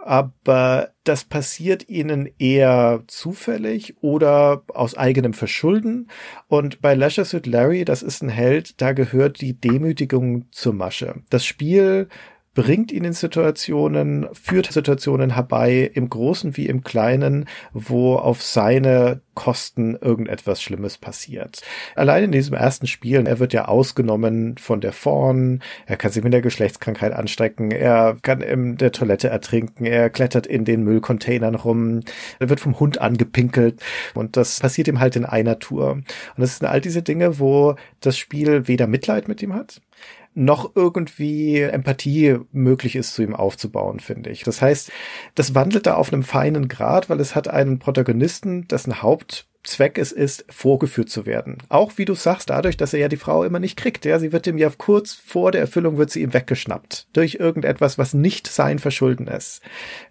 aber 0.04 0.90
das 1.04 1.24
passiert 1.24 1.88
ihnen 1.90 2.30
eher 2.40 3.04
zufällig 3.08 3.96
oder 4.02 4.64
aus 4.68 4.98
eigenem 4.98 5.34
Verschulden. 5.34 6.10
Und 6.48 6.82
bei 6.82 6.96
Leisure 6.96 7.26
Suit 7.26 7.46
Larry, 7.46 7.86
das 7.86 8.04
ist 8.04 8.22
ein 8.22 8.30
Held, 8.30 8.82
da 8.82 8.94
gehört 8.94 9.42
die 9.42 9.54
Demütigung 9.54 10.46
zur 10.52 10.74
Masche. 10.74 11.22
Das 11.30 11.46
Spiel 11.46 12.08
bringt 12.54 12.92
ihn 12.92 13.06
in 13.06 13.14
Situationen, 13.14 14.28
führt 14.34 14.72
Situationen 14.72 15.36
herbei, 15.36 15.90
im 15.94 16.10
Großen 16.10 16.58
wie 16.58 16.68
im 16.68 16.84
Kleinen, 16.84 17.46
wo 17.72 18.16
auf 18.16 18.44
seine 18.44 19.22
Kosten 19.36 19.96
irgendetwas 19.96 20.62
Schlimmes 20.62 20.98
passiert. 20.98 21.62
Allein 21.96 22.26
in 22.26 22.32
diesem 22.34 22.54
ersten 22.54 22.88
Spiel, 22.88 23.26
er 23.26 23.40
wird 23.40 23.54
ja 23.54 23.66
ausgenommen 23.66 24.58
von 24.58 24.82
der 24.82 24.92
Fawn, 24.92 25.62
er 25.86 25.96
kann 25.96 26.12
sich 26.12 26.24
mit 26.24 26.34
der 26.34 26.42
Geschlechtskrankheit 26.42 27.14
anstecken, 27.14 27.72
er 27.72 28.18
kann 28.22 28.42
in 28.42 28.76
der 28.76 28.92
Toilette 28.92 29.30
ertrinken, 29.30 29.86
er 29.86 30.10
klettert 30.10 30.46
in 30.46 30.66
den 30.66 30.84
Müllcontainern 30.84 31.56
rum, 31.56 32.02
er 32.40 32.50
wird 32.50 32.60
vom 32.60 32.80
Hund 32.80 33.00
angepinkelt 33.00 33.82
und 34.14 34.36
das 34.36 34.60
passiert 34.60 34.90
ihm 34.90 35.00
halt 35.00 35.16
in 35.16 35.26
einer 35.26 35.60
Tour. 35.60 35.92
Und 35.92 36.06
das 36.36 36.58
sind 36.58 36.68
all 36.68 36.82
diese 36.82 37.02
Dinge, 37.02 37.40
wo 37.40 37.76
das 38.02 38.18
Spiel 38.18 38.68
weder 38.68 38.88
Mitleid 38.88 39.30
mit 39.30 39.42
ihm 39.42 39.54
hat, 39.54 39.82
noch 40.34 40.72
irgendwie 40.76 41.60
Empathie 41.60 42.38
möglich 42.52 42.96
ist, 42.96 43.14
zu 43.14 43.22
ihm 43.22 43.36
aufzubauen, 43.36 44.00
finde 44.00 44.30
ich. 44.30 44.44
Das 44.44 44.62
heißt, 44.62 44.92
das 45.36 45.56
wandelt 45.56 45.86
da 45.86 45.96
auf 45.96 46.12
einem 46.12 46.24
feinen 46.24 46.68
Grad, 46.68 47.10
weil 47.10 47.20
es 47.20 47.36
hat 47.36 47.48
einen 47.48 47.80
Protagonisten, 47.80 48.68
dessen 48.68 49.02
Haupt 49.02 49.48
Zweck 49.64 49.98
es 50.00 50.12
ist, 50.12 50.46
vorgeführt 50.50 51.10
zu 51.10 51.26
werden. 51.26 51.58
Auch 51.70 51.94
wie 51.98 52.06
du 52.06 52.16
sagst, 52.16 52.50
dadurch, 52.50 52.78
dass 52.78 52.94
er 52.94 53.00
ja 53.00 53.08
die 53.08 53.18
Frau 53.18 53.44
immer 53.44 53.60
nicht 53.60 53.78
kriegt. 53.78 54.06
Ja, 54.06 54.18
sie 54.18 54.32
wird 54.32 54.48
ihm 54.48 54.58
ja 54.58 54.72
kurz 54.76 55.14
vor 55.14 55.52
der 55.52 55.62
Erfüllung 55.62 55.98
wird 55.98 56.10
sie 56.10 56.22
ihm 56.22 56.34
weggeschnappt. 56.34 57.08
Durch 57.14 57.36
irgendetwas, 57.36 57.98
was 57.98 58.14
nicht 58.14 58.48
sein 58.48 58.80
Verschulden 58.80 59.28
ist. 59.28 59.62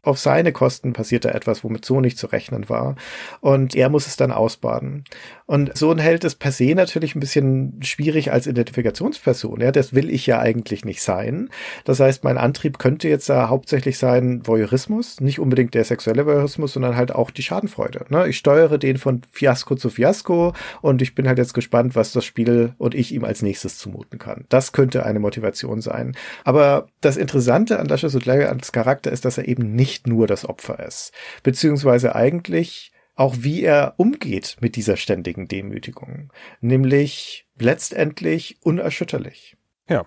Auf 0.02 0.18
seine 0.18 0.52
Kosten 0.52 0.93
passiert 0.93 1.24
da 1.24 1.31
etwas, 1.31 1.64
womit 1.64 1.85
so 1.85 2.01
nicht 2.01 2.16
zu 2.16 2.28
rechnen 2.28 2.68
war. 2.68 2.94
Und 3.40 3.74
er 3.74 3.89
muss 3.89 4.06
es 4.06 4.16
dann 4.16 4.31
ausbaden. 4.31 5.05
Und 5.47 5.77
so 5.77 5.90
ein 5.90 5.98
Held 5.98 6.22
ist 6.22 6.36
per 6.36 6.52
se 6.52 6.74
natürlich 6.77 7.16
ein 7.16 7.20
bisschen 7.20 7.81
schwierig 7.82 8.31
als 8.31 8.47
Identifikationsperson. 8.47 9.60
Ja, 9.60 9.72
das 9.72 9.94
will 9.94 10.09
ich 10.09 10.27
ja 10.27 10.39
eigentlich 10.39 10.85
nicht 10.85 11.02
sein. 11.02 11.51
Das 11.85 11.98
heißt, 11.98 12.22
mein 12.22 12.39
Antrieb 12.39 12.78
könnte 12.78 13.09
jetzt 13.09 13.28
da 13.28 13.48
hauptsächlich 13.48 13.98
sein 13.98 14.47
Voyeurismus. 14.47 15.20
Nicht 15.20 15.40
unbedingt 15.40 15.74
der 15.74 15.82
sexuelle 15.82 16.24
Voyeurismus, 16.24 16.74
sondern 16.74 16.94
halt 16.94 17.12
auch 17.12 17.32
die 17.32 17.43
Schadenfreude. 17.43 18.05
Ne? 18.10 18.28
Ich 18.28 18.39
steuere 18.39 18.78
den 18.78 18.97
von 18.97 19.22
Fiasko 19.40 19.74
zu 19.74 19.88
Fiasko 19.88 20.52
und 20.82 21.00
ich 21.00 21.14
bin 21.14 21.26
halt 21.26 21.38
jetzt 21.38 21.54
gespannt, 21.54 21.96
was 21.96 22.12
das 22.12 22.26
Spiel 22.26 22.74
und 22.76 22.94
ich 22.94 23.14
ihm 23.14 23.24
als 23.24 23.40
nächstes 23.40 23.78
zumuten 23.78 24.18
kann. 24.18 24.44
Das 24.50 24.72
könnte 24.72 25.06
eine 25.06 25.18
Motivation 25.18 25.80
sein. 25.80 26.14
Aber 26.44 26.88
das 27.00 27.16
Interessante 27.16 27.78
an 27.78 27.86
Lashes 27.86 28.22
Larry 28.26 28.44
als 28.44 28.70
Charakter 28.70 29.10
ist, 29.10 29.24
dass 29.24 29.38
er 29.38 29.48
eben 29.48 29.74
nicht 29.74 30.06
nur 30.06 30.26
das 30.26 30.46
Opfer 30.46 30.86
ist, 30.86 31.12
beziehungsweise 31.42 32.14
eigentlich 32.14 32.92
auch 33.14 33.36
wie 33.38 33.62
er 33.62 33.94
umgeht 33.96 34.58
mit 34.60 34.76
dieser 34.76 34.98
ständigen 34.98 35.48
Demütigung, 35.48 36.30
nämlich 36.60 37.46
letztendlich 37.58 38.58
unerschütterlich. 38.62 39.56
Ja. 39.88 40.04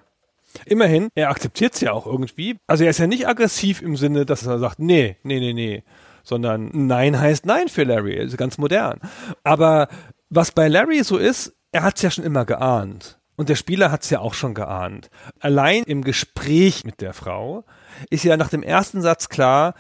Immerhin, 0.66 1.10
er 1.16 1.32
akzeptiert 1.32 1.74
es 1.74 1.82
ja 1.82 1.92
auch 1.92 2.06
irgendwie. 2.06 2.58
Also 2.68 2.84
er 2.84 2.92
ist 2.92 3.00
ja 3.00 3.08
nicht 3.08 3.28
aggressiv 3.28 3.82
im 3.82 3.98
Sinne, 3.98 4.28
dass 4.28 4.46
er 4.46 4.60
sagt, 4.60 4.78
nee, 4.78 5.18
nee, 5.24 5.40
nee, 5.40 5.54
nee 5.54 5.84
sondern 6.24 6.70
Nein 6.74 7.20
heißt 7.20 7.46
Nein 7.46 7.68
für 7.68 7.84
Larry, 7.84 8.20
also 8.20 8.38
ganz 8.38 8.58
modern. 8.58 9.00
Aber 9.44 9.88
was 10.30 10.52
bei 10.52 10.68
Larry 10.68 11.04
so 11.04 11.18
ist, 11.18 11.54
er 11.72 11.84
hat 11.84 11.98
es 11.98 12.02
ja 12.02 12.12
schon 12.12 12.24
immer 12.24 12.46
geahnt. 12.46 13.20
Und 13.36 13.50
der 13.50 13.56
Spieler 13.56 13.92
hat 13.92 14.04
es 14.04 14.10
ja 14.10 14.20
auch 14.20 14.34
schon 14.34 14.54
geahnt. 14.54 15.10
Allein 15.40 15.84
im 15.84 16.04
Gespräch 16.04 16.86
mit 16.86 17.02
der 17.02 17.14
Frau 17.14 17.66
ist 18.10 18.24
ja 18.24 18.38
nach 18.38 18.50
dem 18.50 18.64
ersten 18.64 19.02
Satz 19.02 19.28
klar, 19.28 19.74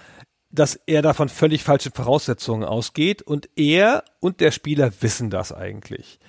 dass 0.50 0.76
er 0.86 1.02
davon 1.02 1.30
völlig 1.30 1.64
falsche 1.64 1.92
Voraussetzungen 1.92 2.64
ausgeht 2.64 3.22
und 3.22 3.50
er 3.56 4.04
und 4.20 4.40
der 4.40 4.52
Spieler 4.52 4.92
wissen 5.02 5.30
das 5.30 5.52
eigentlich. 5.52 6.20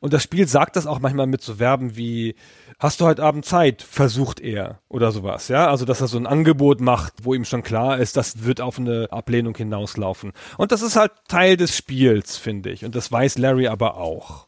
Und 0.00 0.12
das 0.12 0.22
Spiel 0.22 0.46
sagt 0.46 0.76
das 0.76 0.86
auch 0.86 1.00
manchmal 1.00 1.26
mit 1.26 1.42
so 1.42 1.56
Verben 1.56 1.96
wie 1.96 2.34
hast 2.78 3.00
du 3.00 3.04
heute 3.04 3.22
Abend 3.22 3.44
Zeit? 3.44 3.82
Versucht 3.82 4.40
er 4.40 4.80
oder 4.88 5.12
sowas, 5.12 5.48
ja. 5.48 5.68
Also, 5.68 5.84
dass 5.84 6.00
er 6.00 6.08
so 6.08 6.18
ein 6.18 6.26
Angebot 6.26 6.80
macht, 6.80 7.14
wo 7.22 7.34
ihm 7.34 7.44
schon 7.44 7.62
klar 7.62 7.98
ist, 7.98 8.16
das 8.16 8.44
wird 8.44 8.60
auf 8.60 8.78
eine 8.78 9.08
Ablehnung 9.10 9.56
hinauslaufen. 9.56 10.32
Und 10.56 10.72
das 10.72 10.82
ist 10.82 10.96
halt 10.96 11.12
Teil 11.28 11.56
des 11.56 11.76
Spiels, 11.76 12.36
finde 12.36 12.70
ich. 12.70 12.84
Und 12.84 12.94
das 12.94 13.10
weiß 13.10 13.38
Larry 13.38 13.68
aber 13.68 13.96
auch. 13.96 14.46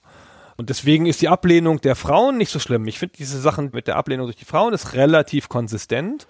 Und 0.56 0.70
deswegen 0.70 1.06
ist 1.06 1.20
die 1.20 1.28
Ablehnung 1.28 1.80
der 1.80 1.96
Frauen 1.96 2.36
nicht 2.36 2.50
so 2.50 2.58
schlimm. 2.58 2.86
Ich 2.86 2.98
finde 2.98 3.16
diese 3.18 3.40
Sachen 3.40 3.70
mit 3.72 3.88
der 3.88 3.96
Ablehnung 3.96 4.26
durch 4.26 4.36
die 4.36 4.44
Frauen 4.44 4.72
ist 4.72 4.94
relativ 4.94 5.48
konsistent 5.48 6.26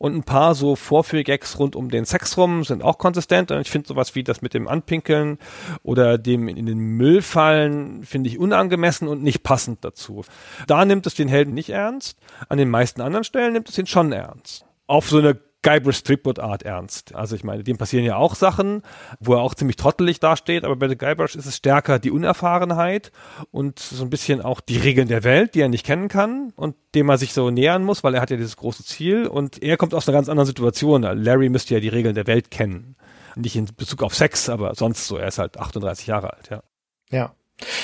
und 0.00 0.16
ein 0.16 0.22
paar 0.22 0.54
so 0.54 0.76
Vorführgags 0.76 1.58
rund 1.58 1.76
um 1.76 1.90
den 1.90 2.06
Sex 2.06 2.38
rum 2.38 2.64
sind 2.64 2.82
auch 2.82 2.96
konsistent 2.96 3.50
und 3.50 3.60
ich 3.60 3.70
finde 3.70 3.86
sowas 3.86 4.14
wie 4.14 4.24
das 4.24 4.40
mit 4.40 4.54
dem 4.54 4.66
Anpinkeln 4.66 5.38
oder 5.82 6.16
dem 6.16 6.48
in 6.48 6.64
den 6.64 6.78
Müll 6.78 7.20
fallen 7.20 8.02
finde 8.04 8.30
ich 8.30 8.38
unangemessen 8.38 9.08
und 9.08 9.22
nicht 9.22 9.42
passend 9.42 9.84
dazu. 9.84 10.24
Da 10.66 10.86
nimmt 10.86 11.06
es 11.06 11.16
den 11.16 11.28
Helden 11.28 11.52
nicht 11.52 11.68
ernst, 11.68 12.16
an 12.48 12.56
den 12.56 12.70
meisten 12.70 13.02
anderen 13.02 13.24
Stellen 13.24 13.52
nimmt 13.52 13.68
es 13.68 13.76
ihn 13.76 13.86
schon 13.86 14.10
ernst. 14.12 14.64
Auf 14.86 15.10
so 15.10 15.18
eine 15.18 15.38
Guybrush 15.62 16.02
Threepwood 16.02 16.38
Art 16.38 16.62
ernst. 16.62 17.14
Also 17.14 17.36
ich 17.36 17.44
meine, 17.44 17.62
dem 17.62 17.76
passieren 17.76 18.04
ja 18.04 18.16
auch 18.16 18.34
Sachen, 18.34 18.82
wo 19.18 19.34
er 19.34 19.40
auch 19.40 19.54
ziemlich 19.54 19.76
trottelig 19.76 20.20
dasteht, 20.20 20.64
aber 20.64 20.76
bei 20.76 20.94
Guybrush 20.94 21.36
ist 21.36 21.46
es 21.46 21.56
stärker 21.56 21.98
die 21.98 22.10
Unerfahrenheit 22.10 23.12
und 23.50 23.78
so 23.78 24.02
ein 24.02 24.10
bisschen 24.10 24.40
auch 24.40 24.60
die 24.60 24.78
Regeln 24.78 25.08
der 25.08 25.24
Welt, 25.24 25.54
die 25.54 25.60
er 25.60 25.68
nicht 25.68 25.84
kennen 25.84 26.08
kann 26.08 26.52
und 26.56 26.76
dem 26.94 27.08
er 27.08 27.18
sich 27.18 27.32
so 27.32 27.50
nähern 27.50 27.84
muss, 27.84 28.02
weil 28.02 28.14
er 28.14 28.22
hat 28.22 28.30
ja 28.30 28.36
dieses 28.36 28.56
große 28.56 28.84
Ziel 28.84 29.26
und 29.26 29.62
er 29.62 29.76
kommt 29.76 29.94
aus 29.94 30.08
einer 30.08 30.16
ganz 30.16 30.28
anderen 30.28 30.46
Situation. 30.46 31.02
Larry 31.02 31.48
müsste 31.50 31.74
ja 31.74 31.80
die 31.80 31.88
Regeln 31.88 32.14
der 32.14 32.26
Welt 32.26 32.50
kennen. 32.50 32.96
Nicht 33.36 33.56
in 33.56 33.66
Bezug 33.76 34.02
auf 34.02 34.14
Sex, 34.14 34.48
aber 34.48 34.74
sonst 34.74 35.06
so. 35.06 35.16
Er 35.16 35.28
ist 35.28 35.38
halt 35.38 35.58
38 35.58 36.06
Jahre 36.06 36.32
alt, 36.32 36.50
ja. 36.50 36.62
Ja. 37.10 37.34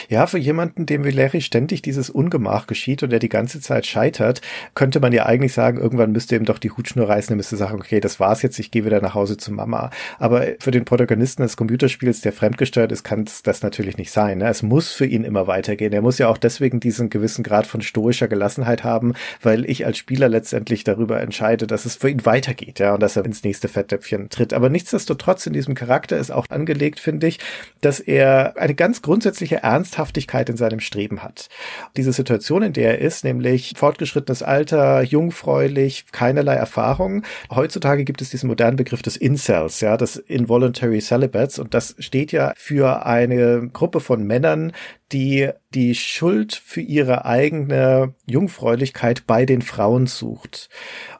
Ja, 0.08 0.26
für 0.26 0.38
jemanden, 0.38 0.86
dem 0.86 1.04
wie 1.04 1.10
Larry 1.10 1.40
ständig 1.40 1.82
dieses 1.82 2.10
Ungemach 2.10 2.66
geschieht 2.66 3.02
und 3.02 3.10
der 3.10 3.18
die 3.18 3.28
ganze 3.28 3.60
Zeit 3.60 3.86
scheitert, 3.86 4.40
könnte 4.74 5.00
man 5.00 5.12
ja 5.12 5.26
eigentlich 5.26 5.52
sagen, 5.52 5.78
irgendwann 5.78 6.12
müsste 6.12 6.36
ihm 6.36 6.44
doch 6.44 6.58
die 6.58 6.70
Hutschnur 6.70 7.08
reißen, 7.08 7.32
er 7.32 7.36
müsste 7.36 7.56
sagen, 7.56 7.76
okay, 7.76 8.00
das 8.00 8.20
war's 8.20 8.42
jetzt, 8.42 8.58
ich 8.58 8.70
gehe 8.70 8.84
wieder 8.84 9.00
nach 9.00 9.14
Hause 9.14 9.36
zu 9.36 9.52
Mama. 9.52 9.90
Aber 10.18 10.46
für 10.58 10.70
den 10.70 10.84
Protagonisten 10.84 11.42
des 11.42 11.56
Computerspiels, 11.56 12.20
der 12.20 12.32
fremdgesteuert 12.32 12.92
ist, 12.92 13.04
kann 13.04 13.26
das 13.44 13.62
natürlich 13.62 13.96
nicht 13.96 14.10
sein. 14.10 14.38
Ne? 14.38 14.48
Es 14.48 14.62
muss 14.62 14.92
für 14.92 15.06
ihn 15.06 15.24
immer 15.24 15.46
weitergehen. 15.46 15.92
Er 15.92 16.02
muss 16.02 16.18
ja 16.18 16.28
auch 16.28 16.38
deswegen 16.38 16.80
diesen 16.80 17.10
gewissen 17.10 17.42
Grad 17.42 17.66
von 17.66 17.82
stoischer 17.82 18.28
Gelassenheit 18.28 18.84
haben, 18.84 19.14
weil 19.42 19.68
ich 19.68 19.86
als 19.86 19.98
Spieler 19.98 20.28
letztendlich 20.28 20.84
darüber 20.84 21.20
entscheide, 21.20 21.66
dass 21.66 21.84
es 21.84 21.96
für 21.96 22.10
ihn 22.10 22.24
weitergeht, 22.24 22.78
ja, 22.78 22.94
und 22.94 23.02
dass 23.02 23.16
er 23.16 23.24
ins 23.24 23.42
nächste 23.44 23.68
Fetttöpfchen 23.68 24.28
tritt. 24.30 24.52
Aber 24.52 24.68
nichtsdestotrotz 24.68 25.46
in 25.46 25.52
diesem 25.52 25.74
Charakter 25.74 26.16
ist 26.16 26.30
auch 26.30 26.46
angelegt, 26.50 27.00
finde 27.00 27.26
ich, 27.26 27.38
dass 27.80 28.00
er 28.00 28.54
eine 28.56 28.74
ganz 28.74 29.02
grundsätzliche 29.02 29.64
Ernsthaftigkeit 29.66 30.48
in 30.48 30.56
seinem 30.56 30.80
Streben 30.80 31.22
hat. 31.22 31.48
Diese 31.96 32.12
Situation, 32.12 32.62
in 32.62 32.72
der 32.72 32.98
er 32.98 33.06
ist, 33.06 33.24
nämlich 33.24 33.72
fortgeschrittenes 33.76 34.42
Alter, 34.42 35.02
jungfräulich, 35.02 36.06
keinerlei 36.12 36.54
Erfahrung. 36.54 37.24
Heutzutage 37.50 38.04
gibt 38.04 38.22
es 38.22 38.30
diesen 38.30 38.46
modernen 38.46 38.76
Begriff 38.76 39.02
des 39.02 39.16
Incels, 39.16 39.80
ja, 39.80 39.96
des 39.96 40.16
Involuntary 40.16 41.00
Celibates 41.00 41.58
und 41.58 41.74
das 41.74 41.96
steht 41.98 42.30
ja 42.32 42.52
für 42.56 43.04
eine 43.04 43.68
Gruppe 43.72 44.00
von 44.00 44.22
Männern, 44.22 44.72
die 45.12 45.50
die 45.76 45.94
Schuld 45.94 46.54
für 46.54 46.80
ihre 46.80 47.26
eigene 47.26 48.14
Jungfräulichkeit 48.24 49.26
bei 49.26 49.44
den 49.44 49.60
Frauen 49.60 50.06
sucht. 50.06 50.70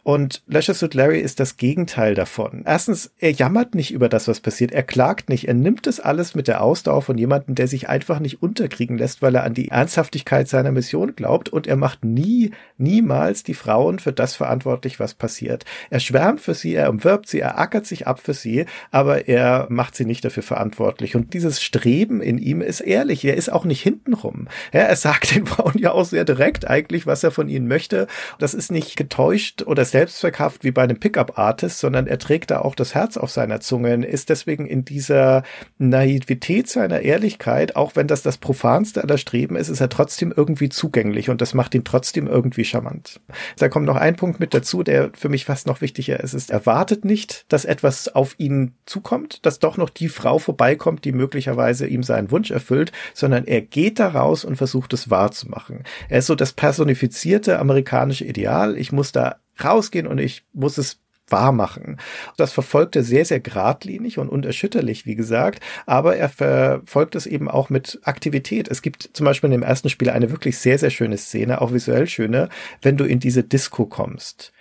Und 0.03 0.43
Leisure 0.47 0.75
Suit 0.75 0.95
Larry 0.95 1.21
ist 1.21 1.41
das 1.41 1.59
Gegenteil 1.59 2.15
davon. 2.15 2.63
Erstens, 2.65 3.13
er 3.19 3.33
jammert 3.33 3.75
nicht 3.75 3.93
über 3.93 4.09
das, 4.09 4.29
was 4.29 4.41
passiert. 4.41 4.73
Er 4.73 4.83
klagt 4.83 5.29
nicht. 5.29 5.47
Er 5.47 5.55
nimmt 5.55 5.87
das 5.87 6.01
alles 6.01 6.35
mit 6.35 6.49
der 6.49 6.63
Ausdauer 6.63 7.03
von 7.03 7.19
jemandem, 7.19 7.55
der 7.55 7.69
sich 7.69 7.91
einfach 7.91 8.19
nicht 8.19 8.41
unterkriegen 8.43 8.97
lässt, 8.97 9.21
weil 9.21 9.35
er 9.35 9.45
an 9.45 9.53
die 9.53 9.69
Ernsthaftigkeit 9.69 10.49
seiner 10.49 10.73
Mission 10.73 11.15
glaubt. 11.17 11.51
Und 11.51 11.67
er 11.67 11.77
macht 11.77 12.05
nie, 12.05 12.53
niemals 12.79 13.43
die 13.43 13.55
Frauen 13.55 13.99
für 13.99 14.13
das 14.13 14.37
verantwortlich, 14.37 14.99
was 14.99 15.13
passiert. 15.13 15.67
Er 15.91 16.01
schwärmt 16.01 16.41
für 16.41 16.55
sie, 16.55 16.75
er 16.75 16.89
umwirbt 16.89 17.29
sie, 17.29 17.41
er 17.41 17.59
ackert 17.59 17.85
sich 17.85 18.07
ab 18.07 18.21
für 18.21 18.35
sie, 18.35 18.65
aber 18.91 19.29
er 19.29 19.67
macht 19.69 19.97
sie 19.97 20.07
nicht 20.07 20.25
dafür 20.25 20.45
verantwortlich. 20.45 21.15
Und 21.15 21.35
dieses 21.35 21.63
Streben 21.63 22.23
in 22.23 22.39
ihm 22.39 22.63
ist 22.63 22.81
ehrlich. 22.81 23.23
Er 23.25 23.37
ist 23.37 23.53
auch 23.53 23.67
nicht 23.67 23.76
hintenrum. 23.83 24.49
Ja, 24.73 24.81
er 24.81 24.97
sagt 24.97 25.35
den 25.35 25.47
Frauen 25.47 25.79
ja 25.79 25.93
auch 25.93 26.05
sehr 26.05 26.25
direkt 26.25 26.69
eigentlich, 26.69 27.07
was 27.07 27.25
er 27.25 27.31
von 27.31 27.49
ihnen 27.49 27.69
möchte. 27.69 28.07
Das 28.39 28.55
ist 28.55 28.71
nicht 28.71 28.97
getäuscht 28.97 29.63
oder 29.63 29.85
selbstverkauft 29.85 30.65
wie 30.65 30.71
bei 30.71 30.83
einem 30.83 30.99
Pickup-Artist, 30.99 31.79
sondern 31.79 32.07
er 32.07 32.19
trägt 32.19 32.51
da 32.51 32.61
auch 32.61 32.75
das 32.75 32.95
Herz 32.95 33.17
auf 33.17 33.31
seiner 33.31 33.61
Zunge, 33.61 33.87
ist 34.07 34.31
deswegen 34.31 34.67
in 34.67 34.85
dieser 34.85 35.43
Naivität 35.79 36.69
seiner 36.69 37.01
Ehrlichkeit, 37.01 37.77
auch 37.77 37.97
wenn 37.97 38.09
das 38.09 38.23
das 38.23 38.39
profanste 38.39 39.03
aller 39.03 39.19
Streben 39.19 39.57
ist, 39.57 39.69
ist 39.69 39.81
er 39.81 39.89
trotzdem 39.89 40.33
irgendwie 40.35 40.69
zugänglich 40.69 41.31
und 41.31 41.41
das 41.41 41.55
macht 41.55 41.75
ihn 41.75 41.85
trotzdem 41.85 42.27
irgendwie 42.27 42.65
charmant. 42.65 43.21
Da 43.59 43.69
kommt 43.69 43.87
noch 43.87 43.97
ein 43.97 44.17
Punkt 44.17 44.41
mit 44.41 44.55
dazu, 44.55 44.83
der 44.83 45.11
für 45.15 45.29
mich 45.29 45.45
fast 45.45 45.67
noch 45.67 45.81
wichtiger 45.81 46.21
ist, 46.21 46.35
ist, 46.35 46.51
er 46.51 46.67
wartet 46.67 47.05
nicht, 47.05 47.45
dass 47.49 47.65
etwas 47.65 48.09
auf 48.15 48.35
ihn 48.39 48.75
zukommt, 48.87 49.45
dass 49.47 49.59
doch 49.59 49.77
noch 49.77 49.91
die 49.91 50.09
Frau 50.09 50.39
vorbeikommt, 50.39 51.05
die 51.05 51.13
möglicherweise 51.13 51.87
ihm 51.87 52.03
seinen 52.03 52.31
Wunsch 52.31 52.51
erfüllt, 52.51 52.93
sondern 53.15 53.45
er 53.45 53.63
geht 53.71 53.99
da 53.99 54.09
raus 54.09 54.45
und 54.45 54.57
versucht 54.57 54.93
es 54.93 55.11
wahrzumachen. 55.11 55.85
Er 56.09 56.19
ist 56.19 56.27
so 56.27 56.35
das 56.35 56.53
personifizierte 56.53 57.59
amerikanische 57.59 58.25
Ideal. 58.25 58.77
Ich 58.77 58.93
muss 58.93 59.13
da 59.13 59.37
rausgehen 59.63 60.07
und 60.07 60.19
ich 60.19 60.45
muss 60.53 60.79
es 60.79 61.01
wahr 61.29 61.53
machen. 61.53 61.99
Das 62.37 62.53
verfolgt 62.53 62.97
er 62.97 63.03
sehr, 63.03 63.25
sehr 63.25 63.41
geradlinig 63.41 64.19
und 64.19 64.29
unerschütterlich, 64.29 65.07
wie 65.07 65.17
gesagt, 65.17 65.61
aber 65.85 66.17
er 66.17 66.29
verfolgt 66.29 67.15
es 67.15 67.27
eben 67.27 67.51
auch 67.51 67.71
mit 67.71 67.99
Aktivität. 68.05 68.69
Es 68.69 68.83
gibt 68.83 69.11
zum 69.13 69.25
Beispiel 69.25 69.49
in 69.49 69.61
dem 69.61 69.63
ersten 69.63 69.89
Spiel 69.89 70.11
eine 70.11 70.31
wirklich 70.31 70.59
sehr, 70.59 70.79
sehr 70.79 70.91
schöne 70.91 71.19
Szene, 71.19 71.61
auch 71.61 71.73
visuell 71.73 72.07
schöne, 72.07 72.49
wenn 72.83 72.97
du 72.97 73.05
in 73.05 73.19
diese 73.19 73.43
Disco 73.43 73.87
kommst. 73.87 74.53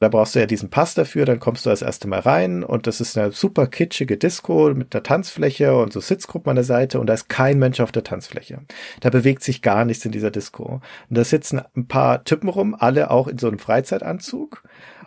Da 0.00 0.08
brauchst 0.08 0.34
du 0.34 0.38
ja 0.38 0.46
diesen 0.46 0.70
Pass 0.70 0.94
dafür, 0.94 1.26
dann 1.26 1.40
kommst 1.40 1.66
du 1.66 1.70
das 1.70 1.82
erste 1.82 2.08
Mal 2.08 2.20
rein 2.20 2.64
und 2.64 2.86
das 2.86 3.02
ist 3.02 3.18
eine 3.18 3.32
super 3.32 3.66
kitschige 3.66 4.16
Disco 4.16 4.72
mit 4.74 4.94
einer 4.94 5.02
Tanzfläche 5.02 5.76
und 5.76 5.92
so 5.92 6.00
Sitzgruppen 6.00 6.48
an 6.48 6.56
der 6.56 6.64
Seite 6.64 6.98
und 6.98 7.06
da 7.06 7.12
ist 7.12 7.28
kein 7.28 7.58
Mensch 7.58 7.80
auf 7.80 7.92
der 7.92 8.02
Tanzfläche. 8.02 8.62
Da 9.00 9.10
bewegt 9.10 9.42
sich 9.42 9.60
gar 9.60 9.84
nichts 9.84 10.04
in 10.06 10.12
dieser 10.12 10.30
Disco. 10.30 10.80
Und 11.10 11.18
da 11.18 11.22
sitzen 11.22 11.60
ein 11.76 11.86
paar 11.86 12.24
Typen 12.24 12.48
rum, 12.48 12.74
alle 12.78 13.10
auch 13.10 13.28
in 13.28 13.36
so 13.36 13.48
einem 13.48 13.58
Freizeitanzug 13.58 14.64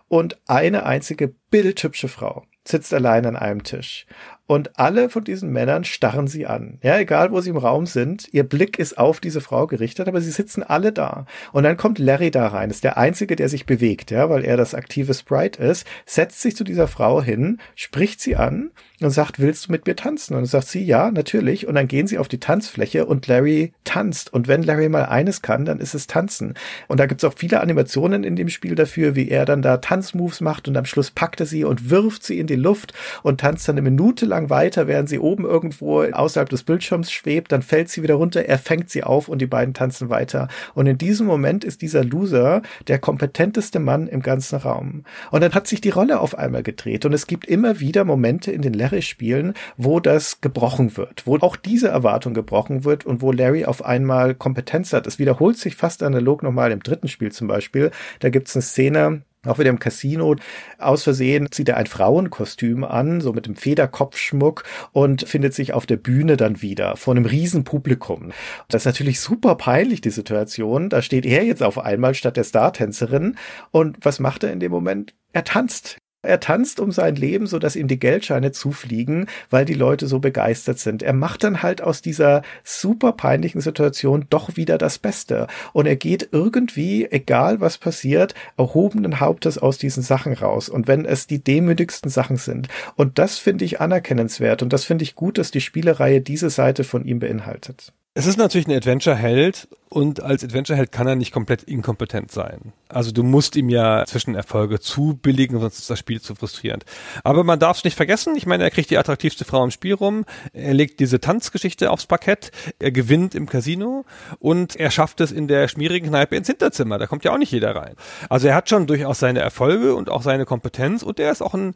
und 0.10 0.40
eine 0.48 0.86
einzige 0.86 1.34
bildhübsche 1.50 2.08
Frau 2.08 2.46
sitzt 2.68 2.94
allein 2.94 3.26
an 3.26 3.36
einem 3.36 3.64
Tisch. 3.64 4.06
Und 4.46 4.78
alle 4.78 5.10
von 5.10 5.24
diesen 5.24 5.52
Männern 5.52 5.86
starren 5.86 6.28
sie 6.28 6.46
an. 6.46 6.78
Ja, 6.84 7.00
egal 7.00 7.32
wo 7.32 7.40
sie 7.40 7.50
im 7.50 7.58
Raum 7.58 7.86
sind, 7.86 8.28
ihr 8.34 8.44
Blick 8.44 8.78
ist 8.78 8.98
auf 8.98 9.22
diese 9.22 9.40
Frau 9.40 9.68
gerichtet, 9.68 10.10
aber 10.10 10.20
sie 10.20 10.32
sitzen 10.32 10.64
alle 10.64 10.92
da. 10.92 11.26
Und 11.54 11.64
dann 11.64 11.78
kommt 11.78 11.98
Larry 11.98 12.30
da 12.30 12.48
rein, 12.48 12.70
ist 12.70 12.84
der 12.84 12.98
einzige, 12.98 13.38
der 13.38 13.48
sich 13.48 13.66
bewegt, 13.66 14.12
ja, 14.12 14.30
weil 14.30 14.44
er 14.44 14.58
das 14.58 14.76
aktive 14.76 15.14
Sprite 15.14 15.64
ist, 15.64 15.88
setzt 16.06 16.42
sich 16.42 16.58
zu 16.58 16.66
dieser 16.66 16.90
Frau 16.90 17.22
hin, 17.22 17.60
spricht 17.76 18.20
sie 18.20 18.36
an 18.36 18.72
und 19.00 19.12
sagt, 19.12 19.40
willst 19.40 19.68
du 19.68 19.72
mit 19.72 19.88
mir 19.88 19.96
tanzen? 19.96 20.34
Und 20.34 20.42
dann 20.42 20.46
sagt 20.46 20.68
sie, 20.68 20.84
ja, 20.84 21.10
natürlich. 21.10 21.68
Und 21.68 21.76
dann 21.76 21.88
gehen 21.88 22.08
sie 22.08 22.18
auf 22.18 22.28
die 22.28 22.40
Tanzfläche 22.40 23.06
und 23.06 23.28
Larry 23.28 23.74
tanzt. 23.86 24.34
Und 24.34 24.50
wenn 24.50 24.64
Larry 24.64 24.90
mal 24.90 25.06
eines 25.06 25.42
kann, 25.42 25.64
dann 25.64 25.80
ist 25.80 25.94
es 25.94 26.08
tanzen. 26.08 26.56
Und 26.90 27.00
da 27.00 27.06
gibt's 27.06 27.24
auch 27.24 27.34
viele 27.36 27.62
Animationen 27.62 28.26
in 28.26 28.36
dem 28.36 28.50
Spiel 28.50 28.76
dafür, 28.76 29.16
wie 29.16 29.30
er 29.30 29.46
dann 29.46 29.62
da 29.62 29.78
Tanzmoves 29.78 30.42
macht 30.42 30.68
und 30.68 30.76
am 30.76 30.86
Schluss 30.86 31.12
packt 31.12 31.40
er 31.40 31.46
sie 31.46 31.64
und 31.64 31.90
wirft 31.90 32.24
sie 32.24 32.40
in 32.40 32.48
die 32.48 32.56
Luft 32.56 32.94
und 33.24 33.40
tanzt 33.40 33.68
dann 33.68 33.78
eine 33.78 33.90
Minute 33.90 34.26
lang 34.26 34.33
weiter, 34.50 34.88
während 34.88 35.10
sie 35.10 35.20
oben 35.20 35.44
irgendwo 35.44 36.04
außerhalb 36.04 36.50
des 36.50 36.64
Bildschirms 36.64 37.12
schwebt. 37.12 37.52
Dann 37.52 37.62
fällt 37.62 37.90
sie 37.90 38.04
wieder 38.04 38.16
runter, 38.16 38.46
er 38.46 38.58
fängt 38.58 38.90
sie 38.90 39.04
auf 39.04 39.28
und 39.28 39.40
die 39.40 39.48
beiden 39.48 39.74
tanzen 39.74 40.10
weiter. 40.10 40.48
Und 40.74 40.88
in 40.88 40.98
diesem 40.98 41.28
Moment 41.28 41.64
ist 41.64 41.82
dieser 41.82 42.04
Loser 42.04 42.62
der 42.88 43.00
kompetenteste 43.00 43.80
Mann 43.80 44.08
im 44.08 44.22
ganzen 44.22 44.60
Raum. 44.60 45.04
Und 45.32 45.42
dann 45.42 45.54
hat 45.54 45.68
sich 45.68 45.82
die 45.82 45.90
Rolle 45.90 46.20
auf 46.20 46.38
einmal 46.38 46.64
gedreht. 46.64 47.06
Und 47.06 47.14
es 47.14 47.28
gibt 47.28 47.46
immer 47.46 47.80
wieder 47.80 48.06
Momente 48.06 48.52
in 48.52 48.62
den 48.62 48.74
Larry 48.74 48.94
Larry-Spielen, 48.94 49.54
wo 49.78 50.00
das 50.00 50.42
gebrochen 50.42 50.98
wird, 50.98 51.26
wo 51.26 51.38
auch 51.38 51.56
diese 51.56 51.90
Erwartung 51.90 52.34
gebrochen 52.34 52.84
wird 52.84 53.06
und 53.06 53.22
wo 53.22 53.32
Larry 53.32 53.66
auf 53.66 53.84
einmal 53.84 54.36
Kompetenz 54.36 54.94
hat. 54.94 55.08
Es 55.08 55.20
wiederholt 55.20 55.58
sich 55.58 55.76
fast 55.76 56.04
analog 56.04 56.44
nochmal 56.44 56.72
im 56.72 56.82
dritten 56.82 57.08
Spiel 57.08 57.32
zum 57.32 57.48
Beispiel. 57.48 57.92
Da 58.20 58.30
gibt's 58.30 58.56
eine 58.56 58.62
Szene, 58.62 59.22
auch 59.46 59.60
wieder 59.60 59.70
im 59.70 59.80
Casino. 59.80 60.36
Aus 60.78 61.04
Versehen 61.04 61.52
zieht 61.52 61.70
er 61.70 61.78
ein 61.78 61.88
Frauenkostüm 61.88 62.84
an, 62.84 63.22
so 63.22 63.34
mit 63.34 63.46
dem 63.46 63.56
Federkopfschmuck 63.56 64.64
und 64.92 65.28
findet 65.28 65.54
sich 65.54 65.74
auf 65.74 65.86
der 65.86 65.98
Bühne 65.98 66.38
dann 66.38 66.62
wieder 66.62 66.96
vor 66.96 67.14
einem 67.14 67.26
riesen 67.26 67.64
Publikum. 67.64 68.32
Das 68.70 68.84
ist 68.84 68.86
natürlich 68.86 69.20
super 69.20 69.56
peinlich, 69.56 70.02
die 70.02 70.10
Situation. 70.10 70.90
Da 70.90 71.02
steht 71.02 71.26
er 71.26 71.44
jetzt 71.44 71.64
auf 71.64 71.78
einmal 71.78 72.14
statt 72.14 72.38
der 72.38 72.44
Startänzerin. 72.44 73.38
Und 73.72 73.98
was 74.02 74.20
macht 74.20 74.44
er 74.44 74.52
in 74.52 74.60
dem 74.60 74.72
Moment? 74.72 75.14
Er 75.34 75.44
tanzt. 75.44 75.98
Er 76.24 76.40
tanzt 76.40 76.80
um 76.80 76.94
sein 76.94 77.18
Leben, 77.18 77.48
so 77.48 77.60
dass 77.60 77.76
ihm 77.76 77.90
die 77.90 78.00
Geldscheine 78.00 78.54
zufliegen, 78.54 79.28
weil 79.50 79.66
die 79.66 79.74
Leute 79.74 80.08
so 80.08 80.20
begeistert 80.20 80.80
sind. 80.80 81.04
Er 81.04 81.12
macht 81.12 81.44
dann 81.44 81.62
halt 81.62 81.82
aus 81.82 82.02
dieser 82.02 82.44
super 82.64 83.12
peinlichen 83.12 83.60
Situation 83.60 84.26
doch 84.30 84.56
wieder 84.56 84.78
das 84.78 85.00
Beste. 85.00 85.48
Und 85.74 85.86
er 85.86 85.98
geht 85.98 86.30
irgendwie, 86.32 87.12
egal 87.12 87.60
was 87.60 87.78
passiert, 87.78 88.36
erhobenen 88.58 89.20
Hauptes 89.20 89.58
aus 89.58 89.78
diesen 89.78 90.02
Sachen 90.02 90.32
raus. 90.34 90.70
Und 90.70 90.88
wenn 90.88 91.04
es 91.04 91.28
die 91.28 91.44
demütigsten 91.44 92.10
Sachen 92.10 92.38
sind. 92.38 92.70
Und 92.96 93.20
das 93.20 93.38
finde 93.38 93.66
ich 93.66 93.82
anerkennenswert. 93.82 94.64
Und 94.64 94.72
das 94.72 94.86
finde 94.86 95.04
ich 95.04 95.16
gut, 95.16 95.38
dass 95.38 95.52
die 95.52 95.62
Spielereihe 95.62 96.22
diese 96.22 96.50
Seite 96.50 96.86
von 96.86 97.04
ihm 97.04 97.20
beinhaltet. 97.20 97.92
Es 98.16 98.28
ist 98.28 98.38
natürlich 98.38 98.68
ein 98.68 98.76
Adventure-Held 98.78 99.68
und 99.90 100.22
als 100.22 100.44
Adventure-Held 100.44 100.92
kann 100.92 101.08
er 101.08 101.16
nicht 101.16 101.32
komplett 101.32 101.64
inkompetent 101.64 102.32
sein. 102.32 102.72
Also 102.88 103.12
du 103.12 103.24
musst 103.24 103.56
ihm 103.56 103.70
ja 103.70 104.06
Zwischenerfolge 104.06 104.80
zubilligen, 104.80 105.60
sonst 105.60 105.80
ist 105.80 105.90
das 105.90 105.98
Spiel 105.98 106.22
zu 106.22 106.36
frustrierend. 106.36 106.86
Aber 107.24 107.44
man 107.44 107.58
darf 107.58 107.78
es 107.78 107.84
nicht 107.84 107.98
vergessen, 107.98 108.36
ich 108.36 108.46
meine, 108.46 108.66
er 108.66 108.70
kriegt 108.70 108.92
die 108.92 109.00
attraktivste 109.00 109.46
Frau 109.46 109.64
im 109.64 109.72
Spiel 109.72 109.96
rum, 109.96 110.26
er 110.54 110.76
legt 110.76 111.00
diese 111.00 111.22
Tanzgeschichte 111.22 111.90
aufs 111.90 112.06
Parkett, 112.06 112.52
er 112.78 112.92
gewinnt 112.92 113.34
im 113.34 113.48
Casino 113.48 114.06
und 114.38 114.76
er 114.76 114.92
schafft 114.92 115.20
es 115.20 115.32
in 115.32 115.48
der 115.48 115.68
schmierigen 115.68 116.10
Kneipe 116.10 116.36
ins 116.36 116.46
Hinterzimmer, 116.48 117.00
da 117.00 117.08
kommt 117.08 117.26
ja 117.26 117.34
auch 117.34 117.40
nicht 117.40 117.52
jeder 117.52 117.76
rein. 117.76 117.96
Also 118.30 118.48
er 118.48 118.54
hat 118.54 118.70
schon 118.70 118.86
durchaus 118.86 119.18
seine 119.18 119.40
Erfolge 119.40 119.96
und 119.96 120.12
auch 120.12 120.22
seine 120.22 120.46
Kompetenz 120.46 121.02
und 121.02 121.20
er 121.20 121.32
ist 121.32 121.42
auch 121.42 121.56
ein 121.56 121.74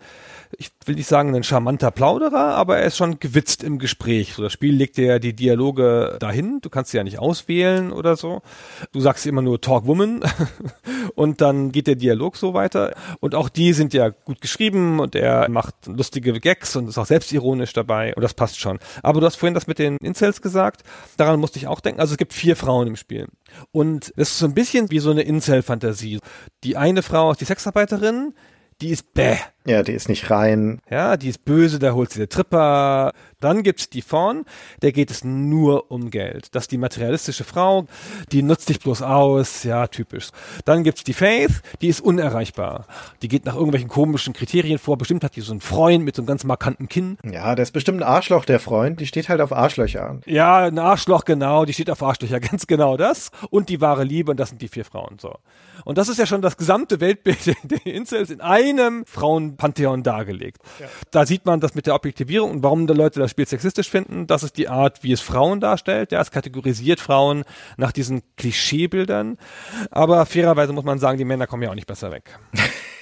ich 0.57 0.71
will 0.85 0.95
nicht 0.95 1.07
sagen 1.07 1.35
ein 1.35 1.43
charmanter 1.43 1.91
Plauderer, 1.91 2.55
aber 2.55 2.77
er 2.77 2.85
ist 2.85 2.97
schon 2.97 3.19
gewitzt 3.19 3.63
im 3.63 3.79
Gespräch. 3.79 4.33
So, 4.33 4.43
das 4.43 4.53
Spiel 4.53 4.75
legt 4.75 4.97
ja 4.97 5.19
die 5.19 5.33
Dialoge 5.33 6.17
dahin, 6.27 6.59
du 6.61 6.69
kannst 6.69 6.91
sie 6.91 6.97
ja 6.97 7.03
nicht 7.03 7.19
auswählen 7.19 7.91
oder 7.91 8.15
so. 8.15 8.41
Du 8.91 8.99
sagst 8.99 9.25
immer 9.25 9.41
nur 9.41 9.61
Talk 9.61 9.87
Woman 9.87 10.21
und 11.15 11.41
dann 11.41 11.71
geht 11.71 11.87
der 11.87 11.95
Dialog 11.95 12.37
so 12.37 12.53
weiter. 12.53 12.95
Und 13.19 13.35
auch 13.35 13.49
die 13.49 13.73
sind 13.73 13.93
ja 13.93 14.09
gut 14.09 14.41
geschrieben 14.41 14.99
und 14.99 15.15
er 15.15 15.49
macht 15.49 15.75
lustige 15.87 16.33
Gags 16.39 16.75
und 16.75 16.87
ist 16.87 16.97
auch 16.97 17.05
selbstironisch 17.05 17.73
dabei 17.73 18.13
und 18.15 18.21
das 18.21 18.33
passt 18.33 18.59
schon. 18.59 18.79
Aber 19.03 19.19
du 19.19 19.25
hast 19.25 19.35
vorhin 19.35 19.53
das 19.53 19.67
mit 19.67 19.79
den 19.79 19.97
Incels 19.97 20.41
gesagt, 20.41 20.83
daran 21.17 21.39
musste 21.39 21.59
ich 21.59 21.67
auch 21.67 21.79
denken. 21.79 22.01
Also 22.01 22.13
es 22.13 22.17
gibt 22.17 22.33
vier 22.33 22.55
Frauen 22.55 22.87
im 22.87 22.95
Spiel. 22.95 23.27
Und 23.71 24.13
das 24.17 24.29
ist 24.29 24.39
so 24.39 24.45
ein 24.45 24.53
bisschen 24.53 24.91
wie 24.91 24.99
so 24.99 25.11
eine 25.11 25.21
Incel-Fantasie. 25.21 26.19
Die 26.63 26.77
eine 26.77 27.01
Frau 27.01 27.31
ist 27.31 27.41
die 27.41 27.45
Sexarbeiterin, 27.45 28.33
die 28.81 28.89
ist 28.89 29.13
bäh. 29.13 29.37
Ja, 29.67 29.83
die 29.83 29.91
ist 29.91 30.07
nicht 30.07 30.31
rein. 30.31 30.79
Ja, 30.89 31.17
die 31.17 31.27
ist 31.27 31.43
böse, 31.43 31.77
da 31.77 31.91
holt 31.91 32.11
sie 32.11 32.19
der 32.19 32.29
Tripper. 32.29 33.11
Dann 33.41 33.63
gibt's 33.63 33.89
die 33.89 34.01
vorn, 34.01 34.45
der 34.81 34.93
geht 34.93 35.11
es 35.11 35.25
nur 35.25 35.91
um 35.91 36.09
Geld. 36.09 36.55
Das 36.55 36.63
ist 36.63 36.71
die 36.71 36.77
materialistische 36.77 37.43
Frau, 37.43 37.85
die 38.31 38.41
nutzt 38.41 38.69
dich 38.69 38.79
bloß 38.79 39.01
aus, 39.01 39.63
ja, 39.63 39.85
typisch. 39.87 40.29
Dann 40.65 40.83
gibt's 40.83 41.03
die 41.03 41.13
Faith, 41.13 41.61
die 41.81 41.89
ist 41.89 41.99
unerreichbar. 41.99 42.87
Die 43.21 43.27
geht 43.27 43.45
nach 43.45 43.55
irgendwelchen 43.55 43.89
komischen 43.89 44.33
Kriterien 44.33 44.79
vor. 44.79 44.97
Bestimmt 44.97 45.25
hat 45.25 45.35
die 45.35 45.41
so 45.41 45.51
einen 45.51 45.61
Freund 45.61 46.05
mit 46.05 46.15
so 46.15 46.21
einem 46.21 46.27
ganz 46.27 46.45
markanten 46.45 46.87
Kinn. 46.87 47.17
Ja, 47.29 47.53
der 47.53 47.63
ist 47.63 47.73
bestimmt 47.73 48.01
ein 48.01 48.07
Arschloch, 48.07 48.45
der 48.45 48.61
Freund. 48.61 49.01
Die 49.01 49.05
steht 49.05 49.27
halt 49.27 49.41
auf 49.41 49.51
Arschlöcher. 49.51 50.21
Ja, 50.25 50.59
ein 50.59 50.79
Arschloch, 50.79 51.25
genau. 51.25 51.65
Die 51.65 51.73
steht 51.73 51.91
auf 51.91 52.01
Arschlöcher, 52.01 52.39
ganz 52.39 52.67
genau 52.67 52.95
das. 52.95 53.31
Und 53.49 53.67
die 53.67 53.81
wahre 53.81 54.05
Liebe, 54.05 54.31
und 54.31 54.39
das 54.39 54.49
sind 54.49 54.61
die 54.61 54.69
vier 54.69 54.85
Frauen, 54.85 55.17
so. 55.19 55.35
Und 55.85 55.97
das 55.97 56.09
ist 56.09 56.17
ja 56.17 56.25
schon 56.25 56.41
das 56.41 56.57
gesamte 56.57 56.99
Weltbild 56.99 57.37
der 57.63 57.85
Incels 57.85 58.29
in 58.29 58.41
einem 58.41 59.05
Frauenpantheon 59.57 60.03
dargelegt. 60.03 60.61
Ja. 60.79 60.87
Da 61.11 61.25
sieht 61.25 61.45
man 61.45 61.59
das 61.59 61.75
mit 61.75 61.87
der 61.87 61.95
Objektivierung 61.95 62.51
und 62.51 62.63
warum 62.63 62.87
die 62.87 62.93
Leute 62.93 63.19
das 63.19 63.31
Spiel 63.31 63.47
sexistisch 63.47 63.89
finden. 63.89 64.27
Das 64.27 64.43
ist 64.43 64.57
die 64.57 64.69
Art, 64.69 65.03
wie 65.03 65.11
es 65.11 65.21
Frauen 65.21 65.59
darstellt. 65.59 66.11
Ja, 66.11 66.21
es 66.21 66.31
kategorisiert 66.31 66.99
Frauen 66.99 67.43
nach 67.77 67.91
diesen 67.91 68.21
Klischeebildern. 68.37 69.37
Aber 69.91 70.25
fairerweise 70.25 70.73
muss 70.73 70.85
man 70.85 70.99
sagen, 70.99 71.17
die 71.17 71.25
Männer 71.25 71.47
kommen 71.47 71.63
ja 71.63 71.69
auch 71.69 71.75
nicht 71.75 71.87
besser 71.87 72.11
weg. 72.11 72.39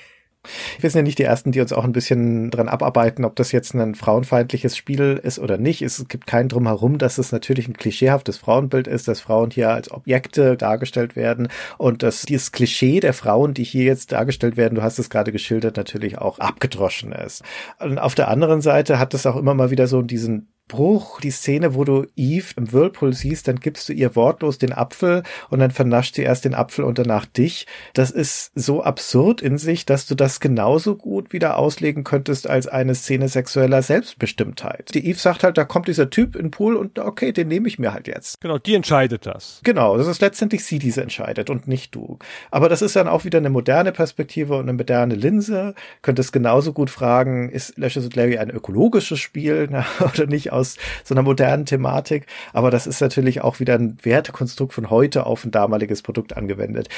Wir 0.79 0.89
sind 0.89 0.99
ja 0.99 1.03
nicht 1.03 1.19
die 1.19 1.23
Ersten, 1.23 1.51
die 1.51 1.61
uns 1.61 1.73
auch 1.73 1.83
ein 1.83 1.91
bisschen 1.91 2.51
dran 2.51 2.67
abarbeiten, 2.67 3.25
ob 3.25 3.35
das 3.35 3.51
jetzt 3.51 3.73
ein 3.73 3.95
frauenfeindliches 3.95 4.77
Spiel 4.77 5.19
ist 5.21 5.39
oder 5.39 5.57
nicht. 5.57 5.81
Es 5.81 6.05
gibt 6.07 6.27
keinen 6.27 6.49
drum 6.49 6.67
herum, 6.67 6.97
dass 6.97 7.17
es 7.17 7.31
natürlich 7.31 7.67
ein 7.67 7.77
klischeehaftes 7.77 8.37
Frauenbild 8.37 8.87
ist, 8.87 9.07
dass 9.07 9.21
Frauen 9.21 9.51
hier 9.51 9.69
als 9.69 9.91
Objekte 9.91 10.57
dargestellt 10.57 11.15
werden 11.15 11.49
und 11.77 12.03
dass 12.03 12.23
dieses 12.23 12.51
Klischee 12.51 12.99
der 12.99 13.13
Frauen, 13.13 13.53
die 13.53 13.63
hier 13.63 13.83
jetzt 13.83 14.11
dargestellt 14.11 14.57
werden, 14.57 14.75
du 14.75 14.83
hast 14.83 14.99
es 14.99 15.09
gerade 15.09 15.31
geschildert, 15.31 15.77
natürlich 15.77 16.17
auch 16.17 16.39
abgedroschen 16.39 17.11
ist. 17.11 17.43
Und 17.79 17.99
auf 17.99 18.15
der 18.15 18.27
anderen 18.29 18.61
Seite 18.61 18.99
hat 18.99 19.13
es 19.13 19.25
auch 19.25 19.35
immer 19.35 19.53
mal 19.53 19.71
wieder 19.71 19.87
so 19.87 20.01
diesen 20.01 20.54
Bruch, 20.67 21.21
die 21.21 21.31
Szene, 21.31 21.75
wo 21.75 21.83
du 21.83 22.07
Eve 22.15 22.53
im 22.55 22.71
Whirlpool 22.71 23.13
siehst, 23.13 23.47
dann 23.47 23.59
gibst 23.59 23.87
du 23.87 23.93
ihr 23.93 24.15
wortlos 24.15 24.57
den 24.57 24.73
Apfel 24.73 25.21
und 25.49 25.59
dann 25.59 25.69
vernascht 25.69 26.15
sie 26.15 26.23
erst 26.23 26.43
den 26.43 26.55
Apfel 26.55 26.85
und 26.85 26.97
danach 26.97 27.27
dich. 27.27 27.67
Das 27.93 28.09
ist 28.09 28.51
so 28.55 28.81
absurd 28.81 29.41
in 29.41 29.59
sich, 29.59 29.85
dass 29.85 30.07
du 30.07 30.15
das 30.15 30.39
genauso 30.39 30.95
gut 30.95 31.33
wieder 31.33 31.57
auslegen 31.57 32.03
könntest 32.03 32.49
als 32.49 32.67
eine 32.67 32.95
Szene 32.95 33.29
sexueller 33.29 33.83
Selbstbestimmtheit. 33.83 34.93
Die 34.95 35.05
Eve 35.07 35.19
sagt 35.19 35.43
halt, 35.43 35.57
da 35.57 35.65
kommt 35.65 35.87
dieser 35.87 36.09
Typ 36.09 36.35
in 36.35 36.45
den 36.45 36.51
Pool 36.51 36.75
und 36.75 36.97
okay, 36.97 37.31
den 37.31 37.47
nehme 37.47 37.67
ich 37.67 37.77
mir 37.77 37.93
halt 37.93 38.07
jetzt. 38.07 38.41
Genau, 38.41 38.57
die 38.57 38.73
entscheidet 38.73 39.27
das. 39.27 39.61
Genau, 39.63 39.97
das 39.97 40.07
ist 40.07 40.21
letztendlich 40.21 40.65
sie, 40.65 40.79
die 40.79 40.89
es 40.89 40.97
entscheidet 40.97 41.51
und 41.51 41.67
nicht 41.67 41.93
du. 41.93 42.17
Aber 42.49 42.69
das 42.69 42.81
ist 42.81 42.95
dann 42.95 43.07
auch 43.07 43.23
wieder 43.23 43.37
eine 43.37 43.51
moderne 43.51 43.91
Perspektive 43.91 44.55
und 44.55 44.63
eine 44.63 44.73
moderne 44.73 45.13
Linse. 45.13 45.75
Könntest 46.01 46.33
genauso 46.33 46.73
gut 46.73 46.89
fragen, 46.89 47.49
ist 47.49 47.77
Lashes 47.77 48.15
Larry 48.15 48.39
ein 48.39 48.49
ökologisches 48.49 49.19
Spiel 49.19 49.69
oder 49.99 50.25
nicht 50.25 50.54
aus 50.55 50.77
so 51.03 51.13
einer 51.13 51.21
modernen 51.21 51.65
Thematik. 51.65 52.25
Aber 52.53 52.71
das 52.71 52.87
ist 52.87 53.01
natürlich 53.01 53.41
auch 53.41 53.59
wieder 53.59 53.75
ein 53.75 53.97
Wertekonstrukt 54.01 54.73
von 54.73 54.89
heute 54.89 55.25
auf 55.25 55.45
ein 55.45 55.51
damaliges 55.51 56.01
Produkt 56.01 56.35
angewendet. 56.35 56.89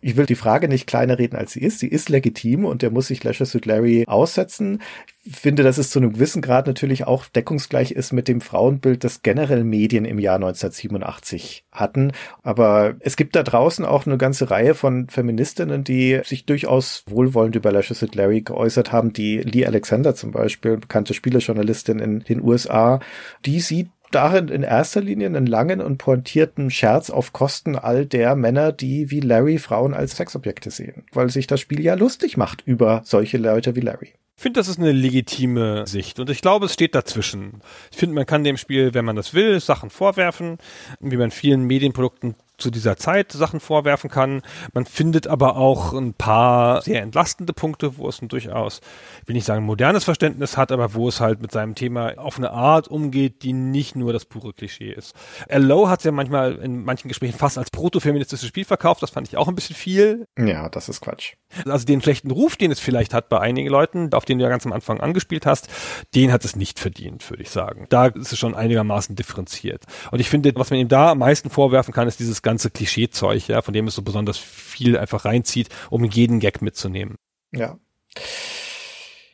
Ich 0.00 0.16
will 0.16 0.26
die 0.26 0.34
Frage 0.34 0.68
nicht 0.68 0.86
kleiner 0.86 1.18
reden, 1.18 1.36
als 1.36 1.52
sie 1.52 1.60
ist. 1.60 1.78
Sie 1.78 1.88
ist 1.88 2.08
legitim 2.08 2.64
und 2.64 2.82
der 2.82 2.90
muss 2.90 3.08
sich 3.08 3.22
Leisure 3.24 3.46
Suit 3.46 3.66
Larry 3.66 4.04
aussetzen. 4.06 4.82
Ich 5.24 5.36
finde, 5.36 5.64
dass 5.64 5.78
es 5.78 5.90
zu 5.90 5.98
einem 5.98 6.12
gewissen 6.12 6.40
Grad 6.40 6.68
natürlich 6.68 7.04
auch 7.06 7.26
deckungsgleich 7.26 7.90
ist 7.90 8.12
mit 8.12 8.28
dem 8.28 8.40
Frauenbild, 8.40 9.02
das 9.02 9.22
generell 9.22 9.64
Medien 9.64 10.04
im 10.04 10.20
Jahr 10.20 10.36
1987 10.36 11.64
hatten. 11.72 12.12
Aber 12.44 12.94
es 13.00 13.16
gibt 13.16 13.34
da 13.34 13.42
draußen 13.42 13.84
auch 13.84 14.06
eine 14.06 14.18
ganze 14.18 14.50
Reihe 14.50 14.74
von 14.74 15.08
Feministinnen, 15.08 15.82
die 15.82 16.20
sich 16.24 16.46
durchaus 16.46 17.02
wohlwollend 17.08 17.56
über 17.56 17.72
Leisure 17.72 17.98
Suit 17.98 18.14
Larry 18.14 18.42
geäußert 18.42 18.92
haben. 18.92 19.12
Die 19.12 19.38
Lee 19.38 19.66
Alexander 19.66 20.14
zum 20.14 20.30
Beispiel, 20.30 20.76
bekannte 20.76 21.14
Spielejournalistin 21.14 21.98
in 21.98 22.20
den 22.20 22.40
USA, 22.40 23.00
die 23.44 23.58
sieht 23.60 23.88
darin 24.10 24.48
in 24.48 24.62
erster 24.62 25.00
Linie 25.00 25.26
einen 25.26 25.46
langen 25.46 25.80
und 25.80 25.98
pointierten 25.98 26.70
Scherz 26.70 27.10
auf 27.10 27.32
Kosten 27.32 27.76
all 27.76 28.06
der 28.06 28.36
Männer, 28.36 28.72
die 28.72 29.10
wie 29.10 29.20
Larry 29.20 29.58
Frauen 29.58 29.94
als 29.94 30.16
Sexobjekte 30.16 30.70
sehen, 30.70 31.04
weil 31.12 31.30
sich 31.30 31.46
das 31.46 31.60
Spiel 31.60 31.80
ja 31.80 31.94
lustig 31.94 32.36
macht 32.36 32.62
über 32.66 33.02
solche 33.04 33.38
Leute 33.38 33.76
wie 33.76 33.80
Larry. 33.80 34.14
Ich 34.38 34.42
finde, 34.42 34.60
das 34.60 34.68
ist 34.68 34.78
eine 34.78 34.92
legitime 34.92 35.86
Sicht 35.86 36.20
und 36.20 36.28
ich 36.28 36.42
glaube, 36.42 36.66
es 36.66 36.74
steht 36.74 36.94
dazwischen. 36.94 37.62
Ich 37.90 37.96
finde, 37.96 38.14
man 38.14 38.26
kann 38.26 38.44
dem 38.44 38.58
Spiel, 38.58 38.92
wenn 38.92 39.06
man 39.06 39.16
das 39.16 39.32
will, 39.32 39.60
Sachen 39.60 39.88
vorwerfen, 39.88 40.58
wie 41.00 41.16
man 41.16 41.30
vielen 41.30 41.62
Medienprodukten 41.64 42.34
zu 42.58 42.70
dieser 42.70 42.96
Zeit 42.96 43.32
Sachen 43.32 43.60
vorwerfen 43.60 44.10
kann. 44.10 44.42
Man 44.72 44.86
findet 44.86 45.26
aber 45.26 45.56
auch 45.56 45.92
ein 45.92 46.14
paar 46.14 46.82
sehr 46.82 47.02
entlastende 47.02 47.52
Punkte, 47.52 47.98
wo 47.98 48.08
es 48.08 48.22
ein 48.22 48.28
durchaus, 48.28 48.80
ich 49.22 49.28
will 49.28 49.34
nicht 49.34 49.44
sagen 49.44 49.64
modernes 49.64 50.04
Verständnis 50.04 50.56
hat, 50.56 50.72
aber 50.72 50.94
wo 50.94 51.08
es 51.08 51.20
halt 51.20 51.42
mit 51.42 51.52
seinem 51.52 51.74
Thema 51.74 52.16
auf 52.18 52.38
eine 52.38 52.50
Art 52.50 52.88
umgeht, 52.88 53.42
die 53.42 53.52
nicht 53.52 53.96
nur 53.96 54.12
das 54.12 54.24
pure 54.24 54.52
Klischee 54.52 54.92
ist. 54.92 55.14
Low 55.50 55.88
hat 55.88 56.00
es 56.00 56.04
ja 56.04 56.12
manchmal 56.12 56.56
in 56.56 56.84
manchen 56.84 57.08
Gesprächen 57.08 57.38
fast 57.38 57.58
als 57.58 57.70
protofeministisches 57.70 58.48
Spiel 58.48 58.64
verkauft. 58.64 59.02
Das 59.02 59.10
fand 59.10 59.28
ich 59.28 59.36
auch 59.36 59.48
ein 59.48 59.54
bisschen 59.54 59.76
viel. 59.76 60.26
Ja, 60.38 60.68
das 60.68 60.88
ist 60.88 61.00
Quatsch. 61.00 61.34
Also 61.64 61.86
den 61.86 62.02
schlechten 62.02 62.30
Ruf, 62.30 62.56
den 62.56 62.70
es 62.70 62.80
vielleicht 62.80 63.14
hat 63.14 63.28
bei 63.28 63.40
einigen 63.40 63.68
Leuten, 63.68 64.12
auf 64.12 64.24
den 64.24 64.38
du 64.38 64.44
ja 64.44 64.50
ganz 64.50 64.66
am 64.66 64.72
Anfang 64.72 65.00
angespielt 65.00 65.46
hast, 65.46 65.68
den 66.14 66.32
hat 66.32 66.44
es 66.44 66.56
nicht 66.56 66.78
verdient, 66.78 67.28
würde 67.30 67.42
ich 67.42 67.50
sagen. 67.50 67.86
Da 67.88 68.06
ist 68.06 68.32
es 68.32 68.38
schon 68.38 68.54
einigermaßen 68.54 69.16
differenziert. 69.16 69.84
Und 70.10 70.20
ich 70.20 70.28
finde, 70.28 70.52
was 70.56 70.70
man 70.70 70.78
ihm 70.78 70.88
da 70.88 71.12
am 71.12 71.18
meisten 71.18 71.50
vorwerfen 71.50 71.94
kann, 71.94 72.08
ist 72.08 72.20
dieses 72.20 72.42
ganze 72.46 72.70
Klischeezeug, 72.70 73.48
ja, 73.48 73.60
von 73.60 73.74
dem 73.74 73.88
es 73.88 73.96
so 73.96 74.02
besonders 74.02 74.38
viel 74.38 74.96
einfach 74.96 75.24
reinzieht, 75.24 75.68
um 75.90 76.04
jeden 76.04 76.38
Gag 76.38 76.62
mitzunehmen. 76.62 77.16
Ja. 77.52 77.76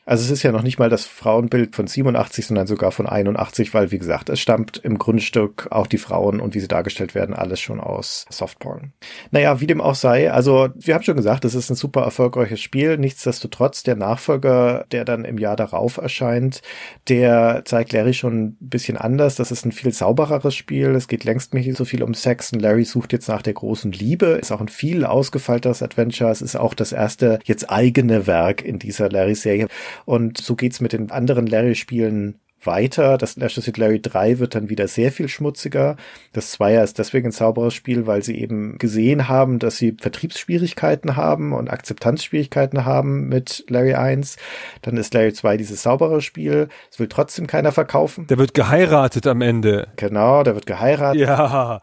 Also 0.04 0.24
es 0.24 0.30
ist 0.30 0.42
ja 0.42 0.50
noch 0.50 0.62
nicht 0.62 0.78
mal 0.78 0.90
das 0.90 1.06
Frauenbild 1.06 1.76
von 1.76 1.86
87, 1.86 2.46
sondern 2.46 2.66
sogar 2.66 2.90
von 2.90 3.06
81, 3.06 3.72
weil 3.72 3.92
wie 3.92 3.98
gesagt, 3.98 4.30
es 4.30 4.40
stammt 4.40 4.78
im 4.78 4.98
Grundstück 4.98 5.68
auch 5.70 5.86
die 5.86 5.98
Frauen 5.98 6.40
und 6.40 6.54
wie 6.54 6.60
sie 6.60 6.68
dargestellt 6.68 7.14
werden, 7.14 7.34
alles 7.34 7.60
schon 7.60 7.78
aus 7.78 8.26
Softporn. 8.28 8.92
Naja, 9.30 9.60
wie 9.60 9.66
dem 9.68 9.80
auch 9.80 9.94
sei, 9.94 10.32
also 10.32 10.70
wir 10.74 10.94
haben 10.94 11.04
schon 11.04 11.16
gesagt, 11.16 11.44
es 11.44 11.54
ist 11.54 11.70
ein 11.70 11.76
super 11.76 12.02
erfolgreiches 12.02 12.60
Spiel. 12.60 12.98
Nichtsdestotrotz, 12.98 13.84
der 13.84 13.94
Nachfolger, 13.94 14.86
der 14.90 15.04
dann 15.04 15.24
im 15.24 15.38
Jahr 15.38 15.54
darauf 15.54 15.98
erscheint, 15.98 16.62
der 17.08 17.62
zeigt 17.64 17.92
Larry 17.92 18.14
schon 18.14 18.44
ein 18.44 18.56
bisschen 18.60 18.96
anders. 18.96 19.36
Das 19.36 19.52
ist 19.52 19.64
ein 19.64 19.72
viel 19.72 19.92
saubereres 19.92 20.54
Spiel. 20.54 20.96
Es 20.96 21.06
geht 21.06 21.22
längst 21.24 21.54
nicht 21.54 21.76
so 21.76 21.84
viel 21.84 22.02
um 22.02 22.14
Sex. 22.14 22.52
Und 22.52 22.60
Larry 22.60 22.84
sucht 22.84 23.12
jetzt 23.12 23.28
nach 23.28 23.42
der 23.42 23.54
großen 23.54 23.92
Liebe. 23.92 24.26
Ist 24.26 24.50
auch 24.50 24.60
ein 24.60 24.68
viel 24.68 25.04
ausgefeilteres 25.04 25.82
Adventure. 25.82 26.30
Es 26.30 26.42
ist 26.42 26.56
auch 26.56 26.74
das 26.74 26.90
erste 26.90 27.38
jetzt 27.44 27.70
eigene 27.70 28.26
Werk 28.26 28.62
in 28.64 28.78
dieser 28.80 29.08
Larry-Serie. 29.08 29.68
Und 30.04 30.38
so 30.38 30.56
geht's 30.56 30.80
mit 30.80 30.92
den 30.92 31.10
anderen 31.10 31.46
Larry-Spielen 31.46 32.40
weiter. 32.66 33.18
Das 33.18 33.36
Last 33.36 33.60
Suit 33.60 33.76
Larry 33.76 34.00
3 34.00 34.38
wird 34.38 34.54
dann 34.54 34.68
wieder 34.68 34.88
sehr 34.88 35.12
viel 35.12 35.28
schmutziger. 35.28 35.96
Das 36.32 36.52
Zweier 36.52 36.84
ist 36.84 36.98
deswegen 36.98 37.28
ein 37.28 37.32
sauberes 37.32 37.74
Spiel, 37.74 38.06
weil 38.06 38.22
sie 38.22 38.38
eben 38.38 38.78
gesehen 38.78 39.28
haben, 39.28 39.58
dass 39.58 39.76
sie 39.76 39.96
Vertriebsschwierigkeiten 40.00 41.16
haben 41.16 41.52
und 41.52 41.70
Akzeptanzschwierigkeiten 41.70 42.84
haben 42.84 43.28
mit 43.28 43.64
Larry 43.68 43.94
1. 43.94 44.36
Dann 44.82 44.96
ist 44.96 45.14
Larry 45.14 45.32
2 45.32 45.56
dieses 45.56 45.82
saubere 45.82 46.20
Spiel. 46.20 46.68
Es 46.90 46.98
will 46.98 47.08
trotzdem 47.08 47.46
keiner 47.46 47.72
verkaufen. 47.72 48.26
Der 48.26 48.38
wird 48.38 48.54
geheiratet 48.54 49.26
am 49.26 49.40
Ende. 49.40 49.88
Genau, 49.96 50.42
der 50.42 50.54
wird 50.54 50.66
geheiratet. 50.66 51.20
Ja. 51.20 51.80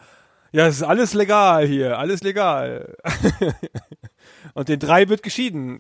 Ja, 0.52 0.66
es 0.66 0.78
ist 0.78 0.84
alles 0.84 1.14
legal 1.14 1.68
hier, 1.68 2.00
alles 2.00 2.24
legal. 2.24 2.96
Und 4.54 4.70
den 4.70 4.80
drei 4.80 5.10
wird 5.10 5.24
geschieden. 5.24 5.80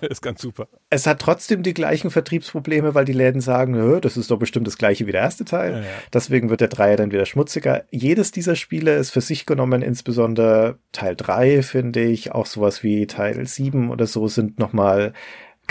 das 0.00 0.02
ist 0.10 0.22
ganz 0.22 0.40
super. 0.40 0.68
Es 0.90 1.06
hat 1.06 1.20
trotzdem 1.20 1.62
die 1.62 1.74
gleichen 1.74 2.10
Vertriebsprobleme, 2.10 2.94
weil 2.94 3.04
die 3.04 3.12
Läden 3.12 3.40
sagen, 3.40 4.00
das 4.00 4.16
ist 4.16 4.30
doch 4.30 4.38
bestimmt 4.38 4.66
das 4.66 4.78
gleiche 4.78 5.06
wie 5.06 5.12
der 5.12 5.22
erste 5.22 5.44
Teil. 5.44 5.72
Ja, 5.72 5.78
ja. 5.80 5.86
Deswegen 6.12 6.50
wird 6.50 6.60
der 6.60 6.68
Dreier 6.68 6.96
dann 6.96 7.12
wieder 7.12 7.26
schmutziger. 7.26 7.84
Jedes 7.90 8.32
dieser 8.32 8.56
Spiele 8.56 8.96
ist 8.96 9.10
für 9.10 9.20
sich 9.20 9.46
genommen, 9.46 9.82
insbesondere 9.82 10.78
Teil 10.92 11.16
3, 11.16 11.62
finde 11.62 12.02
ich, 12.02 12.32
auch 12.32 12.46
sowas 12.46 12.82
wie 12.82 13.06
Teil 13.06 13.46
7 13.46 13.90
oder 13.90 14.06
so, 14.06 14.28
sind 14.28 14.58
nochmal 14.58 15.12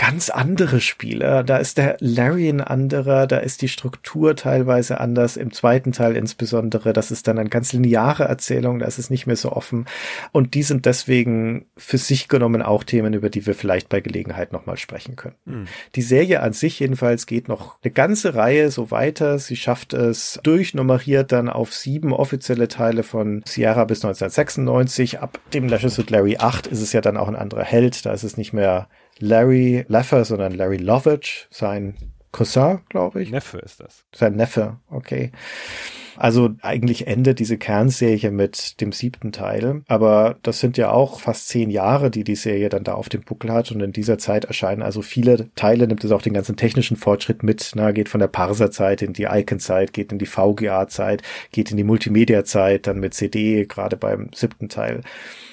ganz 0.00 0.30
andere 0.30 0.80
Spiele. 0.80 1.44
Da 1.44 1.58
ist 1.58 1.76
der 1.76 1.98
Larry 2.00 2.48
ein 2.48 2.62
anderer, 2.62 3.26
da 3.26 3.36
ist 3.36 3.60
die 3.60 3.68
Struktur 3.68 4.34
teilweise 4.34 4.98
anders, 4.98 5.36
im 5.36 5.52
zweiten 5.52 5.92
Teil 5.92 6.16
insbesondere. 6.16 6.94
Das 6.94 7.10
ist 7.10 7.28
dann 7.28 7.38
eine 7.38 7.50
ganz 7.50 7.74
lineare 7.74 8.24
Erzählung, 8.24 8.78
da 8.78 8.86
ist 8.86 8.98
es 8.98 9.10
nicht 9.10 9.26
mehr 9.26 9.36
so 9.36 9.52
offen. 9.52 9.84
Und 10.32 10.54
die 10.54 10.62
sind 10.62 10.86
deswegen 10.86 11.66
für 11.76 11.98
sich 11.98 12.28
genommen 12.28 12.62
auch 12.62 12.82
Themen, 12.82 13.12
über 13.12 13.28
die 13.28 13.44
wir 13.44 13.54
vielleicht 13.54 13.90
bei 13.90 14.00
Gelegenheit 14.00 14.54
nochmal 14.54 14.78
sprechen 14.78 15.16
können. 15.16 15.34
Mhm. 15.44 15.64
Die 15.94 16.02
Serie 16.02 16.40
an 16.40 16.54
sich 16.54 16.80
jedenfalls 16.80 17.26
geht 17.26 17.48
noch 17.48 17.76
eine 17.84 17.92
ganze 17.92 18.34
Reihe 18.34 18.70
so 18.70 18.90
weiter. 18.90 19.38
Sie 19.38 19.56
schafft 19.56 19.92
es 19.92 20.40
durchnummeriert 20.42 21.30
dann 21.30 21.50
auf 21.50 21.74
sieben 21.74 22.14
offizielle 22.14 22.68
Teile 22.68 23.02
von 23.02 23.42
Sierra 23.44 23.84
bis 23.84 23.98
1996. 23.98 25.20
Ab 25.20 25.38
dem 25.52 25.68
Lashes 25.68 25.98
with 25.98 26.08
Larry 26.08 26.38
8 26.38 26.68
ist 26.68 26.80
es 26.80 26.94
ja 26.94 27.02
dann 27.02 27.18
auch 27.18 27.28
ein 27.28 27.36
anderer 27.36 27.64
Held. 27.64 28.06
Da 28.06 28.14
ist 28.14 28.22
es 28.22 28.38
nicht 28.38 28.54
mehr 28.54 28.88
Larry 29.20 29.84
Laffer, 29.88 30.24
sondern 30.24 30.52
Larry 30.52 30.78
Lovitch, 30.78 31.46
sein 31.50 31.94
Cousin, 32.32 32.80
glaube 32.88 33.22
ich. 33.22 33.30
Neffe 33.30 33.58
ist 33.58 33.80
das. 33.80 34.04
Sein 34.14 34.36
Neffe, 34.36 34.78
okay. 34.90 35.32
Also 36.16 36.50
eigentlich 36.60 37.06
endet 37.06 37.38
diese 37.38 37.56
Kernserie 37.56 38.30
mit 38.30 38.78
dem 38.82 38.92
siebten 38.92 39.32
Teil, 39.32 39.80
aber 39.88 40.36
das 40.42 40.60
sind 40.60 40.76
ja 40.76 40.90
auch 40.90 41.18
fast 41.18 41.48
zehn 41.48 41.70
Jahre, 41.70 42.10
die 42.10 42.24
die 42.24 42.34
Serie 42.34 42.68
dann 42.68 42.84
da 42.84 42.92
auf 42.92 43.08
dem 43.08 43.22
Buckel 43.22 43.50
hat 43.50 43.72
und 43.72 43.80
in 43.80 43.92
dieser 43.92 44.18
Zeit 44.18 44.44
erscheinen 44.44 44.82
also 44.82 45.00
viele 45.00 45.48
Teile, 45.54 45.86
nimmt 45.86 46.04
es 46.04 46.10
auch 46.10 46.20
den 46.20 46.34
ganzen 46.34 46.56
technischen 46.56 46.98
Fortschritt 46.98 47.42
mit, 47.42 47.72
na, 47.74 47.92
geht 47.92 48.10
von 48.10 48.20
der 48.20 48.28
Parser-Zeit 48.28 49.00
in 49.00 49.14
die 49.14 49.28
Icon-Zeit, 49.30 49.94
geht 49.94 50.12
in 50.12 50.18
die 50.18 50.26
VGA-Zeit, 50.26 51.22
geht 51.52 51.70
in 51.70 51.78
die 51.78 51.84
Multimedia-Zeit, 51.84 52.86
dann 52.86 53.00
mit 53.00 53.14
CD, 53.14 53.64
gerade 53.64 53.96
beim 53.96 54.28
siebten 54.34 54.68
Teil. 54.68 55.00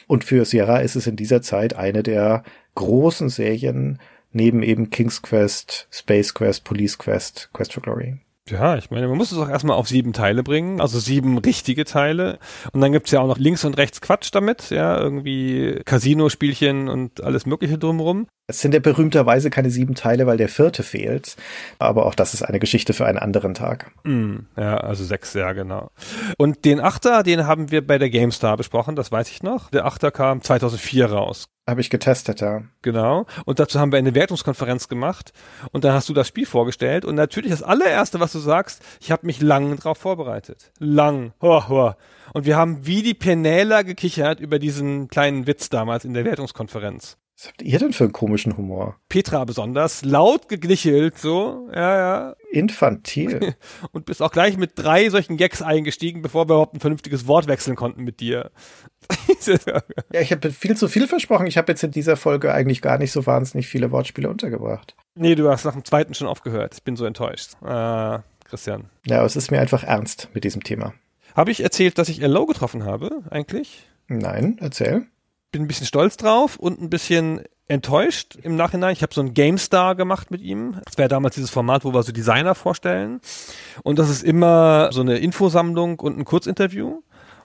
Und 0.06 0.26
für 0.26 0.44
Sierra 0.44 0.80
ist 0.80 0.98
es 0.98 1.08
in 1.08 1.16
dieser 1.16 1.42
Zeit 1.42 1.78
eine 1.78 2.04
der 2.04 2.44
großen 2.78 3.30
Serien 3.30 4.00
neben 4.32 4.64
eben 4.64 4.90
King's 4.90 5.22
Quest, 5.22 5.88
Space 5.92 6.34
Quest, 6.34 6.64
Police 6.64 6.98
Quest, 6.98 7.50
Quest 7.54 7.74
for 7.74 7.84
Glory. 7.84 8.18
Ja, 8.50 8.78
ich 8.78 8.92
meine, 8.92 9.08
man 9.08 9.18
muss 9.18 9.32
es 9.32 9.38
auch 9.38 9.50
erstmal 9.50 9.76
auf 9.76 9.90
sieben 9.90 10.14
Teile 10.14 10.42
bringen, 10.42 10.80
also 10.80 11.00
sieben 11.00 11.38
richtige 11.38 11.84
Teile. 11.84 12.40
Und 12.72 12.80
dann 12.80 12.94
gibt's 12.94 13.12
ja 13.12 13.20
auch 13.20 13.28
noch 13.28 13.38
links 13.38 13.66
und 13.66 13.78
rechts 13.78 14.00
Quatsch 14.00 14.30
damit, 14.32 14.70
ja, 14.70 14.98
irgendwie 14.98 15.82
Casino-Spielchen 15.84 16.88
und 16.88 17.22
alles 17.22 17.46
Mögliche 17.46 17.78
drumherum. 17.78 18.28
Es 18.48 18.62
sind 18.62 18.74
ja 18.74 18.80
berühmterweise 18.80 19.50
keine 19.50 19.70
sieben 19.70 19.96
Teile, 19.96 20.28
weil 20.28 20.38
der 20.38 20.48
vierte 20.48 20.84
fehlt. 20.84 21.36
Aber 21.80 22.06
auch 22.06 22.16
das 22.16 22.34
ist 22.34 22.44
eine 22.44 22.60
Geschichte 22.60 22.94
für 22.94 23.06
einen 23.06 23.18
anderen 23.18 23.54
Tag. 23.54 23.92
Mm, 24.06 24.38
ja, 24.56 24.78
also 24.78 25.04
sechs, 25.04 25.34
ja, 25.34 25.52
genau. 25.52 25.92
Und 26.38 26.64
den 26.64 26.80
Achter, 26.80 27.24
den 27.24 27.46
haben 27.46 27.72
wir 27.72 27.86
bei 27.86 27.98
der 27.98 28.10
GameStar 28.10 28.56
besprochen, 28.56 28.96
das 28.96 29.12
weiß 29.12 29.30
ich 29.30 29.44
noch. 29.44 29.70
Der 29.72 29.86
Achter 29.86 30.12
kam 30.12 30.42
2004 30.42 31.08
raus. 31.08 31.50
Habe 31.68 31.82
ich 31.82 31.90
getestet, 31.90 32.40
ja. 32.40 32.62
Genau. 32.82 33.26
Und 33.44 33.60
dazu 33.60 33.78
haben 33.78 33.92
wir 33.92 34.00
eine 34.00 34.16
Wertungskonferenz 34.16 34.88
gemacht. 34.88 35.34
Und 35.74 35.84
dann 35.84 35.92
hast 35.92 36.08
du 36.08 36.14
das 36.14 36.30
Spiel 36.30 36.46
vorgestellt. 36.46 37.04
Und 37.04 37.16
natürlich 37.16 37.52
das 37.52 37.62
allererste, 37.62 38.22
was 38.22 38.32
du 38.32 38.40
sagst, 38.40 38.82
ich 39.02 39.12
habe 39.12 39.26
mich 39.26 39.42
lang 39.42 39.76
drauf 39.78 39.98
vorbereitet. 39.98 40.72
Lang. 40.80 41.34
Ho, 41.42 41.68
ho. 41.68 41.94
Und 42.34 42.46
wir 42.46 42.56
haben 42.56 42.88
wie 42.88 43.02
die 43.02 43.14
Penäler 43.14 43.84
gekichert 43.84 44.40
über 44.40 44.60
diesen 44.60 45.10
kleinen 45.10 45.46
Witz 45.46 45.70
damals 45.70 46.06
in 46.06 46.14
der 46.14 46.24
Wertungskonferenz. 46.24 47.18
Was 47.38 47.50
habt 47.50 47.62
ihr 47.62 47.78
denn 47.78 47.94
für 47.94 48.06
einen 48.06 48.14
komischen 48.14 48.58
Humor? 48.58 48.96
Petra 49.10 49.46
besonders, 49.46 50.04
laut 50.04 50.50
gegnichelt, 50.50 51.20
so, 51.20 51.70
ja, 51.72 51.98
ja. 51.98 52.36
Infantil. 52.50 53.54
Und 53.92 54.08
bist 54.08 54.24
auch 54.24 54.32
gleich 54.32 54.58
mit 54.58 54.72
drei 54.74 55.08
solchen 55.12 55.38
Gags 55.38 55.62
eingestiegen, 55.62 56.24
bevor 56.24 56.46
wir 56.46 56.56
überhaupt 56.56 56.74
ein 56.74 56.80
vernünftiges 56.80 57.28
Wort 57.28 57.48
wechseln 57.48 57.76
konnten 57.76 58.04
mit 58.04 58.22
dir. 58.22 58.50
ja, 60.12 60.20
ich 60.20 60.32
habe 60.32 60.50
viel 60.50 60.76
zu 60.76 60.88
viel 60.88 61.08
versprochen. 61.08 61.46
Ich 61.46 61.60
habe 61.60 61.72
jetzt 61.72 61.84
in 61.84 61.92
dieser 61.92 62.16
Folge 62.16 62.52
eigentlich 62.52 62.82
gar 62.82 62.98
nicht 62.98 63.12
so 63.12 63.28
wahnsinnig 63.28 63.68
viele 63.68 63.92
Wortspiele 63.92 64.30
untergebracht. 64.30 64.96
Nee, 65.14 65.36
du 65.36 65.48
hast 65.48 65.64
nach 65.64 65.74
dem 65.74 65.86
zweiten 65.86 66.16
schon 66.16 66.28
aufgehört. 66.28 66.74
Ich 66.74 66.84
bin 66.84 66.96
so 66.96 67.06
enttäuscht. 67.06 67.52
Äh, 67.64 68.18
Christian. 68.46 68.90
Ja, 69.06 69.18
aber 69.18 69.28
es 69.28 69.36
ist 69.36 69.52
mir 69.52 69.62
einfach 69.62 69.84
ernst 69.84 70.30
mit 70.34 70.44
diesem 70.44 70.64
Thema. 70.64 70.96
Habe 71.36 71.52
ich 71.52 71.62
erzählt, 71.62 72.00
dass 72.00 72.10
ich 72.10 72.20
Low 72.20 72.48
getroffen 72.48 72.84
habe, 72.84 73.22
eigentlich? 73.30 73.88
Nein, 74.08 74.58
erzähl 74.60 75.06
bin 75.58 75.64
ein 75.64 75.68
bisschen 75.68 75.88
stolz 75.88 76.18
drauf 76.18 76.58
und 76.58 76.80
ein 76.80 76.92
bisschen 76.92 77.42
enttäuscht 77.68 78.38
im 78.44 78.56
Nachhinein. 78.56 78.94
Ich 78.94 79.02
habe 79.02 79.14
so 79.14 79.22
ein 79.22 79.34
GameStar 79.34 79.96
gemacht 79.96 80.30
mit 80.30 80.42
ihm. 80.42 80.80
Das 80.86 81.00
wäre 81.00 81.10
damals 81.10 81.34
dieses 81.34 81.50
Format, 81.50 81.84
wo 81.84 81.96
wir 81.96 82.04
so 82.04 82.12
Designer 82.12 82.54
vorstellen. 82.54 83.22
Und 83.82 83.98
das 83.98 84.12
ist 84.12 84.24
immer 84.24 84.92
so 84.92 85.02
eine 85.02 85.18
Infosammlung 85.18 86.00
und 86.00 86.20
ein 86.20 86.26
Kurzinterview. 86.26 87.02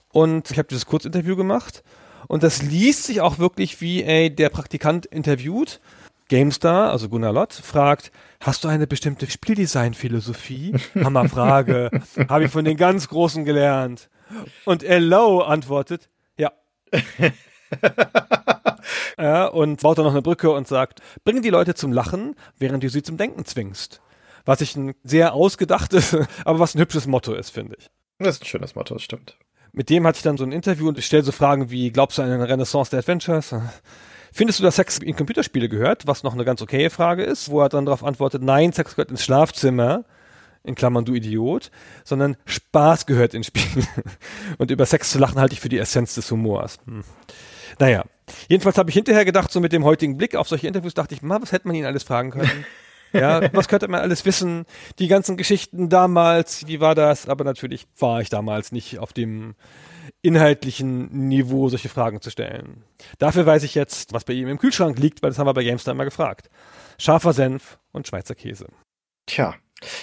Und 0.09 0.51
ich 0.51 0.59
habe 0.59 0.67
dieses 0.67 0.85
Kurzinterview 0.85 1.35
gemacht. 1.35 1.83
Und 2.27 2.43
das 2.43 2.61
liest 2.61 3.05
sich 3.05 3.19
auch 3.19 3.39
wirklich 3.39 3.81
wie, 3.81 4.03
ey, 4.03 4.33
der 4.33 4.49
Praktikant 4.49 5.07
interviewt. 5.07 5.81
GameStar, 6.29 6.91
also 6.91 7.09
Gunnar 7.09 7.33
Lott, 7.33 7.53
fragt, 7.53 8.11
hast 8.39 8.63
du 8.63 8.67
eine 8.67 8.85
bestimmte 8.85 9.25
Spieldesign-Philosophie? 9.29 10.75
Hammerfrage. 11.03 11.89
Habe 12.29 12.45
ich 12.45 12.51
von 12.51 12.63
den 12.63 12.77
ganz 12.77 13.09
Großen 13.09 13.43
gelernt. 13.43 14.09
Und 14.65 14.83
Hello 14.83 15.41
antwortet, 15.41 16.09
ja. 16.37 16.51
ja, 19.17 19.45
und 19.47 19.81
baut 19.81 19.97
dann 19.97 20.05
noch 20.05 20.11
eine 20.11 20.21
Brücke 20.21 20.51
und 20.51 20.67
sagt, 20.67 21.01
bringe 21.23 21.41
die 21.41 21.49
Leute 21.49 21.75
zum 21.75 21.91
Lachen, 21.91 22.35
während 22.57 22.83
du 22.83 22.89
sie 22.89 23.03
zum 23.03 23.17
Denken 23.17 23.45
zwingst. 23.45 24.01
Was 24.45 24.61
ich 24.61 24.75
ein 24.75 24.93
sehr 25.03 25.33
ausgedachtes, 25.33 26.17
aber 26.45 26.59
was 26.59 26.75
ein 26.75 26.79
hübsches 26.79 27.07
Motto 27.07 27.33
ist, 27.33 27.51
finde 27.51 27.75
ich. 27.79 27.89
Das 28.19 28.35
ist 28.35 28.43
ein 28.43 28.47
schönes 28.47 28.75
Motto, 28.75 28.93
das 28.93 29.03
stimmt. 29.03 29.37
Mit 29.71 29.89
dem 29.89 30.05
hatte 30.05 30.17
ich 30.17 30.23
dann 30.23 30.37
so 30.37 30.43
ein 30.43 30.51
Interview 30.51 30.87
und 30.87 30.99
ich 30.99 31.05
stelle 31.05 31.23
so 31.23 31.31
Fragen 31.31 31.71
wie, 31.71 31.91
glaubst 31.91 32.17
du 32.17 32.21
an 32.21 32.31
eine 32.31 32.47
Renaissance 32.47 32.91
der 32.91 32.99
Adventures? 32.99 33.55
Findest 34.31 34.59
du, 34.59 34.63
dass 34.63 34.75
Sex 34.75 34.99
in 34.99 35.15
Computerspiele 35.15 35.69
gehört? 35.69 36.05
Was 36.05 36.23
noch 36.23 36.33
eine 36.33 36.45
ganz 36.45 36.61
okaye 36.61 36.89
Frage 36.89 37.23
ist, 37.23 37.49
wo 37.49 37.61
er 37.61 37.69
dann 37.69 37.85
darauf 37.85 38.03
antwortet, 38.03 38.43
nein, 38.43 38.71
Sex 38.71 38.95
gehört 38.95 39.09
ins 39.09 39.23
Schlafzimmer, 39.23 40.05
in 40.63 40.75
Klammern 40.75 41.05
du 41.05 41.13
Idiot, 41.13 41.71
sondern 42.03 42.37
Spaß 42.45 43.05
gehört 43.05 43.33
ins 43.33 43.47
Spiel. 43.47 43.83
Und 44.57 44.71
über 44.71 44.85
Sex 44.85 45.11
zu 45.11 45.19
lachen 45.19 45.39
halte 45.39 45.53
ich 45.53 45.59
für 45.59 45.69
die 45.69 45.77
Essenz 45.77 46.15
des 46.15 46.29
Humors. 46.31 46.77
Hm. 46.85 47.03
Naja, 47.79 48.03
jedenfalls 48.47 48.77
habe 48.77 48.89
ich 48.89 48.95
hinterher 48.95 49.25
gedacht, 49.25 49.51
so 49.51 49.59
mit 49.59 49.73
dem 49.73 49.83
heutigen 49.83 50.17
Blick 50.17 50.35
auf 50.35 50.47
solche 50.47 50.67
Interviews, 50.67 50.93
dachte 50.93 51.15
ich, 51.15 51.21
mal, 51.21 51.41
was 51.41 51.51
hätte 51.51 51.67
man 51.67 51.75
ihn 51.75 51.85
alles 51.85 52.03
fragen 52.03 52.31
können? 52.31 52.65
Ja, 53.15 53.53
was 53.53 53.67
könnte 53.67 53.87
man 53.87 54.01
alles 54.01 54.25
wissen? 54.25 54.65
Die 54.97 55.07
ganzen 55.07 55.37
Geschichten 55.37 55.87
damals, 55.87 56.65
wie 56.65 56.79
war 56.79 56.95
das? 56.95 57.29
Aber 57.29 57.43
natürlich 57.43 57.85
war 57.99 58.21
ich 58.21 58.29
damals 58.29 58.71
nicht 58.71 58.97
auf 58.97 59.13
dem 59.13 59.53
inhaltlichen 60.23 61.27
Niveau, 61.27 61.69
solche 61.69 61.89
Fragen 61.89 62.21
zu 62.21 62.31
stellen. 62.31 62.83
Dafür 63.19 63.45
weiß 63.45 63.61
ich 63.63 63.75
jetzt, 63.75 64.13
was 64.13 64.23
bei 64.23 64.33
ihm 64.33 64.47
im 64.47 64.57
Kühlschrank 64.57 64.97
liegt, 64.97 65.21
weil 65.21 65.29
das 65.29 65.37
haben 65.37 65.45
wir 65.45 65.53
bei 65.53 65.63
GameStar 65.63 65.93
immer 65.93 66.05
gefragt. 66.05 66.49
Scharfer 66.97 67.33
Senf 67.33 67.77
und 67.91 68.07
Schweizer 68.07 68.33
Käse. 68.33 68.67
Tja, 69.27 69.53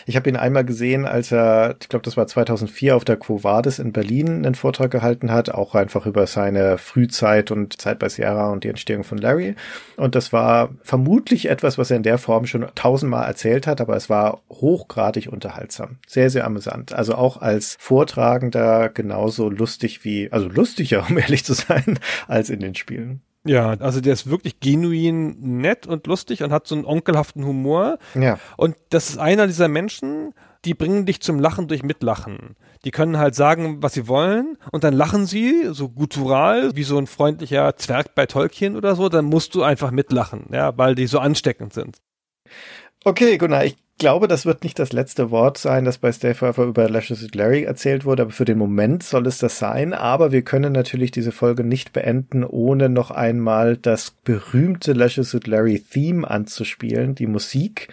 ich 0.07 0.17
habe 0.17 0.29
ihn 0.29 0.37
einmal 0.37 0.65
gesehen, 0.65 1.07
als 1.07 1.33
er, 1.33 1.77
ich 1.81 1.89
glaube, 1.89 2.05
das 2.05 2.17
war 2.17 2.27
2004 2.27 2.97
auf 2.97 3.05
der 3.05 3.17
Quo 3.17 3.43
Vadis 3.43 3.79
in 3.79 3.93
Berlin 3.93 4.45
einen 4.45 4.55
Vortrag 4.55 4.91
gehalten 4.91 5.31
hat, 5.31 5.51
auch 5.51 5.75
einfach 5.75 6.07
über 6.07 6.27
seine 6.27 6.79
Frühzeit 6.79 7.51
und 7.51 7.81
Zeit 7.81 7.99
bei 7.99 8.09
Sierra 8.09 8.51
und 8.51 8.65
die 8.65 8.69
Entstehung 8.69 9.05
von 9.05 9.19
Larry. 9.19 9.55
Und 9.97 10.15
das 10.15 10.33
war 10.33 10.71
vermutlich 10.83 11.49
etwas, 11.49 11.79
was 11.79 11.91
er 11.91 11.97
in 11.97 12.03
der 12.03 12.19
Form 12.19 12.47
schon 12.47 12.67
tausendmal 12.75 13.27
erzählt 13.27 13.67
hat, 13.67 13.81
aber 13.81 13.97
es 13.97 14.11
war 14.11 14.41
hochgradig 14.51 15.29
unterhaltsam. 15.29 15.99
Sehr, 16.07 16.31
sehr 16.31 16.45
amüsant. 16.45 16.93
Also 16.93 17.15
auch 17.15 17.41
als 17.41 17.77
Vortragender 17.79 18.89
genauso 18.89 19.49
lustig 19.49 20.05
wie, 20.05 20.31
also 20.33 20.49
lustiger, 20.49 21.07
um 21.11 21.19
ehrlich 21.19 21.45
zu 21.45 21.55
sein, 21.55 21.99
als 22.29 22.51
in 22.51 22.61
den 22.61 22.75
Spielen. 22.75 23.23
Ja, 23.45 23.71
also 23.71 24.01
der 24.01 24.13
ist 24.13 24.29
wirklich 24.29 24.61
genuin 24.61 25.59
nett 25.61 25.87
und 25.87 26.07
lustig 26.07 26.43
und 26.43 26.53
hat 26.53 26.67
so 26.67 26.75
einen 26.75 26.85
onkelhaften 26.85 27.45
Humor. 27.47 27.99
Ja. 28.15 28.39
Und 28.57 28.77
das 28.91 29.09
ist 29.11 29.19
einer 29.19 29.47
dieser 29.47 29.69
Menschen, 29.69 30.35
die 30.67 30.75
bringen 30.75 31.07
dich 31.07 31.21
zum 31.23 31.41
Lachen 31.41 31.67
durch 31.67 31.83
Mitlachen. 31.83 32.57
Die 32.85 32.91
können 32.91 33.19
halt 33.19 33.35
sagen, 33.35 33.83
was 33.83 33.95
sie 33.95 34.09
wollen 34.09 34.59
und 34.73 34.85
dann 34.85 34.93
lachen 34.93 35.25
sie 35.25 35.69
so 35.71 35.89
guttural, 35.89 36.77
wie 36.77 36.83
so 36.83 36.99
ein 36.99 37.07
freundlicher 37.07 37.77
Zwerg 37.77 38.15
bei 38.15 38.27
Tolkien 38.27 38.77
oder 38.77 38.95
so, 38.95 39.09
dann 39.09 39.25
musst 39.25 39.55
du 39.55 39.63
einfach 39.63 39.91
mitlachen, 39.91 40.47
ja, 40.53 40.77
weil 40.77 40.95
die 40.95 41.07
so 41.07 41.19
ansteckend 41.19 41.73
sind. 41.73 41.99
Okay, 43.05 43.39
Gunnar, 43.39 43.65
ich 43.65 43.77
glaube, 44.01 44.29
das 44.29 44.47
wird 44.47 44.65
nicht 44.65 44.79
das 44.79 44.93
letzte 44.93 45.31
Wort 45.31 45.59
sein, 45.59 45.85
das 45.85 45.99
bei 45.99 46.11
Stay 46.11 46.35
Forever 46.35 46.65
über 46.65 46.89
Lashes 46.89 47.23
with 47.23 47.35
Larry 47.35 47.65
erzählt 47.65 48.05
wurde, 48.05 48.23
aber 48.23 48.31
für 48.33 48.47
den 48.47 48.59
Moment 48.59 49.03
soll 49.03 49.27
es 49.27 49.39
das 49.39 49.59
sein. 49.59 49.93
Aber 49.93 50.33
wir 50.33 50.43
können 50.43 50.73
natürlich 50.73 51.13
diese 51.13 51.31
Folge 51.31 51.63
nicht 51.63 51.93
beenden, 51.93 52.43
ohne 52.43 52.89
noch 52.89 53.11
einmal 53.11 53.77
das 53.77 54.11
berühmte 54.11 54.95
Lashes 54.95 55.35
with 55.35 55.47
Larry 55.47 55.79
Theme 55.79 56.29
anzuspielen, 56.29 57.15
die 57.15 57.27
Musik, 57.27 57.89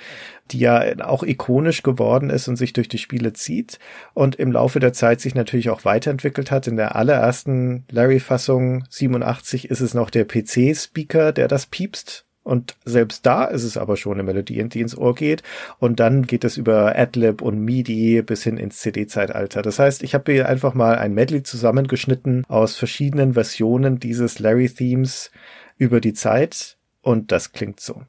die 0.52 0.60
ja 0.60 0.82
auch 1.06 1.24
ikonisch 1.24 1.84
geworden 1.84 2.30
ist 2.30 2.48
und 2.48 2.56
sich 2.56 2.72
durch 2.72 2.88
die 2.88 3.00
Spiele 3.00 3.34
zieht 3.34 3.78
und 4.14 4.38
im 4.38 4.54
Laufe 4.54 4.80
der 4.80 4.94
Zeit 4.94 5.20
sich 5.20 5.36
natürlich 5.36 5.70
auch 5.70 5.84
weiterentwickelt 5.84 6.52
hat. 6.52 6.68
In 6.68 6.78
der 6.78 6.96
allerersten 6.96 7.86
Larry-Fassung 7.92 8.86
87 8.90 9.70
ist 9.70 9.82
es 9.82 9.94
noch 9.94 10.10
der 10.10 10.26
PC-Speaker, 10.26 11.34
der 11.34 11.50
das 11.50 11.66
piepst 11.66 12.27
und 12.48 12.78
selbst 12.86 13.26
da 13.26 13.44
ist 13.44 13.65
es 13.65 13.76
aber 13.76 13.98
schon 13.98 14.14
eine 14.14 14.24
Melodie, 14.24 14.64
die 14.69 14.80
ins 14.80 14.98
Ohr 14.98 15.14
geht. 15.14 15.44
Und 15.80 15.99
dann 15.99 16.26
geht 16.26 16.45
es 16.45 16.56
über 16.56 16.98
Adlib 16.98 17.41
und 17.41 17.60
MIDI 17.60 18.22
bis 18.22 18.44
hin 18.44 18.56
ins 18.56 18.80
CD-Zeitalter. 18.80 19.61
Das 19.61 19.80
heißt, 19.80 20.02
ich 20.02 20.14
habe 20.14 20.32
hier 20.32 20.48
einfach 20.48 20.74
mal 20.74 20.98
ein 20.98 21.14
Medley 21.14 21.44
zusammengeschnitten 21.44 22.45
aus 22.48 22.78
verschiedenen 22.78 23.34
Versionen 23.34 23.99
dieses 23.99 24.40
Larry-Themes 24.40 25.30
über 25.78 25.99
die 25.99 26.14
Zeit. 26.14 26.78
Und 27.02 27.34
das 27.34 27.52
klingt 27.52 27.82
so. 27.82 28.03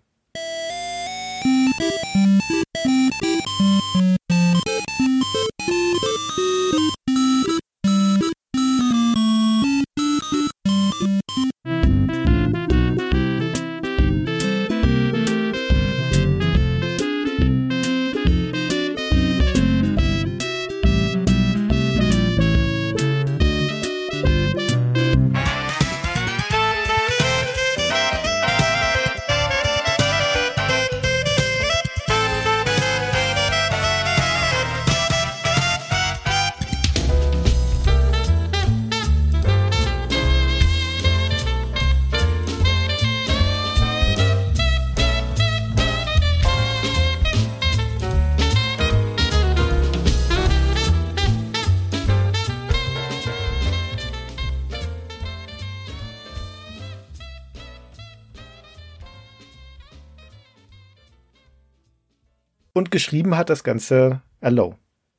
Und 62.79 62.93
geschrieben 62.93 63.37
hat 63.37 63.51
das 63.51 63.65
Ganze 63.65 64.23
Allo, 64.41 64.77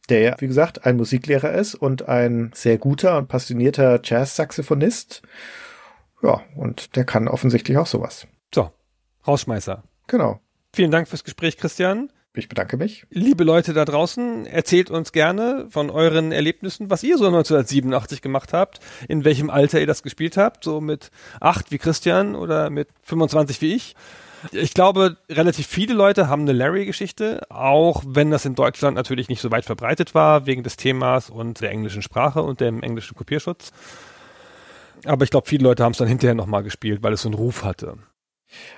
der, 0.07 0.37
wie 0.39 0.47
gesagt, 0.47 0.85
ein 0.85 0.95
Musiklehrer 0.95 1.51
ist 1.51 1.75
und 1.75 2.07
ein 2.07 2.51
sehr 2.53 2.77
guter 2.77 3.17
und 3.17 3.27
passionierter 3.27 3.99
Jazz-Saxophonist. 4.01 5.23
Ja, 6.23 6.41
und 6.55 6.95
der 6.95 7.03
kann 7.03 7.27
offensichtlich 7.27 7.77
auch 7.77 7.85
sowas. 7.85 8.27
So, 8.55 8.71
Rausschmeißer. 9.27 9.83
Genau. 10.07 10.39
Vielen 10.73 10.89
Dank 10.89 11.09
fürs 11.09 11.25
Gespräch, 11.25 11.57
Christian. 11.57 12.13
Ich 12.33 12.47
bedanke 12.47 12.77
mich. 12.77 13.05
Liebe 13.09 13.43
Leute 13.43 13.73
da 13.73 13.83
draußen, 13.83 14.45
erzählt 14.45 14.89
uns 14.89 15.11
gerne 15.11 15.67
von 15.69 15.89
euren 15.89 16.31
Erlebnissen, 16.31 16.89
was 16.89 17.03
ihr 17.03 17.17
so 17.17 17.25
1987 17.25 18.21
gemacht 18.21 18.53
habt, 18.53 18.79
in 19.09 19.25
welchem 19.25 19.49
Alter 19.49 19.81
ihr 19.81 19.87
das 19.87 20.01
gespielt 20.01 20.37
habt, 20.37 20.63
so 20.63 20.79
mit 20.79 21.11
acht 21.41 21.71
wie 21.71 21.77
Christian 21.77 22.35
oder 22.35 22.69
mit 22.69 22.87
25 23.03 23.59
wie 23.59 23.75
ich. 23.75 23.97
Ich 24.51 24.73
glaube, 24.73 25.17
relativ 25.29 25.67
viele 25.67 25.93
Leute 25.93 26.27
haben 26.27 26.43
eine 26.43 26.53
Larry-Geschichte, 26.53 27.41
auch 27.49 28.03
wenn 28.05 28.31
das 28.31 28.45
in 28.45 28.55
Deutschland 28.55 28.95
natürlich 28.95 29.29
nicht 29.29 29.41
so 29.41 29.51
weit 29.51 29.65
verbreitet 29.65 30.15
war, 30.15 30.45
wegen 30.45 30.63
des 30.63 30.77
Themas 30.77 31.29
und 31.29 31.61
der 31.61 31.71
englischen 31.71 32.01
Sprache 32.01 32.41
und 32.41 32.61
dem 32.61 32.81
englischen 32.81 33.15
Kopierschutz. 33.15 33.71
Aber 35.05 35.23
ich 35.23 35.31
glaube, 35.31 35.47
viele 35.47 35.63
Leute 35.63 35.83
haben 35.83 35.91
es 35.91 35.97
dann 35.97 36.07
hinterher 36.07 36.35
nochmal 36.35 36.63
gespielt, 36.63 37.03
weil 37.03 37.13
es 37.13 37.21
so 37.21 37.29
einen 37.29 37.35
Ruf 37.35 37.63
hatte. 37.63 37.97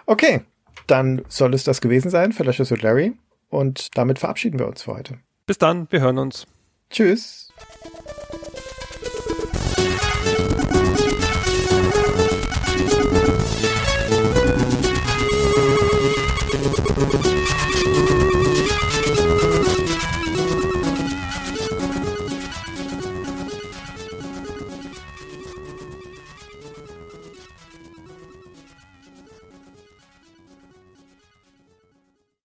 Okay, 0.06 0.42
dann 0.88 1.24
soll 1.28 1.54
es 1.54 1.64
das 1.64 1.82
gewesen 1.82 2.10
sein 2.10 2.32
für 2.32 2.44
Lashes 2.44 2.72
und 2.72 2.82
Larry. 2.82 3.14
Und 3.50 3.98
damit 3.98 4.20
verabschieden 4.20 4.60
wir 4.60 4.68
uns 4.68 4.84
für 4.84 4.94
heute. 4.94 5.20
Bis 5.46 5.58
dann, 5.58 5.88
wir 5.90 6.02
hören 6.02 6.18
uns. 6.18 6.48
Tschüss. 6.90 7.52